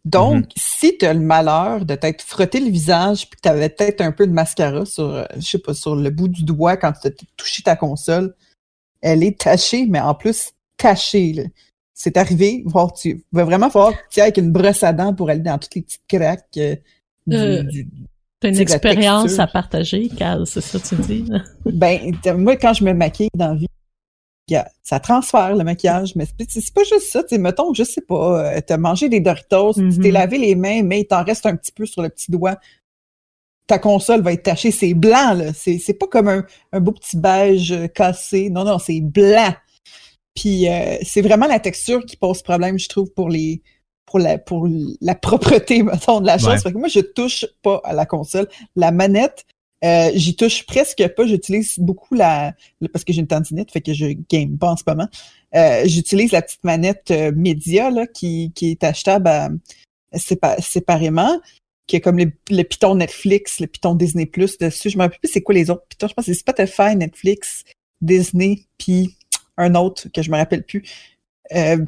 Donc, 0.06 0.46
Mm-hmm. 0.46 0.52
si 0.56 0.98
tu 0.98 1.04
as 1.04 1.12
le 1.14 1.20
malheur 1.20 1.84
de 1.84 1.94
t'être 1.96 2.22
frotté 2.22 2.60
le 2.60 2.70
visage 2.70 3.28
puis 3.28 3.36
que 3.36 3.42
tu 3.42 3.48
avais 3.48 3.68
peut-être 3.68 4.00
un 4.00 4.12
peu 4.12 4.26
de 4.26 4.32
mascara 4.32 4.84
sur, 4.86 5.04
euh, 5.14 5.24
je 5.36 5.40
sais 5.42 5.58
pas, 5.58 5.74
sur 5.74 5.96
le 5.96 6.08
bout 6.10 6.28
du 6.28 6.44
doigt 6.44 6.76
quand 6.76 6.92
tu 6.92 7.08
as 7.08 7.10
touché 7.36 7.62
ta 7.62 7.74
console, 7.76 8.34
elle 9.02 9.22
est 9.24 9.38
tachée, 9.40 9.84
mais 9.86 10.00
en 10.00 10.14
plus 10.14 10.52
tachée. 10.76 11.32
là. 11.32 11.42
C'est 11.92 12.16
arrivé, 12.16 12.62
voir 12.66 12.92
tu 12.92 13.24
va 13.32 13.44
vraiment 13.44 13.68
falloir 13.68 13.92
que 13.92 13.98
tu 14.10 14.20
ailles 14.20 14.26
avec 14.26 14.36
une 14.38 14.52
brosse 14.52 14.82
à 14.84 14.92
dents 14.92 15.12
pour 15.14 15.28
aller 15.28 15.40
dans 15.40 15.58
toutes 15.58 15.74
les 15.74 15.82
petites 15.82 16.02
craques 16.08 16.44
euh, 16.58 16.76
du, 17.26 17.36
Euh, 17.36 17.62
du- 17.64 17.88
T'as 18.38 18.50
une 18.50 18.58
expérience 18.58 19.38
à 19.38 19.46
partager, 19.46 20.08
Cal, 20.10 20.46
c'est 20.46 20.60
ça 20.60 20.78
que 20.78 20.86
tu 20.86 20.94
dis? 21.02 21.24
Ben, 21.64 22.14
moi, 22.36 22.56
quand 22.56 22.74
je 22.74 22.84
me 22.84 22.92
maquille 22.92 23.30
dans 23.34 23.48
la 23.48 23.54
vie, 23.54 23.66
ça 24.82 25.00
transfère 25.00 25.56
le 25.56 25.64
maquillage, 25.64 26.14
mais 26.14 26.26
c'est 26.48 26.72
pas 26.72 26.84
juste 26.84 27.10
ça. 27.10 27.22
tu 27.22 27.30
sais, 27.30 27.38
mettons, 27.38 27.74
je 27.74 27.82
sais 27.82 28.00
pas, 28.00 28.54
euh, 28.54 28.60
t'as 28.64 28.76
mangé 28.76 29.08
des 29.08 29.20
Doritos, 29.20 29.74
tu 29.74 29.98
t'es 29.98 30.10
lavé 30.10 30.38
les 30.38 30.54
mains, 30.54 30.82
mais 30.82 31.00
il 31.00 31.06
t'en 31.06 31.24
reste 31.24 31.46
un 31.46 31.56
petit 31.56 31.72
peu 31.72 31.86
sur 31.86 32.02
le 32.02 32.08
petit 32.08 32.30
doigt. 32.30 32.56
Ta 33.66 33.80
console 33.80 34.20
va 34.22 34.32
être 34.32 34.44
tachée, 34.44 34.70
c'est 34.70 34.94
blanc, 34.94 35.34
là. 35.34 35.52
C'est 35.52 35.98
pas 35.98 36.06
comme 36.06 36.28
un, 36.28 36.44
un 36.72 36.80
beau 36.80 36.92
petit 36.92 37.16
beige 37.16 37.72
euh, 37.72 37.88
cassé. 37.88 38.48
Non, 38.48 38.62
non, 38.64 38.78
c'est 38.78 39.00
blanc. 39.00 39.52
Puis 40.36 40.68
euh, 40.68 40.98
c'est 41.02 41.22
vraiment 41.22 41.46
la 41.46 41.58
texture 41.58 42.04
qui 42.04 42.16
pose 42.16 42.42
problème, 42.42 42.78
je 42.78 42.88
trouve, 42.88 43.10
pour 43.10 43.28
les 43.28 43.62
pour 44.04 44.20
la 44.20 44.38
pour 44.38 44.68
la 45.00 45.14
propreté, 45.16 45.82
mettons, 45.82 46.20
de 46.20 46.26
la 46.26 46.38
chose. 46.38 46.48
Ouais. 46.48 46.58
Fait 46.60 46.72
que 46.72 46.78
moi, 46.78 46.88
je 46.88 47.00
touche 47.00 47.44
pas 47.62 47.80
à 47.82 47.92
la 47.92 48.06
console. 48.06 48.48
La 48.76 48.92
manette, 48.92 49.44
euh, 49.84 50.10
j'y 50.14 50.34
touche 50.36 50.64
presque 50.66 51.06
pas. 51.16 51.26
J'utilise 51.26 51.78
beaucoup 51.78 52.14
la 52.14 52.54
parce 52.92 53.04
que 53.04 53.12
j'ai 53.12 53.20
une 53.20 53.26
tendinite, 53.26 53.70
fait 53.70 53.80
que 53.80 53.92
je 53.92 54.06
game 54.30 54.56
pas 54.58 54.72
en 54.72 54.76
ce 54.76 54.84
moment. 54.86 55.08
Euh, 55.54 55.82
J'utilise 55.86 56.32
la 56.32 56.42
petite 56.42 56.64
manette 56.64 57.10
euh, 57.10 57.32
média 57.34 57.90
là, 57.90 58.06
qui, 58.06 58.52
qui 58.54 58.70
est 58.72 58.84
achetable 58.84 59.28
à- 59.28 59.48
sépa- 60.14 60.60
séparément. 60.60 61.40
qui 61.86 61.96
a 61.96 62.00
comme 62.00 62.18
le, 62.18 62.32
le 62.50 62.62
Python 62.64 62.96
Netflix, 62.96 63.60
le 63.60 63.66
Python 63.68 63.94
Disney 63.94 64.26
Plus 64.26 64.58
dessus. 64.58 64.90
Je 64.90 64.96
me 64.98 65.02
rappelle 65.04 65.20
plus 65.20 65.30
c'est 65.32 65.42
quoi 65.42 65.54
les 65.54 65.70
autres 65.70 65.84
Python. 65.88 66.08
Je 66.08 66.14
pense 66.14 66.26
que 66.26 66.32
c'est 66.32 66.38
Spotify, 66.38 66.96
Netflix, 66.96 67.62
Disney, 68.00 68.62
puis 68.78 69.16
un 69.56 69.74
autre 69.74 70.08
que 70.12 70.20
je 70.22 70.30
me 70.30 70.36
rappelle 70.36 70.64
plus. 70.64 70.82
Euh, 71.54 71.78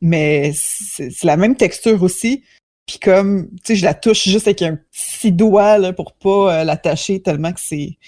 mais 0.00 0.52
c'est 0.54 1.24
la 1.24 1.36
même 1.36 1.56
texture 1.56 2.00
aussi. 2.04 2.44
Puis 2.88 2.98
comme, 2.98 3.50
tu 3.56 3.58
sais, 3.64 3.76
je 3.76 3.84
la 3.84 3.92
touche 3.92 4.26
juste 4.26 4.48
avec 4.48 4.62
un 4.62 4.76
petit 4.90 5.30
doigt 5.30 5.76
là, 5.76 5.92
pour 5.92 6.14
pas 6.14 6.60
euh, 6.60 6.64
l'attacher 6.64 7.22
tellement 7.22 7.52
que 7.52 7.60
c'est... 7.60 7.98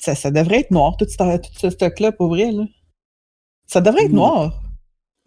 Ça, 0.00 0.16
ça 0.16 0.32
devrait 0.32 0.60
être 0.60 0.72
noir, 0.72 0.96
tout, 0.96 1.06
ce- 1.08 1.36
tout 1.36 1.52
ce 1.56 1.70
stock-là, 1.70 2.10
pour 2.10 2.28
vrai. 2.28 2.50
Là. 2.50 2.64
Ça 3.68 3.80
devrait 3.80 4.06
être 4.06 4.12
noir. 4.12 4.60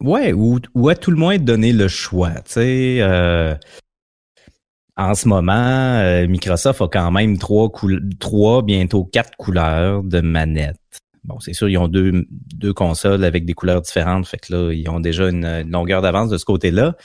Ouais, 0.04 0.34
ou, 0.34 0.58
ou 0.74 0.90
à 0.90 0.94
tout 0.94 1.10
le 1.10 1.16
moins 1.16 1.38
donner 1.38 1.72
le 1.72 1.88
choix. 1.88 2.32
Tu 2.44 2.52
sais, 2.52 2.98
euh, 3.00 3.54
en 4.98 5.14
ce 5.14 5.26
moment, 5.28 5.52
euh, 5.54 6.26
Microsoft 6.28 6.82
a 6.82 6.88
quand 6.88 7.10
même 7.10 7.38
trois, 7.38 7.72
trois, 8.20 8.62
bientôt 8.62 9.04
quatre 9.04 9.34
couleurs 9.38 10.02
de 10.02 10.20
manettes. 10.20 10.76
Bon, 11.24 11.40
c'est 11.40 11.54
sûr, 11.54 11.70
ils 11.70 11.78
ont 11.78 11.88
deux, 11.88 12.26
deux 12.30 12.74
consoles 12.74 13.24
avec 13.24 13.46
des 13.46 13.54
couleurs 13.54 13.80
différentes, 13.80 14.26
fait 14.26 14.38
que 14.38 14.52
là, 14.52 14.72
ils 14.72 14.88
ont 14.90 15.00
déjà 15.00 15.30
une, 15.30 15.46
une 15.46 15.70
longueur 15.70 16.02
d'avance 16.02 16.28
de 16.28 16.36
ce 16.36 16.44
côté-là. 16.44 16.96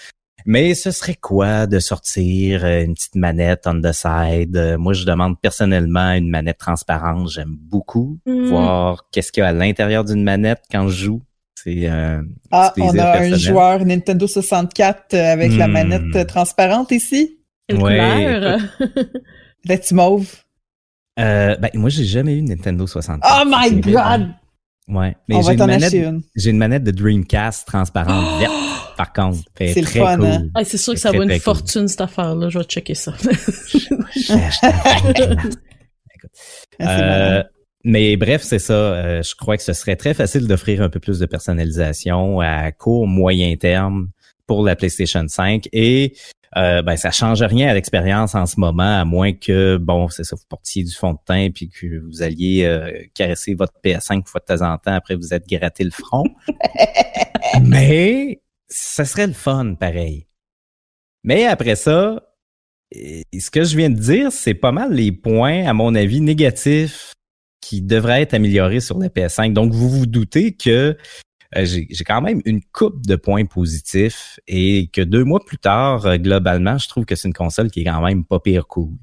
Mais 0.45 0.75
ce 0.75 0.91
serait 0.91 1.15
quoi 1.15 1.67
de 1.67 1.79
sortir 1.79 2.63
euh, 2.63 2.83
une 2.83 2.93
petite 2.93 3.15
manette 3.15 3.63
on 3.65 3.81
the 3.81 3.91
side? 3.91 4.55
Euh, 4.55 4.77
Moi, 4.77 4.93
je 4.93 5.03
demande 5.05 5.39
personnellement 5.41 6.11
une 6.13 6.29
manette 6.29 6.57
transparente. 6.57 7.29
J'aime 7.31 7.55
beaucoup 7.59 8.17
Hmm. 8.25 8.45
voir 8.45 9.07
qu'est-ce 9.11 9.31
qu'il 9.31 9.41
y 9.41 9.45
a 9.45 9.49
à 9.49 9.53
l'intérieur 9.53 10.05
d'une 10.05 10.23
manette 10.23 10.61
quand 10.71 10.88
je 10.88 11.05
joue. 11.05 11.21
C'est 11.55 11.89
euh, 11.89 12.21
Ah, 12.51 12.73
on 12.79 12.97
a 12.97 13.17
un 13.19 13.35
joueur 13.35 13.83
Nintendo 13.85 14.27
64 14.27 15.13
euh, 15.15 15.33
avec 15.33 15.51
la 15.57 15.67
Hmm. 15.67 15.71
manette 15.71 16.27
transparente 16.27 16.91
ici. 16.91 17.39
Quelle 17.67 17.81
Ouais, 17.81 17.97
couleur? 17.97 18.59
Là, 19.65 19.75
mauve. 19.91 20.33
Euh, 21.19 21.55
ben, 21.57 21.69
moi, 21.73 21.89
j'ai 21.89 22.05
jamais 22.05 22.35
eu 22.35 22.38
une 22.38 22.49
Nintendo 22.49 22.85
64. 22.88 23.41
Oh 23.41 23.49
my 23.49 23.81
god! 23.81 24.29
Ouais. 24.88 25.15
Mais 25.27 25.35
on 25.35 25.41
j'ai 25.41 25.47
va 25.47 25.51
une, 25.53 25.59
t'en 25.59 25.67
manette, 25.67 25.83
acheter 25.83 26.03
une. 26.05 26.21
j'ai 26.35 26.49
une 26.49 26.57
manette 26.57 26.83
de 26.83 26.91
Dreamcast 26.91 27.67
transparente 27.67 28.39
verte, 28.39 28.53
par 28.95 29.11
contre. 29.13 29.39
C'est 29.57 29.75
le 29.81 29.85
très 29.85 29.99
fun, 29.99 30.17
cool. 30.17 30.25
hein? 30.27 30.47
Ah, 30.55 30.63
c'est 30.63 30.77
sûr 30.77 30.93
que 30.93 30.99
ça 30.99 31.11
vaut 31.11 31.23
une 31.23 31.29
cool. 31.29 31.39
fortune, 31.39 31.88
cette 31.88 32.01
affaire-là. 32.01 32.49
Je 32.49 32.59
vais 32.59 32.65
checker 32.65 32.95
ça. 32.95 33.13
J'ai 34.15 34.33
acheté 34.33 34.67
un 34.67 35.13
Dreamcast. 35.13 35.59
Ah, 36.79 36.99
Euh, 37.39 37.43
mais 37.83 38.17
bref, 38.17 38.43
c'est 38.43 38.59
ça. 38.59 38.73
Euh, 38.73 39.21
je 39.23 39.35
crois 39.35 39.57
que 39.57 39.63
ce 39.63 39.73
serait 39.73 39.95
très 39.95 40.13
facile 40.13 40.47
d'offrir 40.47 40.81
un 40.81 40.89
peu 40.89 40.99
plus 40.99 41.19
de 41.19 41.25
personnalisation 41.25 42.39
à 42.39 42.71
court, 42.71 43.07
moyen 43.07 43.55
terme 43.55 44.09
pour 44.45 44.63
la 44.63 44.75
PlayStation 44.75 45.25
5 45.27 45.67
et 45.73 46.13
euh, 46.57 46.81
ben 46.81 46.95
ça 46.97 47.11
change 47.11 47.43
rien 47.43 47.69
à 47.69 47.73
l'expérience 47.73 48.35
en 48.35 48.45
ce 48.45 48.59
moment, 48.59 48.99
à 48.99 49.05
moins 49.05 49.33
que 49.33 49.77
bon, 49.77 50.09
c'est 50.09 50.23
ça, 50.23 50.35
vous 50.35 50.45
portiez 50.49 50.83
du 50.83 50.93
fond 50.93 51.13
de 51.13 51.19
teint 51.25 51.49
puis 51.53 51.69
que 51.69 51.99
vous 52.05 52.23
alliez 52.23 52.63
euh, 52.65 52.91
caresser 53.13 53.53
votre 53.53 53.73
PS5 53.83 54.27
fois 54.27 54.41
de 54.41 54.55
temps 54.55 54.65
en 54.65 54.77
temps 54.77 54.93
après 54.93 55.15
vous 55.15 55.33
êtes 55.33 55.47
gratté 55.47 55.83
le 55.83 55.91
front. 55.91 56.23
mais 57.61 58.41
ça 58.67 59.05
serait 59.05 59.27
le 59.27 59.33
fun, 59.33 59.75
pareil. 59.75 60.27
Mais 61.23 61.45
après 61.45 61.75
ça, 61.75 62.23
et 62.91 63.23
ce 63.39 63.51
que 63.51 63.63
je 63.63 63.75
viens 63.77 63.89
de 63.89 63.99
dire, 63.99 64.31
c'est 64.31 64.53
pas 64.53 64.71
mal 64.71 64.93
les 64.93 65.11
points, 65.11 65.65
à 65.65 65.73
mon 65.73 65.93
avis, 65.95 66.21
négatifs 66.21 67.13
qui 67.61 67.81
devraient 67.81 68.21
être 68.21 68.33
améliorés 68.33 68.79
sur 68.79 68.97
la 68.97 69.09
PS5. 69.09 69.51
Donc, 69.53 69.73
vous 69.73 69.89
vous 69.89 70.05
doutez 70.05 70.53
que 70.53 70.97
euh, 71.55 71.65
j'ai 71.65 72.03
quand 72.05 72.21
même 72.21 72.41
une 72.45 72.61
coupe 72.73 73.05
de 73.05 73.15
points 73.15 73.45
positifs 73.45 74.39
et 74.47 74.89
que 74.91 75.01
deux 75.01 75.23
mois 75.23 75.39
plus 75.45 75.57
tard, 75.57 76.05
euh, 76.05 76.17
globalement, 76.17 76.77
je 76.77 76.87
trouve 76.89 77.05
que 77.05 77.15
c'est 77.15 77.27
une 77.27 77.33
console 77.33 77.71
qui 77.71 77.81
est 77.81 77.85
quand 77.85 78.01
même 78.01 78.25
pas 78.25 78.39
pire 78.39 78.67
cool. 78.67 78.93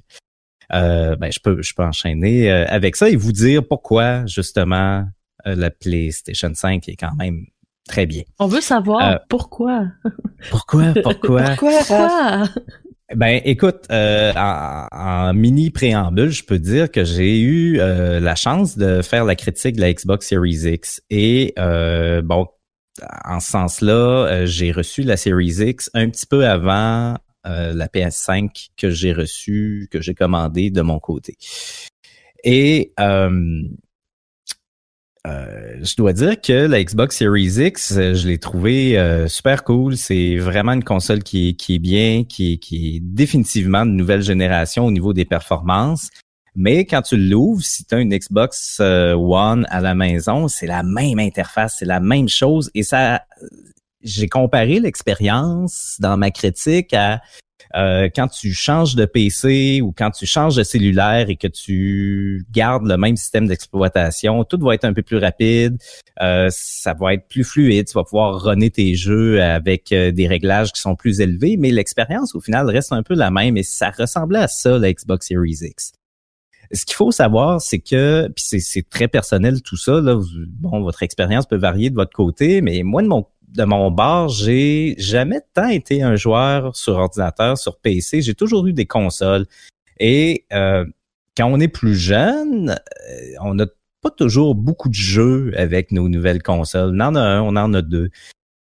Euh, 0.72 1.16
ben, 1.16 1.30
je 1.32 1.40
peux, 1.40 1.62
je 1.62 1.74
peux 1.74 1.84
enchaîner 1.84 2.50
avec 2.50 2.96
ça 2.96 3.08
et 3.08 3.16
vous 3.16 3.32
dire 3.32 3.66
pourquoi, 3.66 4.26
justement, 4.26 5.06
la 5.44 5.70
PlayStation 5.70 6.50
5 6.54 6.88
est 6.88 6.96
quand 6.96 7.14
même 7.16 7.44
très 7.88 8.06
bien. 8.06 8.22
On 8.38 8.46
veut 8.46 8.60
savoir 8.60 9.02
Euh, 9.02 9.16
pourquoi. 9.28 9.86
Pourquoi? 10.50 10.94
Pourquoi? 11.02 11.42
Pourquoi? 11.56 11.80
Pourquoi? 11.80 12.44
Ben, 13.14 13.40
écoute, 13.44 13.84
euh, 13.92 14.32
en, 14.34 14.88
en 14.90 15.34
mini 15.34 15.70
préambule, 15.70 16.30
je 16.30 16.42
peux 16.42 16.58
dire 16.58 16.90
que 16.90 17.04
j'ai 17.04 17.38
eu 17.40 17.78
euh, 17.78 18.18
la 18.18 18.34
chance 18.34 18.76
de 18.76 19.02
faire 19.02 19.24
la 19.24 19.36
critique 19.36 19.76
de 19.76 19.80
la 19.80 19.92
Xbox 19.92 20.26
Series 20.26 20.72
X 20.72 21.00
et 21.10 21.52
euh, 21.58 22.22
bon, 22.22 22.48
en 23.24 23.38
ce 23.38 23.50
sens-là, 23.50 23.92
euh, 24.26 24.46
j'ai 24.46 24.72
reçu 24.72 25.02
la 25.02 25.16
Series 25.16 25.60
X 25.60 25.90
un 25.94 26.10
petit 26.10 26.26
peu 26.26 26.46
avant 26.46 27.16
euh, 27.46 27.72
la 27.72 27.86
PS5 27.86 28.70
que 28.76 28.90
j'ai 28.90 29.12
reçue, 29.12 29.88
que 29.92 30.00
j'ai 30.00 30.14
commandée 30.14 30.70
de 30.70 30.80
mon 30.80 30.98
côté. 30.98 31.36
Et 32.42 32.92
euh, 35.26 35.78
je 35.82 35.96
dois 35.96 36.12
dire 36.12 36.40
que 36.40 36.66
la 36.66 36.82
Xbox 36.82 37.16
Series 37.16 37.58
X, 37.58 37.96
euh, 37.96 38.14
je 38.14 38.28
l'ai 38.28 38.38
trouvé 38.38 38.98
euh, 38.98 39.26
super 39.26 39.64
cool. 39.64 39.96
C'est 39.96 40.36
vraiment 40.36 40.72
une 40.72 40.84
console 40.84 41.22
qui 41.22 41.50
est, 41.50 41.54
qui 41.54 41.76
est 41.76 41.78
bien, 41.78 42.24
qui 42.24 42.54
est, 42.54 42.56
qui 42.58 42.96
est 42.96 43.00
définitivement 43.00 43.86
de 43.86 43.90
nouvelle 43.90 44.22
génération 44.22 44.84
au 44.84 44.90
niveau 44.90 45.12
des 45.12 45.24
performances. 45.24 46.10
Mais 46.56 46.84
quand 46.84 47.02
tu 47.02 47.16
l'ouvres, 47.16 47.62
si 47.62 47.84
tu 47.84 47.94
as 47.94 48.00
une 48.00 48.16
Xbox 48.16 48.78
euh, 48.80 49.14
One 49.14 49.66
à 49.70 49.80
la 49.80 49.94
maison, 49.94 50.46
c'est 50.46 50.66
la 50.66 50.82
même 50.82 51.18
interface, 51.18 51.76
c'est 51.78 51.86
la 51.86 52.00
même 52.00 52.28
chose. 52.28 52.70
Et 52.74 52.82
ça, 52.82 53.22
j'ai 54.02 54.28
comparé 54.28 54.78
l'expérience 54.78 55.96
dans 55.98 56.16
ma 56.16 56.30
critique 56.30 56.92
à 56.92 57.20
euh, 57.76 58.08
quand 58.14 58.28
tu 58.28 58.52
changes 58.52 58.94
de 58.94 59.04
PC 59.04 59.80
ou 59.82 59.92
quand 59.96 60.10
tu 60.10 60.26
changes 60.26 60.56
de 60.56 60.62
cellulaire 60.62 61.28
et 61.30 61.36
que 61.36 61.48
tu 61.48 62.46
gardes 62.52 62.86
le 62.86 62.96
même 62.96 63.16
système 63.16 63.46
d'exploitation, 63.46 64.44
tout 64.44 64.58
va 64.60 64.74
être 64.74 64.84
un 64.84 64.92
peu 64.92 65.02
plus 65.02 65.18
rapide, 65.18 65.76
euh, 66.22 66.48
ça 66.50 66.94
va 66.94 67.14
être 67.14 67.26
plus 67.28 67.44
fluide, 67.44 67.86
tu 67.88 67.94
vas 67.94 68.04
pouvoir 68.04 68.40
runner 68.42 68.70
tes 68.70 68.94
jeux 68.94 69.42
avec 69.42 69.92
euh, 69.92 70.12
des 70.12 70.28
réglages 70.28 70.72
qui 70.72 70.80
sont 70.80 70.96
plus 70.96 71.20
élevés, 71.20 71.56
mais 71.58 71.70
l'expérience 71.70 72.34
au 72.34 72.40
final 72.40 72.68
reste 72.68 72.92
un 72.92 73.02
peu 73.02 73.14
la 73.14 73.30
même 73.30 73.56
et 73.56 73.62
ça 73.62 73.90
ressemblait 73.90 74.40
à 74.40 74.48
ça 74.48 74.78
la 74.78 74.92
Xbox 74.92 75.28
Series 75.28 75.58
X. 75.62 75.92
Ce 76.72 76.84
qu'il 76.84 76.94
faut 76.94 77.12
savoir, 77.12 77.60
c'est 77.60 77.78
que, 77.78 78.28
puis 78.34 78.60
c'est- 78.60 78.88
très 78.88 79.06
personnel 79.06 79.62
tout 79.62 79.76
ça, 79.76 80.00
là, 80.00 80.18
bon, 80.48 80.82
votre 80.82 81.02
expérience 81.02 81.46
peut 81.46 81.56
varier 81.56 81.90
de 81.90 81.94
votre 81.94 82.12
côté, 82.12 82.62
mais 82.62 82.82
moi 82.82 83.02
de 83.02 83.06
mon 83.08 83.26
de 83.48 83.64
mon 83.64 83.90
bord, 83.90 84.28
j'ai 84.28 84.94
jamais 84.98 85.40
tant 85.54 85.68
été 85.68 86.02
un 86.02 86.16
joueur 86.16 86.74
sur 86.76 86.94
ordinateur, 86.94 87.56
sur 87.58 87.78
PC. 87.78 88.22
J'ai 88.22 88.34
toujours 88.34 88.66
eu 88.66 88.72
des 88.72 88.86
consoles. 88.86 89.46
Et 90.00 90.44
euh, 90.52 90.84
quand 91.36 91.46
on 91.46 91.60
est 91.60 91.68
plus 91.68 91.96
jeune, 91.96 92.70
euh, 92.70 93.34
on 93.40 93.54
n'a 93.54 93.66
pas 94.02 94.10
toujours 94.10 94.54
beaucoup 94.54 94.88
de 94.88 94.94
jeux 94.94 95.52
avec 95.56 95.92
nos 95.92 96.08
nouvelles 96.08 96.42
consoles. 96.42 96.94
On 96.94 97.00
en 97.00 97.14
a 97.14 97.20
un, 97.20 97.42
on 97.42 97.56
en 97.56 97.74
a 97.74 97.82
deux. 97.82 98.10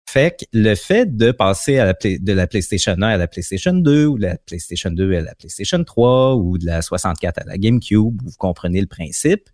Fait 0.09 0.37
que 0.39 0.45
le 0.53 0.74
fait 0.74 1.16
de 1.16 1.30
passer 1.30 1.76
de 1.76 2.33
la 2.35 2.47
PlayStation 2.47 2.93
1 2.93 3.03
à 3.03 3.16
la 3.16 3.26
PlayStation 3.26 3.72
2 3.72 4.07
ou 4.07 4.18
de 4.18 4.24
la 4.24 4.37
PlayStation 4.37 4.91
2 4.91 5.14
à 5.14 5.20
la 5.22 5.35
PlayStation 5.35 5.83
3 5.83 6.35
ou 6.37 6.59
de 6.59 6.66
la 6.66 6.83
64 6.83 7.39
à 7.39 7.45
la 7.45 7.57
GameCube, 7.57 8.20
vous 8.22 8.37
comprenez 8.37 8.83
le 8.83 8.87
principe. 8.87 9.49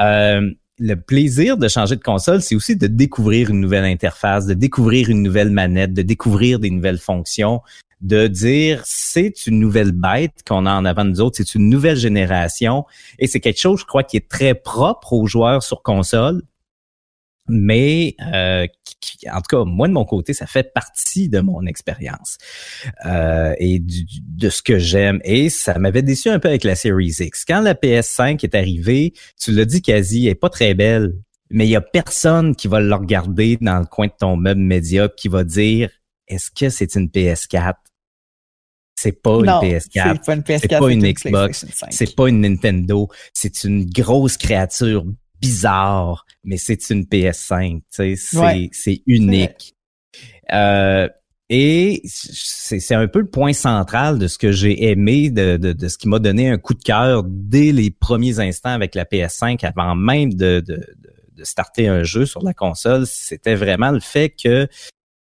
Euh, 0.00 0.52
le 0.78 0.94
plaisir 0.94 1.56
de 1.56 1.68
changer 1.68 1.96
de 1.96 2.02
console, 2.02 2.40
c'est 2.40 2.54
aussi 2.54 2.76
de 2.76 2.86
découvrir 2.86 3.50
une 3.50 3.60
nouvelle 3.60 3.84
interface, 3.84 4.46
de 4.46 4.54
découvrir 4.54 5.10
une 5.10 5.22
nouvelle 5.22 5.50
manette, 5.50 5.92
de 5.92 6.02
découvrir 6.02 6.58
des 6.58 6.70
nouvelles 6.70 6.98
fonctions, 6.98 7.60
de 8.00 8.28
dire 8.28 8.82
c'est 8.84 9.46
une 9.46 9.58
nouvelle 9.58 9.92
bête 9.92 10.42
qu'on 10.46 10.66
a 10.66 10.72
en 10.72 10.84
avant 10.84 11.04
de 11.04 11.10
nous 11.10 11.20
autres, 11.20 11.36
c'est 11.38 11.54
une 11.54 11.68
nouvelle 11.68 11.96
génération 11.96 12.84
et 13.18 13.26
c'est 13.26 13.40
quelque 13.40 13.60
chose, 13.60 13.80
je 13.80 13.86
crois, 13.86 14.04
qui 14.04 14.16
est 14.16 14.28
très 14.28 14.54
propre 14.54 15.12
aux 15.12 15.26
joueurs 15.26 15.62
sur 15.62 15.82
console. 15.82 16.42
Mais 17.48 18.14
euh, 18.32 18.66
qui- 18.84 19.18
qui- 19.18 19.30
en 19.30 19.40
tout 19.40 19.56
cas, 19.56 19.64
moi 19.64 19.88
de 19.88 19.92
mon 19.92 20.04
côté, 20.04 20.32
ça 20.34 20.46
fait 20.46 20.72
partie 20.72 21.28
de 21.28 21.40
mon 21.40 21.64
expérience 21.66 22.36
euh, 23.06 23.54
et 23.58 23.78
du- 23.78 24.04
de 24.22 24.50
ce 24.50 24.62
que 24.62 24.78
j'aime. 24.78 25.20
Et 25.24 25.48
ça 25.50 25.78
m'avait 25.78 26.02
déçu 26.02 26.28
un 26.28 26.38
peu 26.38 26.48
avec 26.48 26.64
la 26.64 26.74
Series 26.76 27.16
X. 27.20 27.44
Quand 27.44 27.60
la 27.60 27.74
PS5 27.74 28.42
est 28.44 28.54
arrivée, 28.54 29.12
tu 29.40 29.52
l'as 29.52 29.64
dit 29.64 29.82
quasi, 29.82 30.26
elle 30.26 30.32
est 30.32 30.34
pas 30.34 30.50
très 30.50 30.74
belle, 30.74 31.14
mais 31.50 31.66
il 31.66 31.70
y 31.70 31.76
a 31.76 31.80
personne 31.80 32.54
qui 32.54 32.68
va 32.68 32.80
le 32.80 32.94
regarder 32.94 33.56
dans 33.60 33.78
le 33.78 33.86
coin 33.86 34.06
de 34.08 34.12
ton 34.18 34.36
meuble 34.36 34.60
média 34.60 35.08
qui 35.08 35.28
va 35.28 35.44
dire 35.44 35.90
est-ce 36.26 36.50
que 36.50 36.68
c'est 36.68 36.94
une 36.94 37.08
PS4 37.08 37.74
C'est 38.96 39.12
pas 39.22 39.38
non, 39.38 39.62
une 39.62 39.68
PS4. 39.78 39.80
c'est 40.18 40.24
pas 40.26 40.34
une 40.34 40.42
PS4, 40.42 40.58
C'est 40.60 40.68
pas 40.78 40.88
une 40.90 41.06
Xbox, 41.12 41.60
PlayStation 41.60 41.68
5. 41.86 41.92
C'est 41.92 42.16
pas 42.16 42.28
une 42.28 42.40
Nintendo, 42.42 43.08
c'est 43.32 43.64
une 43.64 43.88
grosse 43.88 44.36
créature 44.36 45.04
bizarre, 45.40 46.26
mais 46.44 46.56
c'est 46.56 46.90
une 46.90 47.04
PS5. 47.04 47.80
tu 47.80 47.82
sais, 47.90 48.14
C'est 48.16 48.38
Ouais. 48.38 48.70
unique. 49.06 49.74
Euh, 50.52 51.08
et 51.50 52.02
c'est 52.04 52.94
un 52.94 53.08
peu 53.08 53.20
le 53.20 53.30
point 53.30 53.52
central 53.54 54.18
de 54.18 54.26
ce 54.26 54.36
que 54.36 54.52
j'ai 54.52 54.90
aimé, 54.90 55.30
de, 55.30 55.56
de, 55.56 55.72
de 55.72 55.88
ce 55.88 55.96
qui 55.96 56.06
m'a 56.08 56.18
donné 56.18 56.50
un 56.50 56.58
coup 56.58 56.74
de 56.74 56.82
cœur 56.82 57.22
dès 57.26 57.72
les 57.72 57.90
premiers 57.90 58.38
instants 58.38 58.68
avec 58.70 58.94
la 58.94 59.04
PS5, 59.06 59.64
avant 59.64 59.94
même 59.94 60.34
de, 60.34 60.60
de, 60.60 60.74
de- 60.76 60.86
de 61.36 61.44
starter 61.44 61.86
un 61.88 62.02
jeu 62.02 62.26
sur 62.26 62.42
la 62.42 62.52
console. 62.52 63.06
C'était 63.06 63.54
vraiment 63.54 63.92
le 63.92 64.00
fait 64.00 64.30
que 64.30 64.66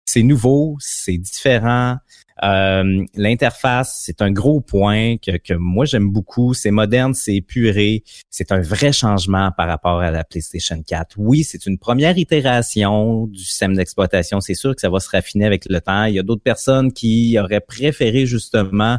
c'est 0.05 0.23
nouveau, 0.24 0.77
c'est 0.81 1.16
différent. 1.19 1.97
Euh, 2.43 3.05
L'interface, 3.15 4.01
c'est 4.05 4.23
un 4.23 4.31
gros 4.31 4.61
point 4.61 5.17
que, 5.19 5.37
que 5.37 5.55
moi 5.55 5.85
j'aime 5.85 6.11
beaucoup. 6.11 6.55
C'est 6.55 6.71
moderne, 6.71 7.15
c'est 7.15 7.35
épuré. 7.35 8.03
C'est 8.31 8.53
un 8.53 8.61
vrai 8.61 8.93
changement 8.93 9.51
par 9.57 9.69
rapport 9.69 10.01
à 10.01 10.11
la 10.11 10.25
PlayStation 10.25 10.83
4. 10.83 11.17
Oui, 11.19 11.45
c'est 11.45 11.67
une 11.67 11.79
première 11.79 12.17
itération 12.17 13.27
du 13.27 13.43
système 13.45 13.75
d'exploitation. 13.75 14.41
C'est 14.41 14.55
sûr 14.55 14.75
que 14.75 14.81
ça 14.81 14.89
va 14.89 15.01
se 15.01 15.11
raffiner 15.11 15.45
avec 15.45 15.67
le 15.69 15.81
temps. 15.81 16.05
Il 16.05 16.15
y 16.15 16.19
a 16.19 16.23
d'autres 16.23 16.43
personnes 16.43 16.93
qui 16.93 17.39
auraient 17.39 17.61
préféré 17.61 18.27
justement 18.27 18.99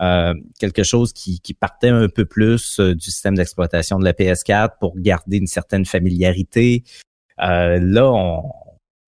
euh, 0.00 0.34
quelque 0.58 0.82
chose 0.82 1.12
qui, 1.12 1.40
qui, 1.40 1.52
partait 1.54 1.90
un 1.90 2.08
peu 2.08 2.24
plus 2.24 2.80
euh, 2.80 2.94
du 2.94 3.10
système 3.10 3.36
d'exploitation 3.36 3.98
de 3.98 4.04
la 4.04 4.14
PS4 4.14 4.78
pour 4.80 4.98
garder 4.98 5.36
une 5.36 5.46
certaine 5.46 5.84
familiarité. 5.84 6.82
Euh, 7.42 7.78
là, 7.78 8.10
on, 8.10 8.42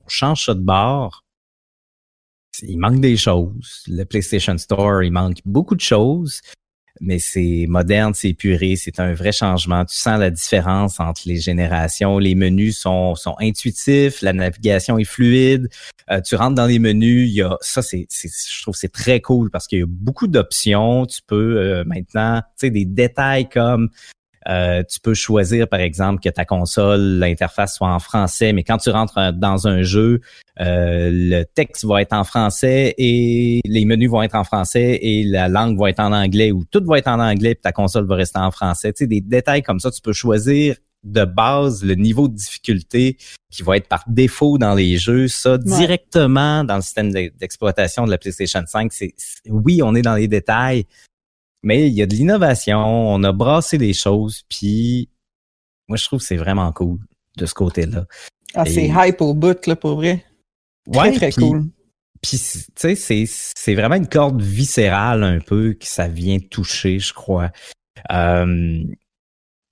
on 0.04 0.08
change 0.08 0.44
ça 0.44 0.54
de 0.54 0.60
bord 0.60 1.23
il 2.62 2.78
manque 2.78 3.00
des 3.00 3.16
choses. 3.16 3.84
Le 3.88 4.04
PlayStation 4.04 4.56
Store, 4.58 5.02
il 5.02 5.12
manque 5.12 5.38
beaucoup 5.44 5.74
de 5.74 5.80
choses, 5.80 6.40
mais 7.00 7.18
c'est 7.18 7.66
moderne, 7.68 8.14
c'est 8.14 8.30
épuré, 8.30 8.76
c'est 8.76 9.00
un 9.00 9.14
vrai 9.14 9.32
changement. 9.32 9.84
Tu 9.84 9.96
sens 9.96 10.18
la 10.18 10.30
différence 10.30 11.00
entre 11.00 11.22
les 11.26 11.38
générations. 11.38 12.18
Les 12.18 12.34
menus 12.34 12.78
sont, 12.78 13.14
sont 13.16 13.34
intuitifs, 13.40 14.22
la 14.22 14.32
navigation 14.32 14.98
est 14.98 15.04
fluide. 15.04 15.68
Euh, 16.10 16.20
tu 16.20 16.36
rentres 16.36 16.54
dans 16.54 16.66
les 16.66 16.78
menus, 16.78 17.28
il 17.28 17.34
y 17.34 17.42
a 17.42 17.56
ça, 17.60 17.82
c'est, 17.82 18.06
je 18.10 18.62
trouve 18.62 18.76
c'est 18.76 18.92
très 18.92 19.20
cool 19.20 19.50
parce 19.50 19.66
qu'il 19.66 19.80
y 19.80 19.82
a 19.82 19.86
beaucoup 19.88 20.28
d'options. 20.28 21.06
Tu 21.06 21.20
peux 21.26 21.58
euh, 21.58 21.84
maintenant, 21.84 22.40
tu 22.58 22.66
sais, 22.66 22.70
des 22.70 22.84
détails 22.84 23.48
comme 23.48 23.90
euh, 24.48 24.82
tu 24.88 25.00
peux 25.00 25.14
choisir, 25.14 25.68
par 25.68 25.80
exemple, 25.80 26.20
que 26.20 26.28
ta 26.28 26.44
console, 26.44 27.18
l'interface 27.18 27.76
soit 27.76 27.88
en 27.88 27.98
français, 27.98 28.52
mais 28.52 28.62
quand 28.62 28.78
tu 28.78 28.90
rentres 28.90 29.32
dans 29.32 29.66
un 29.66 29.82
jeu, 29.82 30.20
euh, 30.60 31.10
le 31.12 31.44
texte 31.44 31.84
va 31.84 32.02
être 32.02 32.12
en 32.12 32.24
français 32.24 32.94
et 32.98 33.60
les 33.64 33.84
menus 33.84 34.10
vont 34.10 34.22
être 34.22 34.34
en 34.34 34.44
français 34.44 34.98
et 35.02 35.24
la 35.24 35.48
langue 35.48 35.78
va 35.78 35.90
être 35.90 36.00
en 36.00 36.12
anglais 36.12 36.52
ou 36.52 36.64
tout 36.64 36.84
va 36.84 36.98
être 36.98 37.08
en 37.08 37.18
anglais 37.18 37.54
puis 37.54 37.62
ta 37.62 37.72
console 37.72 38.06
va 38.06 38.14
rester 38.14 38.38
en 38.38 38.50
français. 38.50 38.92
Tu 38.92 38.98
sais, 38.98 39.06
des 39.06 39.20
détails 39.20 39.62
comme 39.62 39.80
ça, 39.80 39.90
tu 39.90 40.00
peux 40.00 40.12
choisir 40.12 40.76
de 41.02 41.24
base 41.24 41.84
le 41.84 41.94
niveau 41.94 42.28
de 42.28 42.34
difficulté 42.34 43.18
qui 43.50 43.62
va 43.62 43.76
être 43.76 43.88
par 43.88 44.04
défaut 44.06 44.58
dans 44.58 44.74
les 44.74 44.96
jeux, 44.96 45.28
ça 45.28 45.58
directement 45.58 46.64
dans 46.64 46.76
le 46.76 46.82
système 46.82 47.12
d'exploitation 47.12 48.06
de 48.06 48.10
la 48.10 48.18
PlayStation 48.18 48.62
5, 48.66 48.92
c'est 48.92 49.14
oui, 49.48 49.82
on 49.82 49.94
est 49.94 50.02
dans 50.02 50.14
les 50.14 50.28
détails, 50.28 50.86
mais 51.64 51.88
il 51.88 51.94
y 51.94 52.02
a 52.02 52.06
de 52.06 52.14
l'innovation, 52.14 52.78
on 52.78 53.22
a 53.24 53.32
brassé 53.32 53.78
les 53.78 53.94
choses, 53.94 54.42
puis 54.48 55.08
moi 55.88 55.96
je 55.96 56.04
trouve 56.04 56.20
que 56.20 56.26
c'est 56.26 56.36
vraiment 56.36 56.70
cool 56.72 56.98
de 57.36 57.46
ce 57.46 57.54
côté-là. 57.54 58.06
Ah, 58.54 58.64
c'est 58.64 58.86
hype 58.88 59.20
au 59.20 59.34
bout, 59.34 59.66
là, 59.66 59.74
pour 59.74 59.96
vrai. 59.96 60.24
Très, 60.92 61.12
très 61.12 61.32
cool. 61.32 61.64
Puis, 62.22 62.38
tu 62.38 62.58
sais, 62.76 62.94
c'est, 62.94 63.24
c'est 63.26 63.74
vraiment 63.74 63.96
une 63.96 64.08
corde 64.08 64.40
viscérale 64.40 65.24
un 65.24 65.40
peu 65.40 65.74
que 65.74 65.86
ça 65.86 66.08
vient 66.08 66.38
toucher, 66.38 66.98
je 66.98 67.12
crois. 67.12 67.50
Euh, 68.12 68.82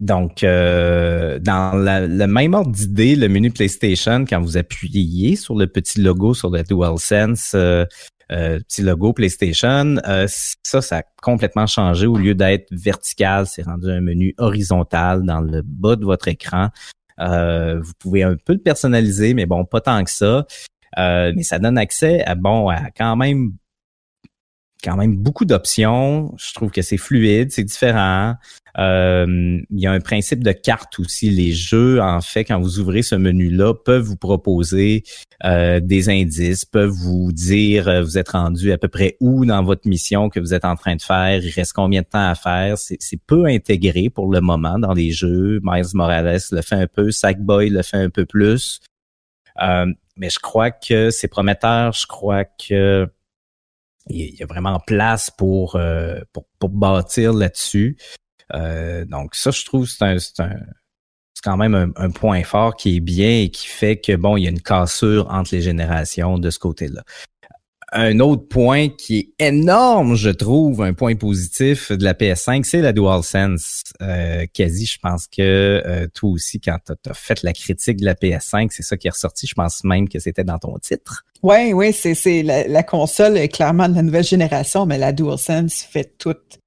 donc, 0.00 0.42
euh, 0.42 1.38
dans 1.38 1.72
le 1.74 2.26
même 2.26 2.54
ordre 2.54 2.72
d'idée, 2.72 3.14
le 3.14 3.28
menu 3.28 3.52
PlayStation, 3.52 4.24
quand 4.28 4.40
vous 4.40 4.56
appuyez 4.56 5.36
sur 5.36 5.54
le 5.54 5.66
petit 5.68 6.00
logo 6.00 6.34
sur 6.34 6.50
le 6.50 6.62
DualSense, 6.64 7.52
euh, 7.54 7.86
euh, 8.30 8.58
petit 8.60 8.82
logo 8.82 9.12
PlayStation. 9.12 9.96
Euh, 10.06 10.26
ça, 10.62 10.80
ça 10.80 10.98
a 10.98 11.02
complètement 11.20 11.66
changé. 11.66 12.06
Au 12.06 12.16
lieu 12.16 12.34
d'être 12.34 12.66
vertical, 12.70 13.46
c'est 13.46 13.62
rendu 13.62 13.90
un 13.90 14.00
menu 14.00 14.34
horizontal 14.38 15.24
dans 15.24 15.40
le 15.40 15.62
bas 15.62 15.96
de 15.96 16.04
votre 16.04 16.28
écran. 16.28 16.68
Euh, 17.20 17.80
vous 17.80 17.92
pouvez 17.98 18.22
un 18.22 18.36
peu 18.36 18.54
le 18.54 18.58
personnaliser, 18.60 19.34
mais 19.34 19.46
bon, 19.46 19.64
pas 19.64 19.80
tant 19.80 20.02
que 20.04 20.10
ça. 20.10 20.46
mais 20.96 21.42
ça 21.42 21.58
donne 21.58 21.78
accès 21.78 22.22
à 22.24 22.34
bon 22.34 22.68
à 22.68 22.90
quand 22.90 23.16
même 23.16 23.52
quand 24.82 24.96
même 24.96 25.16
beaucoup 25.16 25.44
d'options. 25.44 26.34
Je 26.36 26.52
trouve 26.54 26.70
que 26.70 26.82
c'est 26.82 26.96
fluide, 26.96 27.52
c'est 27.52 27.64
différent. 27.64 28.34
Euh, 28.78 29.60
il 29.70 29.80
y 29.80 29.86
a 29.86 29.92
un 29.92 30.00
principe 30.00 30.42
de 30.42 30.52
carte 30.52 30.98
aussi. 30.98 31.30
Les 31.30 31.52
jeux, 31.52 32.00
en 32.00 32.20
fait, 32.20 32.44
quand 32.44 32.60
vous 32.60 32.80
ouvrez 32.80 33.02
ce 33.02 33.14
menu-là, 33.14 33.74
peuvent 33.74 34.02
vous 34.02 34.16
proposer 34.16 35.04
euh, 35.44 35.80
des 35.80 36.08
indices, 36.08 36.64
peuvent 36.64 36.90
vous 36.90 37.32
dire 37.32 37.88
euh, 37.88 38.02
vous 38.02 38.18
êtes 38.18 38.30
rendu 38.30 38.72
à 38.72 38.78
peu 38.78 38.88
près 38.88 39.16
où 39.20 39.44
dans 39.44 39.62
votre 39.62 39.86
mission 39.88 40.30
que 40.30 40.40
vous 40.40 40.54
êtes 40.54 40.64
en 40.64 40.76
train 40.76 40.96
de 40.96 41.02
faire, 41.02 41.44
il 41.44 41.50
reste 41.50 41.74
combien 41.74 42.02
de 42.02 42.06
temps 42.06 42.28
à 42.28 42.34
faire. 42.34 42.78
C'est 42.78 43.20
peu 43.26 43.46
intégré 43.46 44.10
pour 44.10 44.32
le 44.32 44.40
moment 44.40 44.78
dans 44.78 44.94
les 44.94 45.10
jeux. 45.12 45.60
Miles 45.62 45.84
Morales 45.94 46.40
le 46.50 46.62
fait 46.62 46.76
un 46.76 46.86
peu, 46.86 47.10
Sackboy 47.10 47.68
le 47.70 47.82
fait 47.82 47.98
un 47.98 48.10
peu 48.10 48.24
plus. 48.24 48.80
mais 49.58 50.30
je 50.30 50.38
crois 50.38 50.70
que 50.70 51.10
c'est 51.10 51.28
prometteur. 51.28 51.92
Je 51.92 52.06
crois 52.06 52.44
que 52.44 53.08
il 54.08 54.34
y 54.34 54.42
a 54.42 54.46
vraiment 54.46 54.80
place 54.80 55.30
pour, 55.30 55.78
pour, 56.32 56.44
pour 56.58 56.68
bâtir 56.70 57.32
là-dessus. 57.32 57.96
Euh, 58.54 59.04
donc 59.04 59.34
ça, 59.34 59.50
je 59.50 59.64
trouve 59.64 59.88
c'est 59.88 60.04
un, 60.04 60.18
c'est 60.18 61.42
quand 61.42 61.56
même 61.56 61.92
un, 61.96 62.10
point 62.10 62.42
fort 62.44 62.76
qui 62.76 62.96
est 62.96 63.00
bien 63.00 63.40
et 63.40 63.50
qui 63.50 63.66
fait 63.66 63.98
que 63.98 64.14
bon, 64.14 64.36
il 64.36 64.44
y 64.44 64.46
a 64.46 64.50
une 64.50 64.60
cassure 64.60 65.28
entre 65.30 65.54
les 65.54 65.62
générations 65.62 66.38
de 66.38 66.50
ce 66.50 66.58
côté-là. 66.58 67.02
Un 67.94 68.20
autre 68.20 68.48
point 68.48 68.88
qui 68.88 69.18
est 69.38 69.48
énorme, 69.48 70.14
je 70.14 70.30
trouve, 70.30 70.80
un 70.80 70.94
point 70.94 71.14
positif 71.14 71.92
de 71.92 72.02
la 72.02 72.14
PS5, 72.14 72.64
c'est 72.64 72.80
la 72.80 72.94
DualSense. 72.94 73.82
Euh, 74.00 74.46
quasi, 74.54 74.86
je 74.86 74.98
pense 74.98 75.26
que 75.26 75.82
euh, 75.84 76.06
toi 76.14 76.30
aussi, 76.30 76.58
quand 76.58 76.78
tu 76.86 77.10
as, 77.10 77.14
fait 77.14 77.42
la 77.42 77.52
critique 77.52 77.98
de 77.98 78.06
la 78.06 78.14
PS5, 78.14 78.68
c'est 78.70 78.82
ça 78.82 78.96
qui 78.96 79.08
est 79.08 79.10
ressorti. 79.10 79.46
Je 79.46 79.54
pense 79.54 79.84
même 79.84 80.08
que 80.08 80.18
c'était 80.18 80.42
dans 80.42 80.58
ton 80.58 80.78
titre. 80.78 81.26
Oui, 81.42 81.74
oui, 81.74 81.92
c'est, 81.92 82.42
la, 82.42 82.66
la, 82.66 82.82
console 82.82 83.36
est 83.36 83.48
clairement 83.48 83.88
de 83.90 83.94
la 83.94 84.02
nouvelle 84.02 84.24
génération, 84.24 84.86
mais 84.86 84.96
la 84.96 85.12
DualSense 85.12 85.82
fait 85.82 86.16
toute 86.16 86.58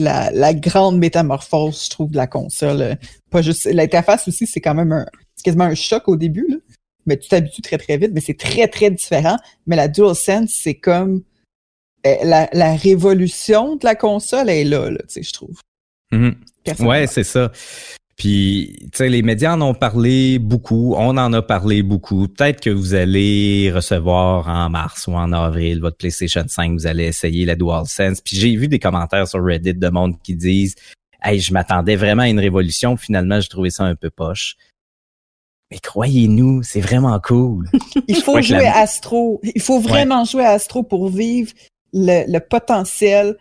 la, 0.00 0.54
grande 0.54 0.98
métamorphose, 0.98 1.84
je 1.84 1.90
trouve, 1.90 2.10
de 2.10 2.16
la 2.16 2.26
console. 2.26 2.96
Pas 3.30 3.42
juste 3.42 3.66
l'interface 3.66 4.28
aussi, 4.28 4.46
c'est 4.46 4.60
quand 4.60 4.74
même 4.74 4.92
un, 4.92 5.06
quasiment 5.42 5.64
un 5.64 5.74
choc 5.74 6.08
au 6.08 6.16
début, 6.16 6.46
là. 6.48 6.56
Mais 7.06 7.16
tu 7.16 7.28
t'habitues 7.28 7.62
très 7.62 7.78
très 7.78 7.96
vite, 7.96 8.10
mais 8.12 8.20
c'est 8.20 8.38
très 8.38 8.68
très 8.68 8.90
différent. 8.90 9.36
Mais 9.66 9.76
la 9.76 9.88
DualSense, 9.88 10.50
c'est 10.50 10.74
comme 10.74 11.22
euh, 12.06 12.14
la, 12.24 12.74
révolution 12.76 13.76
de 13.76 13.84
la 13.84 13.94
console 13.94 14.48
est 14.48 14.64
là, 14.64 14.90
là 14.90 14.98
tu 15.00 15.14
sais, 15.14 15.22
je 15.22 15.32
trouve. 15.32 15.58
Mm-hmm. 16.12 16.86
Ouais, 16.86 17.06
c'est 17.06 17.24
ça. 17.24 17.52
Puis, 18.16 18.76
tu 18.80 18.88
sais, 18.98 19.08
les 19.08 19.22
médias 19.22 19.54
en 19.54 19.62
ont 19.62 19.72
parlé 19.72 20.38
beaucoup, 20.38 20.94
on 20.94 21.16
en 21.16 21.32
a 21.32 21.40
parlé 21.40 21.82
beaucoup. 21.82 22.28
Peut-être 22.28 22.60
que 22.60 22.68
vous 22.68 22.92
allez 22.92 23.72
recevoir 23.74 24.46
en 24.46 24.68
mars 24.68 25.06
ou 25.06 25.12
en 25.12 25.32
avril 25.32 25.80
votre 25.80 25.96
PlayStation 25.96 26.44
5, 26.46 26.72
vous 26.72 26.86
allez 26.86 27.04
essayer 27.04 27.46
la 27.46 27.54
DualSense. 27.54 28.20
Puis 28.20 28.36
j'ai 28.36 28.54
vu 28.56 28.68
des 28.68 28.78
commentaires 28.78 29.26
sur 29.26 29.42
Reddit 29.42 29.72
de 29.72 29.88
monde 29.88 30.20
qui 30.22 30.34
disent 30.34 30.74
Hey, 31.22 31.40
je 31.40 31.52
m'attendais 31.54 31.96
vraiment 31.96 32.22
à 32.22 32.28
une 32.28 32.40
révolution, 32.40 32.96
finalement, 32.98 33.40
j'ai 33.40 33.48
trouvé 33.48 33.70
ça 33.70 33.84
un 33.84 33.94
peu 33.94 34.10
poche. 34.10 34.56
Mais 35.70 35.78
croyez-nous, 35.78 36.62
c'est 36.62 36.80
vraiment 36.80 37.18
cool. 37.20 37.68
Il 38.08 38.16
faut 38.16 38.40
jouer 38.40 38.66
Astro. 38.66 39.40
Il 39.42 39.62
faut 39.62 39.78
vraiment 39.78 40.24
jouer 40.24 40.44
à 40.44 40.50
Astro 40.50 40.82
pour 40.82 41.08
vivre 41.08 41.52
le 41.92 42.38
potentiel 42.38 43.36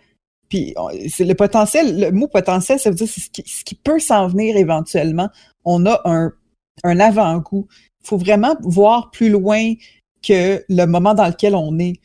puis 0.49 0.73
c'est 1.09 1.25
le 1.25 1.35
potentiel, 1.35 1.99
le 1.99 2.11
mot 2.11 2.27
potentiel, 2.27 2.79
ça 2.79 2.89
veut 2.89 2.95
dire 2.95 3.07
c'est 3.07 3.21
ce 3.21 3.29
qui, 3.29 3.43
ce 3.47 3.63
qui 3.63 3.75
peut 3.75 3.99
s'en 3.99 4.27
venir 4.27 4.57
éventuellement. 4.57 5.29
On 5.63 5.85
a 5.85 6.01
un, 6.05 6.33
un 6.83 6.99
avant-goût. 6.99 7.67
Il 8.01 8.07
faut 8.07 8.17
vraiment 8.17 8.55
voir 8.61 9.11
plus 9.11 9.29
loin 9.29 9.73
que 10.27 10.63
le 10.67 10.85
moment 10.85 11.13
dans 11.13 11.27
lequel 11.27 11.55
on 11.55 11.77
est. 11.77 11.99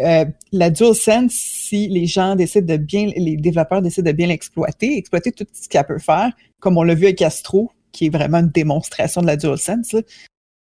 Euh, 0.00 0.26
la 0.52 0.70
DualSense, 0.70 1.32
si 1.32 1.88
les 1.88 2.06
gens 2.06 2.36
décident 2.36 2.66
de 2.66 2.76
bien, 2.76 3.10
les 3.16 3.36
développeurs 3.36 3.82
décident 3.82 4.10
de 4.10 4.16
bien 4.16 4.28
l'exploiter, 4.28 4.96
exploiter 4.96 5.32
tout 5.32 5.46
ce 5.52 5.68
qu'elle 5.68 5.86
peut 5.86 5.98
faire, 5.98 6.30
comme 6.60 6.76
on 6.76 6.82
l'a 6.82 6.94
vu 6.94 7.06
avec 7.06 7.22
Astro, 7.22 7.72
qui 7.92 8.06
est 8.06 8.10
vraiment 8.10 8.38
une 8.38 8.48
démonstration 8.48 9.22
de 9.22 9.26
la 9.26 9.36
DualSense, 9.36 9.96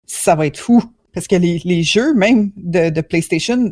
ça 0.05 0.35
va 0.35 0.47
être 0.47 0.59
fou. 0.59 0.83
Parce 1.13 1.27
que 1.27 1.35
les, 1.35 1.61
les 1.63 1.83
jeux, 1.83 2.13
même 2.13 2.51
de, 2.57 2.89
de 2.89 3.01
PlayStation, 3.01 3.71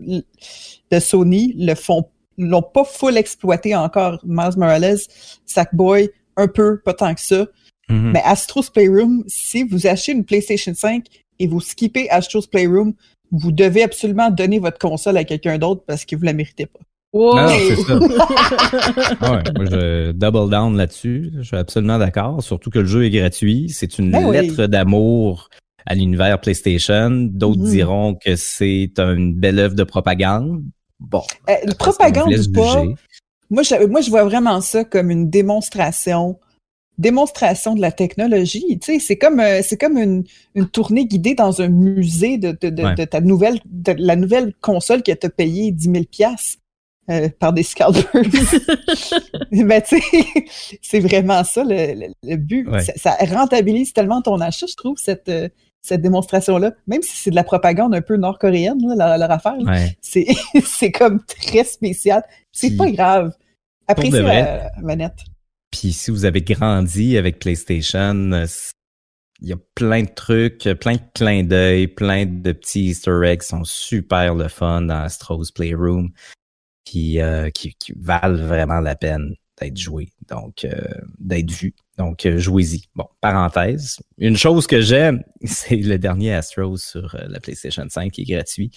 de 0.92 1.00
Sony, 1.00 1.56
le 1.58 1.74
font 1.76 2.08
l'ont 2.38 2.62
pas 2.62 2.84
full 2.84 3.18
exploité 3.18 3.76
encore. 3.76 4.20
Miles 4.24 4.58
Morales, 4.58 5.00
Sackboy, 5.46 6.10
un 6.38 6.48
peu, 6.48 6.80
pas 6.80 6.94
tant 6.94 7.14
que 7.14 7.22
ça. 7.22 7.46
Mhm. 7.90 8.12
Mais 8.12 8.22
Astro's 8.24 8.70
Playroom, 8.70 9.24
si 9.28 9.64
vous 9.64 9.88
achetez 9.88 10.14
une 10.14 10.26
PlayStation 10.26 10.74
5 10.74 11.06
et 11.40 11.48
vous 11.48 11.62
skippez 11.62 12.10
Astro's 12.10 12.48
Playroom, 12.48 12.94
vous 13.32 13.52
devez 13.52 13.84
absolument 13.84 14.30
donner 14.30 14.60
votre 14.60 14.78
console 14.78 15.18
à 15.18 15.24
quelqu'un 15.24 15.58
d'autre 15.58 15.84
parce 15.86 16.06
que 16.06 16.16
vous 16.16 16.24
la 16.24 16.34
méritez 16.34 16.66
pas. 16.66 16.80
Non, 17.14 17.48
c'est 17.48 17.76
ça. 17.76 17.98
ouais, 18.00 19.44
moi, 19.56 19.66
je 19.70 20.12
double 20.14 20.50
down 20.50 20.78
là-dessus. 20.78 21.32
Je 21.38 21.42
suis 21.44 21.58
absolument 21.58 21.98
d'accord. 21.98 22.42
Surtout 22.42 22.70
que 22.70 22.80
le 22.80 22.86
jeu 22.86 23.06
est 23.06 23.10
gratuit. 23.10 23.70
C'est 23.70 24.00
une 24.00 24.12
ben 24.12 24.32
lettre 24.32 24.68
d'amour 24.68 25.50
à 25.86 25.96
l'univers 25.96 26.40
PlayStation. 26.40 27.10
D'autres 27.10 27.60
mhm. 27.60 27.70
diront 27.70 28.16
que 28.16 28.36
c'est 28.36 28.92
une 28.98 29.34
belle 29.34 29.60
œuvre 29.60 29.76
de 29.76 29.84
propagande. 29.84 30.64
Bon. 31.00 31.24
Euh, 31.50 31.74
propagande 31.78 32.34
ou 32.34 32.52
pas, 32.54 32.84
moi 33.50 33.64
je, 33.64 33.86
moi 33.88 34.02
je 34.02 34.10
vois 34.10 34.24
vraiment 34.24 34.62
ça 34.62 34.86
comme 34.86 35.10
une 35.10 35.30
démonstration 35.30 36.40
démonstration 36.98 37.74
de 37.74 37.82
la 37.82 37.92
technologie. 37.92 38.78
Tu 38.80 38.94
sais, 38.94 39.00
c'est 39.00 39.18
comme 39.18 39.40
euh, 39.40 39.62
c'est 39.64 39.78
comme 39.78 39.98
une, 39.98 40.24
une, 40.54 40.70
tournée 40.70 41.06
guidée 41.06 41.34
dans 41.34 41.60
un 41.60 41.68
musée 41.70 42.38
de, 42.38 42.52
de, 42.52 42.70
de, 42.70 42.96
de 42.96 43.04
ta 43.06 43.20
nouvelle 43.20 43.60
de 43.66 43.96
la 43.98 44.16
nouvelle 44.16 44.54
console 44.62 45.02
qui 45.02 45.16
t'a 45.18 45.30
payé 45.30 45.72
10 45.72 45.84
000 45.92 46.04
pièces 46.04 46.61
par 47.40 47.54
des 47.54 47.64
scalpers. 47.64 48.24
Mais 49.52 49.82
tu 49.88 50.00
sais, 50.00 50.26
c'est 50.82 51.00
vraiment 51.00 51.44
ça 51.44 51.64
le, 51.64 52.14
le, 52.24 52.36
but. 52.38 52.68
Ça, 52.96 53.16
rentabilise 53.22 53.94
tellement 53.94 54.22
ton 54.22 54.40
achat, 54.40 54.66
je 54.68 54.76
trouve, 54.76 54.98
cette, 54.98 55.30
euh, 55.30 55.50
cette 55.82 56.02
démonstration-là. 56.02 56.74
Même 56.88 57.02
si 57.02 57.16
c'est 57.18 57.30
de 57.32 57.36
la 57.36 57.44
propagande 57.44 57.94
un 57.96 58.02
peu 58.02 58.18
nord-coréenne, 58.18 58.80
leur, 58.96 59.18
leur, 59.18 59.32
affaire, 59.32 59.56
c'est, 60.02 60.28
c'est 60.66 60.92
comme 60.92 61.24
très 61.24 61.64
spécial. 61.64 62.24
C'est 62.52 62.76
pas 62.76 62.90
grave. 62.92 63.34
Appréciez 63.88 64.22
la 64.22 64.72
manette. 64.82 65.20
Puis 65.72 65.94
si 65.94 66.12
vous 66.12 66.26
avez 66.26 66.42
grandi 66.42 67.18
avec 67.18 67.40
PlayStation, 67.40 68.32
euh, 68.34 68.46
il 69.42 69.48
y 69.48 69.54
a 69.54 69.58
plein 69.76 70.04
de 70.04 70.10
trucs, 70.14 70.70
plein 70.80 70.96
de 70.96 71.02
clins 71.16 71.44
d'œil, 71.44 71.88
plein 71.88 72.26
de 72.26 72.52
petits 72.52 72.90
Easter 72.90 73.22
eggs 73.24 73.42
qui 73.42 73.48
sont 73.48 73.64
super 73.64 74.36
le 74.36 74.48
fun 74.48 74.84
dans 74.84 75.02
Astro's 75.02 75.52
Playroom, 75.52 76.12
qui, 76.84 77.20
euh, 77.20 77.49
qui, 77.49 77.76
valent 77.95 78.45
vraiment 78.45 78.80
la 78.80 78.95
peine 78.95 79.36
d'être 79.60 79.78
joués, 79.78 80.12
donc 80.28 80.66
euh, 80.66 80.82
d'être 81.20 81.52
vus. 81.52 81.76
Donc 81.98 82.28
jouez-y. 82.28 82.84
Bon, 82.95 83.06
parenthèse. 83.20 83.99
Une 84.18 84.38
chose 84.38 84.66
que 84.66 84.82
j'aime, 84.82 85.24
c'est 85.44 85.76
le 85.76 85.98
dernier 85.98 86.34
Astros 86.34 86.78
sur 86.78 87.16
la 87.28 87.40
PlayStation 87.40 87.86
5 87.88 88.12
qui 88.12 88.22
est 88.22 88.34
gratuit 88.34 88.72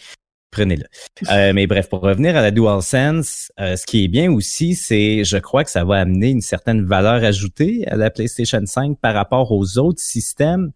prenez-le. 0.55 0.85
Euh, 1.31 1.53
mais 1.55 1.67
bref, 1.67 1.89
pour 1.89 2.01
revenir 2.01 2.37
à 2.37 2.43
la 2.43 2.51
DualSense, 2.51 3.51
euh, 3.59 3.77
ce 3.77 3.87
qui 3.87 4.05
est 4.05 4.09
bien 4.09 4.31
aussi, 4.31 4.75
c'est, 4.75 5.25
je 5.25 5.39
crois 5.39 5.65
que 5.65 5.71
ça 5.71 5.85
va 5.85 6.01
amener 6.01 6.31
une 6.31 6.43
certaine 6.43 6.85
valeur 6.85 7.25
ajoutée 7.25 7.87
à 7.87 7.97
la 7.97 8.11
PlayStation 8.11 8.61
5 8.65 8.99
par 9.01 9.15
rapport 9.15 9.53
aux 9.53 9.79
autres 9.79 10.03
systèmes. 10.03 10.73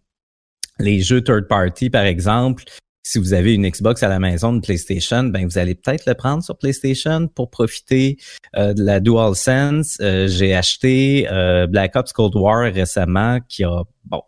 Les 0.78 1.00
jeux 1.00 1.22
third 1.22 1.48
party, 1.48 1.90
par 1.90 2.04
exemple, 2.04 2.64
si 3.02 3.18
vous 3.18 3.32
avez 3.32 3.54
une 3.54 3.68
Xbox 3.68 4.02
à 4.02 4.08
la 4.08 4.18
maison 4.18 4.52
de 4.52 4.60
PlayStation, 4.60 5.24
ben 5.24 5.46
vous 5.46 5.58
allez 5.58 5.74
peut-être 5.74 6.06
le 6.06 6.14
prendre 6.14 6.42
sur 6.42 6.58
PlayStation 6.58 7.28
pour 7.28 7.50
profiter 7.50 8.18
euh, 8.56 8.74
de 8.74 8.82
la 8.82 9.00
DualSense. 9.00 9.96
J'ai 10.00 10.54
acheté 10.54 11.26
Black 11.68 11.96
Ops 11.96 12.12
Cold 12.12 12.34
War 12.36 12.72
récemment, 12.72 13.40
qui 13.48 13.64
a 13.64 13.82
bon 14.04 14.22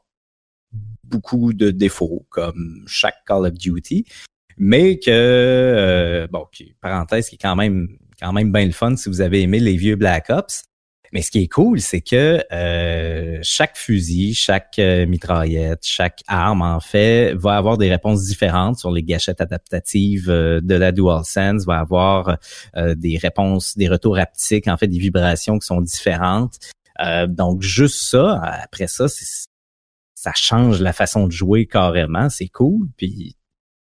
beaucoup 1.10 1.52
de 1.52 1.70
défauts 1.70 2.24
comme 2.30 2.84
chaque 2.86 3.24
Call 3.26 3.46
of 3.46 3.54
Duty, 3.54 4.06
mais 4.56 4.98
que 4.98 5.10
euh, 5.10 6.26
bon, 6.28 6.46
parenthèse 6.80 7.28
qui 7.28 7.34
est 7.34 7.38
quand 7.38 7.56
même 7.56 7.88
quand 8.20 8.32
même 8.32 8.52
bien 8.52 8.66
le 8.66 8.72
fun 8.72 8.96
si 8.96 9.08
vous 9.08 9.20
avez 9.20 9.42
aimé 9.42 9.60
les 9.60 9.76
vieux 9.76 9.96
Black 9.96 10.26
Ops. 10.30 10.64
Mais 11.12 11.22
ce 11.22 11.30
qui 11.30 11.42
est 11.42 11.48
cool, 11.48 11.80
c'est 11.80 12.00
que 12.00 12.42
euh, 12.52 13.38
chaque 13.42 13.76
fusil, 13.76 14.34
chaque 14.34 14.78
euh, 14.78 15.06
mitraillette, 15.06 15.80
chaque 15.82 16.22
arme, 16.28 16.62
en 16.62 16.80
fait, 16.80 17.34
va 17.34 17.56
avoir 17.56 17.78
des 17.78 17.90
réponses 17.90 18.24
différentes 18.24 18.78
sur 18.78 18.92
les 18.92 19.02
gâchettes 19.02 19.40
adaptatives 19.40 20.28
de 20.28 20.74
la 20.74 20.92
DualSense, 20.92 21.64
va 21.66 21.80
avoir 21.80 22.38
des 22.76 23.18
réponses, 23.18 23.76
des 23.76 23.88
retours 23.88 24.18
haptiques, 24.18 24.68
en 24.68 24.76
fait, 24.76 24.86
des 24.86 24.98
vibrations 24.98 25.58
qui 25.58 25.66
sont 25.66 25.80
différentes. 25.80 26.58
donc, 27.28 27.62
juste 27.62 28.02
ça, 28.02 28.40
après 28.62 28.86
ça, 28.86 29.06
ça 30.14 30.32
change 30.36 30.80
la 30.80 30.92
façon 30.92 31.26
de 31.26 31.32
jouer 31.32 31.66
carrément. 31.66 32.28
C'est 32.28 32.48
cool. 32.48 32.88
Puis 32.96 33.36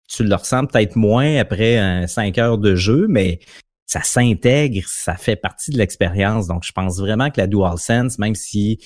tu 0.09 0.25
le 0.25 0.35
ressens 0.35 0.67
peut-être 0.67 0.97
moins 0.97 1.37
après 1.37 2.07
5 2.07 2.37
heures 2.39 2.59
de 2.59 2.75
jeu, 2.75 3.07
mais 3.09 3.41
ça 3.89 4.03
s'intègre, 4.03 4.87
ça 4.87 5.17
fait 5.17 5.35
partie 5.35 5.71
de 5.71 5.79
l'expérience. 5.79 6.47
Donc, 6.47 6.63
je 6.63 6.73
pense 6.73 6.99
vraiment 7.01 7.31
que 7.31 7.41
la 7.41 7.47
DualSense, 7.47 8.19
même 8.19 8.35
si 8.35 8.79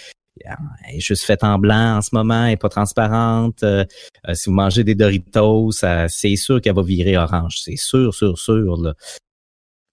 elle 0.45 0.57
est 0.97 1.01
juste 1.01 1.25
faite 1.25 1.45
en 1.45 1.59
blanc 1.59 1.99
en 1.99 2.03
ce 2.03 2.11
moment, 2.13 2.47
elle 2.47 2.53
est 2.53 2.57
pas 2.57 2.69
transparente. 2.69 3.63
Euh, 3.65 3.85
euh, 4.29 4.35
si 4.35 4.49
vous 4.49 4.55
mangez 4.55 4.85
des 4.85 4.95
Doritos, 4.95 5.73
c'est 6.09 6.37
sûr 6.37 6.61
qu'elle 6.61 6.75
va 6.75 6.83
virer 6.83 7.17
orange. 7.17 7.59
C'est 7.61 7.77
sûr, 7.77 8.15
sûr, 8.15 8.39
sûr. 8.39 8.81
Là. 8.81 8.95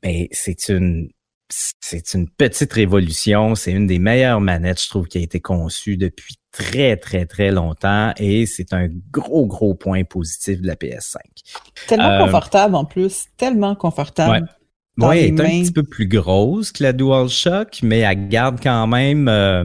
Mais 0.04 0.30
c'est 0.32 0.70
une 0.70 1.10
c'est 1.50 2.14
une 2.14 2.30
petite 2.30 2.72
révolution. 2.72 3.56
C'est 3.56 3.72
une 3.72 3.88
des 3.88 3.98
meilleures 3.98 4.40
manettes, 4.40 4.82
je 4.82 4.90
trouve, 4.90 5.08
qui 5.08 5.18
a 5.18 5.22
été 5.22 5.40
conçue 5.40 5.98
depuis 5.98 6.36
très, 6.52 6.96
très, 6.96 7.26
très 7.26 7.52
longtemps 7.52 8.14
et 8.18 8.46
c'est 8.46 8.74
un 8.74 8.88
gros, 9.12 9.48
gros 9.48 9.74
point 9.74 10.04
positif 10.04 10.62
de 10.62 10.68
la 10.68 10.76
PS5. 10.76 11.18
Tellement 11.88 12.12
euh, 12.12 12.26
confortable 12.26 12.76
en 12.76 12.86
plus, 12.86 13.26
tellement 13.38 13.76
confortable. 13.76 14.48
Oui, 15.00 15.18
elle 15.18 15.40
est 15.40 15.42
un 15.42 15.64
petit 15.64 15.72
peu 15.72 15.84
plus 15.84 16.08
grosse 16.08 16.72
que 16.72 16.84
la 16.84 16.94
DualShock, 16.94 17.80
mais 17.84 18.00
elle 18.00 18.28
garde 18.30 18.60
quand 18.62 18.88
même, 18.88 19.28
euh, 19.28 19.64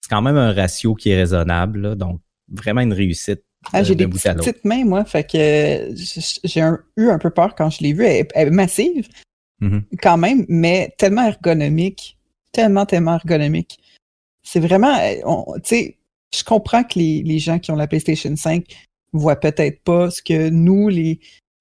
c'est 0.00 0.08
quand 0.10 0.22
même 0.22 0.36
un 0.36 0.52
ratio 0.52 0.94
qui 0.94 1.10
est 1.10 1.16
raisonnable, 1.16 1.96
donc 1.96 2.20
vraiment 2.48 2.80
une 2.80 2.92
réussite. 2.92 3.42
Ah, 3.72 3.82
j'ai 3.82 3.96
des 3.96 4.06
petites 4.06 4.64
mains, 4.64 4.84
moi, 4.84 5.04
fait 5.04 5.24
que 5.24 5.92
j'ai 6.44 6.60
eu 6.96 7.08
un 7.08 7.18
peu 7.18 7.30
peur 7.30 7.54
quand 7.56 7.68
je 7.70 7.82
l'ai 7.82 7.92
vue. 7.92 8.04
Elle, 8.04 8.28
est 8.34 8.50
massive, 8.50 9.08
mm-hmm. 9.60 9.82
quand 10.00 10.16
même, 10.16 10.46
mais 10.48 10.94
tellement 10.98 11.26
ergonomique, 11.26 12.16
tellement, 12.52 12.86
tellement 12.86 13.14
ergonomique 13.14 13.80
c'est 14.46 14.60
vraiment, 14.60 14.96
euh, 14.96 15.56
tu 15.56 15.60
sais, 15.64 15.98
je 16.32 16.44
comprends 16.44 16.84
que 16.84 16.98
les, 16.98 17.22
les, 17.24 17.40
gens 17.40 17.58
qui 17.58 17.72
ont 17.72 17.76
la 17.76 17.88
PlayStation 17.88 18.34
5 18.34 18.64
voient 19.12 19.40
peut-être 19.40 19.82
pas 19.82 20.08
ce 20.10 20.22
que 20.22 20.50
nous, 20.50 20.88
les, 20.88 21.18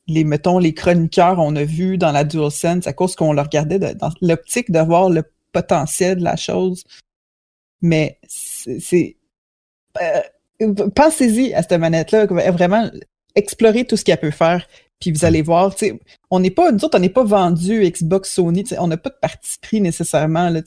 les, 0.08 0.24
mettons, 0.24 0.60
les 0.60 0.74
chroniqueurs, 0.74 1.40
on 1.40 1.56
a 1.56 1.64
vu 1.64 1.98
dans 1.98 2.12
la 2.12 2.24
DualSense 2.24 2.88
à 2.88 2.94
cause 2.94 3.16
qu'on 3.16 3.34
le 3.34 3.42
regardait 3.42 3.80
dans 3.80 4.12
l'optique 4.22 4.72
de 4.72 4.80
voir 4.80 5.10
le 5.10 5.24
potentiel 5.52 6.20
de 6.20 6.24
la 6.24 6.36
chose. 6.36 6.84
Mais 7.82 8.20
c'est, 8.28 9.18
euh, 10.02 10.74
pensez-y 10.96 11.54
à 11.54 11.62
cette 11.62 11.80
manette-là, 11.80 12.26
vraiment 12.26 12.90
explorer 13.36 13.86
tout 13.86 13.98
ce 13.98 14.04
qu'elle 14.04 14.20
peut 14.20 14.32
faire. 14.32 14.68
Puis 15.00 15.12
vous 15.12 15.26
allez 15.26 15.42
voir, 15.42 15.76
on 16.32 16.40
n'est 16.40 16.52
pas, 16.52 16.72
nous 16.72 16.84
autres, 16.86 16.98
on 16.98 17.02
n'est 17.02 17.10
pas 17.10 17.24
vendu 17.24 17.82
Xbox 17.90 18.32
Sony, 18.32 18.64
on 18.80 18.88
n'a 18.88 18.98
pas 18.98 19.10
de 19.10 19.18
parti 19.20 19.58
pris 19.62 19.82
nécessairement, 19.82 20.50
là, 20.50 20.62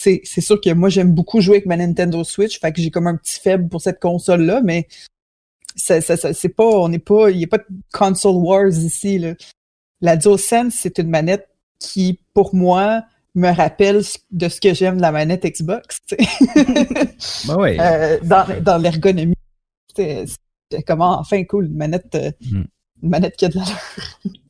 sais, 0.00 0.20
c'est 0.24 0.40
sûr 0.40 0.60
que 0.60 0.72
moi, 0.72 0.88
j'aime 0.88 1.12
beaucoup 1.12 1.40
jouer 1.40 1.56
avec 1.56 1.66
ma 1.66 1.76
Nintendo 1.76 2.22
Switch, 2.24 2.60
fait 2.60 2.72
que 2.72 2.80
j'ai 2.80 2.90
comme 2.90 3.06
un 3.06 3.16
petit 3.16 3.40
faible 3.40 3.68
pour 3.68 3.80
cette 3.80 4.00
console-là, 4.00 4.60
mais 4.62 4.88
c'est 5.76 6.54
pas, 6.54 6.64
on 6.64 6.88
n'est 6.88 6.98
pas, 6.98 7.30
il 7.30 7.38
n'y 7.38 7.44
a 7.44 7.48
pas 7.48 7.58
de 7.58 7.64
console 7.92 8.36
wars 8.36 8.68
ici, 8.68 9.18
là. 9.18 9.34
La 10.00 10.16
DualSense, 10.16 10.74
c'est 10.74 10.98
une 10.98 11.10
manette 11.10 11.48
qui, 11.78 12.20
pour 12.32 12.54
moi, 12.54 13.02
me 13.34 13.54
rappelle 13.54 14.02
de 14.30 14.48
ce 14.48 14.60
que 14.60 14.72
j'aime 14.72 14.96
de 14.96 15.02
la 15.02 15.12
manette 15.12 15.44
Xbox, 15.44 16.00
ben 17.46 17.56
ouais. 17.56 17.78
euh, 17.78 18.18
dans, 18.22 18.62
dans 18.62 18.78
l'ergonomie. 18.78 19.34
C'est 19.94 20.24
comment, 20.86 21.18
enfin, 21.18 21.44
cool, 21.44 21.66
une 21.66 21.76
manette, 21.76 22.14
euh, 22.14 22.30
hmm. 22.50 22.64
une 23.02 23.08
manette 23.08 23.36
qui 23.36 23.44
a 23.44 23.48
de 23.48 23.56
l'allure. 23.56 23.76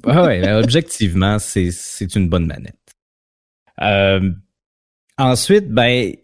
ouais, 0.06 0.40
ouais, 0.40 0.52
objectivement, 0.52 1.38
c'est 1.38 2.14
une 2.14 2.28
bonne 2.28 2.46
manette. 2.46 2.76
Euh, 3.82 4.30
Ensuite, 5.20 5.68
ben, 5.68 6.14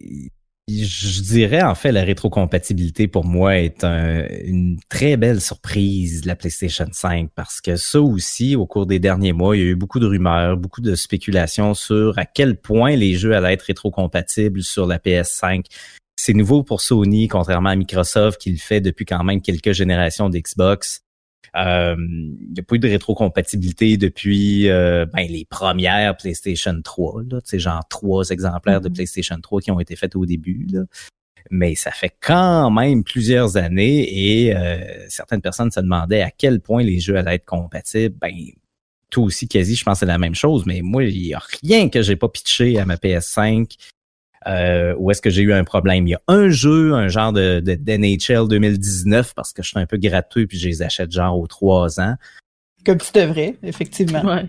je 0.69 1.21
dirais 1.21 1.61
en 1.61 1.75
fait 1.75 1.93
la 1.93 2.03
rétrocompatibilité 2.03 3.07
pour 3.07 3.23
moi 3.23 3.57
est 3.57 3.83
une 3.83 4.77
très 4.89 5.15
belle 5.15 5.39
surprise 5.39 6.25
la 6.25 6.35
PlayStation 6.35 6.87
5 6.91 7.29
parce 7.33 7.61
que 7.61 7.77
ça 7.77 8.01
aussi, 8.01 8.55
au 8.55 8.65
cours 8.65 8.85
des 8.85 8.99
derniers 8.99 9.31
mois, 9.31 9.55
il 9.55 9.63
y 9.63 9.65
a 9.65 9.69
eu 9.69 9.75
beaucoup 9.75 9.99
de 9.99 10.05
rumeurs, 10.05 10.57
beaucoup 10.57 10.81
de 10.81 10.95
spéculations 10.95 11.73
sur 11.73 12.17
à 12.19 12.25
quel 12.25 12.57
point 12.57 12.95
les 12.95 13.15
jeux 13.15 13.33
allaient 13.33 13.53
être 13.53 13.63
rétrocompatibles 13.63 14.61
sur 14.61 14.87
la 14.87 14.99
PS5. 14.99 15.65
C'est 16.19 16.33
nouveau 16.33 16.63
pour 16.63 16.81
Sony, 16.81 17.27
contrairement 17.27 17.69
à 17.69 17.75
Microsoft 17.75 18.41
qui 18.41 18.51
le 18.51 18.57
fait 18.57 18.81
depuis 18.81 19.05
quand 19.05 19.23
même 19.23 19.41
quelques 19.41 19.71
générations 19.71 20.29
d'Xbox. 20.29 21.01
Euh, 21.57 21.95
il 21.97 22.53
n'y 22.53 22.59
a 22.59 22.63
pas 22.63 22.75
eu 22.75 22.79
de 22.79 22.87
rétrocompatibilité 22.87 23.97
depuis 23.97 24.69
euh, 24.69 25.05
ben, 25.05 25.27
les 25.27 25.45
premières 25.45 26.15
PlayStation 26.15 26.79
3, 26.81 27.23
là, 27.29 27.39
genre 27.53 27.87
trois 27.89 28.29
exemplaires 28.29 28.81
de 28.81 28.89
mm-hmm. 28.89 28.93
PlayStation 28.93 29.37
3 29.41 29.61
qui 29.61 29.71
ont 29.71 29.79
été 29.79 29.95
faits 29.95 30.15
au 30.15 30.25
début. 30.25 30.67
Là. 30.71 30.81
Mais 31.49 31.75
ça 31.75 31.91
fait 31.91 32.13
quand 32.19 32.69
même 32.69 33.03
plusieurs 33.03 33.57
années 33.57 34.45
et 34.45 34.55
euh, 34.55 35.05
certaines 35.09 35.41
personnes 35.41 35.71
se 35.71 35.79
demandaient 35.79 36.21
à 36.21 36.31
quel 36.31 36.59
point 36.59 36.83
les 36.83 36.99
jeux 36.99 37.15
allaient 37.15 37.35
être 37.35 37.45
compatibles. 37.45 38.15
Ben, 38.19 38.33
toi 39.09 39.23
aussi, 39.23 39.47
quasi, 39.47 39.75
je 39.75 39.83
pense 39.83 39.95
que 39.95 39.99
c'est 40.01 40.05
la 40.05 40.17
même 40.17 40.35
chose, 40.35 40.65
mais 40.65 40.81
moi, 40.81 41.05
il 41.05 41.21
n'y 41.21 41.33
a 41.33 41.41
rien 41.63 41.89
que 41.89 42.01
j'ai 42.01 42.17
pas 42.17 42.27
pitché 42.27 42.77
à 42.77 42.85
ma 42.85 42.95
PS5 42.95 43.77
euh, 44.45 44.93
où 44.97 45.11
est-ce 45.11 45.21
que 45.21 45.29
j'ai 45.29 45.41
eu 45.41 45.53
un 45.53 45.63
problème? 45.63 46.07
Il 46.07 46.11
y 46.11 46.15
a 46.15 46.21
un 46.27 46.49
jeu, 46.49 46.93
un 46.93 47.07
genre 47.07 47.33
de, 47.33 47.59
de 47.59 47.75
d'NHL 47.75 48.47
2019, 48.47 49.33
parce 49.33 49.53
que 49.53 49.63
je 49.63 49.69
suis 49.69 49.79
un 49.79 49.85
peu 49.85 49.97
gratuit 49.97 50.47
puis 50.47 50.57
je 50.59 50.67
les 50.67 50.81
achète 50.81 51.11
genre 51.11 51.37
aux 51.37 51.47
trois 51.47 51.99
ans. 51.99 52.15
Comme 52.85 52.99
tu 52.99 53.11
devrais, 53.13 53.55
effectivement. 53.63 54.23
Ouais. 54.23 54.45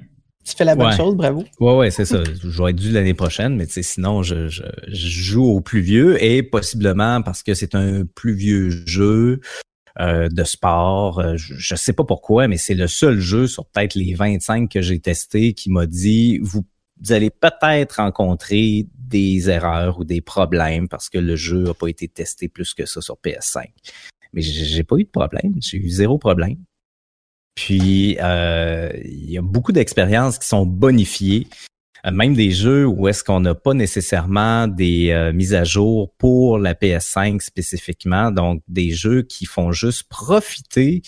Tu 0.48 0.56
fais 0.56 0.64
la 0.64 0.76
bonne 0.76 0.92
chose, 0.92 1.14
bravo. 1.14 1.44
Ouais, 1.60 1.76
ouais, 1.76 1.90
c'est 1.90 2.06
ça. 2.06 2.22
Je 2.24 2.62
vais 2.62 2.70
être 2.70 2.76
dû 2.76 2.90
l'année 2.90 3.12
prochaine, 3.12 3.56
mais 3.56 3.66
sinon, 3.68 4.22
je, 4.22 4.48
je, 4.48 4.62
joue 4.88 5.44
au 5.44 5.60
plus 5.60 5.80
vieux 5.80 6.22
et 6.24 6.42
possiblement 6.42 7.20
parce 7.20 7.42
que 7.42 7.52
c'est 7.52 7.74
un 7.74 8.04
plus 8.06 8.34
vieux 8.34 8.70
jeu 8.70 9.40
euh, 10.00 10.28
de 10.30 10.44
sport. 10.44 11.18
Euh, 11.18 11.36
je, 11.36 11.54
je 11.58 11.74
sais 11.74 11.92
pas 11.92 12.04
pourquoi, 12.04 12.48
mais 12.48 12.56
c'est 12.56 12.74
le 12.74 12.86
seul 12.86 13.18
jeu 13.18 13.46
sur 13.46 13.66
peut-être 13.66 13.94
les 13.94 14.14
25 14.14 14.70
que 14.70 14.80
j'ai 14.80 15.00
testé 15.00 15.52
qui 15.52 15.70
m'a 15.70 15.84
dit 15.84 16.38
vous 16.38 16.64
vous 17.02 17.12
allez 17.12 17.30
peut-être 17.30 17.96
rencontrer 17.96 18.86
des 18.94 19.48
erreurs 19.50 19.98
ou 19.98 20.04
des 20.04 20.20
problèmes 20.20 20.88
parce 20.88 21.08
que 21.08 21.18
le 21.18 21.36
jeu 21.36 21.62
n'a 21.62 21.74
pas 21.74 21.88
été 21.88 22.08
testé 22.08 22.48
plus 22.48 22.74
que 22.74 22.86
ça 22.86 23.00
sur 23.00 23.16
PS5. 23.16 23.66
Mais 24.32 24.42
j'ai 24.42 24.84
pas 24.84 24.96
eu 24.96 25.04
de 25.04 25.08
problème, 25.08 25.54
j'ai 25.60 25.78
eu 25.78 25.88
zéro 25.88 26.18
problème. 26.18 26.58
Puis 27.54 28.16
euh, 28.20 28.92
il 29.04 29.30
y 29.30 29.38
a 29.38 29.42
beaucoup 29.42 29.72
d'expériences 29.72 30.38
qui 30.38 30.46
sont 30.46 30.66
bonifiées, 30.66 31.48
euh, 32.06 32.12
même 32.12 32.34
des 32.34 32.50
jeux 32.50 32.86
où 32.86 33.08
est-ce 33.08 33.24
qu'on 33.24 33.40
n'a 33.40 33.54
pas 33.54 33.74
nécessairement 33.74 34.68
des 34.68 35.10
euh, 35.10 35.32
mises 35.32 35.54
à 35.54 35.64
jour 35.64 36.12
pour 36.18 36.58
la 36.58 36.74
PS5 36.74 37.40
spécifiquement, 37.40 38.30
donc 38.30 38.62
des 38.68 38.90
jeux 38.90 39.22
qui 39.22 39.46
font 39.46 39.72
juste 39.72 40.04
profiter 40.04 41.02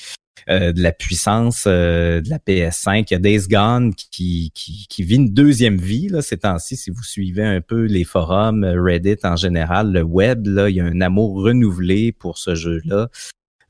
euh, 0.48 0.72
de 0.72 0.82
la 0.82 0.92
puissance 0.92 1.64
euh, 1.66 2.20
de 2.20 2.30
la 2.30 2.38
PS5. 2.38 3.06
Il 3.10 3.12
y 3.12 3.16
a 3.16 3.18
Days 3.18 3.48
Gone 3.48 3.94
qui, 3.94 4.52
qui, 4.54 5.02
vit 5.02 5.16
une 5.16 5.32
deuxième 5.32 5.76
vie 5.76 6.08
là, 6.08 6.22
ces 6.22 6.38
temps-ci. 6.38 6.76
Si 6.76 6.90
vous 6.90 7.02
suivez 7.02 7.44
un 7.44 7.60
peu 7.60 7.84
les 7.84 8.04
forums, 8.04 8.64
euh, 8.64 8.80
Reddit 8.80 9.18
en 9.24 9.36
général, 9.36 9.92
le 9.92 10.02
web, 10.02 10.46
là, 10.46 10.68
il 10.68 10.76
y 10.76 10.80
a 10.80 10.84
un 10.84 11.00
amour 11.00 11.42
renouvelé 11.42 12.12
pour 12.12 12.38
ce 12.38 12.54
jeu-là 12.54 13.08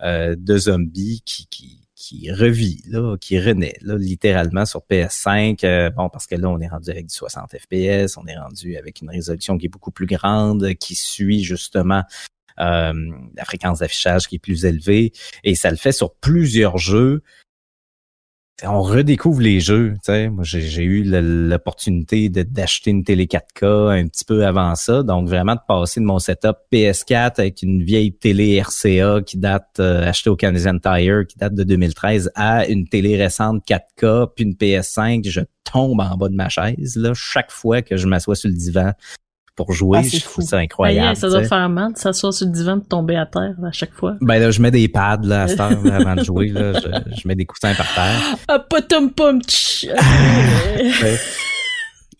de 0.02 0.56
zombies 0.56 1.20
qui, 1.26 1.47
qui, 1.48 1.86
qui 1.94 2.32
revit, 2.32 2.82
là, 2.88 3.18
qui 3.20 3.38
renaît, 3.38 3.76
là, 3.82 3.98
littéralement 3.98 4.64
sur 4.64 4.80
PS5. 4.90 5.90
bon, 5.90 6.09
parce 6.09 6.26
que 6.26 6.36
là, 6.36 6.48
on 6.48 6.59
est 6.59 6.68
rendu 6.68 6.90
avec 6.90 7.06
du 7.09 7.14
60 7.14 7.51
FPS, 7.51 8.16
on 8.16 8.26
est 8.26 8.38
rendu 8.38 8.78
avec 8.78 9.02
une 9.02 9.10
résolution 9.10 9.59
qui 9.59 9.66
est 9.66 9.68
beaucoup 9.68 9.90
plus 9.90 10.06
grande, 10.06 10.72
qui 10.76 10.94
suit 10.94 11.44
justement 11.44 12.02
euh, 12.59 12.93
la 13.36 13.44
fréquence 13.44 13.81
d'affichage 13.81 14.27
qui 14.27 14.36
est 14.36 14.40
plus 14.40 14.64
élevée, 14.64 15.12
et 15.44 15.55
ça 15.55 15.70
le 15.70 15.77
fait 15.77 15.93
sur 15.93 16.14
plusieurs 16.14 16.78
jeux. 16.78 17.22
On 18.62 18.82
redécouvre 18.82 19.40
les 19.40 19.59
jeux. 19.59 19.97
Moi, 20.06 20.44
j'ai 20.44 20.82
eu 20.82 21.02
l'opportunité 21.05 22.28
d'acheter 22.28 22.90
une 22.90 23.05
télé 23.05 23.27
4K 23.27 24.02
un 24.02 24.06
petit 24.06 24.24
peu 24.27 24.44
avant 24.44 24.74
ça, 24.74 25.02
donc 25.02 25.28
vraiment 25.28 25.55
de 25.55 25.60
passer 25.66 26.01
de 26.01 26.05
mon 26.05 26.18
setup 26.18 26.56
PS4 26.70 27.40
avec 27.40 27.62
une 27.62 27.82
vieille 27.82 28.12
télé 28.12 28.60
RCA 28.60 29.22
qui 29.22 29.39
date 29.39 29.81
euh, 29.81 30.06
achetée 30.06 30.28
au 30.28 30.36
Canadian 30.36 30.78
Tire, 30.78 31.27
qui 31.27 31.39
date 31.39 31.55
de 31.55 31.64
2013, 31.64 32.32
à 32.35 32.66
une 32.66 32.86
télé 32.86 33.16
récente 33.16 33.62
4K 33.66 34.28
puis 34.36 34.44
une 34.44 34.55
PS5. 34.55 35.27
Je 35.27 35.40
tombe 35.64 36.01
en 36.01 36.16
bas 36.16 36.28
de 36.28 36.35
ma 36.35 36.48
chaise 36.48 36.97
là 36.97 37.12
chaque 37.14 37.51
fois 37.51 37.81
que 37.81 37.97
je 37.97 38.06
m'assois 38.06 38.35
sur 38.35 38.48
le 38.51 38.56
divan 38.56 38.93
pour 39.64 39.74
jouer. 39.74 39.98
Ah, 40.00 40.02
je 40.02 40.20
trouve 40.22 40.44
ça 40.44 40.58
incroyable. 40.58 41.16
ça 41.16 41.28
doit 41.28 41.44
faire 41.44 41.68
mal 41.68 41.92
de 41.92 41.98
s'asseoir 41.98 42.32
sur 42.32 42.46
le 42.46 42.52
divan 42.52 42.76
de 42.76 42.84
tomber 42.84 43.16
à 43.16 43.26
terre 43.26 43.54
à 43.62 43.72
chaque 43.72 43.92
fois. 43.92 44.16
Ben 44.20 44.38
là, 44.38 44.50
je 44.50 44.62
mets 44.62 44.70
des 44.70 44.88
pads 44.88 45.20
là, 45.22 45.42
à 45.42 45.48
cette 45.48 45.60
heure, 45.60 45.78
avant 45.92 46.16
de 46.16 46.24
jouer. 46.24 46.48
Là, 46.48 46.72
je, 47.16 47.28
mets 47.28 47.34
des 47.34 47.44
coussins 47.44 47.74
par 47.74 47.92
terre. 47.94 48.36
Ah, 48.48 48.58
potum 48.58 49.10
pum 49.10 49.40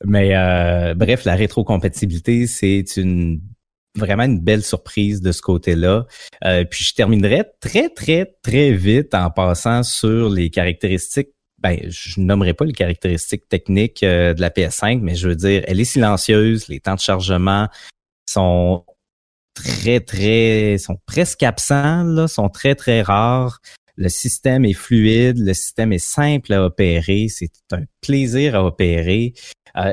Mais 0.04 0.34
euh, 0.34 0.94
bref, 0.94 1.24
la 1.24 1.34
rétrocompatibilité, 1.34 2.46
c'est 2.46 2.84
une 2.96 3.40
vraiment 3.96 4.22
une 4.22 4.40
belle 4.40 4.62
surprise 4.62 5.20
de 5.20 5.32
ce 5.32 5.42
côté-là. 5.42 6.06
Euh, 6.44 6.64
puis 6.64 6.84
je 6.84 6.94
terminerai 6.94 7.44
très, 7.60 7.88
très, 7.88 8.36
très 8.42 8.72
vite 8.72 9.14
en 9.14 9.30
passant 9.30 9.82
sur 9.82 10.30
les 10.30 10.50
caractéristiques 10.50 11.30
ben, 11.61 11.78
je 11.89 12.20
nommerai 12.20 12.55
pas 12.55 12.65
les 12.65 12.73
caractéristiques 12.73 13.49
techniques 13.49 14.03
euh, 14.03 14.32
de 14.35 14.41
la 14.41 14.51
PS5, 14.51 15.01
mais 15.01 15.15
je 15.15 15.28
veux 15.28 15.37
dire, 15.37 15.62
elle 15.66 15.81
est 15.81 15.85
silencieuse, 15.85 16.69
les 16.69 16.81
temps 16.81 16.95
de 16.95 17.01
chargement 17.01 17.69
sont 18.28 18.85
très, 19.55 20.01
très, 20.01 20.78
sont 20.78 20.99
presque 21.07 21.43
absents, 21.43 22.05
là, 22.05 22.28
sont 22.28 22.49
très, 22.49 22.74
très 22.74 23.03
rares. 23.03 23.61
Le 23.97 24.09
système 24.09 24.65
est 24.65 24.73
fluide, 24.73 25.39
le 25.39 25.53
système 25.53 25.93
est 25.93 25.99
simple 25.99 26.53
à 26.55 26.65
opérer, 26.65 27.27
c'est 27.28 27.53
un 27.73 27.82
plaisir 28.01 28.55
à 28.55 28.65
opérer. 28.65 29.35
Euh, 29.77 29.93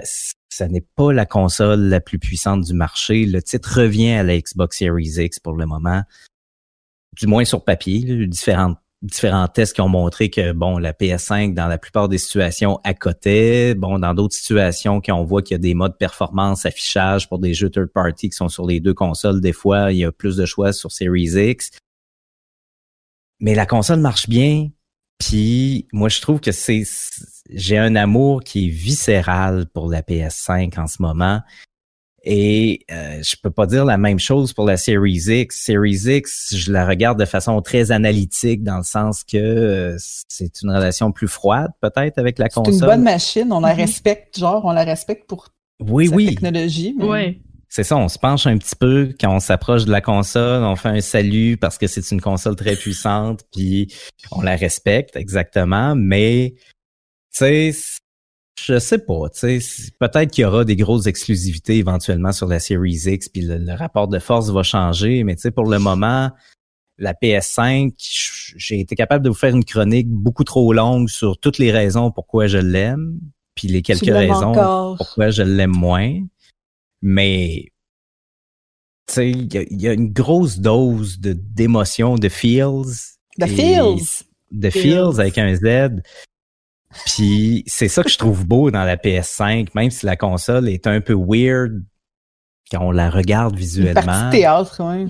ça 0.49 0.68
n'est 0.69 0.85
pas 0.95 1.11
la 1.11 1.26
console 1.26 1.81
la 1.81 1.99
plus 1.99 2.18
puissante 2.18 2.64
du 2.64 2.73
marché. 2.73 3.26
Le 3.26 3.41
titre 3.41 3.81
revient 3.81 4.11
à 4.11 4.23
la 4.23 4.39
Xbox 4.39 4.77
Series 4.77 5.15
X 5.18 5.39
pour 5.39 5.53
le 5.53 5.65
moment, 5.65 6.03
du 7.19 7.27
moins 7.27 7.44
sur 7.44 7.65
papier. 7.65 8.26
Différentes 8.27 8.77
différents 9.01 9.47
tests 9.47 9.73
qui 9.73 9.81
ont 9.81 9.89
montré 9.89 10.29
que 10.29 10.53
bon 10.53 10.79
la 10.79 10.91
PS5 10.91 11.53
dans 11.53 11.67
la 11.67 11.77
plupart 11.77 12.09
des 12.09 12.17
situations 12.17 12.79
à 12.83 12.93
côté, 12.93 13.75
bon 13.75 13.99
dans 13.99 14.13
d'autres 14.13 14.35
situations 14.35 15.01
qu'on 15.01 15.23
voit 15.23 15.41
qu'il 15.41 15.53
y 15.53 15.55
a 15.55 15.59
des 15.59 15.75
modes 15.75 15.97
performance 15.97 16.65
affichage 16.65 17.29
pour 17.29 17.39
des 17.39 17.53
jeux 17.53 17.69
third 17.69 17.89
party 17.89 18.29
qui 18.29 18.35
sont 18.35 18.49
sur 18.49 18.65
les 18.65 18.79
deux 18.79 18.95
consoles, 18.95 19.39
des 19.39 19.53
fois 19.53 19.91
il 19.91 19.99
y 19.99 20.05
a 20.05 20.11
plus 20.11 20.35
de 20.35 20.45
choix 20.45 20.73
sur 20.73 20.91
Series 20.91 21.33
X. 21.35 21.71
Mais 23.39 23.53
la 23.53 23.67
console 23.67 23.99
marche 23.99 24.27
bien, 24.27 24.69
puis 25.19 25.87
moi 25.93 26.09
je 26.09 26.19
trouve 26.19 26.39
que 26.39 26.51
c'est 26.51 26.83
j'ai 27.51 27.77
un 27.77 27.95
amour 27.95 28.43
qui 28.43 28.67
est 28.67 28.69
viscéral 28.69 29.67
pour 29.73 29.89
la 29.89 30.01
PS5 30.01 30.79
en 30.79 30.87
ce 30.87 31.01
moment. 31.01 31.41
Et 32.29 32.81
euh, 32.91 33.21
je 33.23 33.37
peux 33.41 33.51
pas 33.51 33.65
dire 33.67 33.85
la 33.85 33.97
même 33.97 34.19
chose 34.19 34.51
pour 34.51 34.65
la 34.65 34.75
Series 34.75 35.23
X. 35.29 35.63
Series 35.63 36.17
X, 36.17 36.53
je 36.57 36.73
la 36.73 36.85
regarde 36.85 37.17
de 37.17 37.23
façon 37.23 37.61
très 37.61 37.93
analytique 37.93 38.63
dans 38.63 38.75
le 38.79 38.83
sens 38.83 39.23
que 39.23 39.37
euh, 39.37 39.95
c'est 40.27 40.61
une 40.61 40.71
relation 40.71 41.13
plus 41.13 41.29
froide 41.29 41.71
peut-être 41.79 42.17
avec 42.17 42.37
la 42.37 42.49
console. 42.49 42.73
C'est 42.73 42.79
une 42.81 42.85
bonne 42.85 43.03
machine, 43.03 43.53
on 43.53 43.61
la 43.61 43.73
mm-hmm. 43.73 43.77
respecte, 43.77 44.39
genre 44.39 44.65
on 44.65 44.73
la 44.73 44.83
respecte 44.83 45.29
pour 45.29 45.47
oui, 45.79 46.09
sa 46.09 46.15
oui. 46.15 46.25
technologie. 46.25 46.95
Oui. 46.99 47.41
C'est 47.69 47.85
ça, 47.85 47.95
on 47.95 48.09
se 48.09 48.19
penche 48.19 48.45
un 48.45 48.57
petit 48.57 48.75
peu 48.75 49.13
quand 49.17 49.33
on 49.33 49.39
s'approche 49.39 49.85
de 49.85 49.91
la 49.91 50.01
console, 50.01 50.63
on 50.63 50.75
fait 50.75 50.89
un 50.89 50.99
salut 50.99 51.55
parce 51.55 51.77
que 51.77 51.87
c'est 51.87 52.11
une 52.11 52.19
console 52.19 52.57
très 52.57 52.75
puissante, 52.75 53.45
puis 53.53 53.87
on 54.33 54.41
la 54.41 54.57
respecte 54.57 55.15
exactement, 55.15 55.95
mais 55.95 56.55
tu 56.57 57.39
sais, 57.39 57.71
je 58.59 58.79
sais 58.79 58.97
pas, 58.97 59.29
tu 59.29 59.61
sais, 59.61 59.91
peut-être 59.99 60.31
qu'il 60.31 60.41
y 60.41 60.45
aura 60.45 60.65
des 60.65 60.75
grosses 60.75 61.07
exclusivités 61.07 61.77
éventuellement 61.77 62.31
sur 62.31 62.47
la 62.47 62.59
Series 62.59 63.03
X, 63.05 63.29
puis 63.29 63.41
le, 63.41 63.73
rapport 63.73 64.07
de 64.07 64.19
force 64.19 64.49
va 64.49 64.63
changer, 64.63 65.23
mais 65.23 65.35
tu 65.35 65.43
sais, 65.43 65.51
pour 65.51 65.65
le 65.65 65.79
moment, 65.79 66.31
la 66.97 67.13
PS5, 67.13 67.93
j'ai 68.57 68.79
été 68.79 68.95
capable 68.95 69.23
de 69.23 69.29
vous 69.29 69.35
faire 69.35 69.55
une 69.55 69.65
chronique 69.65 70.09
beaucoup 70.09 70.43
trop 70.43 70.73
longue 70.73 71.09
sur 71.09 71.38
toutes 71.38 71.59
les 71.59 71.71
raisons 71.71 72.11
pourquoi 72.11 72.47
je 72.47 72.57
l'aime, 72.57 73.19
puis 73.53 73.67
les 73.67 73.81
quelques 73.81 74.05
raisons 74.05 74.95
pourquoi 74.97 75.29
je 75.29 75.43
l'aime 75.43 75.75
moins. 75.75 76.19
Mais 77.01 77.71
tu 79.07 79.13
sais, 79.13 79.31
il 79.31 79.81
y, 79.81 79.88
a 79.88 79.93
une 79.93 80.11
grosse 80.11 80.59
dose 80.59 81.19
de 81.19 81.34
d'émotion, 81.34 82.15
de 82.15 82.27
feels. 82.27 83.15
De 83.38 83.45
feels. 83.45 84.25
De 84.51 84.69
feels 84.69 85.19
avec 85.19 85.38
un 85.38 85.55
Z 85.55 86.01
puis 87.05 87.63
c'est 87.67 87.87
ça 87.87 88.03
que 88.03 88.09
je 88.09 88.17
trouve 88.17 88.45
beau 88.45 88.71
dans 88.71 88.83
la 88.83 88.97
PS5, 88.97 89.69
même 89.75 89.89
si 89.89 90.05
la 90.05 90.15
console 90.15 90.69
est 90.69 90.87
un 90.87 91.01
peu 91.01 91.13
weird 91.13 91.83
quand 92.71 92.81
on 92.81 92.91
la 92.91 93.09
regarde 93.09 93.55
visuellement. 93.55 94.25
Une 94.25 94.29
théâtre, 94.31 94.83
ouais. 94.83 95.07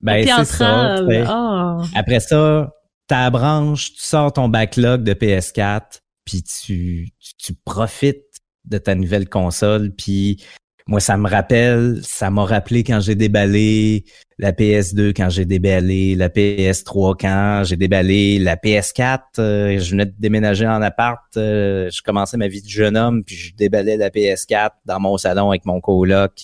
Ben, 0.00 0.26
c'est 0.26 0.44
ça. 0.44 1.02
Oh. 1.02 1.84
Après 1.94 2.20
ça, 2.20 2.72
ta 3.06 3.30
branche, 3.30 3.92
tu 3.94 4.02
sors 4.02 4.32
ton 4.32 4.48
backlog 4.48 5.02
de 5.02 5.12
PS4, 5.12 6.00
puis 6.24 6.42
tu, 6.42 7.08
tu, 7.38 7.54
profites 7.54 8.24
de 8.64 8.78
ta 8.78 8.94
nouvelle 8.94 9.28
console, 9.28 9.90
puis 9.94 10.44
moi, 10.90 10.98
ça 10.98 11.16
me 11.16 11.30
rappelle, 11.30 12.00
ça 12.02 12.30
m'a 12.30 12.44
rappelé 12.44 12.82
quand 12.82 12.98
j'ai 12.98 13.14
déballé 13.14 14.04
la 14.38 14.50
PS2, 14.50 15.10
quand 15.10 15.30
j'ai 15.30 15.44
déballé 15.44 16.16
la 16.16 16.28
PS3, 16.28 17.14
quand 17.16 17.62
j'ai 17.64 17.76
déballé 17.76 18.40
la 18.40 18.56
PS4. 18.56 19.20
Euh, 19.38 19.78
je 19.78 19.92
venais 19.92 20.06
de 20.06 20.14
déménager 20.18 20.66
en 20.66 20.82
appart, 20.82 21.22
euh, 21.36 21.88
je 21.92 22.02
commençais 22.02 22.36
ma 22.36 22.48
vie 22.48 22.60
de 22.60 22.68
jeune 22.68 22.96
homme, 22.96 23.22
puis 23.22 23.36
je 23.36 23.54
déballais 23.54 23.96
la 23.96 24.10
PS4 24.10 24.70
dans 24.84 24.98
mon 24.98 25.16
salon 25.16 25.50
avec 25.50 25.64
mon 25.64 25.80
coloc. 25.80 26.42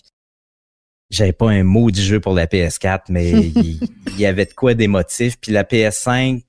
J'avais 1.10 1.32
pas 1.32 1.50
un 1.50 1.64
mot 1.64 1.90
du 1.90 2.00
jeu 2.00 2.20
pour 2.20 2.32
la 2.32 2.46
PS4, 2.46 3.06
mais 3.08 3.30
il, 3.32 3.80
y 4.16 4.26
avait 4.26 4.46
de 4.46 4.52
quoi 4.52 4.74
d'émotif. 4.74 5.40
Puis 5.40 5.50
la 5.50 5.64
PS5, 5.64 6.44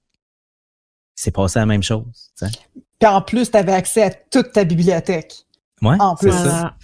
c'est 1.16 1.32
passé 1.32 1.58
la 1.58 1.66
même 1.66 1.82
chose. 1.84 2.32
Puis 2.40 3.10
en 3.10 3.24
plus, 3.24 3.50
tu 3.50 3.58
avais 3.58 3.74
accès 3.74 4.04
à 4.04 4.12
toute 4.12 4.52
ta 4.52 4.66
bibliothèque. 4.66 5.34
Ouais, 5.82 5.98
en 6.00 6.16
plus. 6.16 6.32
Ça. 6.32 6.76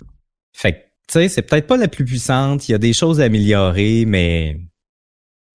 Fait 0.54 0.93
sais, 1.14 1.30
c'est 1.30 1.42
peut-être 1.42 1.68
pas 1.68 1.78
la 1.78 1.88
plus 1.88 2.06
puissante, 2.06 2.68
il 2.68 2.74
y 2.74 2.76
a 2.76 2.80
des 2.80 2.94
choses 2.94 3.22
à 3.22 3.26
améliorer, 3.26 4.06
mais 4.06 4.60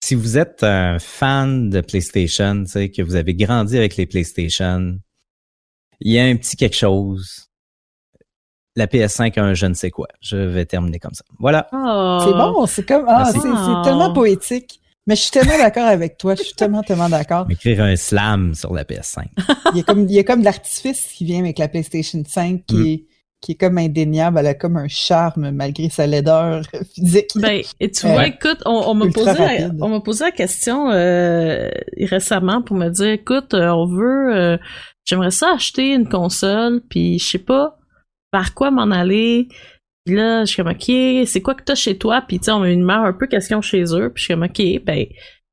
si 0.03 0.15
vous 0.15 0.37
êtes 0.37 0.63
un 0.63 0.99
fan 0.99 1.69
de 1.69 1.81
PlayStation, 1.81 2.63
tu 2.63 2.71
sais, 2.71 2.89
que 2.89 3.01
vous 3.01 3.15
avez 3.15 3.33
grandi 3.35 3.77
avec 3.77 3.97
les 3.97 4.05
PlayStation, 4.05 4.99
il 5.99 6.13
y 6.13 6.19
a 6.19 6.23
un 6.23 6.35
petit 6.35 6.55
quelque 6.55 6.75
chose. 6.75 7.47
La 8.75 8.87
PS5 8.87 9.37
a 9.37 9.43
un 9.43 9.53
je 9.53 9.65
ne 9.65 9.73
sais 9.73 9.91
quoi. 9.91 10.07
Je 10.21 10.37
vais 10.37 10.65
terminer 10.65 10.99
comme 10.99 11.13
ça. 11.13 11.25
Voilà. 11.37 11.67
Oh. 11.73 12.19
c'est 12.23 12.31
bon, 12.31 12.65
c'est 12.65 12.87
comme 12.87 13.05
ah, 13.07 13.31
c'est 13.33 13.41
tellement 13.83 14.13
poétique. 14.13 14.79
Mais 15.07 15.15
je 15.15 15.21
suis 15.21 15.31
tellement 15.31 15.57
d'accord 15.57 15.87
avec 15.87 16.17
toi. 16.17 16.35
Je 16.35 16.43
suis 16.43 16.53
tellement, 16.53 16.83
tellement 16.83 17.09
d'accord. 17.09 17.47
Écrire 17.49 17.81
un 17.81 17.95
slam 17.95 18.53
sur 18.53 18.73
la 18.73 18.83
PS5. 18.83 19.25
il 19.73 19.77
y 19.77 19.79
a 19.79 19.83
comme, 19.83 20.05
il 20.07 20.11
y 20.11 20.19
a 20.19 20.23
comme 20.23 20.43
l'artifice 20.43 21.07
qui 21.13 21.25
vient 21.25 21.39
avec 21.39 21.57
la 21.57 21.67
PlayStation 21.67 22.23
5 22.25 22.63
qui 22.67 22.75
mm. 22.75 22.85
est 22.85 23.08
qui 23.41 23.53
est 23.53 23.55
comme 23.55 23.77
indéniable, 23.77 24.39
elle 24.39 24.47
a 24.47 24.53
comme 24.53 24.77
un 24.77 24.87
charme 24.87 25.51
malgré 25.51 25.89
sa 25.89 26.07
laideur 26.07 26.61
physique. 26.93 27.29
Ben, 27.35 27.61
et 27.79 27.89
tu 27.89 28.07
vois, 28.07 28.27
écoute, 28.27 28.61
on, 28.65 28.93
m'a 28.93 29.07
posé, 29.07 29.33
la, 29.33 29.69
on 29.79 29.89
m'a 29.89 30.01
posé 30.01 30.25
la 30.25 30.31
question 30.31 30.91
euh, 30.91 31.69
récemment 32.01 32.61
pour 32.61 32.75
me 32.75 32.89
dire, 32.89 33.11
écoute, 33.11 33.53
euh, 33.53 33.69
on 33.69 33.85
veut, 33.87 34.35
euh, 34.35 34.57
j'aimerais 35.05 35.31
ça 35.31 35.53
acheter 35.53 35.93
une 35.93 36.09
console, 36.09 36.81
puis 36.89 37.19
je 37.19 37.25
sais 37.25 37.37
pas 37.39 37.77
par 38.31 38.53
quoi 38.53 38.71
m'en 38.71 38.91
aller. 38.91 39.47
Puis 40.05 40.15
là, 40.15 40.41
je 40.41 40.51
suis 40.51 40.63
comme, 40.63 40.71
OK, 40.71 41.27
c'est 41.27 41.41
quoi 41.41 41.55
que 41.55 41.63
t'as 41.63 41.75
chez 41.75 41.97
toi? 41.97 42.23
Puis 42.27 42.39
tu 42.39 42.45
sais, 42.45 42.51
on 42.51 42.59
me 42.59 42.75
demande 42.75 43.05
un 43.05 43.13
peu 43.13 43.27
question 43.27 43.61
chez 43.61 43.83
eux. 43.93 44.11
Puis 44.13 44.21
je 44.21 44.25
suis 44.25 44.33
comme, 44.33 44.43
OK, 44.43 44.83
ben, 44.85 45.05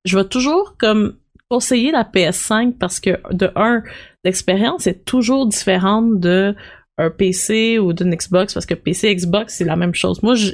je 0.04 0.18
vais 0.18 0.24
toujours 0.24 0.76
comme 0.78 1.16
conseiller 1.50 1.92
la 1.92 2.04
PS5 2.04 2.72
parce 2.78 3.00
que, 3.00 3.18
de 3.32 3.50
un, 3.54 3.82
l'expérience 4.24 4.86
est 4.86 5.04
toujours 5.04 5.46
différente 5.46 6.18
de 6.18 6.54
un 6.98 7.10
PC 7.10 7.78
ou 7.78 7.92
d'une 7.92 8.14
Xbox 8.14 8.54
parce 8.54 8.66
que 8.66 8.74
PC 8.74 9.14
Xbox 9.14 9.54
c'est 9.54 9.64
la 9.64 9.76
même 9.76 9.94
chose. 9.94 10.22
Moi 10.22 10.34
je, 10.34 10.52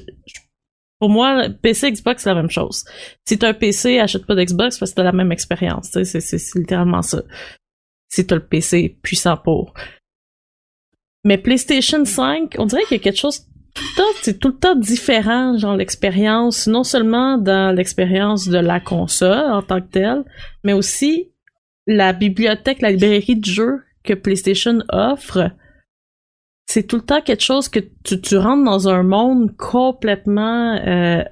pour 0.99 1.11
moi 1.11 1.49
PC 1.63 1.93
Xbox 1.93 2.23
c'est 2.23 2.31
la 2.31 2.35
même 2.35 2.51
chose. 2.51 2.85
Si 3.27 3.39
t'as 3.39 3.51
un 3.51 3.55
PC 3.55 3.99
achète 3.99 4.27
pas 4.27 4.35
d'Xbox 4.35 4.79
parce 4.79 4.93
que 4.93 4.97
t'as 4.97 5.05
la 5.05 5.13
même 5.13 5.33
expérience. 5.33 5.91
C'est, 5.93 6.05
c'est, 6.05 6.59
littéralement 6.59 7.03
ça. 7.03 7.23
Si 8.09 8.27
t'as 8.27 8.37
le 8.37 8.45
PC 8.45 8.99
puissant 9.03 9.37
pour. 9.37 9.75
Mais 11.25 11.39
PlayStation 11.39 12.05
5, 12.05 12.57
on 12.59 12.67
dirait 12.67 12.83
qu'il 12.83 12.97
y 12.97 13.01
a 13.01 13.03
quelque 13.03 13.21
chose 13.21 13.47
tout 14.41 14.49
le 14.49 14.59
temps 14.59 14.75
différent, 14.75 15.57
genre 15.57 15.77
l'expérience, 15.77 16.67
non 16.67 16.85
seulement 16.85 17.39
dans 17.39 17.75
l'expérience 17.75 18.49
de 18.49 18.59
la 18.59 18.81
console 18.81 19.51
en 19.51 19.63
tant 19.63 19.81
que 19.81 19.89
telle, 19.89 20.25
mais 20.65 20.73
aussi 20.73 21.31
la 21.87 22.13
bibliothèque, 22.13 22.83
la 22.83 22.91
librairie 22.91 23.37
de 23.37 23.45
jeux 23.45 23.83
que 24.05 24.15
PlayStation 24.15 24.81
offre 24.91 25.53
c'est 26.73 26.85
tout 26.85 26.97
le 26.97 27.03
temps 27.03 27.21
quelque 27.21 27.43
chose 27.43 27.69
que 27.69 27.81
tu, 28.03 28.19
tu 28.21 28.39
rentres 28.39 28.65
dans 28.65 28.89
un 28.89 29.03
monde 29.03 29.55
complètement 29.59 30.75
euh, 30.77 31.23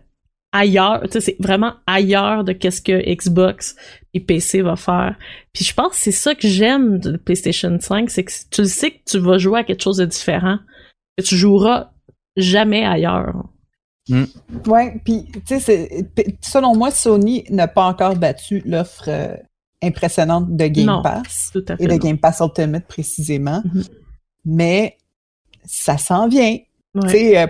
ailleurs. 0.53 1.01
Tu 1.05 1.13
sais, 1.13 1.21
c'est 1.21 1.37
vraiment 1.41 1.75
ailleurs 1.87 2.45
de 2.45 2.53
qu'est-ce 2.53 2.83
que 2.83 3.01
Xbox 3.11 3.75
et 4.13 4.21
PC 4.21 4.61
va 4.61 4.77
faire. 4.77 5.17
Puis 5.55 5.65
je 5.65 5.73
pense 5.73 5.93
que 5.93 5.97
c'est 5.97 6.13
ça 6.13 6.35
que 6.35 6.47
j'aime 6.47 6.99
de 6.99 7.17
PlayStation 7.17 7.75
5, 7.81 8.11
c'est 8.11 8.25
que 8.25 8.33
tu 8.51 8.67
sais 8.67 8.91
que 8.91 8.99
tu 9.07 9.19
vas 9.19 9.39
jouer 9.39 9.61
à 9.61 9.65
quelque 9.65 9.83
chose 9.83 9.97
de 9.97 10.05
différent, 10.05 10.59
que 11.17 11.25
tu 11.25 11.37
joueras 11.37 11.93
jamais 12.37 12.85
ailleurs. 12.85 13.49
Mm. 14.11 14.25
Ouais, 14.67 15.01
puis 15.05 15.25
tu 15.47 15.59
sais, 15.59 16.07
selon 16.43 16.77
moi, 16.77 16.91
Sony 16.91 17.45
n'a 17.49 17.67
pas 17.67 17.87
encore 17.87 18.17
battu 18.17 18.61
l'offre 18.67 19.09
euh, 19.09 19.37
impressionnante 19.83 20.55
de 20.55 20.67
Game 20.67 21.01
Pass 21.03 21.51
et 21.79 21.87
de 21.87 21.97
Game 21.97 22.19
Pass 22.19 22.41
Ultimate 22.41 22.87
précisément. 22.87 23.63
Mm-hmm. 23.63 23.89
Mais 24.45 24.97
ça 25.65 25.99
s'en 25.99 26.29
vient. 26.29 26.59
Euh, 26.97 27.47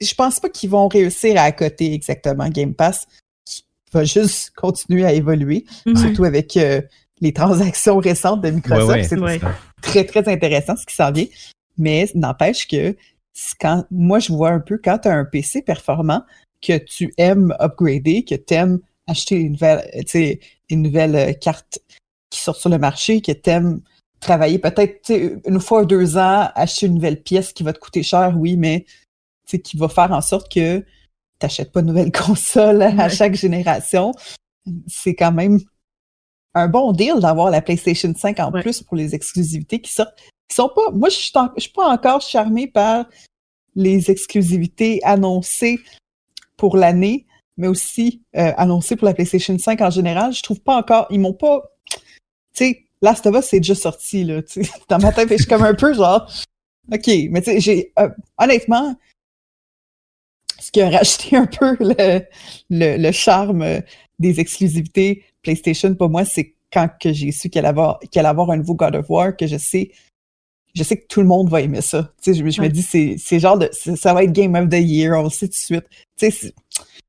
je 0.00 0.14
pense 0.14 0.38
pas 0.38 0.48
qu'ils 0.48 0.70
vont 0.70 0.88
réussir 0.88 1.36
à 1.36 1.44
accoter 1.44 1.92
exactement 1.92 2.48
Game 2.48 2.74
Pass, 2.74 3.06
qui 3.44 3.64
va 3.92 4.04
juste 4.04 4.52
continuer 4.56 5.04
à 5.04 5.12
évoluer, 5.12 5.64
surtout 5.96 6.24
avec 6.24 6.56
euh, 6.56 6.80
les 7.20 7.32
transactions 7.32 7.98
récentes 7.98 8.40
de 8.42 8.50
Microsoft. 8.50 9.08
c'est 9.08 9.40
très, 9.82 10.04
très 10.04 10.32
intéressant 10.32 10.76
ce 10.76 10.86
qui 10.86 10.94
s'en 10.94 11.10
vient. 11.10 11.26
Mais 11.76 12.08
n'empêche 12.14 12.66
que 12.68 12.96
quand 13.60 13.84
moi, 13.90 14.18
je 14.18 14.32
vois 14.32 14.50
un 14.50 14.60
peu 14.60 14.80
quand 14.82 14.98
tu 14.98 15.08
as 15.08 15.14
un 15.14 15.24
PC 15.24 15.62
performant, 15.62 16.22
que 16.60 16.76
tu 16.76 17.12
aimes 17.18 17.54
upgrader, 17.60 18.24
que 18.24 18.34
tu 18.34 18.54
aimes 18.54 18.80
acheter 19.06 19.36
une 19.36 19.52
nouvelle, 19.52 19.90
une 20.70 20.82
nouvelle 20.82 21.16
euh, 21.16 21.32
carte 21.32 21.80
qui 22.30 22.40
sort 22.40 22.56
sur 22.56 22.68
le 22.68 22.78
marché, 22.78 23.20
que 23.20 23.32
tu 23.32 23.50
aimes 23.50 23.80
travailler 24.20 24.58
peut-être 24.58 25.10
une 25.10 25.60
fois 25.60 25.82
ou 25.82 25.86
deux 25.86 26.16
ans, 26.16 26.50
acheter 26.54 26.86
une 26.86 26.94
nouvelle 26.94 27.22
pièce 27.22 27.52
qui 27.52 27.62
va 27.62 27.72
te 27.72 27.78
coûter 27.78 28.02
cher, 28.02 28.34
oui, 28.36 28.56
mais 28.56 28.84
qui 29.56 29.76
va 29.76 29.88
faire 29.88 30.12
en 30.12 30.20
sorte 30.20 30.52
que 30.52 30.80
tu 30.80 30.86
n'achètes 31.42 31.72
pas 31.72 31.82
de 31.82 31.86
nouvelle 31.86 32.12
console 32.26 32.82
à 32.82 33.08
chaque 33.08 33.34
génération. 33.34 34.12
C'est 34.86 35.14
quand 35.14 35.32
même 35.32 35.60
un 36.54 36.68
bon 36.68 36.92
deal 36.92 37.20
d'avoir 37.20 37.50
la 37.50 37.62
PlayStation 37.62 38.12
5 38.14 38.40
en 38.40 38.52
plus 38.52 38.82
pour 38.82 38.96
les 38.96 39.14
exclusivités 39.14 39.80
qui 39.80 39.92
sortent. 39.92 40.18
Qui 40.48 40.56
sont 40.56 40.70
pas. 40.74 40.90
Moi, 40.92 41.10
je 41.10 41.16
suis, 41.16 41.32
suis 41.58 41.72
pas 41.72 41.88
encore 41.88 42.22
charmé 42.22 42.66
par 42.66 43.06
les 43.74 44.10
exclusivités 44.10 44.98
annoncées 45.04 45.78
pour 46.56 46.76
l'année, 46.76 47.26
mais 47.58 47.68
aussi 47.68 48.22
euh, 48.36 48.52
annoncées 48.56 48.96
pour 48.96 49.06
la 49.06 49.14
PlayStation 49.14 49.56
5 49.58 49.80
en 49.82 49.90
général. 49.90 50.32
Je 50.32 50.42
trouve 50.42 50.60
pas 50.60 50.76
encore. 50.76 51.06
Ils 51.10 51.20
m'ont 51.20 51.34
pas. 51.34 51.62
Tu 51.90 52.00
sais, 52.54 52.87
Last 53.02 53.26
of 53.26 53.36
Us, 53.36 53.46
c'est 53.46 53.60
déjà 53.60 53.74
sorti, 53.74 54.24
là, 54.24 54.42
tu 54.42 54.64
sais. 54.64 54.70
Dans 54.88 54.98
ma 54.98 55.12
tête, 55.12 55.28
je 55.30 55.36
suis 55.36 55.46
comme 55.46 55.62
un 55.62 55.74
peu 55.74 55.94
genre, 55.94 56.30
OK, 56.92 57.06
mais 57.30 57.42
tu 57.42 57.52
sais, 57.52 57.60
j'ai, 57.60 57.92
euh, 57.98 58.08
honnêtement, 58.38 58.96
ce 60.58 60.70
qui 60.70 60.80
a 60.80 60.90
racheté 60.90 61.36
un 61.36 61.46
peu 61.46 61.76
le, 61.80 62.22
le, 62.70 63.12
charme 63.12 63.82
des 64.18 64.40
exclusivités 64.40 65.24
PlayStation 65.42 65.94
pour 65.94 66.10
moi, 66.10 66.24
c'est 66.24 66.54
quand 66.72 66.88
que 67.00 67.12
j'ai 67.12 67.32
su 67.32 67.48
qu'elle 67.48 67.64
allait 67.64 67.70
avoir, 67.70 67.98
qu'elle 68.10 68.26
avoir 68.26 68.50
un 68.50 68.56
nouveau 68.56 68.74
God 68.74 68.96
of 68.96 69.08
War, 69.08 69.36
que 69.36 69.46
je 69.46 69.56
sais, 69.56 69.92
je 70.74 70.82
sais 70.82 70.96
que 70.98 71.06
tout 71.06 71.20
le 71.20 71.26
monde 71.26 71.48
va 71.48 71.60
aimer 71.60 71.80
ça. 71.80 72.12
Tu 72.22 72.34
sais, 72.34 72.50
je, 72.50 72.60
me 72.60 72.68
dis, 72.68 72.82
c'est, 72.82 73.16
c'est 73.18 73.40
genre 73.40 73.58
de, 73.58 73.70
ça 73.72 74.12
va 74.12 74.24
être 74.24 74.32
Game 74.32 74.54
of 74.54 74.68
the 74.68 74.80
Year, 74.80 75.18
on 75.18 75.24
le 75.24 75.30
sait 75.30 75.46
tout 75.46 75.52
de 75.52 75.56
suite. 75.56 75.86
Tu 76.18 76.30
sais, 76.30 76.52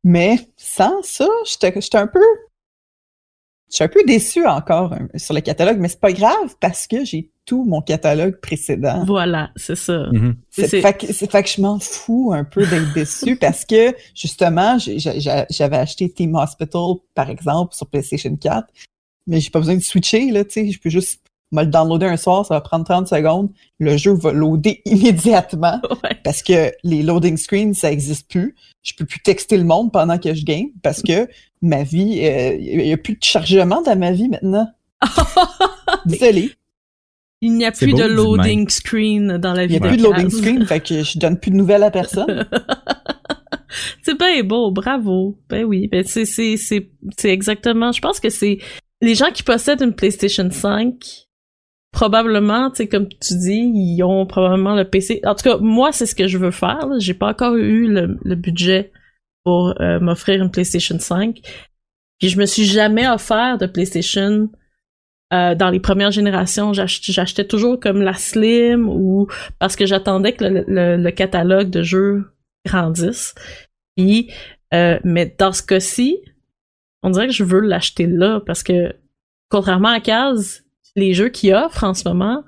mais 0.04 0.38
sans 0.56 1.02
ça, 1.04 1.28
j'étais 1.46 1.98
un 1.98 2.08
peu, 2.08 2.24
je 3.70 3.76
suis 3.76 3.84
un 3.84 3.88
peu 3.88 4.04
déçu 4.06 4.46
encore 4.46 4.94
hein, 4.94 5.08
sur 5.16 5.34
le 5.34 5.42
catalogue, 5.42 5.78
mais 5.80 5.90
c'est 5.90 6.00
pas 6.00 6.12
grave 6.12 6.56
parce 6.60 6.88
que 6.88 7.06
j'ai 7.06 7.30
tout 7.46 7.64
mon 7.66 7.82
catalogue 7.82 8.40
précédent. 8.40 9.04
Voilà, 9.06 9.52
c'est 9.56 9.76
ça. 9.76 10.10
Mm-hmm. 10.12 10.36
C'est 10.50 10.82
fait, 10.82 10.94
que 11.44 11.50
je 11.50 11.62
m'en 11.62 11.80
fous 11.80 12.32
un 12.34 12.44
peu 12.44 12.66
d'être 12.66 12.94
déçu 12.94 13.36
parce 13.42 13.66
que 13.66 13.96
justement, 14.16 14.78
j'avais 14.80 15.78
acheté 15.78 16.10
Team 16.10 16.36
Hospital, 16.36 16.96
par 17.14 17.30
exemple, 17.30 17.76
sur 17.76 17.88
PlayStation 17.88 18.36
4, 18.36 18.68
mais 19.28 19.40
j'ai 19.40 19.52
pas 19.52 19.60
besoin 19.60 19.76
de 19.76 19.84
switcher, 19.84 20.32
là, 20.32 20.44
tu 20.44 20.52
sais, 20.52 20.72
je 20.72 20.80
peux 20.80 20.90
juste 20.90 21.22
me 21.52 21.64
le 21.64 21.68
downloader 21.68 22.06
un 22.06 22.18
soir, 22.18 22.46
ça 22.46 22.56
va 22.56 22.62
prendre 22.62 22.86
30 22.86 23.08
secondes, 23.08 23.50
le 23.80 23.98
jeu 23.98 24.14
va 24.14 24.32
loader 24.32 24.82
immédiatement 24.86 25.82
parce 26.24 26.44
que 26.44 26.72
les 26.84 27.04
loading 27.04 27.38
screens, 27.38 27.74
ça 27.74 27.92
existe 27.92 28.30
plus. 28.30 28.56
Je 28.84 28.94
peux 28.94 29.06
plus 29.06 29.20
texter 29.20 29.58
le 29.58 29.64
monde 29.64 29.92
pendant 29.92 30.18
que 30.18 30.34
je 30.34 30.44
game 30.44 30.68
parce 30.84 31.02
que 31.02 31.28
ma 31.62 31.84
vie, 31.84 32.22
euh, 32.24 32.56
il 32.60 32.78
n'y 32.78 32.94
a 32.94 32.98
plus 32.98 33.14
de 33.14 33.24
chargement 33.24 33.82
dans 33.82 33.98
ma 33.98 34.12
vie 34.12 34.30
maintenant. 34.30 34.68
Désolé. 36.06 36.52
Il 37.42 37.54
n'y 37.54 37.66
a 37.66 37.72
plus 37.72 37.94
de 37.94 38.04
loading 38.04 38.68
screen 38.68 39.38
dans 39.38 39.54
la 39.54 39.66
vie. 39.66 39.76
Il 39.76 39.82
n'y 39.82 39.88
a 39.88 39.90
plus 39.90 39.98
de 39.98 40.04
loading 40.04 40.30
screen, 40.30 40.66
fait 40.66 40.82
que 40.82 41.04
je 41.04 41.18
donne 41.18 41.40
plus 41.40 41.52
de 41.52 41.56
nouvelles 41.56 41.84
à 41.84 41.92
personne. 41.92 42.46
c'est 44.04 44.18
bien 44.18 44.44
beau, 44.44 44.72
bravo. 44.72 45.38
Ben 45.50 45.64
oui, 45.64 45.88
ben 45.88 46.04
c'est 46.06 46.26
c'est 46.26 46.58
c'est 46.58 46.92
c'est 47.18 47.30
exactement. 47.30 47.94
Je 47.94 48.02
pense 48.02 48.20
que 48.20 48.30
c'est 48.30 48.60
les 49.02 49.16
gens 49.16 49.32
qui 49.32 49.44
possèdent 49.44 49.82
une 49.82 49.94
PlayStation 49.94 50.50
5 50.52 51.29
probablement, 51.92 52.70
tu 52.70 52.78
sais, 52.78 52.88
comme 52.88 53.08
tu 53.08 53.38
dis, 53.38 53.72
ils 53.74 54.04
ont 54.04 54.26
probablement 54.26 54.76
le 54.76 54.86
PC. 54.86 55.22
En 55.26 55.36
tout 55.36 55.44
cas, 55.44 55.58
moi, 55.58 55.92
c'est 55.92 56.06
ce 56.06 56.16
que 56.16 56.28
je 56.28 56.38
veux 56.38 56.52
faire. 56.52 56.88
J'ai 57.00 57.14
pas 57.14 57.30
encore 57.30 57.56
eu 57.56 57.88
le, 57.88 58.36
budget 58.36 58.92
pour 59.44 59.74
euh, 59.82 60.00
m'offrir 60.00 60.42
une 60.42 60.52
PlayStation 60.52 61.00
5. 61.00 61.40
Puis 62.20 62.30
je 62.30 62.38
me 62.38 62.46
suis 62.46 62.66
jamais 62.66 63.08
offert 63.08 63.58
de 63.58 63.66
PlayStation 63.66 64.50
euh, 65.34 65.56
dans 65.56 65.70
les 65.70 65.80
premières 65.80 66.12
générations. 66.12 66.74
J'achetais 66.74 67.46
toujours 67.46 67.80
comme 67.80 68.02
la 68.02 68.14
Slim 68.14 68.90
ou 68.90 69.28
parce 69.58 69.76
que 69.76 69.86
j'attendais 69.86 70.34
que 70.34 70.44
le, 70.44 71.10
catalogue 71.12 71.70
de 71.70 71.82
jeux 71.82 72.26
grandisse. 72.66 73.34
Euh, 74.74 75.00
mais 75.04 75.36
dans 75.38 75.52
ce 75.52 75.64
cas-ci, 75.64 76.18
on 77.04 77.10
dirait 77.10 77.28
que 77.28 77.34
je 77.34 77.44
veux 77.44 77.62
l'acheter 77.62 78.06
là 78.06 78.42
parce 78.46 78.64
que 78.64 78.96
contrairement 79.50 79.90
à 79.90 80.00
Kaz, 80.00 80.64
les 80.96 81.14
jeux 81.14 81.30
qu'ils 81.30 81.54
offrent 81.54 81.84
en 81.84 81.94
ce 81.94 82.08
moment, 82.08 82.44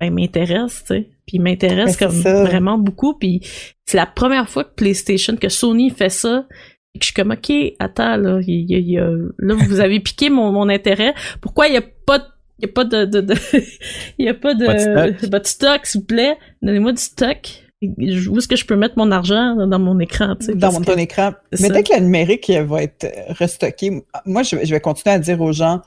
ben, 0.00 0.12
m'intéressent, 0.12 0.84
tu 0.84 0.94
sais. 0.94 1.10
Puis 1.26 1.38
m'intéressent 1.38 1.98
ben, 1.98 2.08
comme 2.08 2.46
vraiment 2.46 2.78
beaucoup. 2.78 3.14
Puis 3.14 3.40
c'est 3.86 3.96
la 3.96 4.06
première 4.06 4.48
fois 4.48 4.64
que 4.64 4.74
PlayStation, 4.74 5.36
que 5.36 5.48
Sony 5.48 5.90
fait 5.90 6.10
ça. 6.10 6.46
Et 6.94 6.98
que 6.98 7.04
je 7.04 7.12
suis 7.12 7.14
comme, 7.14 7.32
OK, 7.32 7.52
attends, 7.78 8.16
là, 8.16 8.40
là 8.40 9.54
vous 9.54 9.80
avez 9.80 10.00
piqué 10.00 10.30
mon, 10.30 10.52
mon 10.52 10.68
intérêt. 10.68 11.14
Pourquoi 11.40 11.68
il 11.68 11.72
n'y 11.72 11.78
a 11.78 11.82
pas 11.82 12.18
de 12.18 12.24
il 12.60 12.66
n'y 12.66 12.70
a 12.70 12.72
pas 12.72 12.84
de, 12.84 13.04
de, 13.04 13.34
il 14.18 14.24
y 14.24 14.28
a 14.28 14.34
pas 14.34 14.54
de, 14.54 15.28
pas 15.28 15.38
de 15.38 15.46
stock, 15.46 15.86
s'il 15.86 16.00
vous 16.00 16.06
plaît? 16.06 16.36
Donnez-moi 16.60 16.92
du 16.92 17.00
stock. 17.00 17.62
Où 17.80 18.38
est-ce 18.38 18.48
que 18.48 18.56
je 18.56 18.66
peux 18.66 18.74
mettre 18.74 18.94
mon 18.98 19.12
argent 19.12 19.54
dans 19.68 19.78
mon 19.78 20.00
écran, 20.00 20.34
tu 20.34 20.46
sais, 20.46 20.54
Dans 20.56 20.72
mon 20.72 20.80
ton 20.80 20.96
écran. 20.96 21.34
Mais 21.60 21.68
dès 21.68 21.84
que 21.84 21.92
la 21.92 22.00
numérique 22.00 22.50
va 22.50 22.82
être 22.82 23.06
restockée, 23.38 24.02
moi, 24.26 24.42
je, 24.42 24.56
je 24.64 24.70
vais 24.74 24.80
continuer 24.80 25.14
à 25.14 25.20
dire 25.20 25.40
aux 25.40 25.52
gens, 25.52 25.82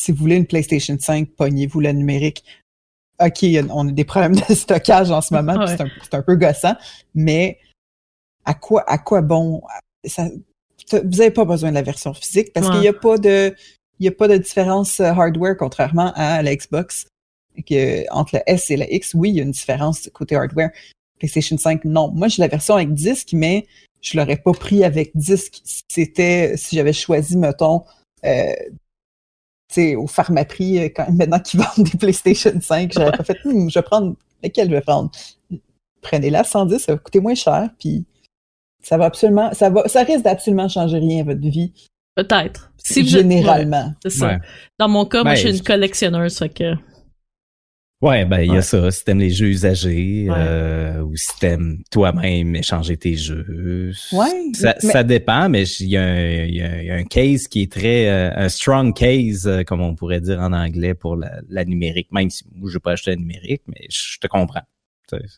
si 0.00 0.12
vous 0.12 0.18
voulez 0.18 0.36
une 0.36 0.46
PlayStation 0.46 0.96
5, 0.98 1.28
pognez-vous 1.36 1.80
la 1.80 1.92
numérique. 1.92 2.44
OK, 3.20 3.44
on 3.70 3.88
a 3.88 3.92
des 3.92 4.04
problèmes 4.04 4.34
de 4.36 4.54
stockage 4.54 5.10
en 5.10 5.20
ce 5.20 5.34
moment, 5.34 5.66
c'est 5.66 6.14
un, 6.14 6.22
peu 6.22 6.36
gossant, 6.36 6.74
mais 7.14 7.58
à 8.44 8.54
quoi, 8.54 8.82
à 8.88 8.98
quoi 8.98 9.20
bon? 9.20 9.62
vous 10.92 11.16
n'avez 11.16 11.30
pas 11.30 11.44
besoin 11.44 11.68
de 11.68 11.74
la 11.74 11.82
version 11.82 12.14
physique 12.14 12.52
parce 12.54 12.70
qu'il 12.70 12.80
n'y 12.80 12.88
a 12.88 12.94
pas 12.94 13.18
de 13.18 13.54
il 14.00 14.08
a 14.08 14.12
pas 14.12 14.28
de 14.28 14.38
différence 14.38 14.98
euh, 15.00 15.04
hardware 15.04 15.56
contrairement 15.58 16.12
à 16.14 16.42
la 16.42 16.56
Xbox. 16.56 17.06
Que, 17.68 18.10
entre 18.10 18.36
la 18.36 18.48
S 18.48 18.70
et 18.70 18.76
la 18.78 18.90
X, 18.90 19.12
oui, 19.12 19.28
il 19.28 19.36
y 19.36 19.40
a 19.40 19.42
une 19.42 19.50
différence 19.50 20.08
côté 20.14 20.36
hardware. 20.36 20.70
PlayStation 21.18 21.58
5, 21.58 21.84
non. 21.84 22.10
Moi, 22.10 22.28
j'ai 22.28 22.40
la 22.40 22.48
version 22.48 22.76
avec 22.76 22.94
disque, 22.94 23.34
mais 23.34 23.66
je 24.00 24.16
l'aurais 24.16 24.38
pas 24.38 24.52
pris 24.52 24.82
avec 24.84 25.14
disque. 25.14 25.60
C'était 25.88 26.56
si 26.56 26.76
j'avais 26.76 26.94
choisi, 26.94 27.36
mettons, 27.36 27.84
euh, 28.24 28.54
sais, 29.74 29.96
au 29.96 30.06
pharmaprix, 30.06 30.78
euh, 30.78 30.88
quand, 30.94 31.08
maintenant 31.10 31.38
qu'ils 31.40 31.60
vendent 31.76 31.86
des 31.90 31.98
PlayStation 31.98 32.52
5, 32.60 32.92
j'aurais 32.94 33.12
pas 33.16 33.24
fait, 33.24 33.38
hmm, 33.44 33.68
je 33.70 33.78
vais 33.78 33.82
prendre, 33.82 34.14
lequel 34.42 34.68
je 34.68 34.74
vais 34.74 34.80
prendre? 34.80 35.10
prenez-la 36.02 36.44
110, 36.44 36.78
ça 36.78 36.92
va 36.92 36.98
coûter 36.98 37.20
moins 37.20 37.34
cher, 37.34 37.68
puis 37.78 38.04
ça 38.82 38.96
va 38.96 39.04
absolument, 39.04 39.52
ça 39.52 39.68
va, 39.68 39.86
ça 39.86 40.02
risque 40.02 40.22
d'absolument 40.24 40.66
changer 40.68 40.98
rien 40.98 41.20
à 41.20 41.24
votre 41.24 41.40
vie, 41.40 41.72
Peut-être. 42.16 42.72
Si 42.76 43.06
généralement. 43.06 43.86
ouais, 43.86 43.92
c'est 44.02 44.10
ça. 44.10 44.26
Ouais. 44.28 44.38
Dans 44.78 44.88
mon 44.88 45.04
cas, 45.06 45.22
moi, 45.22 45.32
Ben, 45.32 45.36
je 45.36 45.40
suis 45.40 45.50
une 45.50 45.56
je- 45.56 45.62
collectionneuse, 45.62 46.38
fait 46.38 46.48
que. 46.48 46.74
Ouais, 48.02 48.24
ben 48.24 48.40
il 48.40 48.52
y 48.54 48.56
a 48.56 48.62
ça. 48.62 48.90
Si 48.90 49.04
t'aimes 49.04 49.18
les 49.18 49.28
jeux 49.30 49.48
usagés, 49.48 50.26
Ouais. 50.30 50.34
euh, 50.38 51.02
ou 51.02 51.14
si 51.16 51.28
t'aimes 51.38 51.82
toi-même 51.90 52.56
échanger 52.56 52.96
tes 52.96 53.14
jeux. 53.14 53.92
Ouais, 54.12 54.26
Ça, 54.54 54.74
mais- 54.82 54.90
ça 54.90 55.02
dépend, 55.04 55.50
mais 55.50 55.64
il 55.64 55.88
y, 55.88 55.96
a 55.98 56.02
un- 56.02 56.44
il 56.44 56.54
y 56.54 56.86
y 56.86 56.90
a 56.90 56.94
un 56.94 57.04
case 57.04 57.46
qui 57.46 57.60
est 57.62 57.70
très 57.70 58.08
euh, 58.08 58.30
un 58.34 58.48
strong 58.48 58.94
case, 58.94 59.46
euh, 59.46 59.64
comme 59.64 59.82
on 59.82 59.94
pourrait 59.94 60.22
dire 60.22 60.40
en 60.40 60.52
anglais 60.54 60.94
pour 60.94 61.14
la, 61.16 61.40
la 61.50 61.64
numérique. 61.66 62.08
Même 62.10 62.30
si 62.30 62.44
moi 62.54 62.70
je 62.70 62.74
vais 62.76 62.80
pas 62.80 62.92
acheter 62.92 63.10
la 63.10 63.16
numérique, 63.16 63.62
mais 63.66 63.86
je 63.90 64.18
te 64.18 64.26
comprends. 64.26 64.62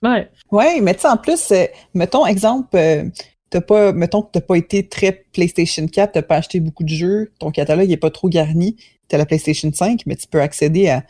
Ouais. 0.03 0.29
Ouais, 0.51 0.81
mais 0.83 0.95
tu 0.95 1.01
sais, 1.01 1.09
en 1.09 1.17
plus, 1.17 1.51
euh, 1.51 1.65
mettons, 1.95 2.27
exemple, 2.27 2.77
euh, 2.77 3.05
t'as 3.51 3.63
pas, 3.63 3.93
mettons 3.93 4.23
que 4.23 4.29
t'as 4.33 4.41
pas 4.43 4.57
été 4.57 4.87
très 4.87 5.25
PlayStation 5.33 5.87
4, 5.89 6.13
t'as 6.13 6.23
pas 6.23 6.37
acheté 6.37 6.61
beaucoup 6.61 6.85
de 6.85 6.91
jeux, 6.91 7.33
ton 7.41 7.51
catalogue 7.51 7.91
est 7.91 7.97
pas 7.97 8.11
trop 8.11 8.29
garni, 8.29 8.77
t'as 9.09 9.17
la 9.19 9.25
PlayStation 9.27 9.71
5, 9.73 10.03
mais 10.07 10.15
tu 10.15 10.29
peux 10.29 10.41
accéder 10.43 10.89
à 10.89 11.05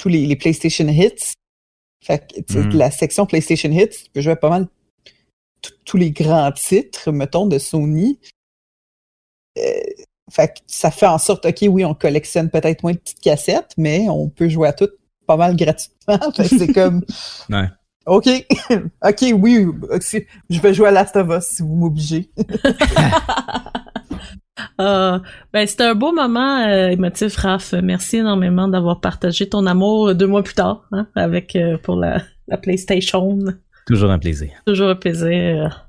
tous 0.00 0.08
les, 0.08 0.26
les 0.26 0.36
PlayStation 0.36 0.88
Hits. 0.88 1.34
Fait 2.02 2.26
que, 2.48 2.58
Mm. 2.58 2.70
la 2.76 2.90
section 2.90 3.26
PlayStation 3.26 3.70
Hits, 3.70 3.88
tu 4.04 4.10
peux 4.12 4.20
jouer 4.22 4.32
à 4.32 4.36
pas 4.36 4.48
mal 4.50 4.66
tous 5.84 5.98
les 5.98 6.10
grands 6.10 6.50
titres, 6.52 7.12
mettons, 7.12 7.46
de 7.46 7.58
Sony. 7.58 8.18
Euh, 9.58 9.62
fait 10.30 10.48
que 10.54 10.60
ça 10.66 10.90
fait 10.90 11.06
en 11.06 11.18
sorte, 11.18 11.44
OK, 11.44 11.58
oui, 11.68 11.84
on 11.84 11.92
collectionne 11.94 12.48
peut-être 12.50 12.82
moins 12.82 12.92
de 12.92 12.98
petites 12.98 13.20
cassettes, 13.20 13.72
mais 13.76 14.08
on 14.08 14.28
peut 14.30 14.48
jouer 14.48 14.68
à 14.68 14.72
tout 14.72 14.88
pas 15.26 15.36
mal 15.36 15.54
gratuitement. 15.56 16.18
Fait 16.36 16.48
que 16.48 16.58
c'est 16.58 16.72
comme, 16.72 17.04
Ouais. 17.50 17.68
OK. 18.06 18.26
OK, 19.04 19.24
oui. 19.34 19.66
ok, 19.66 20.26
Je 20.48 20.60
vais 20.60 20.72
jouer 20.72 20.88
à 20.88 20.90
Last 20.92 21.14
of 21.16 21.28
Us 21.28 21.44
si 21.56 21.62
vous 21.62 21.74
m'obligez. 21.74 22.30
Euh, 24.80 25.18
ben, 25.52 25.66
c'était 25.66 25.84
un 25.84 25.94
beau 25.94 26.12
moment 26.12 26.58
euh, 26.66 26.88
émotif, 26.88 27.36
Raph. 27.36 27.74
Merci 27.82 28.18
énormément 28.18 28.68
d'avoir 28.68 29.00
partagé 29.00 29.48
ton 29.48 29.66
amour 29.66 30.08
euh, 30.08 30.14
deux 30.14 30.26
mois 30.26 30.42
plus 30.42 30.54
tard, 30.54 30.86
hein, 30.92 31.06
avec 31.14 31.56
euh, 31.56 31.78
pour 31.78 31.96
la, 31.96 32.22
la 32.48 32.56
PlayStation. 32.56 33.38
Toujours 33.86 34.10
un 34.10 34.18
plaisir. 34.18 34.50
Toujours 34.66 34.88
un 34.88 34.96
plaisir. 34.96 35.86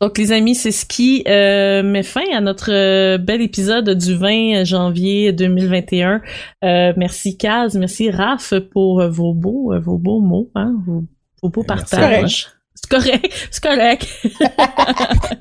Donc 0.00 0.18
les 0.18 0.30
amis, 0.30 0.54
c'est 0.54 0.72
ce 0.72 0.84
qui 0.84 1.24
euh, 1.26 1.82
met 1.82 2.02
fin 2.02 2.24
à 2.34 2.42
notre 2.42 2.70
euh, 2.70 3.16
bel 3.16 3.40
épisode 3.40 3.88
du 3.88 4.14
20 4.14 4.64
janvier 4.64 5.32
2021. 5.32 6.20
Euh, 6.64 6.92
merci 6.98 7.38
Kaz, 7.38 7.76
merci 7.76 8.10
Raph 8.10 8.52
pour 8.72 9.02
vos 9.08 9.32
beaux 9.32 9.72
vos 9.80 9.96
beaux 9.96 10.20
mots, 10.20 10.50
hein, 10.54 10.74
vos, 10.86 11.02
vos 11.46 11.50
beaux 11.50 11.64
Merci. 11.68 11.96
partages. 11.96 12.48
C'est 12.74 12.90
correct, 12.90 13.48
c'est 13.50 13.62
correct. 13.62 14.06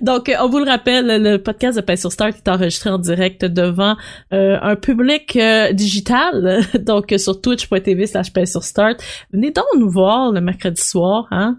Donc, 0.00 0.28
euh, 0.28 0.34
on 0.40 0.48
vous 0.48 0.58
le 0.58 0.64
rappelle, 0.68 1.22
le 1.22 1.36
podcast 1.38 1.76
de 1.76 1.82
Paix 1.82 1.96
sur 1.96 2.10
Start 2.10 2.36
est 2.36 2.48
enregistré 2.48 2.90
en 2.90 2.98
direct 2.98 3.44
devant 3.44 3.96
euh, 4.32 4.58
un 4.60 4.76
public 4.76 5.36
euh, 5.36 5.72
digital, 5.72 6.60
donc 6.80 7.14
sur 7.18 7.40
twitch.tv 7.40 8.06
slash 8.06 8.32
Start. 8.46 9.02
Venez 9.32 9.52
donc 9.52 9.66
nous 9.78 9.88
voir 9.88 10.32
le 10.32 10.40
mercredi 10.40 10.82
soir, 10.82 11.28
hein. 11.30 11.58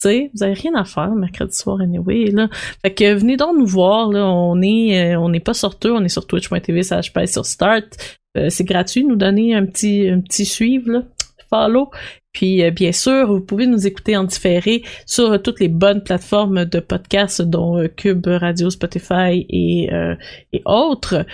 Tu 0.00 0.08
sais, 0.08 0.30
vous 0.32 0.44
avez 0.44 0.52
rien 0.52 0.76
à 0.76 0.84
faire 0.84 1.08
le 1.08 1.16
mercredi 1.16 1.56
soir 1.56 1.80
anyway, 1.80 2.30
là. 2.30 2.48
Fait 2.82 2.94
que 2.94 3.14
venez 3.14 3.36
donc 3.36 3.56
nous 3.58 3.66
voir, 3.66 4.10
là. 4.10 4.26
On 4.26 4.60
est, 4.62 5.14
euh, 5.14 5.18
on 5.18 5.28
n'est 5.28 5.40
pas 5.40 5.54
sorteux, 5.54 5.92
on 5.92 6.04
est 6.04 6.08
sur 6.08 6.26
twitch.tv 6.26 6.84
slash 6.84 7.12
sur 7.26 7.44
Start. 7.44 8.18
Euh, 8.36 8.48
c'est 8.48 8.62
gratuit, 8.62 9.04
nous 9.04 9.16
donner 9.16 9.54
un 9.54 9.66
petit, 9.66 10.08
un 10.08 10.20
petit 10.20 10.44
suivre, 10.44 10.90
là. 10.90 11.02
Follow. 11.50 11.90
Puis 12.38 12.62
euh, 12.62 12.70
bien 12.70 12.92
sûr, 12.92 13.32
vous 13.32 13.40
pouvez 13.40 13.66
nous 13.66 13.88
écouter 13.88 14.16
en 14.16 14.22
différé 14.22 14.84
sur 15.06 15.32
euh, 15.32 15.38
toutes 15.38 15.58
les 15.58 15.66
bonnes 15.66 16.04
plateformes 16.04 16.66
de 16.66 16.78
podcasts, 16.78 17.42
dont 17.42 17.78
euh, 17.78 17.88
Cube 17.88 18.28
Radio, 18.28 18.70
Spotify 18.70 19.44
et, 19.48 19.90
et 20.52 20.62
autres. 20.64 21.26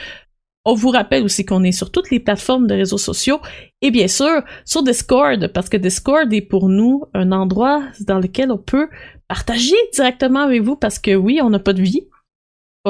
On 0.64 0.72
vous 0.72 0.88
rappelle 0.88 1.22
aussi 1.22 1.44
qu'on 1.44 1.62
est 1.62 1.72
sur 1.72 1.90
toutes 1.90 2.10
les 2.10 2.20
plateformes 2.20 2.66
de 2.66 2.74
réseaux 2.74 2.96
sociaux 2.96 3.38
et 3.82 3.90
bien 3.90 4.08
sûr 4.08 4.42
sur 4.64 4.82
Discord, 4.82 5.48
parce 5.48 5.68
que 5.68 5.76
Discord 5.76 6.32
est 6.32 6.40
pour 6.40 6.70
nous 6.70 7.04
un 7.12 7.32
endroit 7.32 7.82
dans 8.06 8.18
lequel 8.18 8.50
on 8.50 8.56
peut 8.56 8.88
partager 9.28 9.76
directement 9.92 10.40
avec 10.40 10.62
vous, 10.62 10.76
parce 10.76 10.98
que 10.98 11.14
oui, 11.14 11.38
on 11.42 11.50
n'a 11.50 11.58
pas 11.58 11.74
de 11.74 11.82
vie. 11.82 12.08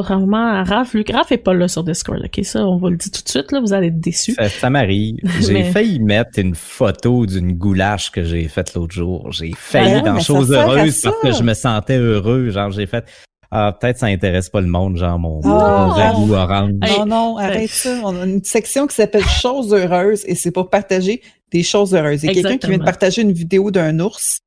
Contrairement 0.04 0.48
à 0.48 0.64
Raph, 0.64 0.92
Luc, 0.94 1.08
Raph 1.12 1.30
est 1.30 1.36
pas 1.38 1.54
là 1.54 1.68
sur 1.68 1.84
Discord, 1.84 2.20
ok? 2.24 2.44
Ça, 2.44 2.66
on 2.66 2.78
va 2.78 2.90
le 2.90 2.96
dire 2.96 3.12
tout 3.12 3.22
de 3.22 3.28
suite, 3.28 3.52
là, 3.52 3.60
vous 3.60 3.72
allez 3.72 3.86
être 3.86 4.00
déçus. 4.00 4.32
Ça, 4.34 4.48
ça 4.48 4.68
m'arrive. 4.68 5.18
J'ai 5.40 5.52
Mais- 5.52 5.70
failli 5.70 6.00
mettre 6.00 6.40
une 6.40 6.56
photo 6.56 7.26
d'une 7.26 7.52
goulache 7.52 8.10
que 8.10 8.24
j'ai 8.24 8.48
faite 8.48 8.74
l'autre 8.74 8.92
jour. 8.92 9.30
J'ai 9.30 9.52
failli 9.56 9.92
Ah, 9.98 10.00
dans 10.00 10.14
mais 10.14 10.18
ça 10.20 10.26
Chose 10.26 10.48
sert 10.50 10.68
à 10.68 10.72
heureuse 10.74 10.94
ça. 10.96 11.12
parce 11.22 11.22
que 11.22 11.38
je 11.38 11.44
me 11.48 11.54
sentais 11.54 11.96
heureux. 11.96 12.50
Genre, 12.50 12.72
j'ai 12.72 12.86
fait, 12.86 13.04
ah, 13.52 13.76
peut-être 13.80 13.98
ça 13.98 14.06
intéresse 14.06 14.48
pas 14.48 14.60
le 14.60 14.66
monde, 14.66 14.96
genre 14.96 15.16
mon, 15.20 15.40
Non. 15.42 15.48
mon 15.50 15.88
ragoût 15.90 16.32
orange. 16.34 16.72
Hey. 16.82 16.98
Non, 16.98 17.06
non, 17.06 17.36
arrête 17.36 17.70
ça. 17.70 18.00
On 18.02 18.20
a 18.20 18.24
une 18.26 18.42
section 18.42 18.88
qui 18.88 18.96
s'appelle 18.96 19.22
Choses 19.24 19.72
heureuses 19.72 20.24
et 20.26 20.34
c'est 20.34 20.50
pour 20.50 20.70
partager 20.70 21.22
des 21.52 21.62
choses 21.62 21.94
heureuses. 21.94 22.24
Il 22.24 22.26
y 22.26 22.30
a 22.30 22.34
quelqu'un 22.34 22.58
qui 22.58 22.66
vient 22.66 22.78
de 22.78 22.84
partager 22.84 23.22
une 23.22 23.30
vidéo 23.32 23.70
d'un 23.70 24.00
ours. 24.00 24.40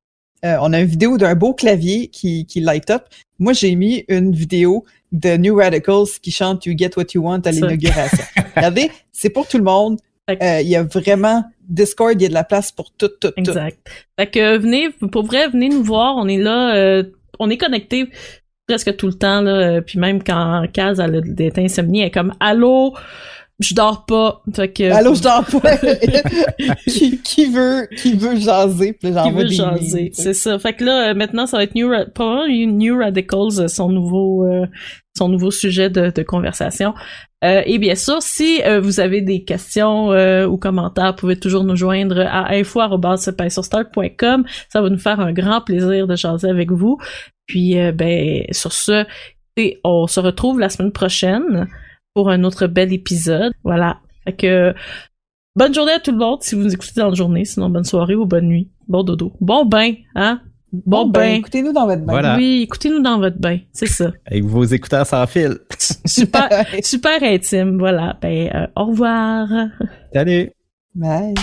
Euh, 0.44 0.56
on 0.60 0.74
a 0.74 0.80
une 0.80 0.86
vidéo 0.86 1.16
d'un 1.16 1.34
beau 1.34 1.54
clavier 1.54 2.08
qui, 2.08 2.44
qui 2.44 2.60
light 2.60 2.90
up. 2.90 3.04
Moi, 3.38 3.54
j'ai 3.54 3.74
mis 3.76 4.04
une 4.08 4.32
vidéo 4.32 4.84
de 5.12 5.36
New 5.36 5.56
Radicals 5.56 6.06
qui 6.22 6.30
chante 6.30 6.66
You 6.66 6.74
Get 6.76 6.90
What 6.96 7.06
You 7.14 7.22
Want 7.22 7.40
à 7.44 7.50
l'inauguration. 7.50 8.24
Regardez, 8.56 8.90
c'est 9.12 9.30
pour 9.30 9.46
tout 9.48 9.58
le 9.58 9.64
monde. 9.64 9.98
Euh, 10.30 10.60
Il 10.60 10.68
y 10.68 10.76
a 10.76 10.82
vraiment 10.82 11.44
Discord, 11.68 12.12
il 12.20 12.22
y 12.22 12.26
a 12.26 12.28
de 12.28 12.34
la 12.34 12.44
place 12.44 12.70
pour 12.72 12.90
tout, 12.92 13.08
tout, 13.08 13.28
tout. 13.28 13.32
Exact. 13.36 13.78
Fait 14.18 14.26
que 14.26 14.58
venez, 14.58 14.90
pour 15.10 15.24
vrai, 15.24 15.48
venez 15.48 15.68
nous 15.70 15.82
voir. 15.82 16.16
On 16.16 16.28
est 16.28 16.36
là, 16.38 16.74
euh, 16.74 17.02
on 17.38 17.48
est 17.50 17.56
connecté 17.56 18.08
presque 18.66 18.96
tout 18.96 19.06
le 19.06 19.14
temps 19.14 19.40
là. 19.40 19.50
euh, 19.52 19.80
Puis 19.80 19.98
même 19.98 20.22
quand 20.22 20.66
Kaz 20.72 21.00
a 21.00 21.08
des 21.08 21.52
insomnies, 21.56 22.00
elle 22.00 22.08
est 22.08 22.10
comme 22.10 22.34
allô, 22.40 22.94
je 23.60 23.74
dors 23.74 24.06
pas. 24.06 24.42
Fait 24.54 24.72
que 24.72 24.90
Allô, 24.92 25.14
je 25.14 25.22
dors 25.22 25.44
pas. 25.44 25.76
qui, 26.86 27.18
qui 27.22 27.46
veut, 27.46 27.88
qui 27.96 28.14
veut 28.14 28.36
jaser? 28.36 28.92
Puis 28.92 29.10
qui 29.12 29.30
veut 29.30 29.44
des 29.44 29.54
jaser. 29.54 30.10
C'est 30.12 30.34
ça. 30.34 30.58
Fait 30.58 30.74
que 30.74 30.84
là, 30.84 31.10
euh, 31.10 31.14
maintenant, 31.14 31.46
ça 31.46 31.56
va 31.56 31.64
être 31.64 31.74
New, 31.74 31.88
Ra- 31.90 32.06
pas 32.06 32.24
vraiment 32.24 32.46
New 32.48 32.98
Radicals, 32.98 33.58
euh, 33.60 33.68
son 33.68 33.88
nouveau, 33.88 34.44
euh, 34.46 34.66
son 35.16 35.28
nouveau 35.28 35.50
sujet 35.50 35.90
de, 35.90 36.10
de 36.10 36.22
conversation. 36.22 36.94
Euh, 37.44 37.62
et 37.66 37.78
bien 37.78 37.94
sûr, 37.94 38.20
si 38.20 38.62
euh, 38.64 38.80
vous 38.80 39.00
avez 39.00 39.20
des 39.22 39.44
questions 39.44 40.12
euh, 40.12 40.46
ou 40.46 40.56
commentaires, 40.56 41.12
vous 41.12 41.16
pouvez 41.18 41.38
toujours 41.38 41.64
nous 41.64 41.76
joindre 41.76 42.20
à 42.20 42.52
info@paissurstart.com. 42.52 44.44
Ça 44.68 44.80
va 44.82 44.90
nous 44.90 44.98
faire 44.98 45.20
un 45.20 45.32
grand 45.32 45.60
plaisir 45.60 46.06
de 46.06 46.16
jaser 46.16 46.48
avec 46.48 46.70
vous. 46.70 46.98
Puis, 47.46 47.74
ben, 47.94 48.42
sur 48.50 48.72
ce, 48.72 49.04
on 49.84 50.06
se 50.06 50.20
retrouve 50.20 50.60
la 50.60 50.68
semaine 50.68 50.92
prochaine 50.92 51.66
pour 52.14 52.30
un 52.30 52.44
autre 52.44 52.66
bel 52.66 52.92
épisode. 52.92 53.52
Voilà. 53.64 54.00
Fait 54.24 54.34
que 54.34 54.74
bonne 55.56 55.74
journée 55.74 55.92
à 55.92 56.00
tout 56.00 56.12
le 56.12 56.18
monde 56.18 56.42
si 56.42 56.54
vous 56.54 56.62
nous 56.62 56.72
écoutez 56.72 57.00
dans 57.00 57.08
la 57.08 57.14
journée. 57.14 57.44
Sinon, 57.44 57.70
bonne 57.70 57.84
soirée 57.84 58.14
ou 58.14 58.26
bonne 58.26 58.46
nuit. 58.46 58.70
Bon 58.86 59.02
dodo. 59.02 59.32
Bon 59.40 59.64
bain, 59.64 59.94
hein? 60.14 60.40
Bon, 60.70 61.06
bain. 61.06 61.34
écoutez-nous 61.34 61.72
dans 61.72 61.86
votre 61.86 62.02
bain. 62.02 62.12
Voilà. 62.12 62.36
Oui, 62.36 62.62
écoutez-nous 62.64 63.00
dans 63.00 63.18
votre 63.18 63.38
bain. 63.38 63.58
C'est 63.72 63.86
ça. 63.86 64.12
Avec 64.26 64.44
vos 64.44 64.64
écouteurs 64.64 65.06
sans 65.06 65.26
fil. 65.26 65.58
Super, 66.04 66.66
super 66.82 67.22
intime. 67.22 67.78
Voilà. 67.78 68.18
Ben, 68.20 68.50
euh, 68.54 68.66
au 68.76 68.86
revoir. 68.86 69.48
Salut! 70.12 70.50
Bye. 70.94 71.34